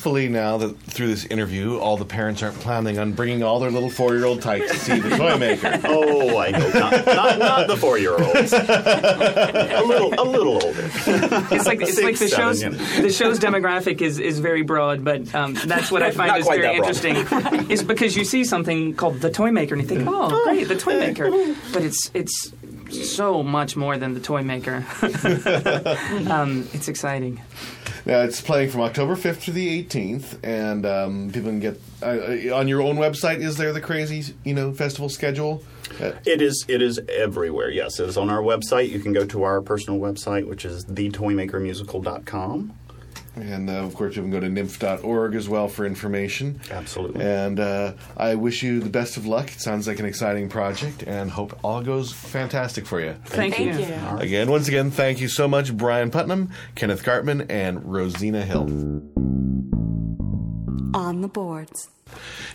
Hopefully 0.00 0.30
now 0.30 0.56
that 0.56 0.74
through 0.80 1.08
this 1.08 1.26
interview, 1.26 1.76
all 1.76 1.98
the 1.98 2.06
parents 2.06 2.42
aren't 2.42 2.58
planning 2.60 2.98
on 2.98 3.12
bringing 3.12 3.42
all 3.42 3.60
their 3.60 3.70
little 3.70 3.90
four-year-old 3.90 4.40
tykes 4.40 4.70
to 4.70 4.78
see 4.78 4.98
the 4.98 5.10
toy 5.18 5.36
maker. 5.36 5.78
oh, 5.84 6.38
I 6.38 6.52
hope 6.52 6.72
not. 6.72 7.06
Not, 7.06 7.38
not 7.38 7.68
the 7.68 7.76
four-year-olds. 7.76 8.50
a 8.54 9.82
little, 9.84 10.14
a 10.18 10.24
little 10.24 10.54
older. 10.54 10.90
It's 11.54 11.66
like 11.66 11.82
it's 11.82 11.96
Six, 11.96 12.02
like 12.02 12.18
the 12.18 12.28
seven, 12.28 12.44
show's 12.46 12.62
yeah. 12.62 13.00
the 13.02 13.12
show's 13.12 13.38
demographic 13.38 14.00
is, 14.00 14.18
is 14.18 14.38
very 14.38 14.62
broad, 14.62 15.04
but 15.04 15.34
um, 15.34 15.52
that's 15.66 15.92
what 15.92 16.02
I 16.02 16.12
find 16.12 16.28
Not 16.28 16.40
is 16.40 16.46
very 16.46 16.76
interesting. 16.76 17.16
is 17.68 17.82
because 17.82 18.16
you 18.16 18.24
see 18.24 18.44
something 18.44 18.94
called 18.94 19.20
the 19.20 19.30
toy 19.30 19.50
maker 19.50 19.74
and 19.74 19.82
you 19.82 19.88
think, 19.88 20.08
oh, 20.08 20.44
great, 20.44 20.66
the 20.66 20.76
toy 20.76 20.98
maker, 20.98 21.30
but 21.74 21.84
it's 21.84 22.10
it's 22.14 22.54
so 22.90 23.42
much 23.42 23.76
more 23.76 23.98
than 23.98 24.14
the 24.14 24.20
toy 24.20 24.42
maker. 24.42 24.84
um, 26.30 26.66
it's 26.72 26.88
exciting. 26.88 27.40
Now 28.06 28.20
it's 28.22 28.40
playing 28.40 28.70
from 28.70 28.80
October 28.80 29.14
5th 29.14 29.44
to 29.44 29.52
the 29.52 29.84
18th, 29.84 30.38
and 30.42 30.86
um, 30.86 31.30
people 31.32 31.50
can 31.50 31.60
get 31.60 31.80
uh, 32.02 32.06
uh, 32.06 32.56
on 32.56 32.66
your 32.68 32.80
own 32.82 32.96
website. 32.96 33.38
Is 33.40 33.56
there 33.56 33.72
the 33.72 33.80
crazy, 33.80 34.34
you 34.44 34.54
know, 34.54 34.72
festival 34.72 35.08
schedule? 35.08 35.62
Uh, 36.00 36.12
It 36.24 36.40
is 36.40 36.64
it 36.68 36.80
is 36.82 37.00
everywhere. 37.08 37.68
Yes, 37.70 37.98
it 38.00 38.08
is 38.08 38.16
on 38.16 38.30
our 38.30 38.40
website. 38.42 38.88
You 38.90 39.00
can 39.00 39.12
go 39.12 39.24
to 39.26 39.42
our 39.42 39.60
personal 39.60 39.98
website, 40.00 40.46
which 40.46 40.64
is 40.64 40.84
thetoymakermusical.com. 40.86 42.72
And 43.36 43.70
uh, 43.70 43.84
of 43.84 43.94
course, 43.94 44.16
you 44.16 44.22
can 44.22 44.30
go 44.30 44.40
to 44.40 44.48
nymf.org 44.48 45.34
as 45.34 45.48
well 45.48 45.68
for 45.68 45.86
information. 45.86 46.60
Absolutely. 46.70 47.24
And 47.24 47.60
uh, 47.60 47.92
I 48.16 48.34
wish 48.34 48.62
you 48.62 48.80
the 48.80 48.90
best 48.90 49.16
of 49.16 49.26
luck. 49.26 49.48
It 49.52 49.60
sounds 49.60 49.86
like 49.86 49.98
an 50.00 50.06
exciting 50.06 50.48
project, 50.48 51.04
and 51.04 51.30
hope 51.30 51.58
all 51.62 51.80
goes 51.82 52.12
fantastic 52.12 52.86
for 52.86 53.00
you. 53.00 53.14
Thank 53.26 53.54
Thank 53.54 53.78
you. 53.78 53.86
you. 53.86 53.94
All 53.94 54.14
right. 54.16 54.24
Again, 54.24 54.50
once 54.50 54.68
again, 54.68 54.90
thank 54.90 55.20
you 55.20 55.28
so 55.28 55.46
much, 55.46 55.76
Brian 55.76 56.10
Putnam, 56.10 56.50
Kenneth 56.74 57.04
Gartman, 57.04 57.46
and 57.48 57.84
Rosina 57.84 58.44
Hill. 58.44 58.62
On 60.92 61.20
the 61.20 61.28
boards. 61.28 61.88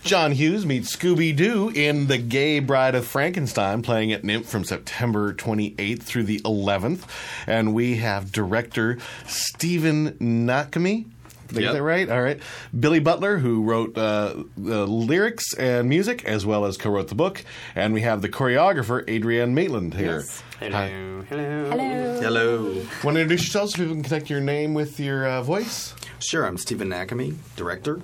John 0.03 0.34
Hughes 0.34 0.65
meets 0.65 0.95
Scooby 0.95 1.36
Doo 1.36 1.69
in 1.69 2.07
The 2.07 2.18
Gay 2.18 2.60
Bride 2.60 2.94
of 2.94 3.07
Frankenstein, 3.07 3.82
playing 3.82 4.11
at 4.11 4.22
NYMF 4.22 4.45
from 4.45 4.64
September 4.64 5.34
28th 5.34 6.03
through 6.03 6.23
the 6.23 6.40
11th. 6.41 7.03
And 7.48 7.73
we 7.73 7.95
have 7.98 8.32
director 8.32 8.99
Stephen 9.26 10.11
Nakami. 10.14 11.06
Did 11.48 11.57
I 11.57 11.61
get 11.61 11.73
that 11.73 11.84
right? 11.84 12.10
All 12.10 12.22
right. 12.22 12.40
Billy 12.77 12.99
Butler, 12.99 13.38
who 13.38 13.64
wrote 13.64 13.98
uh, 13.98 14.44
the 14.57 14.86
lyrics 14.88 15.53
and 15.53 15.88
music, 15.88 16.26
as 16.26 16.45
well 16.45 16.65
as 16.65 16.77
co 16.77 16.90
wrote 16.90 17.07
the 17.07 17.15
book. 17.15 17.44
And 17.76 17.94
we 17.94 18.02
have 18.02 18.22
the 18.22 18.30
choreographer, 18.30 19.07
Adrienne 19.10 19.53
Maitland, 19.53 19.94
here. 19.94 20.18
Yes. 20.18 20.44
Hello. 20.60 20.72
Hi. 20.72 20.88
Hello. 21.30 21.69
Hello. 21.69 22.22
Hello. 22.22 22.64
Want 23.03 23.15
to 23.15 23.22
introduce 23.22 23.44
yourself 23.44 23.72
so 23.72 23.77
people 23.77 23.94
can 23.94 24.03
connect 24.03 24.30
your 24.30 24.41
name 24.41 24.73
with 24.73 24.99
your 24.99 25.27
uh, 25.27 25.41
voice? 25.41 25.94
Sure, 26.19 26.45
I'm 26.45 26.57
Stephen 26.57 26.90
Nakami, 26.90 27.36
director. 27.56 28.02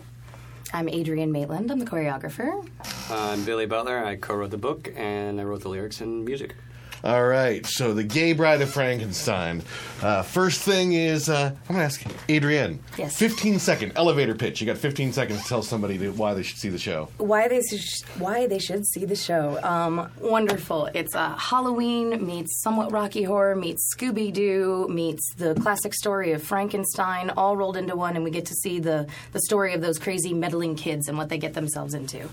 I'm 0.74 0.88
Adrienne 0.88 1.32
Maitland. 1.32 1.70
I'm 1.70 1.80
the 1.80 1.86
choreographer. 1.86 2.66
I'm 3.10 3.44
Billy 3.44 3.66
Butler. 3.66 4.06
I 4.06 4.16
co-wrote 4.16 4.52
the 4.52 4.58
book 4.58 4.92
and 4.96 5.40
I 5.40 5.44
wrote 5.44 5.62
the 5.62 5.70
lyrics 5.70 6.00
and 6.00 6.24
music. 6.24 6.56
All 7.04 7.26
right, 7.26 7.66
so 7.66 7.96
the 7.96 8.04
Gay 8.04 8.34
Bride 8.34 8.62
of 8.62 8.70
Frankenstein. 8.70 9.64
Uh, 10.04 10.22
first 10.22 10.62
thing 10.62 10.94
is, 10.94 11.30
uh, 11.30 11.52
I'm 11.68 11.76
going 11.76 11.80
to 11.80 11.84
ask 11.84 12.04
Adrienne. 12.30 12.80
Yes. 12.96 13.18
15 13.18 13.58
second 13.58 13.94
elevator 13.96 14.36
pitch. 14.36 14.62
You 14.62 14.68
got 14.68 14.78
15 14.78 15.12
seconds 15.12 15.42
to 15.42 15.48
tell 15.50 15.64
somebody 15.64 15.98
that 15.98 16.14
why 16.14 16.36
they 16.36 16.44
should 16.44 16.60
see 16.60 16.70
the 16.70 16.78
show. 16.78 17.10
Why 17.18 17.48
they 17.48 17.62
sh- 17.62 18.04
why 18.20 18.46
they 18.46 18.60
should 18.60 18.86
see 18.86 19.06
the 19.06 19.16
show? 19.16 19.60
Um, 19.64 20.12
wonderful. 20.20 20.88
It's 20.94 21.16
uh, 21.16 21.36
Halloween 21.38 22.24
meets 22.24 22.62
somewhat 22.62 22.92
Rocky 22.92 23.24
Horror 23.24 23.56
meets 23.56 23.92
Scooby 23.96 24.32
Doo 24.32 24.88
meets 24.88 25.34
the 25.36 25.56
classic 25.56 25.96
story 25.96 26.34
of 26.34 26.44
Frankenstein, 26.44 27.32
all 27.32 27.58
rolled 27.58 27.78
into 27.78 27.96
one, 27.96 28.16
and 28.16 28.24
we 28.24 28.30
get 28.30 28.46
to 28.46 28.54
see 28.54 28.80
the 28.80 29.08
the 29.32 29.42
story 29.42 29.74
of 29.74 29.82
those 29.82 29.98
crazy 29.98 30.36
meddling 30.36 30.76
kids 30.76 31.08
and 31.08 31.18
what 31.18 31.30
they 31.30 31.40
get 31.40 31.56
themselves 31.56 31.96
into. 31.96 32.30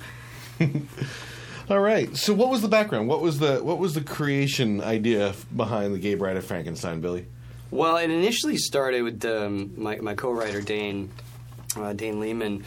All 1.71 1.81
right. 1.81 2.17
So 2.17 2.33
what 2.33 2.49
was 2.49 2.63
the 2.63 2.69
background? 2.69 3.09
What 3.09 3.21
was 3.21 3.39
the 3.39 3.59
what 3.59 3.79
was 3.79 3.95
the 3.95 4.01
creation 4.01 4.81
idea 4.81 5.35
behind 5.55 5.95
the 5.95 5.99
Gay 5.99 6.15
Bride 6.15 6.39
of 6.39 6.47
Frankenstein, 6.47 7.03
Billy? 7.03 7.27
Well, 7.71 7.99
it 7.99 8.11
initially 8.11 8.57
started 8.57 9.03
with 9.03 9.23
um, 9.27 9.75
my, 9.77 9.97
my 9.97 10.15
co-writer 10.15 10.63
Dane 10.63 11.11
uh, 11.77 11.93
Dane 11.93 12.21
Lehman. 12.21 12.65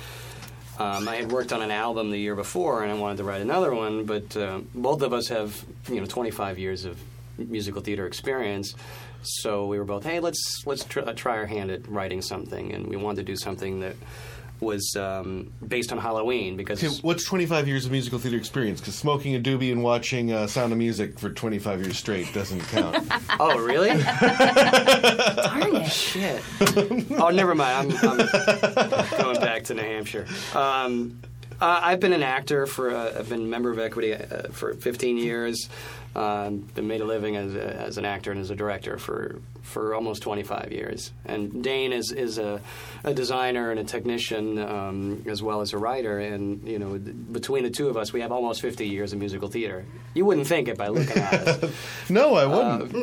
Um, 0.77 1.09
I 1.09 1.15
had 1.15 1.31
worked 1.31 1.51
on 1.51 1.63
an 1.63 1.71
album 1.71 2.11
the 2.11 2.17
year 2.19 2.35
before, 2.35 2.83
and 2.83 2.91
I 2.91 2.95
wanted 2.95 3.17
to 3.17 3.23
write 3.23 3.41
another 3.41 3.73
one. 3.73 4.05
But 4.05 4.37
uh, 4.37 4.61
both 4.75 5.01
of 5.01 5.13
us 5.13 5.29
have 5.29 5.63
you 5.89 5.99
know 5.99 6.05
25 6.05 6.59
years 6.59 6.85
of 6.85 6.99
musical 7.39 7.81
theater 7.81 8.05
experience, 8.05 8.75
so 9.23 9.65
we 9.65 9.79
were 9.79 9.85
both, 9.85 10.03
hey, 10.03 10.19
let's 10.19 10.61
let's 10.67 10.83
tr- 10.83 10.99
uh, 10.99 11.13
try 11.13 11.37
our 11.37 11.47
hand 11.47 11.71
at 11.71 11.87
writing 11.87 12.21
something, 12.21 12.71
and 12.71 12.85
we 12.85 12.97
wanted 12.97 13.25
to 13.25 13.31
do 13.31 13.35
something 13.35 13.79
that 13.79 13.95
was 14.61 14.95
um, 14.95 15.51
based 15.67 15.91
on 15.91 15.97
Halloween 15.97 16.55
because 16.55 16.83
Okay, 16.83 16.93
what's 17.01 17.25
25 17.25 17.67
years 17.67 17.85
of 17.85 17.91
musical 17.91 18.19
theater 18.19 18.37
experience? 18.37 18.79
Because 18.79 18.95
smoking 18.95 19.35
a 19.35 19.39
doobie 19.39 19.71
and 19.71 19.83
watching 19.83 20.31
uh, 20.31 20.47
Sound 20.47 20.71
of 20.71 20.77
Music 20.77 21.19
for 21.19 21.29
25 21.31 21.81
years 21.81 21.97
straight 21.97 22.31
doesn't 22.33 22.61
count. 22.61 22.97
Oh, 23.39 23.57
really? 23.57 23.89
Darn 24.03 25.75
it. 25.77 25.87
Shit. 25.91 26.43
oh, 27.19 27.29
never 27.29 27.55
mind. 27.55 27.93
I'm, 28.03 28.17
I'm 28.17 29.07
going 29.17 29.39
back 29.39 29.63
to 29.65 29.73
New 29.73 29.81
Hampshire. 29.81 30.27
Um, 30.53 31.19
uh, 31.59 31.79
I've 31.83 31.99
been 31.99 32.13
an 32.13 32.23
actor 32.23 32.65
for. 32.65 32.91
Uh, 32.91 33.13
I've 33.19 33.29
been 33.29 33.41
a 33.41 33.45
member 33.45 33.71
of 33.71 33.79
Equity 33.79 34.13
uh, 34.13 34.49
for 34.51 34.73
15 34.73 35.17
years. 35.17 35.69
Um, 36.13 36.57
been 36.75 36.87
made 36.87 36.99
a 36.99 37.05
living 37.05 37.37
as, 37.37 37.55
a, 37.55 37.73
as 37.73 37.97
an 37.97 38.03
actor 38.03 38.31
and 38.31 38.41
as 38.41 38.49
a 38.49 38.55
director 38.55 38.97
for 38.97 39.39
for 39.61 39.93
almost 39.95 40.23
25 40.23 40.71
years. 40.73 41.13
And 41.23 41.63
Dane 41.63 41.93
is 41.93 42.11
is 42.11 42.37
a, 42.37 42.59
a 43.05 43.13
designer 43.13 43.71
and 43.71 43.79
a 43.79 43.85
technician 43.85 44.57
um, 44.59 45.23
as 45.27 45.41
well 45.41 45.61
as 45.61 45.71
a 45.71 45.77
writer. 45.77 46.19
And 46.19 46.67
you 46.67 46.79
know, 46.79 46.97
between 46.97 47.63
the 47.63 47.69
two 47.69 47.87
of 47.87 47.95
us, 47.95 48.11
we 48.11 48.19
have 48.19 48.31
almost 48.33 48.61
50 48.61 48.85
years 48.87 49.13
of 49.13 49.19
musical 49.19 49.47
theater. 49.47 49.85
You 50.13 50.25
wouldn't 50.25 50.47
think 50.47 50.67
it 50.67 50.77
by 50.77 50.89
looking 50.89 51.15
at 51.17 51.33
us. 51.47 51.71
no, 52.09 52.35
I 52.35 52.45
wouldn't. 52.45 52.93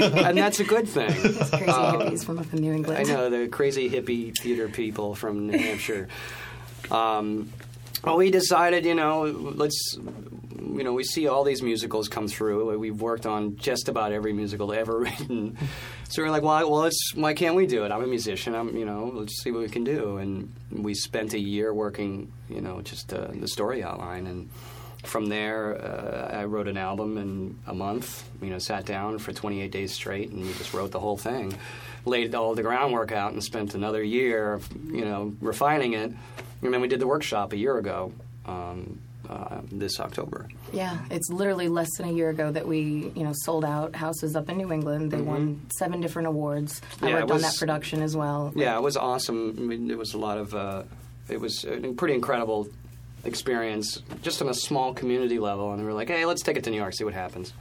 and 0.00 0.38
that's 0.38 0.60
a 0.60 0.64
good 0.64 0.88
thing. 0.88 1.08
Those 1.22 1.50
crazy 1.50 1.64
Um, 1.72 2.00
hippies 2.00 2.24
from 2.24 2.38
up 2.38 2.52
in 2.52 2.60
New 2.60 2.72
England. 2.72 3.00
I 3.00 3.02
know 3.12 3.30
the 3.30 3.48
crazy 3.48 3.90
hippie 3.90 4.32
theater 4.38 4.68
people 4.68 5.16
from 5.16 5.48
New 5.48 5.58
Hampshire. 5.58 6.06
Um, 6.90 7.50
well, 8.04 8.16
we 8.16 8.30
decided, 8.30 8.84
you 8.84 8.94
know, 8.94 9.22
let's, 9.24 9.98
you 10.60 10.84
know, 10.84 10.92
we 10.92 11.04
see 11.04 11.28
all 11.28 11.44
these 11.44 11.62
musicals 11.62 12.08
come 12.08 12.28
through. 12.28 12.78
We've 12.78 13.00
worked 13.00 13.26
on 13.26 13.56
just 13.56 13.88
about 13.88 14.12
every 14.12 14.32
musical 14.32 14.72
ever 14.72 14.98
written. 15.00 15.56
So 16.08 16.22
we're 16.22 16.30
like, 16.30 16.42
well, 16.42 16.70
well, 16.70 16.80
let's, 16.80 17.14
why 17.14 17.34
can't 17.34 17.54
we 17.54 17.66
do 17.66 17.84
it? 17.84 17.92
I'm 17.92 18.02
a 18.02 18.06
musician. 18.06 18.54
I'm, 18.54 18.76
you 18.76 18.84
know, 18.84 19.10
let's 19.14 19.42
see 19.42 19.50
what 19.50 19.62
we 19.62 19.68
can 19.68 19.84
do. 19.84 20.18
And 20.18 20.52
we 20.70 20.94
spent 20.94 21.34
a 21.34 21.38
year 21.38 21.72
working, 21.72 22.32
you 22.48 22.60
know, 22.60 22.80
just 22.82 23.12
uh, 23.12 23.28
the 23.32 23.48
story 23.48 23.82
outline 23.82 24.26
and. 24.26 24.48
From 25.04 25.26
there, 25.26 25.80
uh, 25.80 26.38
I 26.38 26.44
wrote 26.44 26.66
an 26.66 26.76
album 26.76 27.18
in 27.18 27.56
a 27.68 27.72
month. 27.72 28.28
You 28.42 28.50
know, 28.50 28.58
sat 28.58 28.84
down 28.84 29.18
for 29.18 29.32
28 29.32 29.70
days 29.70 29.92
straight, 29.92 30.30
and 30.30 30.44
we 30.44 30.52
just 30.54 30.74
wrote 30.74 30.90
the 30.90 30.98
whole 30.98 31.16
thing. 31.16 31.56
Laid 32.04 32.34
all 32.34 32.56
the 32.56 32.64
groundwork 32.64 33.12
out, 33.12 33.32
and 33.32 33.42
spent 33.42 33.76
another 33.76 34.02
year, 34.02 34.60
you 34.86 35.04
know, 35.04 35.36
refining 35.40 35.92
it. 35.92 36.12
And 36.62 36.74
then 36.74 36.80
we 36.80 36.88
did 36.88 36.98
the 36.98 37.06
workshop 37.06 37.52
a 37.52 37.56
year 37.56 37.78
ago, 37.78 38.12
um, 38.44 38.98
uh, 39.28 39.60
this 39.70 40.00
October. 40.00 40.46
Yeah, 40.72 40.98
it's 41.10 41.28
literally 41.30 41.68
less 41.68 41.88
than 41.96 42.08
a 42.08 42.12
year 42.12 42.30
ago 42.30 42.50
that 42.50 42.66
we, 42.66 43.12
you 43.14 43.24
know, 43.24 43.32
sold 43.34 43.64
out 43.64 43.94
houses 43.94 44.34
up 44.36 44.48
in 44.48 44.56
New 44.56 44.72
England. 44.72 45.10
They 45.10 45.20
won 45.20 45.60
seven 45.78 46.00
different 46.00 46.28
awards. 46.28 46.80
I 46.80 46.84
Mm-hmm. 46.84 47.04
Yeah, 47.06 47.10
it 47.10 47.20
worked 47.20 47.30
on 47.32 47.40
that 47.42 47.56
production 47.58 48.02
as 48.02 48.16
well. 48.16 48.52
Yeah, 48.56 48.76
it 48.76 48.82
was 48.82 48.96
awesome. 48.96 49.54
I 49.58 49.60
mean, 49.60 49.90
it 49.90 49.98
was 49.98 50.14
a 50.14 50.18
lot 50.18 50.38
of. 50.38 50.54
Uh, 50.54 50.82
it 51.28 51.40
was 51.40 51.64
a 51.64 51.92
pretty 51.92 52.14
incredible 52.14 52.68
experience, 53.24 54.00
just 54.22 54.40
on 54.40 54.48
a 54.48 54.54
small 54.54 54.94
community 54.94 55.38
level. 55.38 55.72
And 55.72 55.80
we 55.82 55.86
were 55.86 55.92
like, 55.92 56.08
hey, 56.08 56.24
let's 56.24 56.42
take 56.42 56.56
it 56.56 56.64
to 56.64 56.70
New 56.70 56.76
York, 56.76 56.94
see 56.94 57.04
what 57.04 57.14
happens. 57.14 57.52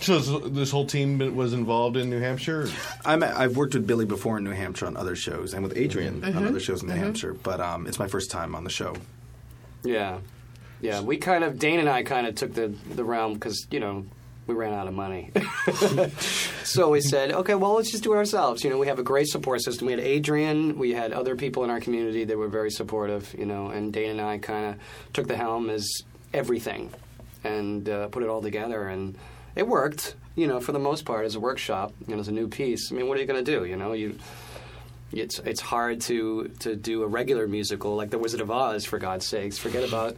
So 0.00 0.18
this, 0.18 0.52
this 0.52 0.70
whole 0.72 0.86
team 0.86 1.36
was 1.36 1.52
involved 1.52 1.96
in 1.96 2.10
New 2.10 2.18
Hampshire? 2.18 2.68
I'm, 3.04 3.22
I've 3.22 3.56
worked 3.56 3.74
with 3.74 3.86
Billy 3.86 4.04
before 4.04 4.38
in 4.38 4.44
New 4.44 4.50
Hampshire 4.50 4.86
on 4.86 4.96
other 4.96 5.14
shows, 5.14 5.54
and 5.54 5.62
with 5.62 5.76
Adrian 5.76 6.22
on 6.24 6.32
Mhm. 6.32 6.48
other 6.48 6.60
shows 6.60 6.82
in 6.82 6.88
New 6.88 6.94
Mhm. 6.94 6.98
Hampshire. 6.98 7.32
But 7.32 7.60
um, 7.60 7.86
it's 7.86 7.98
my 7.98 8.08
first 8.08 8.30
time 8.30 8.54
on 8.56 8.64
the 8.64 8.70
show. 8.70 8.94
Yeah, 9.84 10.18
yeah. 10.84 11.00
We 11.00 11.16
kind 11.16 11.42
of 11.44 11.58
Dane 11.58 11.80
and 11.80 11.88
I 11.88 12.02
kind 12.02 12.26
of 12.26 12.34
took 12.34 12.52
the 12.52 12.68
the 12.94 13.04
realm 13.04 13.34
because 13.34 13.66
you 13.70 13.80
know 13.80 14.04
we 14.46 14.54
ran 14.54 14.74
out 14.74 14.86
of 14.86 14.92
money, 14.92 15.30
so 16.64 16.90
we 16.90 17.00
said, 17.00 17.32
okay, 17.32 17.54
well, 17.54 17.72
let's 17.72 17.90
just 17.90 18.04
do 18.04 18.12
it 18.12 18.16
ourselves. 18.16 18.62
You 18.62 18.68
know, 18.68 18.76
we 18.76 18.88
have 18.88 18.98
a 18.98 19.02
great 19.02 19.26
support 19.28 19.62
system. 19.62 19.86
We 19.86 19.94
had 19.94 20.00
Adrian, 20.00 20.78
we 20.78 20.92
had 20.92 21.14
other 21.14 21.34
people 21.34 21.64
in 21.64 21.70
our 21.70 21.80
community 21.80 22.24
that 22.24 22.36
were 22.36 22.48
very 22.48 22.70
supportive. 22.70 23.34
You 23.38 23.46
know, 23.46 23.68
and 23.68 23.92
Dane 23.92 24.10
and 24.10 24.20
I 24.20 24.36
kind 24.36 24.74
of 24.74 24.80
took 25.14 25.26
the 25.26 25.36
helm 25.36 25.70
as 25.70 25.90
everything 26.34 26.92
and 27.42 27.88
uh, 27.88 28.08
put 28.08 28.22
it 28.22 28.28
all 28.28 28.42
together, 28.42 28.86
and 28.88 29.16
it 29.56 29.66
worked. 29.66 30.16
You 30.36 30.48
know, 30.48 30.60
for 30.60 30.72
the 30.72 30.80
most 30.80 31.06
part, 31.06 31.24
as 31.24 31.36
a 31.36 31.40
workshop, 31.40 31.94
you 32.06 32.14
know, 32.14 32.20
as 32.20 32.28
a 32.28 32.32
new 32.32 32.48
piece. 32.48 32.92
I 32.92 32.96
mean, 32.96 33.08
what 33.08 33.16
are 33.16 33.20
you 33.20 33.26
going 33.26 33.42
to 33.42 33.58
do? 33.58 33.64
You 33.64 33.76
know, 33.76 33.92
you 33.94 34.18
it's 35.12 35.38
it's 35.38 35.60
hard 35.60 36.00
to 36.02 36.48
to 36.60 36.76
do 36.76 37.02
a 37.02 37.06
regular 37.06 37.46
musical 37.46 37.96
like 37.96 38.10
The 38.10 38.18
Wizard 38.18 38.40
of 38.40 38.50
Oz 38.50 38.84
for 38.84 38.98
God's 38.98 39.26
sakes. 39.26 39.56
Forget 39.56 39.88
about 39.88 40.16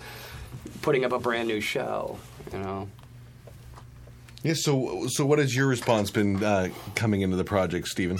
putting 0.86 1.04
up 1.04 1.10
a 1.10 1.18
brand 1.18 1.48
new 1.48 1.60
show. 1.60 2.16
You 2.52 2.60
know. 2.60 2.88
Yeah. 4.44 4.54
So, 4.54 5.08
so 5.08 5.26
what 5.26 5.40
has 5.40 5.54
your 5.54 5.66
response 5.66 6.12
been 6.12 6.42
uh, 6.42 6.68
coming 6.94 7.22
into 7.22 7.36
the 7.36 7.44
project, 7.44 7.88
Stephen? 7.88 8.18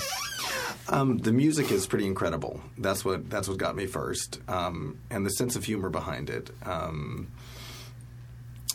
Um, 0.88 1.18
the 1.18 1.32
music 1.32 1.70
is 1.70 1.86
pretty 1.86 2.06
incredible. 2.06 2.60
That's 2.76 3.04
what 3.04 3.30
that's 3.30 3.48
what 3.48 3.58
got 3.58 3.76
me 3.76 3.86
first, 3.86 4.40
um, 4.48 4.98
and 5.10 5.24
the 5.24 5.30
sense 5.30 5.54
of 5.56 5.64
humor 5.64 5.90
behind 5.90 6.28
it. 6.28 6.50
Um, 6.64 7.28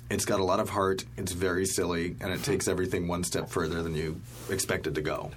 it's 0.09 0.25
got 0.25 0.39
a 0.39 0.43
lot 0.43 0.59
of 0.59 0.69
heart. 0.69 1.05
It's 1.17 1.33
very 1.33 1.65
silly, 1.65 2.15
and 2.21 2.33
it 2.33 2.43
takes 2.43 2.67
everything 2.69 3.07
one 3.07 3.23
step 3.23 3.49
further 3.49 3.83
than 3.83 3.95
you 3.95 4.21
expected 4.49 4.95
to 4.95 5.01
go. 5.01 5.31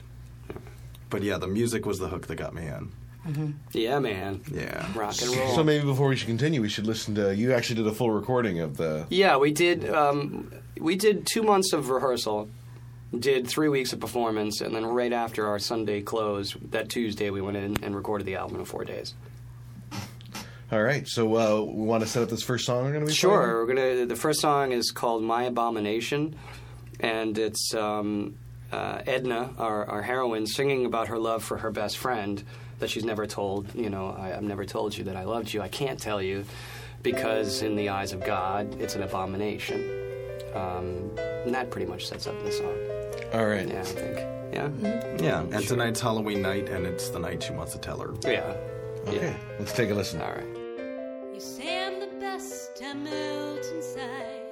But 1.10 1.22
yeah, 1.22 1.38
the 1.38 1.48
music 1.48 1.86
was 1.86 1.98
the 1.98 2.08
hook 2.08 2.28
that 2.28 2.36
got 2.36 2.54
me 2.54 2.66
in. 2.66 2.92
Yeah, 3.72 3.98
man. 3.98 4.42
Yeah. 4.52 4.86
Rock 4.94 5.20
and 5.22 5.34
roll. 5.34 5.54
So 5.54 5.64
maybe 5.64 5.84
before 5.84 6.08
we 6.08 6.16
should 6.16 6.28
continue, 6.28 6.60
we 6.60 6.68
should 6.68 6.86
listen 6.86 7.14
to. 7.14 7.34
You 7.34 7.52
actually 7.52 7.76
did 7.76 7.86
a 7.86 7.92
full 7.92 8.10
recording 8.10 8.60
of 8.60 8.76
the. 8.76 9.06
Yeah, 9.08 9.36
we 9.36 9.52
did. 9.52 9.88
Um, 9.88 10.52
we 10.78 10.96
did 10.96 11.26
two 11.26 11.42
months 11.42 11.72
of 11.72 11.88
rehearsal 11.90 12.48
did 13.18 13.46
three 13.46 13.68
weeks 13.68 13.92
of 13.92 14.00
performance, 14.00 14.60
and 14.60 14.74
then 14.74 14.84
right 14.84 15.12
after 15.12 15.46
our 15.46 15.58
Sunday 15.58 16.02
close, 16.02 16.56
that 16.70 16.88
Tuesday, 16.88 17.30
we 17.30 17.40
went 17.40 17.56
in 17.56 17.82
and 17.82 17.94
recorded 17.94 18.26
the 18.26 18.36
album 18.36 18.58
in 18.58 18.64
four 18.64 18.84
days. 18.84 19.14
All 20.72 20.82
right, 20.82 21.06
so 21.06 21.36
uh, 21.36 21.64
we 21.64 21.84
want 21.84 22.02
to 22.02 22.08
set 22.08 22.22
up 22.22 22.28
this 22.28 22.42
first 22.42 22.66
song 22.66 22.84
we're 22.84 22.92
going 22.92 23.04
to 23.04 23.06
be 23.06 23.14
Sure. 23.14 23.64
We're 23.64 23.66
gonna. 23.66 24.06
The 24.06 24.16
first 24.16 24.40
song 24.40 24.72
is 24.72 24.90
called 24.90 25.22
"My 25.22 25.44
Abomination," 25.44 26.36
and 26.98 27.38
it's 27.38 27.74
um, 27.74 28.36
uh, 28.72 29.02
Edna, 29.06 29.54
our, 29.58 29.84
our 29.88 30.02
heroine, 30.02 30.46
singing 30.46 30.84
about 30.86 31.08
her 31.08 31.18
love 31.18 31.44
for 31.44 31.58
her 31.58 31.70
best 31.70 31.98
friend 31.98 32.42
that 32.78 32.90
she's 32.90 33.04
never 33.04 33.26
told. 33.26 33.74
You 33.74 33.90
know, 33.90 34.14
I, 34.18 34.36
I've 34.36 34.42
never 34.42 34.64
told 34.64 34.96
you 34.96 35.04
that 35.04 35.16
I 35.16 35.24
loved 35.24 35.52
you. 35.52 35.62
I 35.62 35.68
can't 35.68 35.98
tell 35.98 36.20
you 36.22 36.44
because, 37.02 37.62
in 37.62 37.76
the 37.76 37.88
eyes 37.88 38.12
of 38.12 38.24
God, 38.24 38.80
it's 38.80 38.94
an 38.94 39.02
abomination. 39.02 39.80
Um, 40.54 41.10
and 41.18 41.54
that 41.54 41.70
pretty 41.70 41.86
much 41.86 42.06
sets 42.06 42.26
up 42.26 42.42
the 42.44 42.52
song. 42.52 42.76
All 43.32 43.46
right. 43.46 43.68
Yeah, 43.68 43.80
I 43.80 43.84
think. 43.84 44.16
Yeah. 44.52 44.70
Yeah, 45.20 45.40
and 45.40 45.66
tonight's 45.66 46.00
Halloween 46.00 46.42
night, 46.42 46.68
and 46.68 46.86
it's 46.86 47.08
the 47.08 47.18
night 47.18 47.42
she 47.42 47.52
wants 47.52 47.72
to 47.72 47.78
tell 47.78 47.98
her. 47.98 48.14
Yeah. 48.22 48.56
Okay, 49.08 49.34
let's 49.58 49.72
take 49.72 49.90
a 49.90 49.94
listen. 49.94 50.22
All 50.22 50.32
right. 50.32 50.46
You 51.34 51.40
say 51.40 51.86
I'm 51.86 52.00
the 52.00 52.06
best, 52.20 52.80
I 52.82 52.94
melt 52.94 53.66
inside 53.74 54.44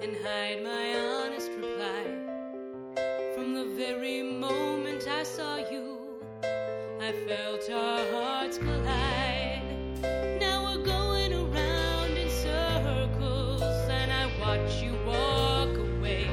and 0.00 0.16
hide 0.24 0.62
my 0.62 0.94
honest 1.24 1.50
reply. 1.50 2.04
From 3.34 3.54
the 3.54 3.74
very 3.76 4.22
moment 4.22 5.06
I 5.08 5.24
saw 5.24 5.56
you, 5.56 5.95
I 7.06 7.12
felt 7.12 7.70
our 7.70 8.04
hearts 8.10 8.58
collide. 8.58 9.62
Now 10.40 10.64
we're 10.64 10.84
going 10.84 11.32
around 11.32 12.10
in 12.16 12.28
circles, 12.28 13.62
and 13.62 14.10
I 14.10 14.26
watch 14.40 14.82
you 14.82 14.92
walk 15.06 15.76
away. 15.76 16.26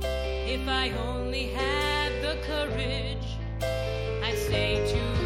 If 0.00 0.66
I 0.66 0.92
only 0.92 1.48
had 1.48 2.10
the 2.22 2.38
courage, 2.40 3.36
I'd 3.60 4.38
say 4.38 4.76
to 4.94 5.21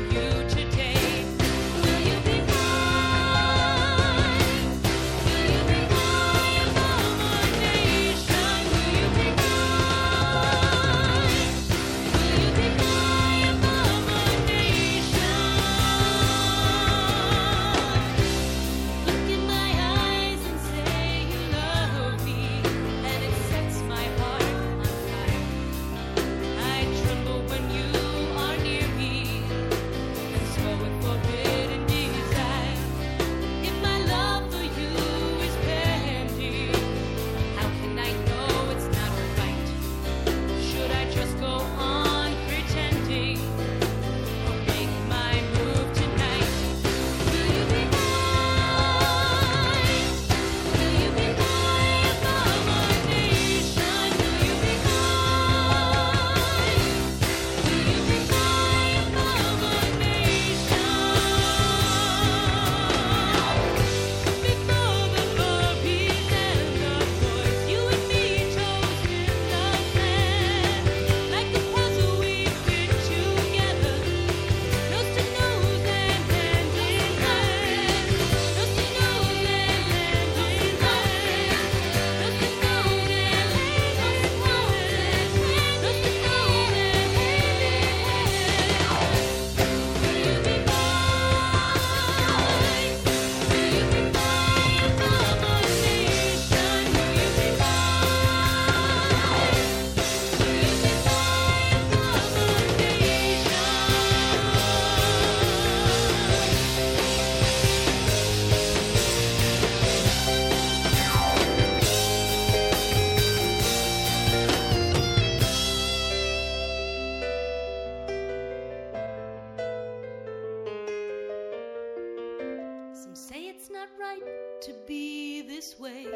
to 124.66 124.74
be 124.84 125.42
this 125.42 125.78
way. 125.78 126.06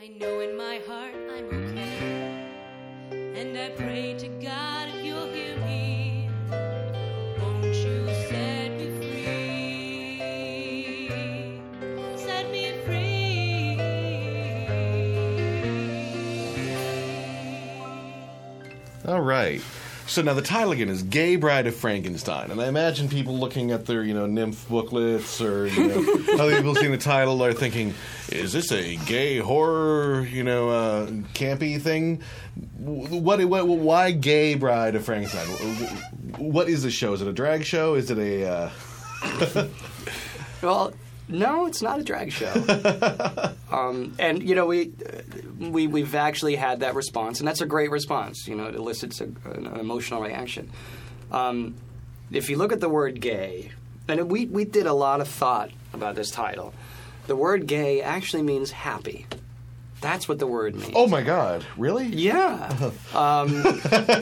I 0.00 0.08
know 0.18 0.40
in 0.40 0.56
my 0.56 0.80
heart 0.88 1.14
I'm 1.14 1.44
okay. 1.44 2.48
And 3.10 3.58
I 3.58 3.68
pray 3.76 4.14
to 4.14 4.28
God 4.28 4.88
if 4.88 5.04
you'll 5.04 5.26
hear 5.26 5.58
me. 5.58 6.30
Won't 7.38 7.64
you 7.64 8.06
set 8.30 8.70
me 8.78 8.90
free? 8.96 10.20
Set 12.16 12.50
me 12.50 12.72
All 19.06 19.20
right. 19.20 19.60
So 20.12 20.20
now 20.20 20.34
the 20.34 20.42
title 20.42 20.72
again 20.72 20.90
is 20.90 21.02
"Gay 21.02 21.36
Bride 21.36 21.66
of 21.66 21.74
Frankenstein," 21.74 22.50
and 22.50 22.60
I 22.60 22.68
imagine 22.68 23.08
people 23.08 23.38
looking 23.38 23.70
at 23.70 23.86
their 23.86 24.02
you 24.02 24.12
know 24.12 24.26
NYMF 24.26 24.68
booklets 24.68 25.40
or 25.40 25.66
you 25.66 25.88
know, 25.88 26.34
other 26.38 26.54
people 26.54 26.74
seeing 26.74 26.92
the 26.92 26.98
title 26.98 27.42
are 27.42 27.54
thinking, 27.54 27.94
"Is 28.28 28.52
this 28.52 28.70
a 28.72 28.96
gay 29.06 29.38
horror 29.38 30.26
you 30.30 30.44
know 30.44 30.68
uh, 30.68 31.06
campy 31.32 31.80
thing?" 31.80 32.20
What, 32.76 33.42
what 33.46 33.66
why 33.66 34.10
"Gay 34.10 34.54
Bride 34.54 34.96
of 34.96 35.06
Frankenstein"? 35.06 35.46
What 36.36 36.68
is 36.68 36.82
the 36.82 36.90
show? 36.90 37.14
Is 37.14 37.22
it 37.22 37.28
a 37.28 37.32
drag 37.32 37.64
show? 37.64 37.94
Is 37.94 38.10
it 38.10 38.18
a 38.18 38.70
uh... 39.24 39.66
Well, 40.60 40.92
no, 41.28 41.64
it's 41.64 41.80
not 41.80 42.00
a 42.00 42.02
drag 42.02 42.30
show. 42.30 42.52
um, 43.72 44.14
and 44.18 44.42
you 44.42 44.54
know, 44.54 44.66
we 44.66 44.92
we 45.70 45.86
we've 45.86 46.14
actually 46.14 46.56
had 46.56 46.80
that 46.80 46.94
response, 46.94 47.38
and 47.38 47.46
that's 47.46 47.60
a 47.60 47.66
great 47.66 47.90
response. 47.90 48.48
You 48.48 48.56
know, 48.56 48.66
it 48.66 48.74
elicits 48.74 49.20
a, 49.20 49.24
an 49.24 49.66
emotional 49.78 50.20
reaction. 50.20 50.70
Um, 51.30 51.74
if 52.30 52.50
you 52.50 52.56
look 52.56 52.72
at 52.72 52.80
the 52.80 52.88
word 52.88 53.20
"gay," 53.20 53.70
and 54.08 54.30
we 54.30 54.46
we 54.46 54.64
did 54.64 54.86
a 54.86 54.92
lot 54.92 55.20
of 55.20 55.28
thought 55.28 55.70
about 55.92 56.14
this 56.14 56.30
title. 56.30 56.74
The 57.26 57.36
word 57.36 57.66
"gay" 57.66 58.02
actually 58.02 58.42
means 58.42 58.70
happy. 58.70 59.26
That's 60.02 60.28
what 60.28 60.40
the 60.40 60.48
word 60.48 60.74
means. 60.74 60.92
Oh 60.96 61.06
my 61.06 61.22
God! 61.22 61.64
Really? 61.76 62.06
Yeah. 62.06 62.90
Um, 63.14 63.62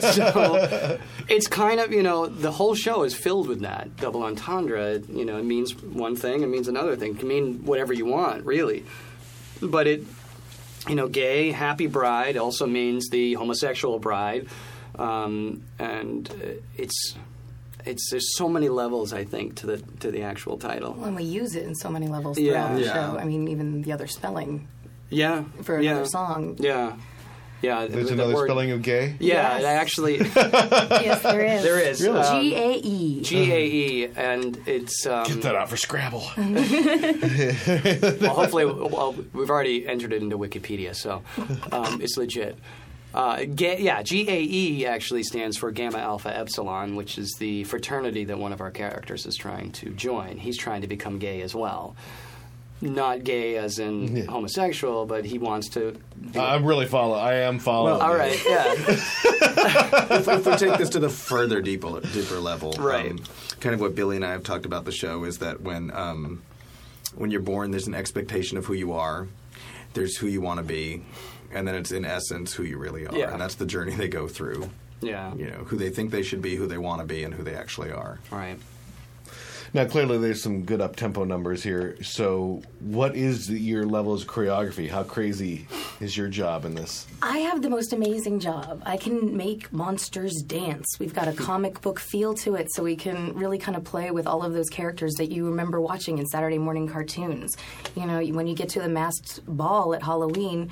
so 0.01 0.99
it's 1.29 1.47
kind 1.47 1.79
of 1.79 1.93
you 1.93 2.03
know 2.03 2.27
the 2.27 2.51
whole 2.51 2.75
show 2.75 3.03
is 3.03 3.15
filled 3.15 3.47
with 3.47 3.61
that 3.61 3.95
double 3.95 4.23
entendre. 4.23 4.99
You 4.99 5.23
know, 5.23 5.37
it 5.37 5.45
means 5.45 5.81
one 5.81 6.15
thing, 6.17 6.43
it 6.43 6.47
means 6.47 6.67
another 6.67 6.97
thing. 6.97 7.11
It 7.11 7.19
can 7.19 7.29
mean 7.29 7.65
whatever 7.65 7.93
you 7.93 8.05
want, 8.05 8.45
really. 8.45 8.85
But 9.61 9.87
it, 9.87 10.03
you 10.87 10.95
know, 10.95 11.07
gay 11.07 11.51
happy 11.51 11.87
bride 11.87 12.37
also 12.37 12.65
means 12.67 13.09
the 13.09 13.33
homosexual 13.35 13.99
bride, 13.99 14.47
um, 14.97 15.63
and 15.79 16.29
uh, 16.29 16.61
it's. 16.77 17.15
It's 17.83 18.11
there's 18.11 18.37
so 18.37 18.47
many 18.47 18.69
levels 18.69 19.11
I 19.11 19.23
think 19.23 19.55
to 19.55 19.65
the 19.65 19.77
to 20.01 20.11
the 20.11 20.21
actual 20.21 20.59
title. 20.59 20.93
Well, 20.93 21.07
and 21.07 21.15
we 21.15 21.23
use 21.23 21.55
it 21.55 21.63
in 21.65 21.73
so 21.73 21.89
many 21.89 22.07
levels 22.07 22.37
Yeah. 22.37 22.51
throughout 22.67 22.75
the 22.75 22.81
Yeah. 22.85 22.93
show. 22.93 23.17
I 23.17 23.23
mean, 23.23 23.47
even 23.47 23.81
the 23.81 23.91
other 23.91 24.05
spelling 24.05 24.67
Yeah. 25.09 25.45
for 25.63 25.77
another 25.77 26.01
yeah. 26.01 26.05
song. 26.05 26.57
Yeah. 26.59 26.97
Yeah. 27.61 27.85
There's 27.87 28.07
the 28.07 28.13
another 28.13 28.33
word- 28.35 28.47
spelling 28.47 28.71
of 28.71 28.81
gay. 28.81 29.15
Yeah, 29.19 29.59
Yes. 29.59 29.61
it 29.61 29.65
actually. 29.65 30.17
yes, 31.05 31.21
there 31.23 31.45
is. 31.45 31.63
There 31.63 31.79
is. 31.79 32.01
Really? 32.01 32.19
Um, 32.21 32.41
G 32.41 32.55
A 32.55 32.71
E. 32.73 33.21
G 33.21 33.51
A 33.51 33.65
E, 33.65 34.05
and 34.15 34.57
it's. 34.65 35.05
Um, 35.05 35.25
Get 35.27 35.41
that 35.43 35.55
out 35.55 35.69
for 35.69 35.77
Scrabble. 35.77 36.23
well, 36.37 38.33
hopefully, 38.33 38.65
well, 38.65 39.15
we've 39.33 39.49
already 39.49 39.87
entered 39.87 40.13
it 40.13 40.21
into 40.21 40.37
Wikipedia, 40.37 40.95
so 40.95 41.21
um, 41.71 42.01
it's 42.01 42.17
legit. 42.17 42.57
Uh, 43.13 43.43
ga- 43.43 43.77
yeah, 43.81 44.01
GAE 44.03 44.85
actually 44.85 45.23
stands 45.23 45.57
for 45.57 45.69
Gamma 45.71 45.97
Alpha 45.97 46.35
Epsilon, 46.35 46.95
which 46.95 47.17
is 47.17 47.35
the 47.39 47.65
fraternity 47.65 48.23
that 48.25 48.37
one 48.37 48.53
of 48.53 48.61
our 48.61 48.71
characters 48.71 49.25
is 49.25 49.35
trying 49.35 49.71
to 49.73 49.89
join. 49.89 50.37
He's 50.37 50.57
trying 50.57 50.81
to 50.81 50.87
become 50.87 51.19
gay 51.19 51.41
as 51.41 51.53
well. 51.53 51.95
Not 52.81 53.23
gay 53.23 53.57
as 53.57 53.77
in 53.77 54.25
homosexual, 54.25 55.05
but 55.05 55.23
he 55.23 55.37
wants 55.37 55.69
to. 55.69 55.95
I'm 56.35 56.65
really 56.65 56.87
following. 56.87 57.21
I 57.21 57.33
am 57.41 57.59
following. 57.59 57.99
Well, 57.99 58.01
all 58.09 58.15
right, 58.15 58.39
yeah. 58.43 58.73
if, 59.45 60.27
if 60.27 60.45
we 60.47 60.55
take 60.55 60.77
this 60.77 60.89
to 60.89 60.99
the 60.99 61.09
further 61.09 61.61
deeper, 61.61 61.99
deeper 61.99 62.39
level, 62.39 62.73
Right. 62.79 63.11
um, 63.11 63.19
kind 63.59 63.75
of 63.75 63.81
what 63.81 63.93
Billy 63.95 64.15
and 64.15 64.25
I 64.25 64.31
have 64.31 64.43
talked 64.43 64.65
about 64.65 64.85
the 64.85 64.91
show 64.91 65.23
is 65.25 65.37
that 65.39 65.61
when 65.61 65.91
um, 65.95 66.41
when 67.15 67.29
you're 67.29 67.41
born, 67.41 67.71
there's 67.71 67.87
an 67.87 67.93
expectation 67.93 68.57
of 68.57 68.65
who 68.65 68.73
you 68.73 68.93
are. 68.93 69.27
There's 69.93 70.17
who 70.17 70.27
you 70.27 70.41
want 70.41 70.57
to 70.59 70.63
be, 70.63 71.03
and 71.51 71.67
then 71.67 71.75
it's 71.75 71.91
in 71.91 72.05
essence 72.05 72.53
who 72.53 72.63
you 72.63 72.77
really 72.77 73.05
are, 73.05 73.15
Yeah. 73.15 73.31
and 73.31 73.41
that's 73.41 73.55
the 73.55 73.65
journey 73.65 73.93
they 73.93 74.07
go 74.07 74.27
through. 74.27 74.69
Yeah. 75.01 75.33
You 75.35 75.47
know 75.47 75.63
who 75.65 75.77
they 75.77 75.89
think 75.89 76.11
they 76.11 76.23
should 76.23 76.41
be, 76.41 76.55
who 76.55 76.65
they 76.67 76.77
want 76.77 77.01
to 77.01 77.05
be, 77.07 77.23
and 77.23 77.33
who 77.33 77.43
they 77.43 77.55
actually 77.55 77.91
are. 77.91 78.19
Right. 78.31 78.57
Now, 79.73 79.85
clearly, 79.85 80.17
there's 80.17 80.43
some 80.43 80.63
good 80.63 80.81
up 80.81 80.97
tempo 80.97 81.23
numbers 81.23 81.63
here. 81.63 81.95
So, 82.03 82.61
what 82.81 83.15
is 83.15 83.49
your 83.49 83.85
level 83.85 84.13
of 84.13 84.27
choreography? 84.27 84.89
How 84.89 85.03
crazy 85.03 85.65
is 86.01 86.17
your 86.17 86.27
job 86.27 86.65
in 86.65 86.75
this? 86.75 87.07
I 87.21 87.37
have 87.37 87.61
the 87.61 87.69
most 87.69 87.93
amazing 87.93 88.41
job. 88.41 88.83
I 88.85 88.97
can 88.97 89.37
make 89.37 89.71
monsters 89.71 90.43
dance. 90.45 90.97
We've 90.99 91.13
got 91.13 91.29
a 91.29 91.33
comic 91.33 91.79
book 91.79 92.01
feel 92.01 92.33
to 92.35 92.55
it, 92.55 92.67
so 92.73 92.83
we 92.83 92.97
can 92.97 93.33
really 93.33 93.57
kind 93.57 93.77
of 93.77 93.85
play 93.85 94.11
with 94.11 94.27
all 94.27 94.43
of 94.43 94.51
those 94.51 94.69
characters 94.69 95.13
that 95.13 95.31
you 95.31 95.45
remember 95.45 95.79
watching 95.79 96.17
in 96.17 96.25
Saturday 96.25 96.57
morning 96.57 96.89
cartoons. 96.89 97.55
You 97.95 98.07
know, 98.07 98.21
when 98.21 98.47
you 98.47 98.55
get 98.55 98.67
to 98.69 98.81
the 98.81 98.89
masked 98.89 99.39
ball 99.47 99.93
at 99.93 100.03
Halloween, 100.03 100.69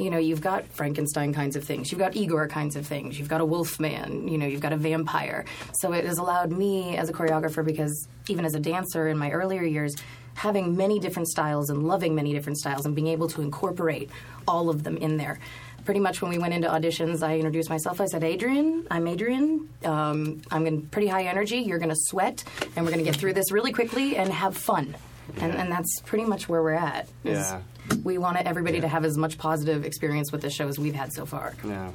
you 0.00 0.10
know, 0.10 0.18
you've 0.18 0.40
got 0.40 0.66
Frankenstein 0.68 1.34
kinds 1.34 1.56
of 1.56 1.64
things, 1.64 1.92
you've 1.92 1.98
got 1.98 2.16
Igor 2.16 2.48
kinds 2.48 2.74
of 2.76 2.86
things, 2.86 3.18
you've 3.18 3.28
got 3.28 3.40
a 3.40 3.44
wolf 3.44 3.78
man, 3.78 4.26
you 4.26 4.38
know, 4.38 4.46
you've 4.46 4.60
got 4.60 4.72
a 4.72 4.76
vampire. 4.76 5.44
So 5.74 5.92
it 5.92 6.04
has 6.04 6.18
allowed 6.18 6.50
me 6.50 6.96
as 6.96 7.08
a 7.08 7.12
choreographer, 7.12 7.64
because 7.64 8.08
even 8.28 8.44
as 8.44 8.54
a 8.54 8.60
dancer 8.60 9.08
in 9.08 9.18
my 9.18 9.30
earlier 9.30 9.62
years, 9.62 9.94
having 10.34 10.76
many 10.76 10.98
different 10.98 11.28
styles 11.28 11.68
and 11.68 11.86
loving 11.86 12.14
many 12.14 12.32
different 12.32 12.58
styles 12.58 12.86
and 12.86 12.94
being 12.94 13.08
able 13.08 13.28
to 13.28 13.42
incorporate 13.42 14.10
all 14.48 14.70
of 14.70 14.84
them 14.84 14.96
in 14.96 15.18
there. 15.18 15.38
Pretty 15.84 16.00
much 16.00 16.22
when 16.22 16.30
we 16.30 16.38
went 16.38 16.54
into 16.54 16.68
auditions, 16.68 17.22
I 17.22 17.36
introduced 17.36 17.68
myself. 17.68 18.00
I 18.00 18.06
said, 18.06 18.22
Adrian, 18.22 18.86
I'm 18.90 19.06
Adrian. 19.08 19.68
Um, 19.84 20.40
I'm 20.50 20.66
in 20.66 20.82
pretty 20.82 21.08
high 21.08 21.24
energy. 21.24 21.58
You're 21.58 21.78
going 21.78 21.90
to 21.90 21.96
sweat, 21.96 22.44
and 22.76 22.84
we're 22.84 22.92
going 22.92 23.04
to 23.04 23.10
get 23.10 23.18
through 23.18 23.32
this 23.32 23.50
really 23.50 23.72
quickly 23.72 24.16
and 24.16 24.30
have 24.32 24.56
fun. 24.56 24.94
And, 25.38 25.54
and 25.54 25.70
that's 25.70 26.00
pretty 26.00 26.24
much 26.24 26.48
where 26.48 26.62
we're 26.62 26.72
at. 26.72 27.08
Yeah. 27.22 27.60
We 28.04 28.18
wanted 28.18 28.46
everybody 28.46 28.80
to 28.80 28.88
have 28.88 29.04
as 29.04 29.16
much 29.16 29.38
positive 29.38 29.84
experience 29.84 30.32
with 30.32 30.42
the 30.42 30.50
show 30.50 30.68
as 30.68 30.78
we've 30.78 30.94
had 30.94 31.12
so 31.12 31.26
far. 31.26 31.54
Yeah. 31.64 31.90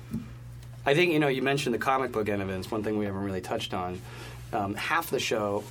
I 0.85 0.93
think, 0.93 1.13
you 1.13 1.19
know, 1.19 1.27
you 1.27 1.41
mentioned 1.41 1.73
the 1.73 1.79
comic 1.79 2.11
book 2.11 2.29
end 2.29 2.41
of 2.41 2.49
it. 2.49 2.57
It's 2.57 2.69
one 2.69 2.83
thing 2.83 2.97
we 2.97 3.05
haven't 3.05 3.23
really 3.23 3.41
touched 3.41 3.73
on. 3.73 4.01
Um, 4.53 4.75
half 4.75 5.09
the 5.09 5.19
show, 5.19 5.63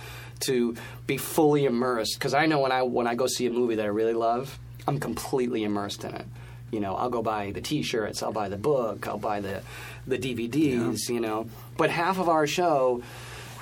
to 0.42 0.76
be 1.06 1.18
fully 1.18 1.66
immersed 1.66 2.18
because 2.18 2.34
I 2.34 2.46
know 2.46 2.60
when 2.60 2.72
I 2.72 2.84
when 2.84 3.08
I 3.08 3.16
go 3.16 3.28
see 3.28 3.46
a 3.48 3.50
movie 3.60 3.76
that 3.76 3.86
I 3.86 3.90
really 3.90 4.14
love, 4.14 4.58
I'm 4.88 5.00
completely 5.00 5.64
immersed 5.64 6.04
in 6.04 6.16
it. 6.16 6.26
You 6.72 6.80
know, 6.80 6.96
I'll 6.96 7.10
go 7.10 7.22
buy 7.22 7.52
the 7.52 7.62
T-shirts, 7.62 8.22
I'll 8.22 8.32
buy 8.32 8.50
the 8.50 8.58
book, 8.58 9.08
I'll 9.08 9.18
buy 9.18 9.42
the 9.42 9.62
the 10.08 10.18
DVDs. 10.18 11.10
You 11.10 11.20
know, 11.20 11.48
but 11.78 11.90
half 11.90 12.20
of 12.20 12.30
our 12.30 12.46
show 12.48 13.02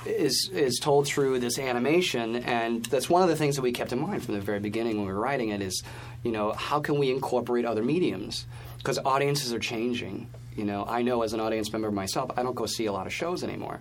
is 0.06 0.50
is 0.54 0.80
told 0.80 1.08
through 1.08 1.40
this 1.40 1.60
animation, 1.60 2.38
and 2.38 2.86
that's 2.86 3.10
one 3.10 3.22
of 3.22 3.30
the 3.30 3.36
things 3.36 3.56
that 3.56 3.62
we 3.62 3.72
kept 3.72 3.92
in 3.94 4.00
mind 4.00 4.24
from 4.24 4.36
the 4.36 4.42
very 4.42 4.60
beginning 4.60 4.98
when 4.98 5.08
we 5.08 5.14
were 5.14 5.20
writing 5.20 5.50
it. 5.50 5.62
Is 5.62 5.84
you 6.24 6.32
know 6.32 6.52
how 6.52 6.80
can 6.80 6.98
we 6.98 7.12
incorporate 7.12 7.66
other 7.66 7.84
mediums 7.84 8.46
because 8.78 9.00
audiences 9.00 9.54
are 9.54 9.60
changing. 9.60 10.30
You 10.56 10.66
know, 10.66 10.86
I 10.88 11.04
know 11.04 11.22
as 11.22 11.34
an 11.34 11.40
audience 11.40 11.72
member 11.72 11.92
myself, 11.92 12.32
I 12.36 12.44
don't 12.44 12.56
go 12.56 12.66
see 12.66 12.88
a 12.88 12.92
lot 12.92 13.06
of 13.06 13.14
shows 13.14 13.44
anymore 13.44 13.80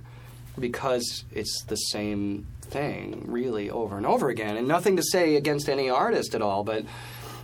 because 0.59 1.25
it's 1.33 1.63
the 1.65 1.77
same 1.77 2.47
thing 2.67 3.25
really 3.27 3.71
over 3.71 3.97
and 3.97 4.07
over 4.07 4.29
again. 4.29 4.57
And 4.57 4.69
nothing 4.69 4.97
to 4.97 5.03
say 5.03 5.37
against 5.37 5.69
any 5.69 5.91
artist 5.91 6.35
at 6.35 6.43
all, 6.43 6.65
but 6.65 6.85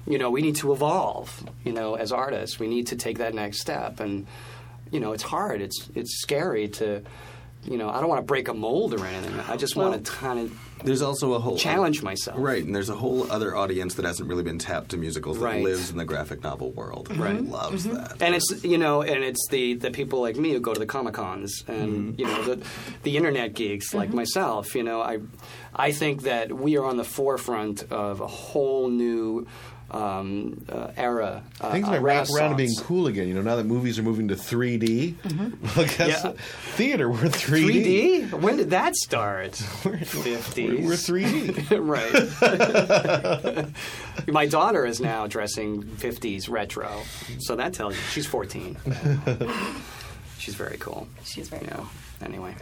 you 0.06 0.18
know, 0.18 0.30
we 0.30 0.42
need 0.42 0.56
to 0.56 0.72
evolve, 0.72 1.44
you 1.64 1.72
know, 1.72 1.94
as 1.94 2.10
artists. 2.10 2.58
We 2.58 2.66
need 2.66 2.88
to 2.88 2.96
take 2.96 3.18
that 3.18 3.34
next 3.34 3.60
step 3.60 4.00
and 4.00 4.26
you 4.90 5.00
know, 5.00 5.12
it's 5.12 5.22
hard. 5.22 5.62
It's 5.62 5.88
it's 5.94 6.20
scary 6.20 6.68
to 6.68 7.02
you 7.64 7.78
know, 7.78 7.88
I 7.88 8.00
don't 8.00 8.08
want 8.08 8.20
to 8.20 8.26
break 8.26 8.48
a 8.48 8.54
mold 8.54 8.94
or 8.94 9.06
anything. 9.06 9.38
I 9.48 9.56
just 9.56 9.76
want 9.76 10.04
to 10.04 10.10
kind 10.10 10.40
of 10.40 10.71
There's 10.84 11.02
also 11.02 11.34
a 11.34 11.38
whole 11.38 11.56
challenge 11.56 12.02
myself. 12.02 12.36
Right, 12.40 12.64
and 12.64 12.74
there's 12.74 12.88
a 12.88 12.94
whole 12.94 13.30
other 13.30 13.56
audience 13.56 13.94
that 13.94 14.04
hasn't 14.04 14.28
really 14.28 14.42
been 14.42 14.58
tapped 14.58 14.90
to 14.90 14.96
musicals 14.96 15.38
that 15.38 15.44
Right. 15.44 15.62
lives 15.62 15.90
in 15.90 15.96
the 15.96 16.04
graphic 16.04 16.42
novel 16.42 16.70
world. 16.72 17.14
Right. 17.16 17.36
and 17.36 17.50
loves 17.50 17.86
mm-hmm. 17.86 17.96
that. 17.96 18.20
And 18.20 18.34
it's 18.34 18.64
you 18.64 18.78
know, 18.78 19.02
and 19.02 19.22
it's 19.24 19.46
the, 19.48 19.74
the 19.74 19.90
people 19.90 20.20
like 20.20 20.36
me 20.36 20.52
who 20.52 20.60
go 20.60 20.74
to 20.74 20.80
the 20.80 20.86
comic 20.86 21.14
cons, 21.14 21.64
and 21.68 22.14
mm-hmm. 22.14 22.20
you 22.20 22.26
know 22.26 22.42
the 22.42 22.66
the 23.02 23.16
internet 23.16 23.54
geeks 23.54 23.94
like 23.94 24.08
mm-hmm. 24.08 24.16
myself. 24.16 24.74
You 24.74 24.82
know, 24.82 25.00
I 25.00 25.20
I 25.74 25.92
think 25.92 26.22
that 26.22 26.52
we 26.52 26.76
are 26.76 26.84
on 26.84 26.96
the 26.96 27.04
forefront 27.04 27.90
of 27.90 28.20
a 28.20 28.26
whole 28.26 28.88
new 28.88 29.46
um, 29.92 30.64
uh, 30.68 30.88
era. 30.96 31.42
Uh, 31.60 31.72
Things 31.72 31.86
might 31.86 32.00
wrap 32.00 32.28
around 32.30 32.50
to 32.50 32.56
being 32.56 32.74
cool 32.80 33.06
again. 33.06 33.28
You 33.28 33.34
know, 33.34 33.42
now 33.42 33.56
that 33.56 33.64
movies 33.66 33.98
are 33.98 34.02
moving 34.02 34.28
to 34.28 34.34
3D. 34.34 35.14
Well, 35.76 35.86
guess 35.98 36.24
Yeah. 36.24 36.32
Theater, 36.76 37.08
we're 37.10 37.28
3D. 37.28 38.28
3D? 38.30 38.40
When 38.40 38.56
did 38.56 38.70
that 38.70 38.96
start? 38.96 39.54
Fifties. 39.56 40.86
We're 40.86 40.94
3D. 40.94 41.78
right. 43.56 43.66
My 44.32 44.46
daughter 44.46 44.84
is 44.86 45.00
now 45.00 45.26
dressing 45.26 45.82
50s 45.82 46.48
retro, 46.48 47.02
so 47.40 47.56
that 47.56 47.74
tells 47.74 47.94
you 47.94 48.00
she's 48.10 48.26
14. 48.26 48.76
she's 50.38 50.54
very 50.54 50.76
cool. 50.78 51.08
She's 51.24 51.48
very 51.48 51.66
cool. 51.66 51.86
Anyway, 52.24 52.54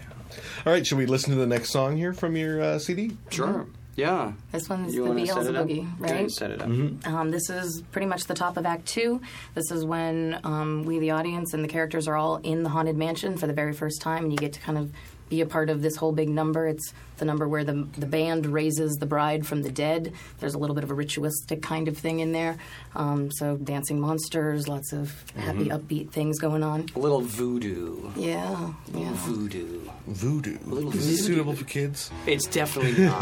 All 0.66 0.72
right, 0.72 0.86
should 0.86 0.98
we 0.98 1.06
listen 1.06 1.32
to 1.34 1.38
the 1.38 1.46
next 1.46 1.70
song 1.70 1.96
here 1.96 2.12
from 2.12 2.36
your 2.36 2.60
uh, 2.60 2.78
CD? 2.78 3.12
sure. 3.30 3.66
Yeah. 3.96 4.32
This 4.52 4.68
one's 4.68 4.94
You 4.94 5.04
the 5.04 5.08
wanna 5.10 5.26
set 5.26 5.46
it 5.46 5.56
up? 5.56 5.66
Beelzeboogie, 5.66 6.02
Okay, 6.02 6.12
right? 6.22 6.30
set 6.30 6.50
it 6.50 6.62
up. 6.62 6.68
Um, 7.06 7.30
this 7.30 7.50
is 7.50 7.82
pretty 7.92 8.06
much 8.06 8.24
the 8.24 8.34
top 8.34 8.56
of 8.56 8.64
Act 8.64 8.86
Two. 8.86 9.20
This 9.54 9.70
is 9.70 9.84
when 9.84 10.38
um, 10.44 10.84
we, 10.84 10.98
the 10.98 11.10
audience, 11.10 11.52
and 11.54 11.62
the 11.64 11.68
characters 11.68 12.08
are 12.08 12.16
all 12.16 12.36
in 12.36 12.62
the 12.62 12.68
haunted 12.70 12.96
mansion 12.96 13.36
for 13.36 13.46
the 13.46 13.52
very 13.52 13.72
first 13.72 14.00
time, 14.00 14.24
and 14.24 14.32
you 14.32 14.38
get 14.38 14.52
to 14.54 14.60
kind 14.60 14.78
of 14.78 14.90
be 15.28 15.40
a 15.42 15.46
part 15.46 15.70
of 15.70 15.82
this 15.82 15.96
whole 15.96 16.12
big 16.12 16.28
number. 16.28 16.66
It's 16.66 16.92
the 17.20 17.24
number 17.24 17.46
where 17.48 17.62
the 17.62 17.86
the 17.96 18.06
band 18.06 18.46
raises 18.46 18.96
the 18.96 19.06
bride 19.06 19.46
from 19.46 19.62
the 19.62 19.70
dead. 19.70 20.12
There's 20.40 20.54
a 20.54 20.58
little 20.58 20.74
bit 20.74 20.82
of 20.82 20.90
a 20.90 20.94
ritualistic 20.94 21.62
kind 21.62 21.86
of 21.86 21.96
thing 21.96 22.18
in 22.18 22.32
there. 22.32 22.56
Um, 22.96 23.30
so 23.30 23.56
dancing 23.56 24.00
monsters, 24.00 24.66
lots 24.66 24.92
of 24.92 25.12
happy, 25.36 25.66
Mhm. 25.66 25.78
upbeat 25.80 26.10
things 26.10 26.40
going 26.40 26.64
on. 26.64 26.86
A 26.96 26.98
little 26.98 27.20
voodoo. 27.20 28.10
Yeah, 28.16 28.72
yeah. 28.92 29.12
Voodoo. 29.14 29.80
Voodoo. 30.08 30.58
A 30.66 30.68
little 30.68 30.92
Is 30.92 31.06
this 31.08 31.24
suitable 31.26 31.52
for 31.54 31.64
kids? 31.64 32.10
It's 32.26 32.46
definitely 32.46 33.04
not. 33.06 33.20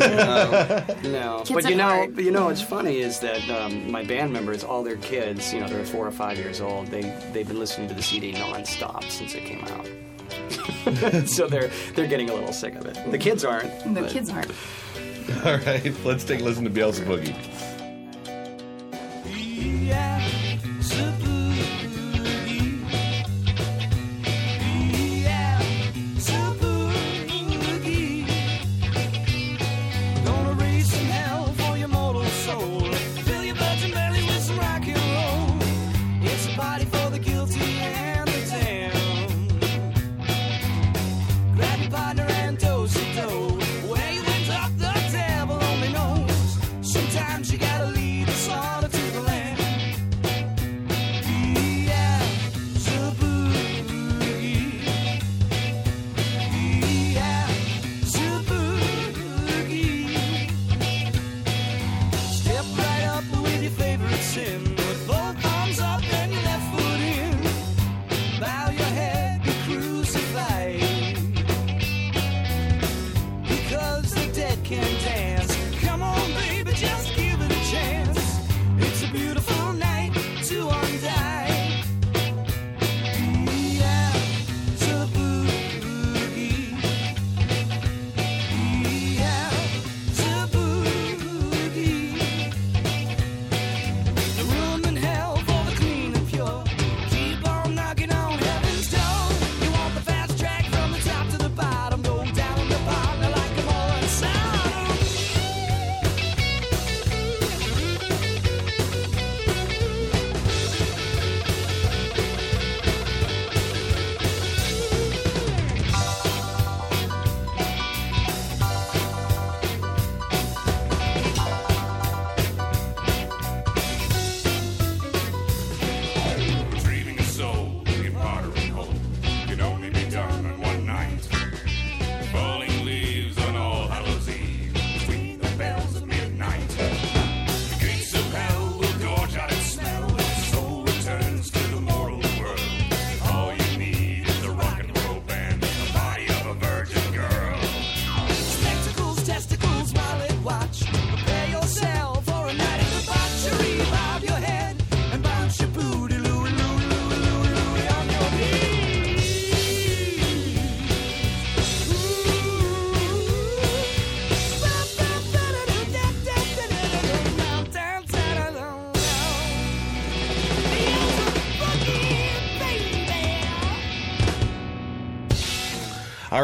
no, 0.00 0.84
no. 1.10 1.38
Kids 1.44 1.50
but 1.52 1.70
you 1.70 1.76
know, 1.76 1.84
heart. 1.88 2.18
you 2.18 2.30
know, 2.32 2.46
what's 2.46 2.62
funny 2.62 2.98
is 3.00 3.20
that 3.20 3.48
um, 3.50 3.90
my 3.92 4.02
band 4.04 4.32
members, 4.32 4.64
all 4.64 4.82
their 4.82 4.96
kids, 4.96 5.52
you 5.52 5.60
know, 5.60 5.68
they're 5.68 5.84
four 5.84 6.06
or 6.06 6.10
five 6.10 6.36
years 6.38 6.60
old. 6.60 6.88
They 6.88 7.02
they've 7.32 7.46
been 7.46 7.58
listening 7.58 7.88
to 7.88 7.94
the 7.94 8.02
CD 8.02 8.32
nonstop 8.32 9.08
since 9.10 9.34
it 9.34 9.44
came 9.44 9.64
out. 9.66 9.86
so 11.26 11.46
they're 11.46 11.70
they're 11.94 12.06
getting 12.06 12.30
a 12.30 12.34
little 12.34 12.52
sick 12.52 12.74
of 12.74 12.86
it. 12.86 12.98
The 13.10 13.18
kids 13.18 13.44
aren't. 13.44 13.94
The 13.94 14.02
but- 14.02 14.10
kids 14.10 14.30
aren't. 14.30 14.50
All 15.44 15.58
right, 15.58 15.94
let's 16.04 16.24
take 16.24 16.40
a 16.40 16.44
listen 16.44 16.64
to 16.64 16.70
Beelzeboogie. 16.70 17.36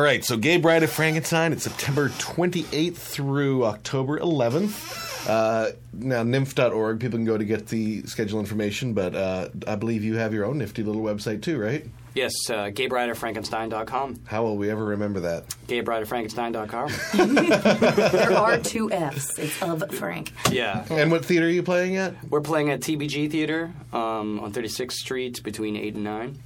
Right, 0.06 0.24
so 0.24 0.36
Gay 0.36 0.56
Bride 0.58 0.84
of 0.84 0.92
Frankenstein, 0.92 1.52
it's 1.52 1.64
September 1.64 2.10
28th 2.10 2.94
through 2.94 3.64
October 3.64 4.20
11th. 4.20 5.28
Uh, 5.28 5.72
now, 5.92 6.22
nymf.org, 6.22 7.00
people 7.00 7.18
can 7.18 7.24
go 7.24 7.36
to 7.36 7.44
get 7.44 7.66
the 7.66 8.02
schedule 8.02 8.38
information, 8.38 8.94
but 8.94 9.16
uh, 9.16 9.48
I 9.66 9.74
believe 9.74 10.04
you 10.04 10.16
have 10.16 10.32
your 10.32 10.44
own 10.44 10.58
nifty 10.58 10.84
little 10.84 11.02
website 11.02 11.42
too, 11.42 11.58
right? 11.58 11.84
Yes, 12.14 12.32
uh, 12.48 12.66
gaybrideoffrankenstein.com. 12.66 14.20
How 14.26 14.44
will 14.44 14.56
we 14.56 14.70
ever 14.70 14.84
remember 14.84 15.18
that? 15.18 15.48
Gaybrideoffrankenstein.com. 15.66 16.92
there 18.12 18.32
are 18.32 18.58
two 18.58 18.92
F's. 18.92 19.36
It's 19.40 19.60
of 19.60 19.90
Frank. 19.90 20.30
yeah. 20.52 20.84
And 20.88 21.10
what 21.10 21.24
theater 21.24 21.46
are 21.46 21.50
you 21.50 21.64
playing 21.64 21.96
at? 21.96 22.14
We're 22.30 22.42
playing 22.42 22.70
at 22.70 22.78
TBG 22.78 23.28
Theater 23.28 23.72
um, 23.92 24.38
on 24.38 24.52
36th 24.52 24.92
Street 24.92 25.42
between 25.42 25.74
8 25.74 25.96
and 25.96 26.04
9. 26.04 26.38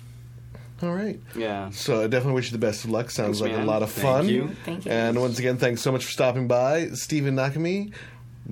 All 0.82 0.92
right. 0.94 1.20
Yeah. 1.36 1.70
So 1.70 2.02
I 2.02 2.06
definitely 2.06 2.34
wish 2.34 2.46
you 2.46 2.52
the 2.52 2.66
best 2.66 2.84
of 2.84 2.90
luck. 2.90 3.10
Sounds 3.10 3.40
Thanks, 3.40 3.54
like 3.54 3.62
a 3.62 3.66
lot 3.66 3.82
of 3.82 3.90
fun. 3.90 4.02
Thank 4.02 4.16
fun. 4.16 4.28
you. 4.28 4.56
Thank 4.64 4.84
you. 4.86 4.90
And 4.92 5.20
once 5.20 5.38
again, 5.38 5.58
thanks 5.58 5.82
so 5.82 5.92
much 5.92 6.04
for 6.06 6.10
stopping 6.10 6.48
by, 6.48 6.88
Stephen 6.94 7.36
Nakami. 7.36 7.92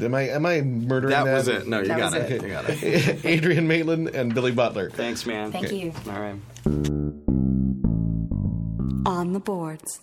Am 0.00 0.14
I 0.14 0.28
am 0.28 0.46
I 0.46 0.60
murdering 0.60 1.10
That 1.12 1.24
that? 1.24 1.34
was 1.34 1.48
it. 1.48 1.66
No, 1.66 1.80
you 1.80 1.88
That 1.88 1.98
got 1.98 2.12
was 2.12 2.22
it. 2.22 2.32
it. 2.32 2.42
You 2.42 2.48
got 2.48 2.64
it. 2.68 3.24
Adrian 3.24 3.66
Maitland 3.66 4.08
and 4.08 4.32
Billy 4.34 4.52
Butler. 4.52 4.90
Thanks, 4.90 5.24
man. 5.26 5.50
Thank 5.50 5.72
you. 5.72 5.92
All 6.06 6.20
right. 6.20 6.36
On 9.06 9.32
the 9.32 9.40
boards. 9.40 10.00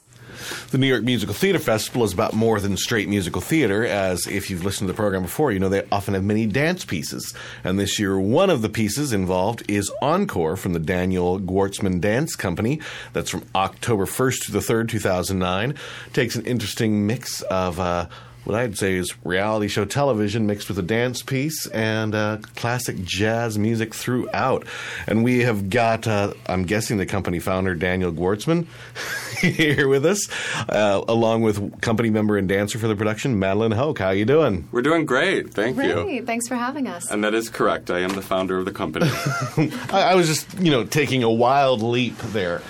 The 0.71 0.77
New 0.77 0.87
York 0.87 1.03
Musical 1.03 1.33
Theater 1.33 1.59
Festival 1.59 2.03
is 2.03 2.13
about 2.13 2.33
more 2.33 2.59
than 2.59 2.77
straight 2.77 3.09
musical 3.09 3.41
theater, 3.41 3.85
as 3.85 4.27
if 4.27 4.49
you've 4.49 4.63
listened 4.63 4.87
to 4.87 4.93
the 4.93 4.97
program 4.97 5.23
before, 5.23 5.51
you 5.51 5.59
know 5.59 5.69
they 5.69 5.83
often 5.91 6.13
have 6.13 6.23
many 6.23 6.45
dance 6.45 6.85
pieces. 6.85 7.33
And 7.63 7.79
this 7.79 7.99
year, 7.99 8.19
one 8.19 8.49
of 8.49 8.61
the 8.61 8.69
pieces 8.69 9.13
involved 9.13 9.63
is 9.67 9.91
Encore 10.01 10.55
from 10.55 10.73
the 10.73 10.79
Daniel 10.79 11.39
Gwirtzman 11.39 12.01
Dance 12.01 12.35
Company. 12.35 12.79
That's 13.13 13.29
from 13.29 13.45
October 13.55 14.05
1st 14.05 14.45
to 14.45 14.51
the 14.51 14.59
3rd, 14.59 14.89
2009. 14.89 15.75
Takes 16.13 16.35
an 16.35 16.45
interesting 16.45 17.07
mix 17.07 17.41
of. 17.43 17.79
Uh, 17.79 18.07
what 18.45 18.55
I'd 18.55 18.77
say 18.77 18.93
is 18.93 19.13
reality 19.25 19.67
show 19.67 19.85
television 19.85 20.45
mixed 20.45 20.69
with 20.69 20.77
a 20.77 20.83
dance 20.83 21.21
piece 21.21 21.67
and 21.67 22.13
uh, 22.13 22.37
classic 22.55 23.03
jazz 23.03 23.57
music 23.57 23.93
throughout. 23.93 24.65
And 25.07 25.23
we 25.23 25.39
have 25.39 25.69
got, 25.69 26.07
uh, 26.07 26.33
I'm 26.45 26.63
guessing, 26.63 26.97
the 26.97 27.05
company 27.05 27.39
founder 27.39 27.75
Daniel 27.75 28.11
Gwirtzman 28.11 28.67
here 29.39 29.87
with 29.87 30.05
us, 30.05 30.29
uh, 30.69 31.03
along 31.07 31.41
with 31.41 31.81
company 31.81 32.09
member 32.09 32.37
and 32.37 32.47
dancer 32.47 32.77
for 32.77 32.87
the 32.87 32.95
production 32.95 33.39
Madeline 33.39 33.71
Hoke. 33.71 33.99
How 33.99 34.11
you 34.11 34.25
doing? 34.25 34.67
We're 34.71 34.83
doing 34.83 35.05
great. 35.05 35.53
Thank 35.53 35.77
you. 35.77 36.03
Great. 36.03 36.25
Thanks 36.25 36.47
for 36.47 36.55
having 36.55 36.87
us. 36.87 37.09
And 37.09 37.23
that 37.23 37.33
is 37.33 37.49
correct. 37.49 37.89
I 37.89 37.99
am 37.99 38.13
the 38.13 38.21
founder 38.21 38.57
of 38.57 38.65
the 38.65 38.71
company. 38.71 39.07
I, 39.91 40.11
I 40.11 40.15
was 40.15 40.27
just, 40.27 40.53
you 40.59 40.71
know, 40.71 40.83
taking 40.83 41.23
a 41.23 41.31
wild 41.31 41.81
leap 41.81 42.17
there. 42.17 42.61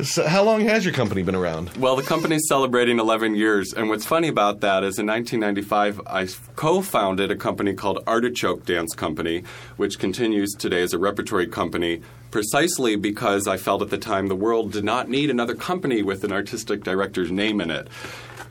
So 0.00 0.26
how 0.26 0.42
long 0.42 0.62
has 0.62 0.84
your 0.84 0.94
company 0.94 1.22
been 1.22 1.34
around? 1.34 1.76
well, 1.76 1.96
the 1.96 2.02
company's 2.02 2.46
celebrating 2.48 2.98
11 2.98 3.34
years. 3.34 3.72
And 3.72 3.88
what's 3.88 4.06
funny 4.06 4.28
about 4.28 4.60
that 4.60 4.84
is 4.84 4.98
in 4.98 5.06
1995, 5.06 6.00
I 6.06 6.26
co 6.56 6.82
founded 6.82 7.30
a 7.30 7.36
company 7.36 7.74
called 7.74 8.02
Artichoke 8.06 8.64
Dance 8.64 8.94
Company, 8.94 9.44
which 9.76 9.98
continues 9.98 10.52
today 10.52 10.82
as 10.82 10.92
a 10.92 10.98
repertory 10.98 11.46
company. 11.46 12.02
Precisely 12.30 12.96
because 12.96 13.46
I 13.46 13.58
felt 13.58 13.82
at 13.82 13.90
the 13.90 13.98
time 13.98 14.28
the 14.28 14.34
world 14.34 14.72
did 14.72 14.84
not 14.84 15.08
need 15.08 15.30
another 15.30 15.54
company 15.54 16.02
with 16.02 16.24
an 16.24 16.32
artistic 16.32 16.82
director's 16.82 17.30
name 17.30 17.60
in 17.60 17.70
it. 17.70 17.88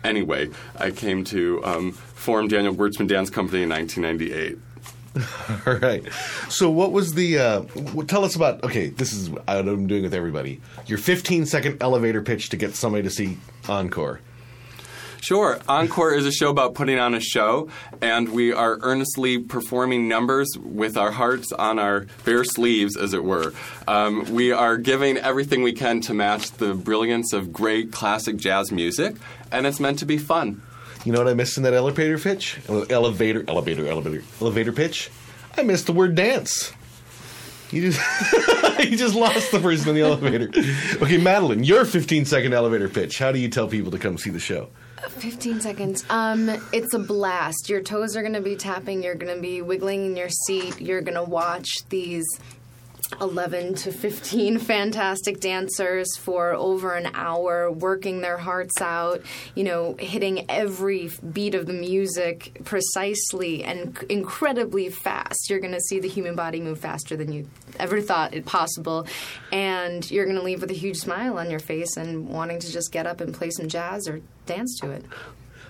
Anyway, 0.04 0.50
I 0.78 0.92
came 0.92 1.24
to 1.26 1.64
um, 1.64 1.92
form 1.92 2.48
Daniel 2.48 2.76
Gwirtzman 2.76 3.08
Dance 3.08 3.30
Company 3.30 3.64
in 3.64 3.70
1998. 3.70 4.60
All 5.68 5.76
right. 5.76 6.04
So, 6.50 6.70
what 6.70 6.92
was 6.92 7.14
the? 7.14 7.38
Uh, 7.38 7.62
tell 8.08 8.24
us 8.24 8.36
about. 8.36 8.64
Okay, 8.64 8.90
this 8.90 9.14
is 9.14 9.30
what 9.30 9.44
I'm 9.48 9.88
doing 9.88 10.04
with 10.04 10.14
everybody. 10.14 10.62
Your 10.86 10.98
15 10.98 11.46
second 11.46 11.82
elevator 11.82 12.22
pitch 12.22 12.50
to 12.50 12.58
get 12.58 12.76
somebody 12.76 13.04
to 13.04 13.10
see 13.10 13.38
Encore. 13.68 14.22
Sure. 15.22 15.60
Encore 15.70 16.16
is 16.16 16.26
a 16.26 16.32
show 16.32 16.50
about 16.50 16.74
putting 16.74 16.98
on 16.98 17.14
a 17.14 17.20
show, 17.20 17.70
and 18.02 18.30
we 18.30 18.52
are 18.52 18.80
earnestly 18.82 19.38
performing 19.38 20.08
numbers 20.08 20.50
with 20.58 20.98
our 20.98 21.12
hearts 21.12 21.52
on 21.52 21.78
our 21.78 22.08
bare 22.26 22.44
sleeves, 22.44 22.98
as 22.98 23.14
it 23.14 23.24
were. 23.24 23.54
Um, 23.88 24.34
we 24.34 24.52
are 24.52 24.78
giving 24.78 25.18
everything 25.18 25.62
we 25.62 25.74
can 25.74 26.02
to 26.02 26.16
match 26.16 26.52
the 26.54 26.74
brilliance 26.74 27.34
of 27.34 27.54
great 27.54 27.92
classic 27.92 28.38
jazz 28.38 28.72
music, 28.72 29.16
and 29.52 29.68
it's 29.68 29.80
meant 29.80 30.00
to 30.00 30.06
be 30.06 30.18
fun. 30.18 30.64
You 31.06 31.12
know 31.12 31.20
what 31.20 31.28
I 31.28 31.34
missed 31.34 31.58
in 31.58 31.64
that 31.64 31.74
elevator 31.74 32.18
pitch? 32.20 32.60
Elevator, 32.68 33.44
elevator, 33.48 33.88
elevator, 33.88 34.24
elevator 34.40 34.72
pitch. 34.72 35.10
I 35.58 35.64
missed 35.64 35.88
the 35.88 35.94
word 35.94 36.16
dance. 36.16 36.72
You 37.72 37.90
just 37.90 38.80
you 38.80 38.98
just 38.98 39.16
lost 39.16 39.52
the 39.52 39.60
person 39.60 39.90
in 39.90 39.96
the 39.96 40.02
elevator. 40.02 40.50
Okay, 41.02 41.18
Madeline, 41.18 41.64
your 41.64 41.86
15 41.86 42.26
second 42.26 42.54
elevator 42.54 42.90
pitch. 42.90 43.18
How 43.18 43.32
do 43.32 43.40
you 43.40 43.50
tell 43.50 43.68
people 43.68 43.92
to 43.92 43.98
come 43.98 44.18
see 44.18 44.30
the 44.30 44.40
show? 44.40 44.70
15 45.10 45.62
seconds. 45.62 46.06
Um, 46.10 46.50
it's 46.72 46.94
a 46.94 47.00
blast. 47.00 47.70
Your 47.70 47.82
toes 47.82 48.16
are 48.16 48.22
going 48.22 48.34
to 48.34 48.42
be 48.42 48.56
tapping. 48.56 49.02
You're 49.02 49.16
going 49.16 49.36
to 49.36 49.42
be 49.42 49.62
wiggling 49.62 50.06
in 50.06 50.16
your 50.16 50.30
seat. 50.30 50.80
You're 50.80 51.02
going 51.02 51.16
to 51.16 51.24
watch 51.24 51.68
these 51.90 52.26
11 53.20 53.76
to 53.76 53.92
15 53.92 54.60
fantastic 54.60 55.40
dancers 55.40 56.08
for 56.18 56.54
over 56.54 56.96
an 56.96 57.12
hour, 57.14 57.72
working 57.72 58.22
their 58.22 58.38
hearts 58.38 58.82
out, 58.82 59.22
you 59.56 59.64
know, 59.64 59.96
hitting 60.00 60.50
every 60.50 61.10
beat 61.34 61.56
of 61.56 61.66
the 61.66 61.74
music 61.74 62.62
precisely 62.64 63.64
and 63.64 63.98
incredibly 64.10 64.90
fast. 64.90 65.50
You're 65.50 65.60
going 65.60 65.74
to 65.74 65.82
see 65.82 66.00
the 66.00 66.08
human 66.08 66.36
body 66.36 66.62
move 66.62 66.80
faster 66.80 67.18
than 67.18 67.32
you 67.32 67.48
ever 67.80 68.02
thought 68.02 68.34
it 68.34 68.46
possible. 68.46 69.08
And 69.52 70.10
you're 70.10 70.26
going 70.26 70.38
to 70.38 70.44
leave 70.44 70.62
with 70.62 70.72
a 70.72 70.76
huge 70.76 70.98
smile 70.98 71.38
on 71.38 71.50
your 71.50 71.60
face 71.60 71.98
and 71.98 72.30
wanting 72.30 72.60
to 72.60 72.72
just 72.72 72.92
get 72.92 73.08
up 73.08 73.22
and 73.22 73.34
play 73.34 73.50
some 73.50 73.68
jazz 73.68 74.08
or 74.08 74.22
dance 74.46 74.78
to 74.82 74.92
it. 74.92 75.06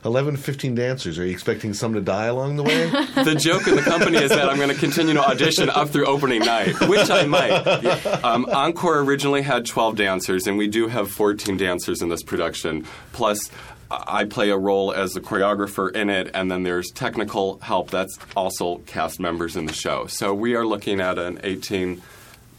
11 0.03 0.35
to 0.35 0.41
15 0.41 0.73
dancers. 0.75 1.19
Are 1.19 1.25
you 1.25 1.31
expecting 1.31 1.73
some 1.73 1.93
to 1.93 2.01
die 2.01 2.25
along 2.25 2.55
the 2.55 2.63
way? 2.63 2.89
The 3.21 3.35
joke 3.35 3.67
in 3.67 3.75
the 3.75 3.81
company 3.81 4.17
is 4.17 4.29
that 4.31 4.49
I'm 4.49 4.57
going 4.57 4.69
to 4.69 4.75
continue 4.75 5.13
to 5.13 5.23
audition 5.23 5.69
up 5.69 5.89
through 5.89 6.07
opening 6.07 6.39
night, 6.41 6.79
which 6.87 7.09
I 7.09 7.25
might. 7.25 7.51
Um, 8.23 8.45
Encore 8.45 8.99
originally 8.99 9.41
had 9.41 9.65
12 9.65 9.95
dancers, 9.95 10.47
and 10.47 10.57
we 10.57 10.67
do 10.67 10.87
have 10.87 11.11
14 11.11 11.57
dancers 11.57 12.01
in 12.01 12.09
this 12.09 12.23
production. 12.23 12.85
Plus, 13.13 13.49
I 13.89 14.25
play 14.25 14.49
a 14.49 14.57
role 14.57 14.91
as 14.93 15.11
the 15.11 15.21
choreographer 15.21 15.93
in 15.93 16.09
it, 16.09 16.31
and 16.33 16.49
then 16.49 16.63
there's 16.63 16.89
technical 16.91 17.59
help 17.59 17.89
that's 17.91 18.17
also 18.35 18.77
cast 18.85 19.19
members 19.19 19.55
in 19.55 19.65
the 19.65 19.73
show. 19.73 20.07
So 20.07 20.33
we 20.33 20.55
are 20.55 20.65
looking 20.65 21.01
at 21.01 21.17
an 21.17 21.39
18 21.43 22.01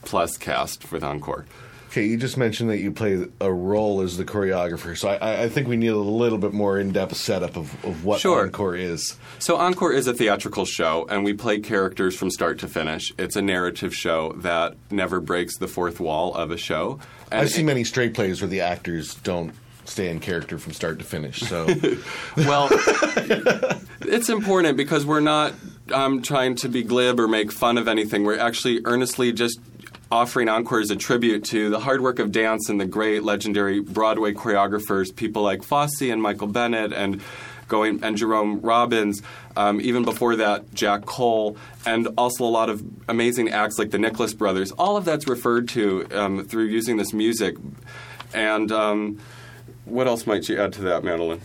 plus 0.04 0.36
cast 0.36 0.92
with 0.92 1.02
Encore. 1.02 1.46
Okay, 1.92 2.06
you 2.06 2.16
just 2.16 2.38
mentioned 2.38 2.70
that 2.70 2.78
you 2.78 2.90
play 2.90 3.26
a 3.38 3.52
role 3.52 4.00
as 4.00 4.16
the 4.16 4.24
choreographer, 4.24 4.96
so 4.96 5.10
I, 5.10 5.42
I 5.42 5.48
think 5.50 5.68
we 5.68 5.76
need 5.76 5.88
a 5.88 5.96
little 5.98 6.38
bit 6.38 6.54
more 6.54 6.78
in-depth 6.78 7.14
setup 7.14 7.54
of, 7.54 7.84
of 7.84 8.02
what 8.02 8.18
Sure. 8.18 8.44
Encore 8.46 8.74
is. 8.74 9.18
So 9.38 9.58
Encore 9.58 9.92
is 9.92 10.06
a 10.06 10.14
theatrical 10.14 10.64
show, 10.64 11.06
and 11.10 11.22
we 11.22 11.34
play 11.34 11.60
characters 11.60 12.16
from 12.16 12.30
start 12.30 12.60
to 12.60 12.66
finish. 12.66 13.12
It's 13.18 13.36
a 13.36 13.42
narrative 13.42 13.94
show 13.94 14.32
that 14.38 14.74
never 14.90 15.20
breaks 15.20 15.58
the 15.58 15.68
fourth 15.68 16.00
wall 16.00 16.34
of 16.34 16.50
a 16.50 16.56
show. 16.56 16.98
And 17.30 17.42
I've 17.42 17.50
seen 17.50 17.66
many 17.66 17.84
straight 17.84 18.14
plays 18.14 18.40
where 18.40 18.48
the 18.48 18.62
actors 18.62 19.16
don't 19.16 19.52
stay 19.84 20.08
in 20.08 20.18
character 20.18 20.56
from 20.58 20.72
start 20.72 20.98
to 21.00 21.04
finish. 21.04 21.40
So, 21.40 21.66
well, 22.38 22.68
it's 24.00 24.30
important 24.30 24.78
because 24.78 25.04
we're 25.04 25.20
not 25.20 25.52
um, 25.92 26.22
trying 26.22 26.54
to 26.54 26.70
be 26.70 26.84
glib 26.84 27.20
or 27.20 27.28
make 27.28 27.52
fun 27.52 27.76
of 27.76 27.86
anything. 27.86 28.24
We're 28.24 28.38
actually 28.38 28.80
earnestly 28.86 29.30
just 29.32 29.60
offering 30.12 30.46
Encore 30.46 30.80
as 30.80 30.90
a 30.90 30.96
tribute 30.96 31.42
to 31.42 31.70
the 31.70 31.80
hard 31.80 32.02
work 32.02 32.18
of 32.18 32.30
dance 32.30 32.68
and 32.68 32.78
the 32.78 32.84
great 32.84 33.22
legendary 33.22 33.80
Broadway 33.80 34.34
choreographers, 34.34 35.14
people 35.16 35.42
like 35.42 35.62
Fosse 35.62 36.02
and 36.02 36.20
Michael 36.20 36.48
Bennett 36.48 36.92
and 36.92 37.22
going 37.66 38.04
and 38.04 38.14
Jerome 38.18 38.60
Robbins. 38.60 39.22
Um, 39.56 39.80
even 39.80 40.04
before 40.04 40.36
that, 40.36 40.74
Jack 40.74 41.06
Cole, 41.06 41.56
and 41.86 42.08
also 42.18 42.44
a 42.44 42.46
lot 42.46 42.68
of 42.68 42.84
amazing 43.08 43.48
acts 43.48 43.78
like 43.78 43.90
the 43.90 43.98
Nicholas 43.98 44.34
Brothers. 44.34 44.70
All 44.72 44.98
of 44.98 45.06
that's 45.06 45.26
referred 45.26 45.68
to 45.68 46.06
um, 46.12 46.44
through 46.44 46.66
using 46.66 46.98
this 46.98 47.14
music. 47.14 47.56
And 48.34 48.70
um, 48.70 49.18
what 49.86 50.06
else 50.06 50.26
might 50.26 50.46
you 50.46 50.60
add 50.60 50.74
to 50.74 50.82
that, 50.82 51.04
Madeline? 51.04 51.40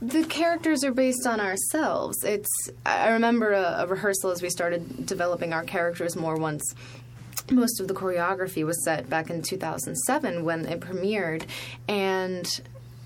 The 0.00 0.24
characters 0.24 0.84
are 0.84 0.92
based 0.92 1.26
on 1.26 1.40
ourselves. 1.40 2.16
It's. 2.24 2.48
I 2.86 3.10
remember 3.10 3.52
a, 3.52 3.80
a 3.80 3.86
rehearsal 3.86 4.30
as 4.30 4.40
we 4.40 4.48
started 4.48 5.04
developing 5.04 5.52
our 5.52 5.64
characters 5.64 6.16
more 6.16 6.36
once. 6.36 6.74
Most 7.50 7.80
of 7.80 7.88
the 7.88 7.94
choreography 7.94 8.64
was 8.64 8.82
set 8.84 9.08
back 9.10 9.30
in 9.30 9.42
2007 9.42 10.44
when 10.44 10.66
it 10.66 10.80
premiered, 10.80 11.44
and 11.88 12.46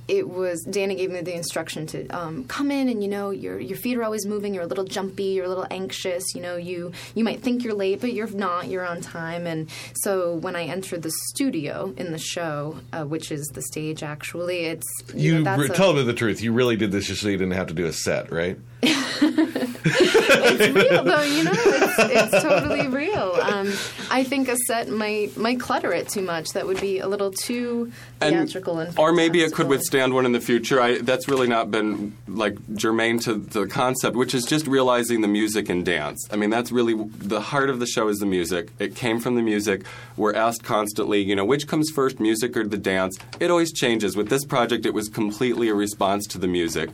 it 0.09 0.27
was 0.27 0.63
Danny 0.63 0.95
gave 0.95 1.11
me 1.11 1.21
the 1.21 1.35
instruction 1.35 1.87
to 1.89 2.09
um, 2.09 2.45
come 2.45 2.71
in 2.71 2.89
and 2.89 3.03
you 3.03 3.11
know 3.11 3.31
your 3.31 3.61
your 3.61 3.77
feet 3.77 3.99
are 3.99 4.03
always 4.05 4.25
moving. 4.25 4.55
You're 4.55 4.65
a 4.65 4.67
little 4.67 4.85
jumpy. 4.85 5.25
You're 5.25 5.45
a 5.45 5.49
little 5.49 5.67
anxious. 5.71 6.35
You 6.35 6.41
know 6.41 6.57
you 6.57 6.93
you 7.15 7.25
might 7.25 7.43
think 7.43 7.63
you're 7.63 7.75
late, 7.75 8.01
but 8.01 8.15
you're 8.15 8.31
not. 8.31 8.69
You're 8.69 8.87
on 8.87 9.03
time. 9.03 9.47
And 9.47 9.69
so 9.95 10.35
when 10.37 10.57
I 10.57 10.65
entered 10.65 11.03
the 11.03 11.13
studio 11.29 11.93
in 11.97 12.13
the 12.13 12.19
show, 12.19 12.79
uh, 12.93 13.05
which 13.05 13.31
is 13.31 13.47
the 13.49 13.63
stage 13.63 14.03
actually, 14.03 14.65
it's 14.67 14.87
you, 15.15 15.35
you 15.37 15.43
know, 15.43 15.57
re- 15.57 15.67
a- 15.67 15.71
tell 15.71 15.93
me 15.93 16.03
the 16.03 16.15
truth. 16.15 16.41
You 16.41 16.53
really 16.53 16.77
did 16.77 16.91
this 16.91 17.07
just 17.07 17.21
so 17.21 17.29
you 17.29 17.37
didn't 17.37 17.53
have 17.55 17.67
to 17.67 17.75
do 17.75 17.85
a 17.85 17.93
set, 17.93 18.33
right? 18.33 18.59
It's 18.81 20.75
real 20.75 21.05
though, 21.05 21.23
you 21.23 21.45
know. 21.45 21.53
It's, 21.55 22.33
it's 22.33 22.43
totally 22.45 22.87
real. 22.89 23.37
Um, 23.43 23.73
I 24.11 24.25
think 24.25 24.49
a 24.49 24.57
set 24.67 24.89
might 24.89 25.37
might 25.37 25.61
clutter 25.61 25.93
it 25.93 26.09
too 26.09 26.23
much. 26.23 26.51
That 26.51 26.67
would 26.67 26.81
be 26.81 26.99
a 27.01 27.09
little 27.09 27.31
too 27.31 27.91
And- 28.21 28.35
theatrical 28.37 28.79
and. 28.79 28.97
or 28.99 29.13
maybe 29.13 29.43
it 29.43 29.53
could 29.53 29.69
withstand 29.69 30.15
one 30.15 30.27
in 30.27 30.33
the 30.33 30.41
future. 30.41 30.81
I, 30.81 30.99
that's 30.99 31.29
really 31.29 31.49
not 31.49 31.71
been 31.71 32.17
like 32.29 32.57
germane 32.77 33.19
to 33.21 33.35
the 33.35 33.67
concept, 33.67 34.17
which 34.17 34.35
is 34.35 34.45
just 34.45 34.67
realizing 34.67 35.21
the 35.23 35.29
music 35.29 35.69
and 35.69 35.85
dance. 35.85 36.27
I 36.31 36.37
mean, 36.37 36.51
that's 36.51 36.71
really 36.71 36.95
the 36.95 37.41
heart 37.41 37.71
of 37.71 37.81
the 37.81 37.87
show 37.87 38.09
is 38.09 38.19
the 38.19 38.27
music. 38.27 38.71
It 38.79 38.95
came 38.95 39.19
from 39.21 39.35
the 39.35 39.43
music. 39.43 39.83
We're 40.17 40.35
asked 40.35 40.63
constantly, 40.65 41.21
you 41.23 41.35
know, 41.37 41.45
which 41.45 41.67
comes 41.67 41.91
first, 41.91 42.21
music 42.21 42.57
or 42.57 42.65
the 42.65 42.79
dance? 42.79 43.19
It 43.41 43.51
always 43.51 43.73
changes. 43.73 44.17
With 44.17 44.29
this 44.29 44.45
project, 44.45 44.87
it 44.87 44.95
was 44.95 45.09
completely 45.09 45.69
a 45.69 45.75
response 45.75 46.27
to 46.29 46.39
the 46.39 46.47
music. 46.49 46.91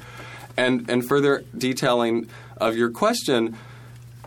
And 0.57 0.89
and 0.89 1.07
further 1.07 1.45
detailing 1.57 2.29
of 2.57 2.77
your 2.77 2.91
question. 2.91 3.57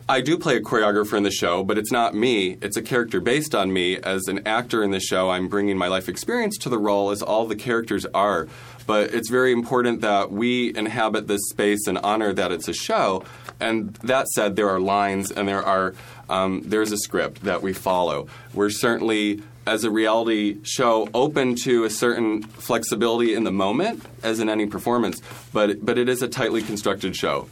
I 0.09 0.21
do 0.21 0.37
play 0.37 0.55
a 0.55 0.61
choreographer 0.61 1.17
in 1.17 1.23
the 1.23 1.31
show, 1.31 1.65
but 1.65 1.77
it's 1.77 1.91
not 1.91 2.15
me. 2.15 2.57
It's 2.61 2.77
a 2.77 2.81
character 2.81 3.19
based 3.19 3.53
on 3.53 3.73
me. 3.73 3.97
As 3.97 4.29
an 4.29 4.47
actor 4.47 4.81
in 4.81 4.91
the 4.91 5.01
show, 5.01 5.29
I'm 5.29 5.49
bringing 5.49 5.77
my 5.77 5.89
life 5.89 6.07
experience 6.07 6.57
to 6.59 6.69
the 6.69 6.77
role, 6.77 7.11
as 7.11 7.21
all 7.21 7.45
the 7.45 7.57
characters 7.57 8.05
are. 8.13 8.47
But 8.85 9.13
it's 9.13 9.29
very 9.29 9.51
important 9.51 9.99
that 10.01 10.31
we 10.31 10.73
inhabit 10.73 11.27
this 11.27 11.49
space 11.49 11.87
and 11.87 11.97
honor 11.97 12.31
that 12.31 12.53
it's 12.53 12.69
a 12.69 12.73
show. 12.73 13.25
And 13.59 13.95
that 13.95 14.29
said, 14.29 14.55
there 14.55 14.69
are 14.69 14.79
lines 14.79 15.29
and 15.29 15.45
there 15.45 15.63
are 15.63 15.93
um, 16.29 16.61
there's 16.65 16.93
a 16.93 16.97
script 16.97 17.43
that 17.43 17.61
we 17.61 17.73
follow. 17.73 18.27
We're 18.53 18.69
certainly 18.69 19.41
as 19.67 19.83
a 19.83 19.91
reality 19.91 20.57
show 20.63 21.07
open 21.13 21.55
to 21.55 21.83
a 21.83 21.89
certain 21.89 22.41
flexibility 22.41 23.33
in 23.33 23.43
the 23.43 23.51
moment 23.51 24.03
as 24.23 24.39
in 24.39 24.49
any 24.49 24.65
performance 24.65 25.21
but 25.53 25.85
but 25.85 25.97
it 25.97 26.07
is 26.09 26.21
a 26.21 26.27
tightly 26.27 26.61
constructed 26.61 27.15
show 27.15 27.47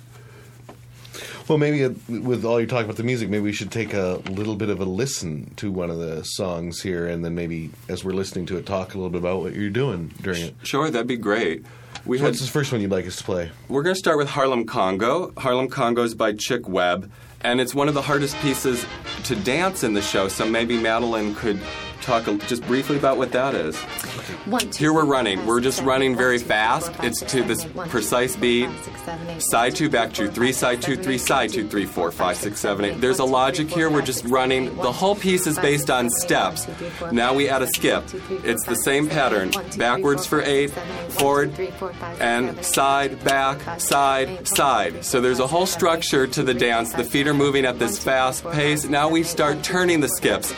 Well, 1.48 1.60
maybe 1.60 1.86
with 2.10 2.44
all 2.44 2.60
you're 2.60 2.68
talking 2.68 2.86
about 2.86 2.98
the 2.98 3.04
music, 3.04 3.30
maybe 3.30 3.44
we 3.44 3.52
should 3.54 3.72
take 3.72 3.94
a 3.94 4.20
little 4.32 4.56
bit 4.56 4.70
of 4.72 4.80
a 4.80 4.86
listen 4.86 5.54
to 5.58 5.72
one 5.72 5.92
of 5.92 6.00
the 6.00 6.24
songs 6.24 6.82
here, 6.82 7.06
and 7.06 7.24
then 7.24 7.36
maybe 7.36 7.70
as 7.88 8.04
we're 8.04 8.14
listening 8.18 8.48
to 8.48 8.58
it, 8.58 8.66
talk 8.66 8.96
a 8.96 8.98
little 8.98 9.12
bit 9.12 9.20
about 9.20 9.42
what 9.44 9.54
you're 9.54 9.70
doing 9.70 10.12
during 10.24 10.42
it. 10.42 10.56
Sure, 10.64 10.90
that'd 10.90 11.06
be 11.06 11.18
great. 11.18 11.64
We 12.04 12.18
So 12.18 12.24
had- 12.24 12.30
what's 12.32 12.42
the 12.42 12.48
first 12.52 12.72
one 12.72 12.82
you'd 12.82 12.90
like 12.90 13.06
us 13.06 13.18
to 13.18 13.24
play? 13.24 13.52
We're 13.70 13.84
going 13.84 13.94
to 13.94 14.00
start 14.00 14.18
with 14.18 14.30
Harlem 14.30 14.66
Congo. 14.66 15.34
Harlem 15.38 15.68
Congo 15.70 16.02
is 16.02 16.16
by 16.16 16.34
Chick 16.34 16.68
Webb, 16.68 17.12
and 17.42 17.62
it's 17.62 17.76
one 17.76 17.88
of 17.90 17.94
the 17.94 18.02
hardest 18.02 18.36
pieces 18.38 18.84
to 19.26 19.36
dance 19.36 19.84
in 19.84 19.94
the 19.94 20.02
show. 20.02 20.28
So 20.28 20.48
maybe 20.50 20.80
Madeline 20.82 21.36
could 21.36 21.60
talk 22.06 22.26
just 22.48 22.62
briefly 22.68 22.98
about 22.98 23.18
what 23.18 23.32
that 23.32 23.56
is. 23.56 23.76
One, 24.46 24.70
two, 24.70 24.84
Here 24.84 24.94
we're 24.94 25.06
running. 25.06 25.40
five, 25.40 25.48
We're 25.48 25.60
just 25.62 25.78
seven, 25.78 25.90
running 25.90 26.16
very 26.16 26.36
one, 26.38 26.42
two, 26.42 26.46
fast. 26.48 26.86
four, 26.88 26.96
five, 26.96 27.06
It's 27.06 27.20
six, 27.20 27.32
to 27.32 27.38
seven, 27.40 27.48
this 27.48 27.64
one, 27.74 27.90
precise 27.90 28.36
beat. 28.36 28.66
four, 28.68 28.74
five, 28.76 28.84
six, 28.86 29.02
seven, 29.04 29.30
eight, 29.30 29.42
Side 29.42 29.76
two, 29.76 29.90
back 29.90 30.14
two, 30.14 30.30
three, 30.30 30.52
side 30.52 30.82
two, 30.82 30.96
three, 30.96 31.18
side 31.18 31.50
two, 31.52 31.68
three, 31.68 31.86
four, 31.86 32.12
five, 32.12 32.38
six, 32.38 32.60
seven, 32.60 32.86
eight. 32.86 33.02
There's 33.02 33.18
a 33.20 33.26
logic 33.26 33.70
here. 33.70 33.90
We're 33.90 34.04
just 34.04 34.24
running. 34.26 34.76
The 34.78 34.92
whole 34.92 35.16
piece 35.16 35.48
is 35.48 35.58
based 35.58 35.90
on 35.90 36.10
steps. 36.12 36.68
Now 37.12 37.34
we 37.34 37.50
add 37.50 37.64
a 37.64 37.68
skip. 37.68 38.04
It's 38.44 38.66
the 38.68 38.76
same 38.76 39.08
pattern. 39.10 39.52
Backwards 39.78 40.28
for 40.28 40.42
eight, 40.44 40.70
forward, 41.10 41.52
and 42.20 42.64
side, 42.64 43.24
back, 43.24 43.80
side, 43.80 44.48
side. 44.48 45.04
So 45.04 45.22
there's 45.22 45.40
a 45.40 45.48
whole 45.48 45.66
structure 45.66 46.28
to 46.28 46.44
the 46.44 46.54
dance. 46.54 46.94
The 46.94 47.04
feet 47.04 47.28
are 47.28 47.34
moving 47.34 47.66
at 47.66 47.80
this 47.80 47.98
fast 47.98 48.46
pace. 48.52 48.86
Now 48.86 49.10
we 49.10 49.24
start 49.24 49.64
turning 49.64 50.02
the 50.02 50.10
skips. 50.10 50.54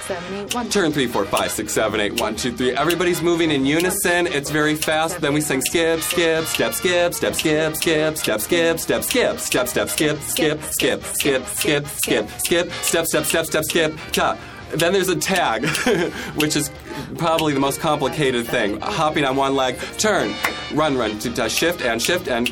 Turn 0.72 0.92
three, 0.92 1.08
four, 1.08 1.24
five, 1.26 1.52
six, 1.52 1.72
seven, 1.74 2.02
eight, 2.02 2.20
one, 2.20 2.36
two, 2.36 2.52
three. 2.52 2.72
Everybody's 2.76 3.22
moving 3.22 3.50
in 3.50 3.62
unison. 3.66 3.77
It's 3.86 4.50
very 4.50 4.76
fast. 4.76 5.22
Then 5.22 5.34
we 5.34 5.42
sing 5.42 5.62
skip, 5.62 6.02
skip, 6.02 6.46
step, 6.46 6.74
skip, 6.74 7.14
step, 7.14 7.36
skip, 7.36 7.76
skip, 7.76 8.18
step, 8.18 8.42
skip, 8.42 8.80
step, 8.80 9.04
skip, 9.04 9.40
step, 9.40 9.68
step, 9.68 9.90
skip, 9.90 10.20
skip, 10.22 10.62
skip, 10.64 11.04
skip, 11.04 11.46
skip, 11.46 11.88
skip, 11.88 12.30
skip, 12.40 12.72
step, 12.72 13.06
step, 13.06 13.26
step, 13.26 13.46
step, 13.46 13.64
skip, 13.64 13.98
ta. 14.12 14.38
Then 14.72 14.94
there's 14.94 15.10
a 15.10 15.16
tag, 15.16 15.66
which 16.36 16.56
is 16.56 16.72
probably 17.18 17.54
the 17.54 17.60
most 17.60 17.80
complicated 17.80 18.48
thing. 18.48 18.80
Hopping 18.82 19.24
on 19.24 19.36
one 19.36 19.56
leg, 19.56 19.78
turn, 19.98 20.34
run, 20.74 20.98
run, 20.98 21.20
shift 21.20 21.82
and 21.82 22.02
shift 22.02 22.28
and 22.28 22.52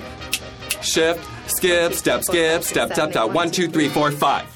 shift, 0.82 1.28
skip, 1.48 1.94
step, 1.94 2.24
skip, 2.24 2.64
step, 2.64 2.94
step, 2.94 3.12
step. 3.12 3.32
One, 3.32 3.52
two, 3.52 3.68
three, 3.68 3.90
four, 3.90 4.12
five. 4.12 4.55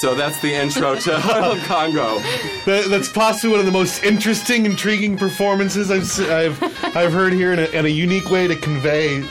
So 0.00 0.14
that's 0.14 0.40
the 0.40 0.52
intro 0.52 0.94
to 0.94 1.10
Congo. 1.64 2.18
That, 2.66 2.86
that's 2.90 3.08
possibly 3.10 3.50
one 3.50 3.60
of 3.60 3.66
the 3.66 3.72
most 3.72 4.04
interesting, 4.04 4.66
intriguing 4.66 5.16
performances 5.16 5.90
I've 5.90 6.30
I've 6.30 6.96
I've 6.96 7.12
heard 7.12 7.32
here, 7.32 7.52
and 7.52 7.60
a, 7.60 7.74
and 7.74 7.86
a 7.86 7.90
unique 7.90 8.30
way 8.30 8.46
to 8.46 8.56
convey 8.56 9.24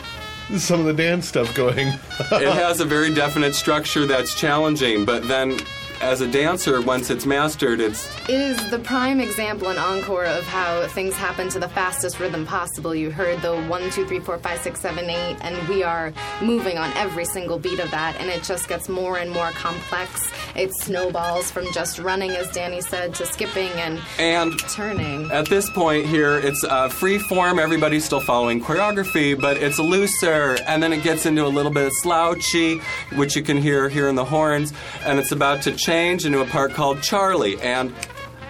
some 0.57 0.79
of 0.79 0.85
the 0.85 0.93
dance 0.93 1.27
stuff 1.27 1.53
going. 1.55 1.87
it 1.87 2.53
has 2.53 2.79
a 2.79 2.85
very 2.85 3.13
definite 3.13 3.53
structure 3.53 4.05
that's 4.05 4.33
challenging, 4.33 5.05
but 5.05 5.27
then 5.27 5.59
as 6.01 6.21
a 6.21 6.27
dancer, 6.27 6.81
once 6.81 7.09
it's 7.09 7.25
mastered, 7.25 7.79
it's 7.79 8.07
It 8.29 8.41
is 8.41 8.69
the 8.69 8.79
prime 8.79 9.19
example 9.19 9.69
and 9.69 9.79
encore 9.79 10.25
of 10.25 10.43
how 10.45 10.87
things 10.87 11.15
happen 11.15 11.49
to 11.49 11.59
the 11.59 11.69
fastest 11.69 12.19
rhythm 12.19 12.45
possible. 12.45 12.93
You 12.93 13.11
heard 13.11 13.41
the 13.41 13.55
one, 13.63 13.89
two, 13.91 14.05
three, 14.05 14.19
four, 14.19 14.37
five, 14.39 14.59
six, 14.59 14.81
seven, 14.81 15.09
eight, 15.09 15.37
and 15.41 15.67
we 15.67 15.83
are 15.83 16.13
moving 16.41 16.77
on 16.77 16.91
every 16.97 17.25
single 17.25 17.59
beat 17.59 17.79
of 17.79 17.91
that, 17.91 18.15
and 18.19 18.29
it 18.29 18.43
just 18.43 18.67
gets 18.67 18.89
more 18.89 19.17
and 19.17 19.31
more 19.31 19.51
complex. 19.51 20.29
It 20.55 20.71
snowballs 20.81 21.51
from 21.51 21.71
just 21.73 21.99
running, 21.99 22.31
as 22.31 22.49
Danny 22.51 22.81
said, 22.81 23.13
to 23.15 23.25
skipping 23.25 23.71
and 23.71 23.99
and 24.19 24.57
turning. 24.69 25.31
At 25.31 25.47
this 25.49 25.69
point 25.69 26.05
here, 26.05 26.37
it's 26.37 26.63
uh, 26.63 26.89
free 26.89 27.17
form. 27.17 27.59
Everybody's 27.59 28.05
still 28.05 28.21
following 28.21 28.61
choreography, 28.61 29.39
but 29.39 29.57
it's 29.57 29.79
looser. 29.79 30.57
And 30.67 30.81
then 30.81 30.93
it 30.93 31.03
gets 31.03 31.25
into 31.25 31.45
a 31.45 31.47
little 31.49 31.71
bit 31.71 31.87
of 31.87 31.93
slouchy, 31.93 32.79
which 33.15 33.35
you 33.35 33.43
can 33.43 33.57
hear 33.57 33.89
here 33.89 34.07
in 34.07 34.15
the 34.15 34.25
horns. 34.25 34.73
And 35.05 35.19
it's 35.19 35.31
about 35.31 35.61
to 35.63 35.75
change 35.85 36.25
into 36.25 36.41
a 36.41 36.45
part 36.45 36.73
called 36.73 37.01
Charlie. 37.03 37.59
And 37.61 37.93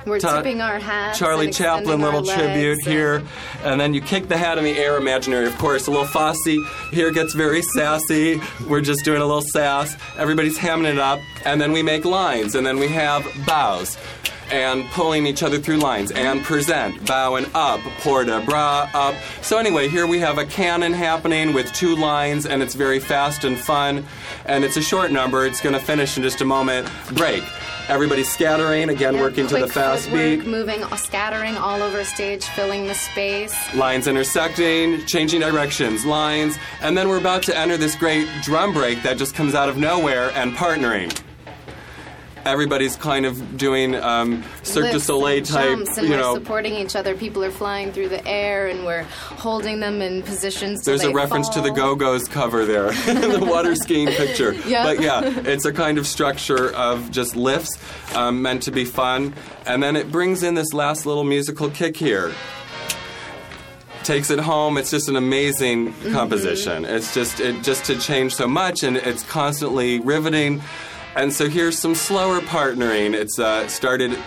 We're 0.05 0.19
Ta- 0.19 0.37
tipping 0.37 0.61
our 0.61 0.79
hats. 0.79 1.17
Charlie 1.19 1.47
and 1.47 1.53
Chaplin, 1.55 1.99
little 1.99 2.23
tribute 2.23 2.77
legs 2.77 2.85
here. 2.85 3.23
And 3.63 3.81
then 3.81 3.93
you 3.93 4.01
kick 4.01 4.27
the 4.27 4.37
hat 4.37 4.57
in 4.57 4.63
the 4.63 4.77
air, 4.77 4.97
imaginary, 4.97 5.47
of 5.47 5.57
course. 5.57 5.87
A 5.87 5.91
little 5.91 6.05
Fosse 6.05 6.57
here 6.91 7.11
gets 7.11 7.33
very 7.33 7.61
sassy. 7.75 8.39
We're 8.69 8.81
just 8.81 9.03
doing 9.03 9.21
a 9.21 9.25
little 9.25 9.41
sass. 9.41 9.97
Everybody's 10.17 10.57
hamming 10.57 10.85
it 10.91 10.99
up. 10.99 11.19
And 11.43 11.59
then 11.59 11.71
we 11.71 11.81
make 11.83 12.05
lines. 12.05 12.55
And 12.55 12.65
then 12.65 12.77
we 12.79 12.87
have 12.89 13.25
bows. 13.47 13.97
And 14.51 14.85
pulling 14.91 15.25
each 15.25 15.41
other 15.43 15.57
through 15.57 15.77
lines 15.77 16.11
and 16.11 16.43
present, 16.43 17.05
bowing 17.05 17.45
up, 17.55 17.79
port 18.01 18.27
de 18.27 18.39
bras 18.41 18.89
up. 18.93 19.15
So, 19.41 19.57
anyway, 19.57 19.87
here 19.89 20.05
we 20.05 20.19
have 20.19 20.37
a 20.37 20.45
canon 20.45 20.93
happening 20.93 21.53
with 21.53 21.71
two 21.73 21.95
lines, 21.95 22.45
and 22.45 22.61
it's 22.61 22.75
very 22.75 22.99
fast 22.99 23.43
and 23.43 23.57
fun. 23.57 24.05
And 24.45 24.63
it's 24.63 24.77
a 24.77 24.81
short 24.81 25.11
number, 25.11 25.45
it's 25.45 25.61
going 25.61 25.73
to 25.73 25.79
finish 25.79 26.15
in 26.17 26.23
just 26.23 26.41
a 26.41 26.45
moment. 26.45 26.87
Break. 27.13 27.43
Everybody's 27.87 28.29
scattering, 28.31 28.89
again, 28.89 29.13
Yeah, 29.15 29.21
working 29.21 29.45
to 29.47 29.57
the 29.59 29.67
fast 29.67 30.11
beat. 30.11 30.45
moving, 30.45 30.83
uh, 30.83 30.95
scattering 30.95 31.55
all 31.55 31.83
over 31.83 32.03
stage, 32.03 32.43
filling 32.43 32.87
the 32.87 32.95
space. 32.95 33.55
lines 33.75 34.07
intersecting, 34.07 35.05
changing 35.05 35.41
directions, 35.41 36.03
lines, 36.05 36.57
and 36.81 36.97
then 36.97 37.07
we're 37.09 37.19
about 37.19 37.43
to 37.43 37.55
enter 37.57 37.77
this 37.77 37.95
great 37.95 38.27
drum 38.41 38.73
break 38.73 39.03
that 39.03 39.17
just 39.17 39.35
comes 39.35 39.53
out 39.53 39.69
of 39.69 39.77
nowhere 39.77 40.31
and 40.33 40.53
partnering. 40.55 41.15
Everybody's 42.45 42.95
kind 42.95 43.25
of 43.25 43.57
doing 43.57 43.95
um, 43.95 44.43
Cirque 44.61 44.91
du 44.91 44.99
Soleil 44.99 45.43
type, 45.43 45.69
jumps, 45.69 45.97
and 45.97 46.07
you 46.07 46.13
we're 46.13 46.19
know. 46.19 46.35
supporting 46.35 46.75
each 46.75 46.95
other. 46.95 47.15
People 47.15 47.43
are 47.43 47.49
flying 47.51 47.91
through 47.91 48.09
the 48.09 48.25
air, 48.27 48.67
and 48.67 48.85
we're 48.85 49.01
holding 49.03 49.79
them 49.79 50.01
in 50.01 50.21
positions. 50.21 50.83
There's 50.83 51.03
a 51.03 51.11
reference 51.11 51.49
to 51.49 51.61
the. 51.61 51.71
Go 51.71 51.95
Go's 51.95 52.27
cover 52.27 52.63
there, 52.65 52.87
in 53.09 53.31
the 53.39 53.45
water 53.49 53.73
skiing 53.75 54.07
picture. 54.21 54.53
Yeah. 54.53 54.83
But 54.83 55.01
yeah, 55.01 55.21
it's 55.45 55.65
a 55.65 55.73
kind 55.73 55.97
of 55.97 56.05
structure 56.05 56.71
of 56.75 57.09
just 57.11 57.35
lifts 57.35 57.77
um, 58.15 58.41
meant 58.43 58.61
to 58.63 58.71
be 58.71 58.85
fun. 58.85 59.33
And 59.65 59.81
then 59.81 59.95
it 59.95 60.11
brings 60.11 60.43
in 60.43 60.53
this 60.53 60.71
last 60.73 61.05
little 61.07 61.23
musical 61.23 61.69
kick 61.71 61.97
here. 61.97 62.31
Takes 64.03 64.29
it 64.29 64.37
home. 64.39 64.77
It's 64.77 64.91
just 64.91 65.09
an 65.09 65.15
amazing 65.15 65.93
Mm-hmm. 65.93 66.13
composition. 66.13 66.85
It's 66.85 67.11
just 67.13 67.39
it 67.39 67.63
just 67.63 67.85
to 67.85 67.97
change 67.99 68.35
so 68.35 68.47
much, 68.47 68.83
and 68.83 68.97
it's 68.97 69.23
constantly 69.23 69.99
riveting. 69.99 70.61
And 71.15 71.31
so 71.31 71.47
here's 71.49 71.79
some 71.79 71.95
slower 71.95 72.41
partnering. 72.41 73.13
It's 73.13 73.39
uh, 73.39 73.67
started 73.67 74.17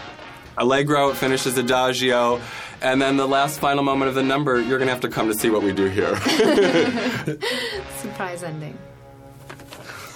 allegro, 0.57 1.11
it 1.11 1.17
finishes 1.17 1.57
adagio, 1.59 2.41
and 2.81 3.01
then 3.01 3.17
the 3.17 3.29
last 3.29 3.61
final 3.61 3.85
moment 3.85 4.09
of 4.09 4.15
the 4.15 4.23
number. 4.23 4.61
You're 4.61 4.79
gonna 4.79 4.91
have 4.91 5.01
to 5.03 5.09
come 5.09 5.29
to 5.29 5.35
see 5.35 5.51
what 5.51 5.63
we 5.63 5.73
do 5.73 5.87
here. 5.87 6.17
Surprise 7.99 8.43
ending. 8.43 8.79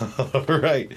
All 0.19 0.59
right. 0.59 0.90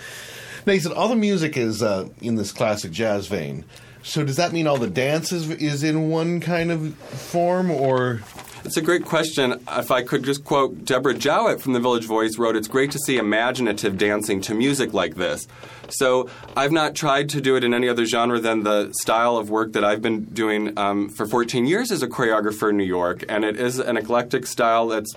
Now 0.66 0.74
you 0.74 0.80
said 0.80 0.94
all 0.94 1.10
the 1.10 1.16
music 1.16 1.58
is 1.58 1.84
uh, 1.84 2.10
in 2.22 2.36
this 2.36 2.52
classic 2.52 2.92
jazz 2.92 3.28
vein. 3.28 3.66
So 4.02 4.24
does 4.24 4.38
that 4.38 4.52
mean 4.52 4.66
all 4.66 4.78
the 4.78 4.90
dance 4.90 5.32
is, 5.32 5.50
is 5.50 5.84
in 5.84 6.10
one 6.10 6.40
kind 6.40 6.72
of 6.72 6.96
form, 6.96 7.70
or 7.70 8.22
It's 8.66 8.78
a 8.78 8.82
great 8.82 9.06
question. 9.06 9.62
If 9.78 9.92
I 9.92 10.02
could 10.02 10.24
just 10.24 10.44
quote 10.44 10.86
Deborah 10.86 11.14
Jowitt 11.14 11.62
from 11.62 11.74
the 11.74 11.80
Village 11.80 12.06
Voice 12.06 12.40
wrote, 12.40 12.56
"It's 12.56 12.68
great 12.68 12.90
to 12.92 12.98
see 12.98 13.18
imaginative 13.18 13.96
dancing 13.96 14.42
to 14.42 14.56
music 14.56 14.92
like 14.92 15.14
this." 15.14 15.48
So 15.90 16.32
I've 16.58 16.72
not 16.72 16.96
tried 16.96 17.30
to 17.30 17.42
do 17.42 17.56
it 17.56 17.64
in 17.64 17.76
any 17.76 17.88
other 17.88 18.06
genre 18.06 18.40
than 18.40 18.64
the 18.64 18.92
style 19.02 19.38
of 19.38 19.52
work 19.52 19.74
that 19.74 19.84
I've 19.84 20.02
been 20.02 20.24
doing 20.26 20.76
um, 20.80 21.10
for 21.10 21.28
14 21.28 21.68
years 21.68 21.92
as 21.92 22.02
a 22.02 22.08
choreographer 22.08 22.72
in 22.72 22.78
New 22.78 22.86
York, 22.86 23.24
and 23.30 23.46
it 23.46 23.56
is 23.56 23.78
an 23.78 23.98
eclectic 23.98 24.48
style 24.48 24.88
that's 24.88 25.14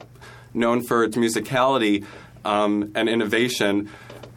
known 0.52 0.82
for 0.82 1.02
its 1.02 1.16
musicality 1.16 2.04
um, 2.44 2.92
and 2.94 3.08
innovation. 3.08 3.88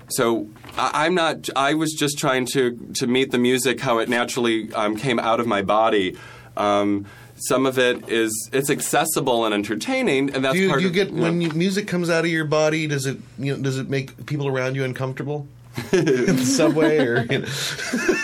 so 0.07 0.47
I, 0.77 1.05
I'm 1.05 1.15
not. 1.15 1.49
I 1.53 1.73
was 1.73 1.91
just 1.91 2.17
trying 2.17 2.45
to 2.53 2.77
to 2.95 3.07
meet 3.07 3.31
the 3.31 3.39
music 3.39 3.81
how 3.81 3.99
it 3.99 4.07
naturally 4.07 4.71
um, 4.73 4.95
came 4.95 5.19
out 5.19 5.41
of 5.41 5.47
my 5.47 5.61
body. 5.61 6.15
Um, 6.55 7.05
some 7.41 7.65
of 7.65 7.77
it 7.77 8.09
is 8.09 8.49
it's 8.53 8.69
accessible 8.69 9.45
and 9.45 9.53
entertaining, 9.53 10.33
and 10.33 10.43
that's 10.43 10.55
do 10.55 10.61
you, 10.61 10.69
part 10.69 10.79
do 10.79 10.83
you 10.83 10.89
of 10.89 10.95
get 10.95 11.09
you 11.11 11.21
when 11.21 11.39
know, 11.39 11.45
you, 11.45 11.51
music 11.53 11.87
comes 11.87 12.09
out 12.09 12.23
of 12.23 12.31
your 12.31 12.45
body? 12.45 12.87
Does 12.87 13.05
it 13.05 13.17
you 13.37 13.55
know, 13.55 13.61
does 13.61 13.77
it 13.77 13.89
make 13.89 14.25
people 14.25 14.47
around 14.47 14.75
you 14.75 14.83
uncomfortable? 14.83 15.47
in 15.93 16.03
the 16.35 16.43
subway, 16.43 16.97
or 16.99 17.21
you 17.29 17.39
know? 17.39 17.45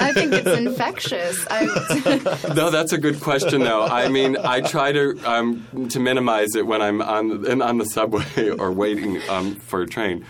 I 0.02 0.12
think 0.14 0.34
it's 0.34 0.48
infectious. 0.48 1.46
No, 2.54 2.70
that's 2.70 2.92
a 2.92 2.98
good 2.98 3.22
question. 3.22 3.62
Though 3.62 3.84
I 3.84 4.10
mean, 4.10 4.36
I 4.38 4.60
try 4.60 4.92
to 4.92 5.18
um, 5.26 5.88
to 5.90 6.00
minimize 6.00 6.56
it 6.56 6.68
when 6.68 6.82
I'm 6.82 7.02
on 7.02 7.46
in, 7.46 7.62
on 7.62 7.78
the 7.78 7.86
subway 7.86 8.50
or 8.60 8.72
waiting 8.74 9.22
um, 9.30 9.56
for 9.56 9.82
a 9.82 9.88
train. 9.88 10.26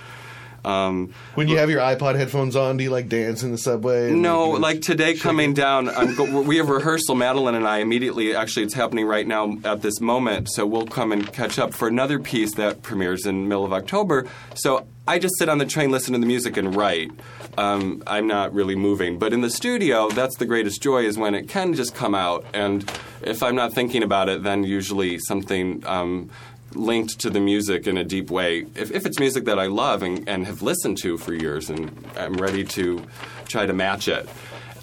Um, 0.66 1.14
when 1.36 1.48
you 1.48 1.58
have 1.58 1.70
your 1.70 1.80
iPod 1.80 2.16
headphones 2.16 2.56
on, 2.56 2.78
do 2.78 2.84
you 2.84 2.90
like 2.90 3.10
dance 3.10 3.44
in 3.44 3.52
the 3.52 3.58
subway? 3.58 4.12
No, 4.12 4.18
know, 4.18 4.50
like 4.52 4.82
today 4.82 5.16
coming 5.16 5.54
down, 5.54 5.90
I'm 5.90 6.16
go- 6.16 6.42
we 6.48 6.58
have 6.58 6.70
rehearsal. 6.70 7.16
Madeline 7.16 7.56
and 7.56 7.68
I 7.68 7.80
immediately. 7.80 8.36
Actually, 8.36 8.66
it's 8.66 8.74
happening 8.74 9.06
right 9.06 9.26
now 9.26 9.58
at 9.64 9.82
this 9.82 10.02
moment. 10.02 10.50
So 10.52 10.66
we'll 10.66 10.86
come 10.88 11.12
and 11.12 11.32
catch 11.32 11.58
up 11.60 11.74
for 11.74 11.88
another 11.88 12.20
piece 12.20 12.56
that 12.56 12.82
premieres 12.82 13.26
in 13.26 13.48
middle 13.48 13.66
of 13.66 13.74
October. 13.74 14.28
So 14.56 14.88
I 15.08 15.20
just 15.20 15.36
sit 15.40 15.48
on 15.48 15.58
the 15.58 15.66
train, 15.66 15.90
listen 15.90 16.14
to 16.14 16.20
the 16.20 16.26
music, 16.26 16.58
and 16.58 16.76
write. 16.76 17.12
Um, 17.58 18.04
I'm 18.06 18.28
not 18.28 18.54
really 18.54 18.76
moving, 18.76 19.18
but 19.18 19.34
in 19.34 19.42
the 19.42 19.50
studio, 19.50 20.10
that's 20.10 20.36
the 20.36 20.46
greatest 20.46 20.82
joy 20.82 21.06
is 21.06 21.18
when 21.18 21.34
it 21.34 21.48
can 21.48 21.74
just 21.74 21.96
come 21.96 22.14
out. 22.14 22.46
And 22.54 22.90
if 23.22 23.42
I'm 23.42 23.56
not 23.56 23.74
thinking 23.74 24.04
about 24.04 24.30
it, 24.30 24.44
then 24.44 24.64
usually 24.64 25.18
something. 25.20 25.84
Um, 25.88 26.30
linked 26.78 27.20
to 27.20 27.30
the 27.30 27.40
music 27.40 27.88
in 27.88 27.98
a 27.98 28.04
deep 28.04 28.30
way. 28.30 28.66
If, 28.76 28.92
if 28.92 29.06
it's 29.06 29.20
music 29.20 29.46
that 29.46 29.60
I 29.60 29.68
love 29.68 30.04
and, 30.04 30.28
and 30.28 30.46
have 30.46 30.62
listened 30.62 30.98
to 31.00 31.18
for 31.18 31.34
years, 31.34 31.70
and 31.70 31.92
I'm 32.18 32.34
ready 32.34 32.64
to 32.64 33.04
try 33.48 33.66
to 33.66 33.74
match 33.74 34.08
it. 34.08 34.30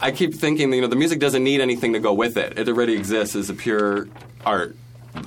I 0.01 0.11
keep 0.11 0.35
thinking, 0.35 0.73
you 0.73 0.81
know, 0.81 0.87
the 0.87 0.97
music 0.97 1.21
doesn't 1.21 1.43
need 1.43 1.61
anything 1.61 1.93
to 1.93 2.01
go 2.01 2.13
with 2.13 2.37
it. 2.37 2.59
It 2.59 2.69
already 2.69 2.95
exists 2.95 3.37
as 3.37 3.49
a 3.49 3.55
pure 3.55 4.09
art. 4.45 4.77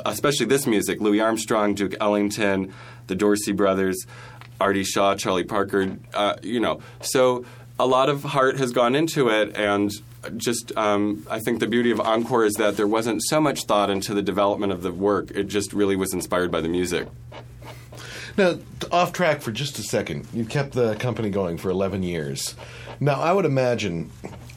Especially 0.06 0.46
this 0.46 0.68
music: 0.68 1.00
Louis 1.00 1.22
Armstrong, 1.22 1.74
Duke 1.74 1.96
Ellington, 2.02 2.74
the 3.08 3.16
Dorsey 3.16 3.54
Brothers, 3.54 4.06
Artie 4.60 4.84
Shaw, 4.84 5.16
Charlie 5.16 5.46
Parker. 5.46 5.98
Uh, 6.14 6.36
you 6.44 6.60
know, 6.60 6.82
so 7.00 7.46
a 7.80 7.88
lot 7.88 8.10
of 8.10 8.24
heart 8.24 8.58
has 8.58 8.72
gone 8.74 8.96
into 8.96 9.30
it, 9.30 9.56
and 9.56 9.92
just 10.36 10.76
um, 10.76 11.26
I 11.30 11.40
think 11.40 11.60
the 11.60 11.68
beauty 11.68 11.92
of 11.92 12.00
Encore 12.00 12.46
is 12.46 12.56
that 12.56 12.78
there 12.78 12.88
wasn't 12.88 13.24
so 13.24 13.40
much 13.40 13.66
thought 13.66 13.90
into 13.90 14.14
the 14.14 14.22
development 14.22 14.72
of 14.72 14.82
the 14.82 14.92
work. 14.92 15.32
It 15.32 15.46
just 15.46 15.74
really 15.74 15.96
was 15.96 16.14
inspired 16.14 16.52
by 16.52 16.62
the 16.62 16.70
music. 16.70 17.08
Now, 18.38 18.60
off 18.92 19.14
track 19.14 19.42
for 19.42 19.52
just 19.52 19.80
a 19.80 19.84
second. 19.84 20.28
You've 20.32 20.50
kept 20.50 20.74
the 20.74 20.96
company 20.96 21.32
going 21.32 21.58
for 21.58 21.72
11 21.72 22.04
years. 22.04 22.56
Now, 23.00 23.20
I 23.20 23.34
would 23.34 23.46
imagine 23.46 24.12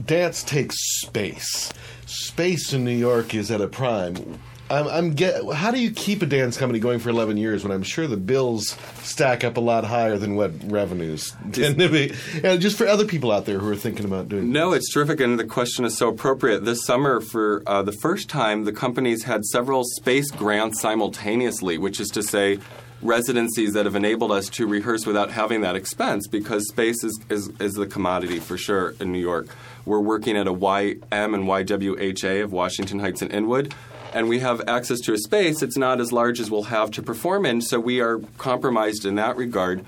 dance 0.05 0.43
takes 0.43 0.77
space. 1.01 1.73
Space 2.05 2.73
in 2.73 2.85
New 2.85 2.91
York 2.97 3.35
is 3.35 3.51
at 3.51 3.61
a 3.61 3.69
prime. 3.69 4.39
I'm, 4.71 4.87
I'm 4.87 5.11
get, 5.15 5.43
how 5.53 5.73
do 5.73 5.81
you 5.81 5.91
keep 5.91 6.23
a 6.23 6.27
dance 6.27 6.57
company 6.57 6.79
going 6.79 7.01
for 7.01 7.11
11 7.11 7.37
years 7.37 7.65
when 7.65 7.73
I'm 7.73 7.83
sure 7.83 8.07
the 8.07 8.17
bills 8.17 8.77
stack 9.03 9.43
up 9.43 9.57
a 9.57 9.61
lot 9.61 9.85
higher 9.85 10.17
than 10.17 10.37
what 10.37 10.53
revenues 10.71 11.35
tend 11.53 11.79
to 11.79 11.89
be? 11.89 12.15
And 12.45 12.61
just 12.61 12.79
for 12.79 12.87
other 12.87 13.05
people 13.05 13.33
out 13.33 13.47
there 13.47 13.59
who 13.59 13.69
are 13.69 13.77
thinking 13.77 14.05
about 14.05 14.29
doing 14.29 14.53
No, 14.53 14.73
it's 14.73 14.93
terrific, 14.93 15.19
and 15.19 15.41
the 15.41 15.45
question 15.45 15.85
is 15.85 15.99
so 15.99 16.09
appropriate. 16.09 16.65
This 16.65 16.85
summer, 16.85 17.21
for 17.21 17.65
uh, 17.67 17.83
the 17.83 17.93
first 17.93 18.29
time, 18.29 18.65
the 18.65 18.73
companies 18.73 19.25
had 19.25 19.45
several 19.45 19.83
space 19.85 20.31
grants 20.31 20.81
simultaneously, 20.81 21.77
which 21.77 21.99
is 21.99 22.09
to 22.11 22.23
say, 22.23 22.61
residencies 23.03 23.73
that 23.73 23.87
have 23.87 23.97
enabled 23.97 24.31
us 24.31 24.49
to 24.51 24.67
rehearse 24.67 25.07
without 25.07 25.31
having 25.31 25.63
that 25.63 25.75
expense 25.75 26.27
because 26.29 26.69
space 26.69 27.03
is, 27.03 27.19
is, 27.29 27.49
is 27.59 27.73
the 27.73 27.87
commodity 27.87 28.39
for 28.39 28.57
sure 28.57 28.95
in 29.01 29.11
New 29.11 29.19
York. 29.19 29.49
We're 29.85 30.01
working 30.01 30.37
at 30.37 30.47
a 30.47 30.53
YM 30.53 31.01
and 31.11 31.45
YWHA 31.45 32.45
of 32.45 32.53
Washington 32.53 32.99
Heights 32.99 33.23
and 33.23 33.33
Inwood. 33.33 33.75
And 34.13 34.29
we 34.29 34.41
have 34.41 34.61
access 34.67 34.99
to 35.01 35.13
a 35.13 35.19
space. 35.19 35.63
It's 35.63 35.77
not 35.77 36.01
as 36.01 36.13
large 36.13 36.41
as 36.41 36.51
we'll 36.51 36.65
have 36.65 36.91
to 36.93 37.03
perform 37.03 37.47
in, 37.47 37.61
so 37.61 37.79
we 37.79 38.01
are 38.01 38.19
compromised 38.39 39.05
in 39.05 39.15
that 39.15 39.37
regard. 39.37 39.85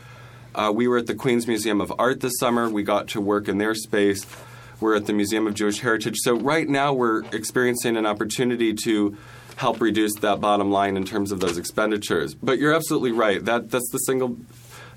Uh, 0.54 0.70
we 0.74 0.86
were 0.86 0.98
at 0.98 1.06
the 1.06 1.14
Queens 1.14 1.48
Museum 1.48 1.80
of 1.80 1.92
Art 1.98 2.20
this 2.20 2.34
summer. 2.38 2.68
We 2.68 2.84
got 2.84 3.08
to 3.08 3.20
work 3.20 3.48
in 3.48 3.58
their 3.58 3.74
space. 3.74 4.24
We're 4.80 4.94
at 4.94 5.06
the 5.06 5.12
Museum 5.12 5.46
of 5.46 5.54
Jewish 5.54 5.80
Heritage. 5.80 6.18
So 6.18 6.34
right 6.34 6.68
now 6.68 6.92
we're 6.92 7.24
experiencing 7.32 7.96
an 7.96 8.06
opportunity 8.06 8.74
to 8.84 9.16
help 9.56 9.80
reduce 9.80 10.14
that 10.16 10.40
bottom 10.40 10.70
line 10.70 10.96
in 10.96 11.04
terms 11.04 11.32
of 11.32 11.40
those 11.40 11.58
expenditures. 11.58 12.34
But 12.34 12.58
you're 12.58 12.74
absolutely 12.74 13.12
right. 13.12 13.44
That 13.44 13.70
that's 13.70 13.88
the 13.90 13.98
single 13.98 14.36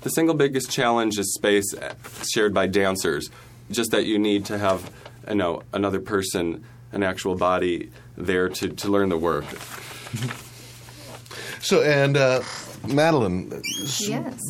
the 0.02 0.10
single 0.10 0.34
biggest 0.34 0.70
challenge 0.70 1.18
is 1.18 1.34
space 1.34 1.74
uh, 1.74 1.94
shared 2.24 2.52
by 2.54 2.66
dancers. 2.66 3.30
Just 3.70 3.90
that 3.90 4.06
you 4.06 4.18
need 4.18 4.44
to 4.46 4.58
have 4.58 4.90
you 5.28 5.36
know 5.36 5.62
another 5.72 6.00
person, 6.00 6.64
an 6.92 7.02
actual 7.02 7.34
body 7.34 7.90
there 8.16 8.48
to, 8.48 8.68
to 8.68 8.88
learn 8.90 9.08
the 9.10 9.18
work. 9.18 9.44
So, 11.60 11.82
and 11.82 12.16
uh, 12.16 12.42
Madeline, 12.86 13.52
s- 13.82 14.08
yes. 14.08 14.40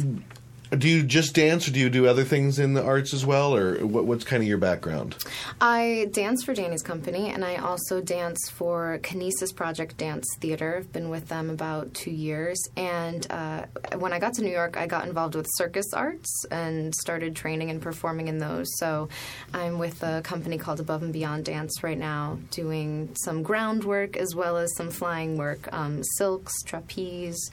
Do 0.77 0.89
you 0.89 1.03
just 1.03 1.35
dance 1.35 1.67
or 1.69 1.73
do 1.73 1.81
you 1.81 1.91
do 1.91 2.07
other 2.07 2.25
things 2.25 2.59
in 2.59 2.75
the 2.75 2.85
arts 2.85 3.13
as 3.13 3.25
well? 3.25 3.55
Or 3.55 3.85
what, 3.87 4.05
what's 4.05 4.25
kind 4.25 4.43
of 4.43 4.49
your 4.49 4.59
background? 4.59 5.17
I 5.61 6.09
dance 6.13 6.45
for 6.45 6.55
Danny's 6.55 6.83
company, 6.83 7.31
and 7.31 7.45
I 7.45 7.57
also 7.57 8.01
dance 8.01 8.49
for 8.51 8.99
Kinesis 9.03 9.55
Project 9.55 9.97
Dance 9.97 10.27
Theater. 10.41 10.77
I've 10.79 10.93
been 10.93 11.11
with 11.11 11.29
them 11.29 11.51
about 11.51 11.95
two 11.95 12.11
years. 12.11 12.61
And 12.77 13.27
uh, 13.31 13.67
when 13.99 14.13
I 14.13 14.19
got 14.19 14.35
to 14.35 14.43
New 14.43 14.51
York, 14.51 14.77
I 14.77 14.87
got 14.87 15.07
involved 15.07 15.35
with 15.35 15.47
circus 15.55 15.93
arts 15.93 16.45
and 16.51 16.95
started 16.95 17.35
training 17.35 17.71
and 17.71 17.81
performing 17.81 18.29
in 18.29 18.39
those. 18.39 18.67
So 18.79 19.09
I'm 19.53 19.79
with 19.79 20.03
a 20.03 20.23
company 20.23 20.59
called 20.59 20.81
Above 20.81 21.03
and 21.03 21.13
Beyond 21.13 21.45
Dance 21.45 21.83
right 21.83 21.99
now, 21.99 22.39
doing 22.51 23.15
some 23.25 23.43
groundwork 23.43 24.17
as 24.17 24.35
well 24.35 24.57
as 24.57 24.75
some 24.77 24.91
flying 24.91 25.37
work, 25.37 25.69
um, 25.73 26.03
silks, 26.03 26.53
trapeze. 26.65 27.51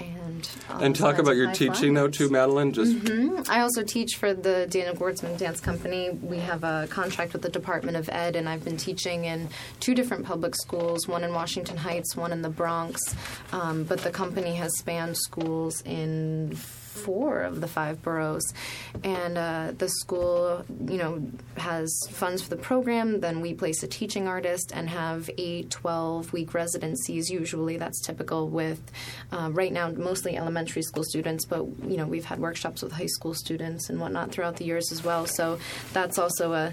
And, 0.00 0.48
all 0.70 0.82
and 0.82 0.96
talk 0.96 1.18
about 1.18 1.36
your 1.36 1.52
teaching 1.52 1.94
though 1.94 2.08
too, 2.08 2.30
Madeline. 2.30 2.72
Just 2.72 2.92
Mhm. 2.96 3.48
I 3.48 3.60
also 3.60 3.82
teach 3.82 4.16
for 4.16 4.32
the 4.32 4.66
Daniel 4.68 4.94
Gwirtzman 4.94 5.36
Dance 5.38 5.60
Company. 5.60 6.10
We 6.10 6.38
have 6.38 6.64
a 6.64 6.86
contract 6.90 7.32
with 7.32 7.42
the 7.42 7.48
Department 7.48 7.96
of 7.96 8.08
Ed, 8.08 8.36
and 8.36 8.48
I've 8.48 8.64
been 8.64 8.76
teaching 8.76 9.24
in 9.24 9.48
two 9.80 9.94
different 9.94 10.24
public 10.24 10.54
schools 10.56 11.06
one 11.06 11.24
in 11.24 11.32
Washington 11.32 11.76
Heights, 11.76 12.16
one 12.16 12.32
in 12.32 12.42
the 12.42 12.48
Bronx. 12.48 13.00
Um, 13.52 13.84
but 13.84 14.00
the 14.00 14.10
company 14.10 14.54
has 14.56 14.70
spanned 14.78 15.16
schools 15.16 15.82
in 15.84 16.56
four 16.90 17.42
of 17.42 17.60
the 17.60 17.68
five 17.68 18.02
boroughs. 18.02 18.52
And 19.04 19.38
uh, 19.38 19.72
the 19.76 19.88
school, 19.88 20.64
you 20.86 20.98
know, 20.98 21.22
has 21.56 21.96
funds 22.10 22.42
for 22.42 22.50
the 22.50 22.56
program. 22.56 23.20
Then 23.20 23.40
we 23.40 23.54
place 23.54 23.82
a 23.82 23.86
teaching 23.86 24.26
artist 24.26 24.72
and 24.74 24.88
have 24.90 25.30
eight, 25.38 25.70
12 25.70 26.32
week 26.32 26.54
residencies. 26.54 27.30
Usually 27.30 27.76
that's 27.76 28.00
typical 28.00 28.48
with, 28.48 28.80
uh, 29.32 29.50
right 29.52 29.72
now, 29.72 29.90
mostly 29.90 30.36
elementary 30.36 30.82
school 30.82 31.04
students, 31.04 31.44
but, 31.44 31.64
you 31.86 31.96
know, 31.96 32.06
we've 32.06 32.24
had 32.24 32.38
workshops 32.38 32.82
with 32.82 32.92
high 32.92 33.06
school 33.06 33.34
students 33.34 33.88
and 33.88 34.00
whatnot 34.00 34.32
throughout 34.32 34.56
the 34.56 34.64
years 34.64 34.92
as 34.92 35.04
well. 35.04 35.26
So 35.26 35.58
that's 35.92 36.18
also 36.18 36.52
a, 36.52 36.72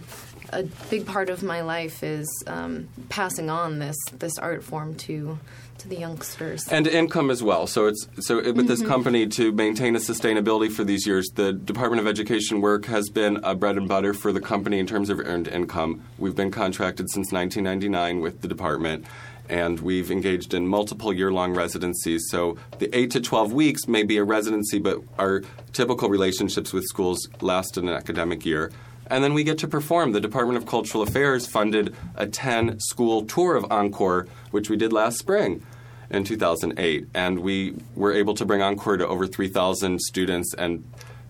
a 0.51 0.63
big 0.89 1.05
part 1.05 1.29
of 1.29 1.43
my 1.43 1.61
life 1.61 2.03
is 2.03 2.27
um, 2.47 2.89
passing 3.09 3.49
on 3.49 3.79
this, 3.79 3.97
this 4.13 4.37
art 4.37 4.63
form 4.63 4.95
to, 4.95 5.39
to 5.79 5.87
the 5.87 5.97
youngsters. 5.97 6.67
and 6.69 6.87
income 6.87 7.29
as 7.29 7.43
well. 7.43 7.67
So 7.67 7.87
it's 7.87 8.07
so 8.19 8.37
with 8.37 8.67
this 8.67 8.81
Mhm. 8.81 8.87
company 8.87 9.27
to 9.27 9.51
maintain 9.51 9.95
a 9.95 9.99
sustainability 9.99 10.71
for 10.71 10.83
these 10.83 11.05
years, 11.05 11.29
the 11.35 11.53
Department 11.53 11.99
of 11.99 12.07
Education 12.07 12.61
work 12.61 12.85
has 12.85 13.09
been 13.09 13.39
a 13.43 13.55
bread 13.55 13.77
and 13.77 13.87
butter 13.87 14.13
for 14.13 14.31
the 14.31 14.41
company 14.41 14.79
in 14.79 14.87
terms 14.87 15.09
of 15.09 15.19
earned 15.19 15.47
income. 15.47 16.01
We've 16.17 16.35
been 16.35 16.51
contracted 16.51 17.09
since 17.09 17.31
1999 17.31 18.21
with 18.21 18.41
the 18.41 18.47
department. 18.47 19.05
And 19.49 19.79
we've 19.79 20.11
engaged 20.11 20.53
in 20.53 20.67
multiple 20.67 21.13
year 21.13 21.31
long 21.31 21.53
residencies. 21.53 22.27
So 22.29 22.57
the 22.79 22.93
8 22.93 23.11
to 23.11 23.21
12 23.21 23.53
weeks 23.53 23.87
may 23.87 24.03
be 24.03 24.17
a 24.17 24.23
residency, 24.25 24.77
but 24.77 25.01
our 25.17 25.41
typical 25.71 26.09
relationships 26.09 26.73
with 26.73 26.83
schools 26.83 27.29
last 27.39 27.77
an 27.77 27.87
academic 27.87 28.45
year. 28.45 28.71
And 29.09 29.23
then 29.23 29.33
we 29.33 29.43
get 29.43 29.57
to 29.59 29.67
perform. 29.67 30.11
The 30.11 30.21
Department 30.21 30.57
of 30.57 30.65
Cultural 30.65 31.03
Affairs 31.03 31.47
funded 31.47 31.95
a 32.15 32.27
10 32.27 32.79
school 32.79 33.25
tour 33.25 33.55
of 33.55 33.71
Encore, 33.71 34.27
which 34.51 34.69
we 34.69 34.77
did 34.77 34.93
last 34.93 35.17
spring 35.17 35.65
in 36.09 36.23
2008. 36.23 37.07
And 37.13 37.39
we 37.39 37.75
were 37.95 38.13
able 38.13 38.33
to 38.35 38.45
bring 38.45 38.61
Encore 38.61 38.97
to 38.97 39.07
over 39.07 39.27
3,000 39.27 39.99
students 40.01 40.53
and 40.53 40.83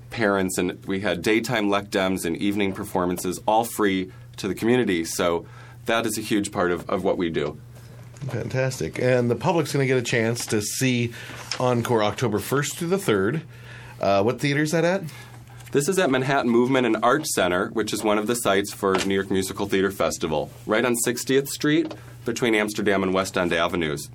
parents. 0.10 0.58
And 0.58 0.84
we 0.86 1.02
had 1.02 1.22
daytime 1.22 1.70
lecdems 1.70 2.26
and 2.26 2.36
evening 2.38 2.74
performances, 2.74 3.40
all 3.48 3.64
free 3.64 4.12
to 4.38 4.48
the 4.48 4.56
community. 4.56 5.04
So 5.04 5.46
that 5.86 6.06
is 6.06 6.18
a 6.18 6.22
huge 6.22 6.52
part 6.52 6.72
of, 6.72 6.90
of 6.90 7.04
what 7.04 7.18
we 7.18 7.30
do. 7.30 7.60
Fantastic. 8.30 9.00
And 9.00 9.30
the 9.30 9.36
public's 9.36 9.72
going 9.72 9.88
to 9.88 9.88
get 9.88 9.98
a 9.98 10.06
chance 10.06 10.46
to 10.48 10.62
see 10.62 11.14
Encore 11.60 12.04
October 12.04 12.40
1st 12.40 12.76
through 12.76 12.88
the 12.90 12.98
3rd. 12.98 13.42
Uh, 14.02 14.24
what 14.24 14.40
theater 14.40 14.62
is 14.62 14.72
that 14.72 14.84
at? 14.84 15.04
This 15.72 15.90
is 15.90 16.00
at 16.00 16.10
Manhattan 16.10 16.50
Movement 16.50 16.86
and 16.86 16.96
Art 17.04 17.28
Center, 17.28 17.68
which 17.68 17.92
is 17.92 18.02
one 18.02 18.18
of 18.18 18.26
the 18.26 18.36
sites 18.36 18.74
for 18.74 18.96
New 19.06 19.14
York 19.14 19.30
Musical 19.30 19.68
Theater 19.68 19.92
Festival, 19.92 20.50
right 20.66 20.86
on 20.86 20.96
60th 21.06 21.50
Street 21.50 21.94
between 22.24 22.56
Amsterdam 22.56 23.04
and 23.04 23.14
West 23.14 23.38
End 23.38 23.52
Avenues. 23.52 24.10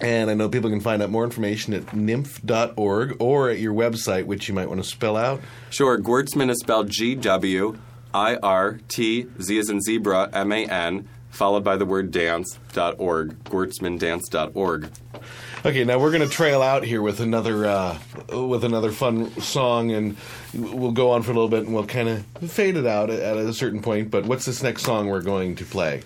And 0.00 0.30
I 0.30 0.34
know 0.34 0.48
people 0.48 0.70
can 0.70 0.78
find 0.78 1.02
out 1.02 1.10
more 1.10 1.24
information 1.24 1.74
at 1.74 1.86
nymf.org 1.86 3.16
or 3.18 3.50
at 3.50 3.58
your 3.58 3.74
website, 3.74 4.26
which 4.26 4.46
you 4.46 4.54
might 4.54 4.68
want 4.68 4.80
to 4.80 4.88
spell 4.88 5.16
out. 5.16 5.40
Sure, 5.70 5.98
Gwirtzman 5.98 6.50
is 6.50 6.60
spelled 6.60 6.88
G 6.88 7.16
W 7.16 7.76
I 8.14 8.36
R 8.36 8.78
T 8.86 9.26
Z 9.40 9.58
as 9.58 9.68
in 9.68 9.80
zebra 9.80 10.30
M 10.32 10.52
A 10.52 10.66
N, 10.66 11.08
followed 11.30 11.64
by 11.64 11.76
the 11.76 11.84
word 11.84 12.12
dance 12.12 12.58
dot 12.72 12.94
org. 12.98 13.42
Gwirtzmandance.org. 13.44 14.90
Okay, 15.64 15.84
now 15.84 15.98
we're 15.98 16.12
going 16.12 16.22
to 16.22 16.32
trail 16.32 16.62
out 16.62 16.84
here 16.84 17.02
with 17.02 17.18
another 17.18 17.66
uh, 17.66 17.98
with 18.30 18.62
another 18.62 18.92
fun 18.92 19.30
song, 19.40 19.90
and 19.90 20.16
we'll 20.54 20.92
go 20.92 21.10
on 21.10 21.22
for 21.22 21.32
a 21.32 21.34
little 21.34 21.48
bit, 21.48 21.64
and 21.64 21.74
we'll 21.74 21.86
kind 21.86 22.08
of 22.08 22.24
fade 22.50 22.76
it 22.76 22.86
out 22.86 23.10
at 23.10 23.36
a 23.36 23.52
certain 23.52 23.80
point. 23.80 24.10
But 24.10 24.26
what's 24.26 24.44
this 24.44 24.62
next 24.62 24.82
song 24.82 25.08
we're 25.08 25.22
going 25.22 25.56
to 25.56 25.64
play? 25.64 26.02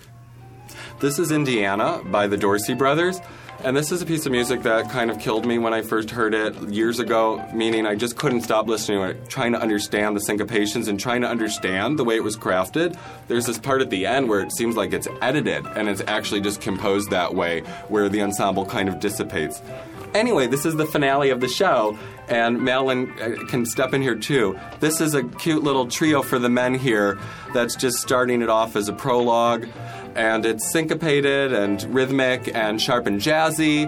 This 0.99 1.19
is 1.19 1.31
Indiana 1.31 2.01
by 2.05 2.27
the 2.27 2.37
Dorsey 2.37 2.73
Brothers. 2.73 3.19
And 3.63 3.77
this 3.77 3.91
is 3.91 4.01
a 4.01 4.07
piece 4.07 4.25
of 4.25 4.31
music 4.31 4.63
that 4.63 4.89
kind 4.89 5.11
of 5.11 5.19
killed 5.19 5.45
me 5.45 5.59
when 5.59 5.71
I 5.71 5.83
first 5.83 6.09
heard 6.09 6.33
it 6.33 6.55
years 6.69 6.99
ago, 6.99 7.47
meaning 7.53 7.85
I 7.85 7.93
just 7.93 8.17
couldn't 8.17 8.41
stop 8.41 8.67
listening 8.67 8.97
to 8.99 9.09
it, 9.09 9.29
trying 9.29 9.51
to 9.51 9.61
understand 9.61 10.15
the 10.15 10.19
syncopations 10.19 10.87
and 10.87 10.99
trying 10.99 11.21
to 11.21 11.27
understand 11.27 11.99
the 11.99 12.03
way 12.03 12.15
it 12.15 12.23
was 12.23 12.35
crafted. 12.35 12.97
There's 13.27 13.45
this 13.45 13.59
part 13.59 13.81
at 13.81 13.91
the 13.91 14.07
end 14.07 14.29
where 14.29 14.39
it 14.39 14.51
seems 14.51 14.75
like 14.75 14.93
it's 14.93 15.07
edited 15.21 15.67
and 15.67 15.87
it's 15.87 16.01
actually 16.07 16.41
just 16.41 16.59
composed 16.59 17.11
that 17.11 17.35
way, 17.35 17.59
where 17.87 18.09
the 18.09 18.23
ensemble 18.23 18.65
kind 18.65 18.89
of 18.89 18.99
dissipates. 18.99 19.61
Anyway, 20.15 20.47
this 20.47 20.65
is 20.65 20.75
the 20.75 20.85
finale 20.85 21.29
of 21.29 21.39
the 21.39 21.47
show, 21.47 21.97
and 22.27 22.61
Madeline 22.61 23.11
uh, 23.21 23.45
can 23.47 23.65
step 23.65 23.93
in 23.93 24.01
here 24.01 24.15
too. 24.15 24.59
This 24.81 24.99
is 24.99 25.13
a 25.13 25.23
cute 25.23 25.63
little 25.63 25.87
trio 25.87 26.21
for 26.21 26.37
the 26.37 26.49
men 26.49 26.73
here 26.73 27.17
that's 27.53 27.75
just 27.75 27.97
starting 27.97 28.41
it 28.41 28.49
off 28.49 28.75
as 28.75 28.89
a 28.89 28.93
prologue, 28.93 29.67
and 30.15 30.45
it's 30.45 30.69
syncopated 30.71 31.53
and 31.53 31.83
rhythmic 31.93 32.53
and 32.55 32.81
sharp 32.81 33.07
and 33.07 33.19
jazzy, 33.19 33.87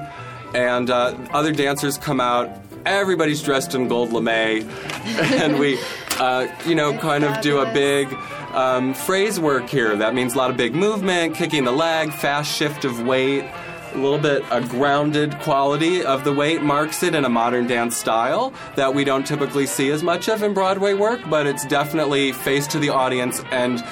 and 0.54 0.90
uh, 0.90 1.16
other 1.32 1.52
dancers 1.52 1.98
come 1.98 2.20
out. 2.20 2.50
Everybody's 2.86 3.42
dressed 3.42 3.76
in 3.76 3.88
gold 3.88 4.12
lame, 4.12 4.70
and 5.06 5.58
we, 5.58 5.80
uh, 6.20 6.48
you 6.66 6.76
know, 6.76 6.98
kind 6.98 7.24
of 7.24 7.42
do 7.42 7.60
a 7.60 7.72
big 7.74 8.14
um, 8.54 8.94
phrase 8.94 9.40
work 9.40 9.70
here. 9.70 9.96
That 9.96 10.14
means 10.14 10.36
a 10.36 10.38
lot 10.38 10.52
of 10.52 10.58
big 10.58 10.76
movement, 10.76 11.36
kicking 11.36 11.64
the 11.64 11.72
leg, 11.72 12.12
fast 12.12 12.56
shift 12.56 12.86
of 12.86 13.02
weight 13.02 13.46
a 13.94 13.98
little 13.98 14.18
bit 14.18 14.44
a 14.50 14.62
grounded 14.62 15.38
quality 15.40 16.04
of 16.04 16.24
the 16.24 16.34
weight 16.34 16.62
marks 16.64 17.04
it 17.04 17.14
in 17.14 17.26
a 17.26 17.30
modern 17.30 17.68
dance 17.68 17.96
style 17.96 18.54
that 18.76 18.94
we 18.94 19.04
don't 19.04 19.26
typically 19.26 19.68
see 19.68 19.92
as 19.92 20.02
much 20.02 20.28
of 20.30 20.42
in 20.42 20.54
Broadway 20.54 20.94
work, 20.94 21.22
but 21.30 21.46
it's 21.46 21.66
definitely 21.68 22.32
face 22.32 22.66
to 22.68 22.80
the 22.80 22.90
audience 22.90 23.44
and 23.52 23.84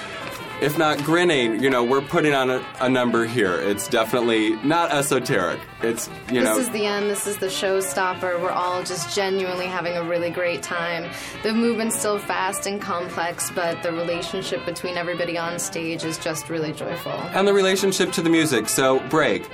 if 0.61 0.77
not 0.77 1.03
grinning, 1.03 1.61
you 1.61 1.69
know, 1.69 1.83
we're 1.83 2.01
putting 2.01 2.33
on 2.33 2.49
a, 2.49 2.63
a 2.79 2.87
number 2.87 3.25
here. 3.25 3.55
It's 3.55 3.87
definitely 3.87 4.55
not 4.57 4.91
esoteric. 4.91 5.59
It's, 5.81 6.09
you 6.31 6.41
know. 6.41 6.55
This 6.55 6.67
is 6.67 6.73
the 6.73 6.85
end. 6.85 7.09
This 7.09 7.25
is 7.25 7.37
the 7.37 7.47
showstopper. 7.47 8.39
We're 8.41 8.51
all 8.51 8.83
just 8.83 9.15
genuinely 9.15 9.65
having 9.65 9.97
a 9.97 10.03
really 10.03 10.29
great 10.29 10.61
time. 10.61 11.09
The 11.43 11.53
movement's 11.53 11.97
still 11.97 12.19
fast 12.19 12.67
and 12.67 12.79
complex, 12.79 13.49
but 13.51 13.81
the 13.81 13.91
relationship 13.91 14.63
between 14.65 14.97
everybody 14.97 15.37
on 15.37 15.57
stage 15.57 16.05
is 16.05 16.19
just 16.19 16.49
really 16.49 16.71
joyful. 16.71 17.11
and 17.11 17.47
the 17.47 17.53
relationship 17.53 18.11
to 18.13 18.21
the 18.21 18.29
music. 18.29 18.69
So, 18.69 18.99
break. 19.09 19.49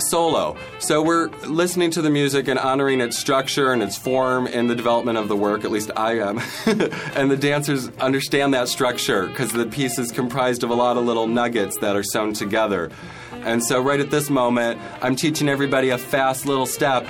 Solo. 0.00 0.56
So 0.78 1.02
we're 1.02 1.28
listening 1.46 1.90
to 1.92 2.02
the 2.02 2.10
music 2.10 2.48
and 2.48 2.58
honoring 2.58 3.00
its 3.00 3.18
structure 3.18 3.72
and 3.72 3.82
its 3.82 3.96
form 3.96 4.46
in 4.46 4.66
the 4.66 4.74
development 4.74 5.18
of 5.18 5.28
the 5.28 5.36
work, 5.36 5.64
at 5.64 5.70
least 5.70 5.90
I 5.96 6.18
am. 6.18 6.40
and 7.14 7.30
the 7.30 7.36
dancers 7.36 7.88
understand 7.98 8.54
that 8.54 8.68
structure 8.68 9.26
because 9.26 9.52
the 9.52 9.66
piece 9.66 9.98
is 9.98 10.10
comprised 10.12 10.62
of 10.62 10.70
a 10.70 10.74
lot 10.74 10.96
of 10.96 11.04
little 11.04 11.26
nuggets 11.26 11.78
that 11.78 11.96
are 11.96 12.02
sewn 12.02 12.32
together. 12.32 12.90
And 13.32 13.64
so, 13.64 13.80
right 13.80 14.00
at 14.00 14.10
this 14.10 14.28
moment, 14.28 14.80
I'm 15.00 15.16
teaching 15.16 15.48
everybody 15.48 15.90
a 15.90 15.98
fast 15.98 16.46
little 16.46 16.66
step, 16.66 17.06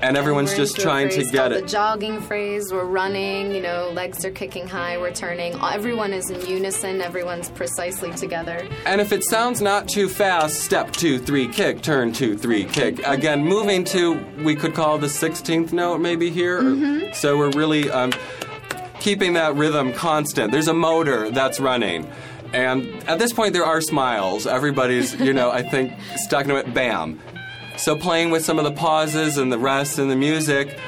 and 0.00 0.16
everyone's 0.16 0.54
just 0.54 0.78
trying 0.78 1.08
to 1.10 1.24
get 1.24 1.52
it. 1.52 1.62
The 1.64 1.68
jogging 1.68 2.20
phrase. 2.20 2.72
We're 2.72 2.84
running. 2.84 3.52
You 3.52 3.60
know, 3.62 3.90
legs 3.92 4.24
are 4.24 4.30
kicking 4.30 4.66
high. 4.66 4.98
We're 4.98 5.12
turning. 5.12 5.54
Everyone 5.62 6.12
is 6.12 6.30
in 6.30 6.44
unison. 6.46 7.00
Everyone's 7.00 7.50
precisely 7.50 8.12
together. 8.12 8.66
And 8.84 9.00
if 9.00 9.12
it 9.12 9.24
sounds 9.24 9.60
not 9.60 9.88
too 9.88 10.08
fast, 10.08 10.60
step 10.60 10.92
two, 10.92 11.18
three, 11.18 11.48
kick, 11.48 11.82
turn 11.82 12.12
two, 12.12 12.36
three, 12.36 12.64
kick. 12.64 13.00
Again, 13.06 13.44
moving 13.44 13.84
to, 13.84 14.14
we 14.44 14.54
could 14.54 14.74
call 14.74 14.98
the 14.98 15.08
16th 15.08 15.72
note 15.72 16.00
maybe 16.00 16.30
here. 16.30 16.60
Mhm. 16.62 17.14
So 17.14 17.36
we're 17.38 17.50
really 17.50 17.90
um, 17.90 18.12
keeping 19.00 19.34
that 19.34 19.54
rhythm 19.56 19.92
constant. 19.92 20.52
There's 20.52 20.68
a 20.68 20.74
motor 20.74 21.30
that's 21.30 21.60
running. 21.60 22.10
And 22.52 22.86
at 23.08 23.18
this 23.18 23.32
point, 23.32 23.52
there 23.52 23.64
are 23.64 23.80
smiles. 23.80 24.46
Everybody's, 24.46 25.14
you 25.20 25.32
know, 25.32 25.50
I 25.50 25.62
think, 25.62 25.92
stuck 26.16 26.44
into 26.44 26.56
it. 26.56 26.72
Bam. 26.72 27.20
So 27.76 27.96
playing 27.96 28.30
with 28.30 28.44
some 28.44 28.58
of 28.58 28.64
the 28.64 28.72
pauses 28.72 29.38
and 29.38 29.52
the 29.52 29.58
rest 29.58 29.98
and 29.98 30.10
the 30.10 30.16
music. 30.16 30.78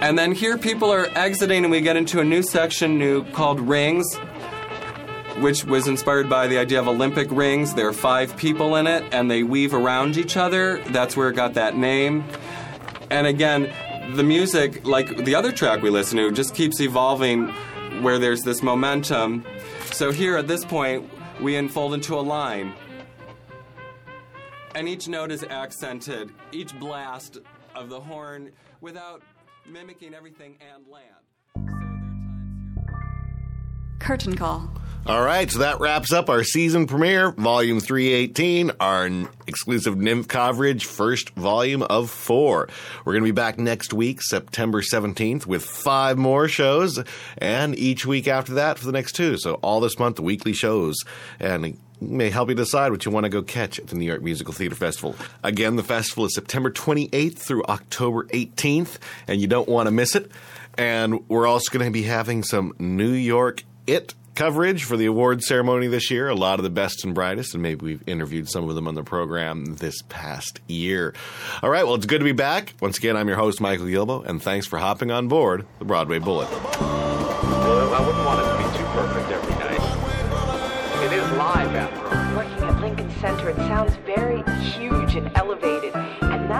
And 0.00 0.18
then 0.18 0.32
here 0.32 0.58
people 0.58 0.92
are 0.92 1.06
exiting, 1.14 1.64
and 1.64 1.70
we 1.70 1.80
get 1.80 1.96
into 1.96 2.20
a 2.20 2.24
new 2.24 2.42
section 2.42 2.98
new 2.98 3.24
called 3.32 3.60
Rings 3.60 4.18
which 5.40 5.64
was 5.64 5.86
inspired 5.86 6.28
by 6.28 6.46
the 6.46 6.58
idea 6.58 6.80
of 6.80 6.88
Olympic 6.88 7.30
rings. 7.30 7.74
There 7.74 7.86
are 7.86 7.92
five 7.92 8.36
people 8.36 8.76
in 8.76 8.86
it, 8.86 9.04
and 9.12 9.30
they 9.30 9.42
weave 9.42 9.74
around 9.74 10.16
each 10.16 10.36
other. 10.36 10.82
That's 10.88 11.16
where 11.16 11.28
it 11.28 11.36
got 11.36 11.54
that 11.54 11.76
name. 11.76 12.24
And 13.10 13.26
again, 13.26 13.72
the 14.14 14.22
music, 14.22 14.86
like 14.86 15.24
the 15.24 15.34
other 15.34 15.52
track 15.52 15.82
we 15.82 15.90
listen 15.90 16.16
to, 16.18 16.32
just 16.32 16.54
keeps 16.54 16.80
evolving 16.80 17.48
where 18.02 18.18
there's 18.18 18.42
this 18.42 18.62
momentum. 18.62 19.44
So 19.92 20.10
here 20.10 20.36
at 20.36 20.48
this 20.48 20.64
point, 20.64 21.08
we 21.40 21.56
unfold 21.56 21.94
into 21.94 22.14
a 22.14 22.20
line. 22.20 22.72
And 24.76 24.86
each 24.90 25.08
note 25.08 25.32
is 25.32 25.42
accented, 25.42 26.32
each 26.52 26.78
blast 26.78 27.38
of 27.74 27.88
the 27.88 27.98
horn 27.98 28.52
without 28.82 29.22
mimicking 29.66 30.12
everything 30.12 30.58
and 30.60 30.84
land. 30.86 31.14
Curtain 33.98 34.36
call. 34.36 34.70
All 35.06 35.22
right, 35.22 35.50
so 35.50 35.60
that 35.60 35.80
wraps 35.80 36.12
up 36.12 36.28
our 36.28 36.44
season 36.44 36.86
premiere, 36.86 37.30
volume 37.30 37.80
318, 37.80 38.72
our 38.78 39.06
n- 39.06 39.28
exclusive 39.46 39.94
NYMF 39.94 40.28
coverage, 40.28 40.84
first 40.84 41.30
volume 41.30 41.82
of 41.82 42.10
four. 42.10 42.68
We're 43.04 43.12
going 43.12 43.22
to 43.22 43.28
be 43.28 43.34
back 43.34 43.58
next 43.58 43.94
week, 43.94 44.20
September 44.20 44.82
17th, 44.82 45.46
with 45.46 45.64
five 45.64 46.18
more 46.18 46.48
shows, 46.48 47.02
and 47.38 47.78
each 47.78 48.04
week 48.04 48.28
after 48.28 48.54
that 48.54 48.78
for 48.78 48.84
the 48.84 48.92
next 48.92 49.12
two. 49.12 49.38
So 49.38 49.54
all 49.62 49.80
this 49.80 49.98
month, 49.98 50.20
weekly 50.20 50.52
shows, 50.52 50.96
and 51.38 51.64
it 51.64 51.78
may 52.00 52.30
help 52.30 52.48
you 52.48 52.54
decide 52.54 52.90
what 52.90 53.04
you 53.04 53.10
want 53.10 53.24
to 53.24 53.30
go 53.30 53.42
catch 53.42 53.78
at 53.78 53.88
the 53.88 53.96
New 53.96 54.04
York 54.04 54.22
Musical 54.22 54.52
Theater 54.52 54.74
Festival. 54.74 55.16
Again, 55.42 55.76
the 55.76 55.82
festival 55.82 56.24
is 56.24 56.34
September 56.34 56.70
28th 56.70 57.38
through 57.38 57.64
October 57.64 58.24
18th, 58.26 58.98
and 59.26 59.40
you 59.40 59.46
don't 59.46 59.68
want 59.68 59.86
to 59.86 59.90
miss 59.90 60.14
it. 60.14 60.30
And 60.78 61.28
we're 61.28 61.46
also 61.46 61.70
going 61.70 61.86
to 61.86 61.92
be 61.92 62.02
having 62.02 62.42
some 62.42 62.74
New 62.78 63.12
York 63.12 63.64
It 63.86 64.14
coverage 64.36 64.84
for 64.84 64.96
the 64.96 65.06
award 65.06 65.42
ceremony 65.42 65.88
this 65.88 66.10
year. 66.10 66.28
A 66.28 66.34
lot 66.34 66.60
of 66.60 66.62
the 66.62 66.70
best 66.70 67.04
and 67.04 67.14
brightest, 67.14 67.54
and 67.54 67.62
maybe 67.62 67.84
we've 67.84 68.06
interviewed 68.06 68.48
some 68.48 68.68
of 68.68 68.74
them 68.74 68.86
on 68.86 68.94
the 68.94 69.02
program 69.02 69.64
this 69.64 70.02
past 70.08 70.60
year. 70.68 71.14
All 71.62 71.70
right, 71.70 71.84
well, 71.84 71.96
it's 71.96 72.06
good 72.06 72.18
to 72.18 72.24
be 72.24 72.32
back. 72.32 72.74
Once 72.80 72.98
again, 72.98 73.16
I'm 73.16 73.26
your 73.26 73.38
host, 73.38 73.60
Michael 73.60 73.86
Gilboe, 73.86 74.22
and 74.22 74.40
thanks 74.40 74.66
for 74.66 74.78
hopping 74.78 75.10
on 75.10 75.26
board 75.26 75.66
the 75.78 75.84
Broadway 75.84 76.18
Bullet. 76.20 76.48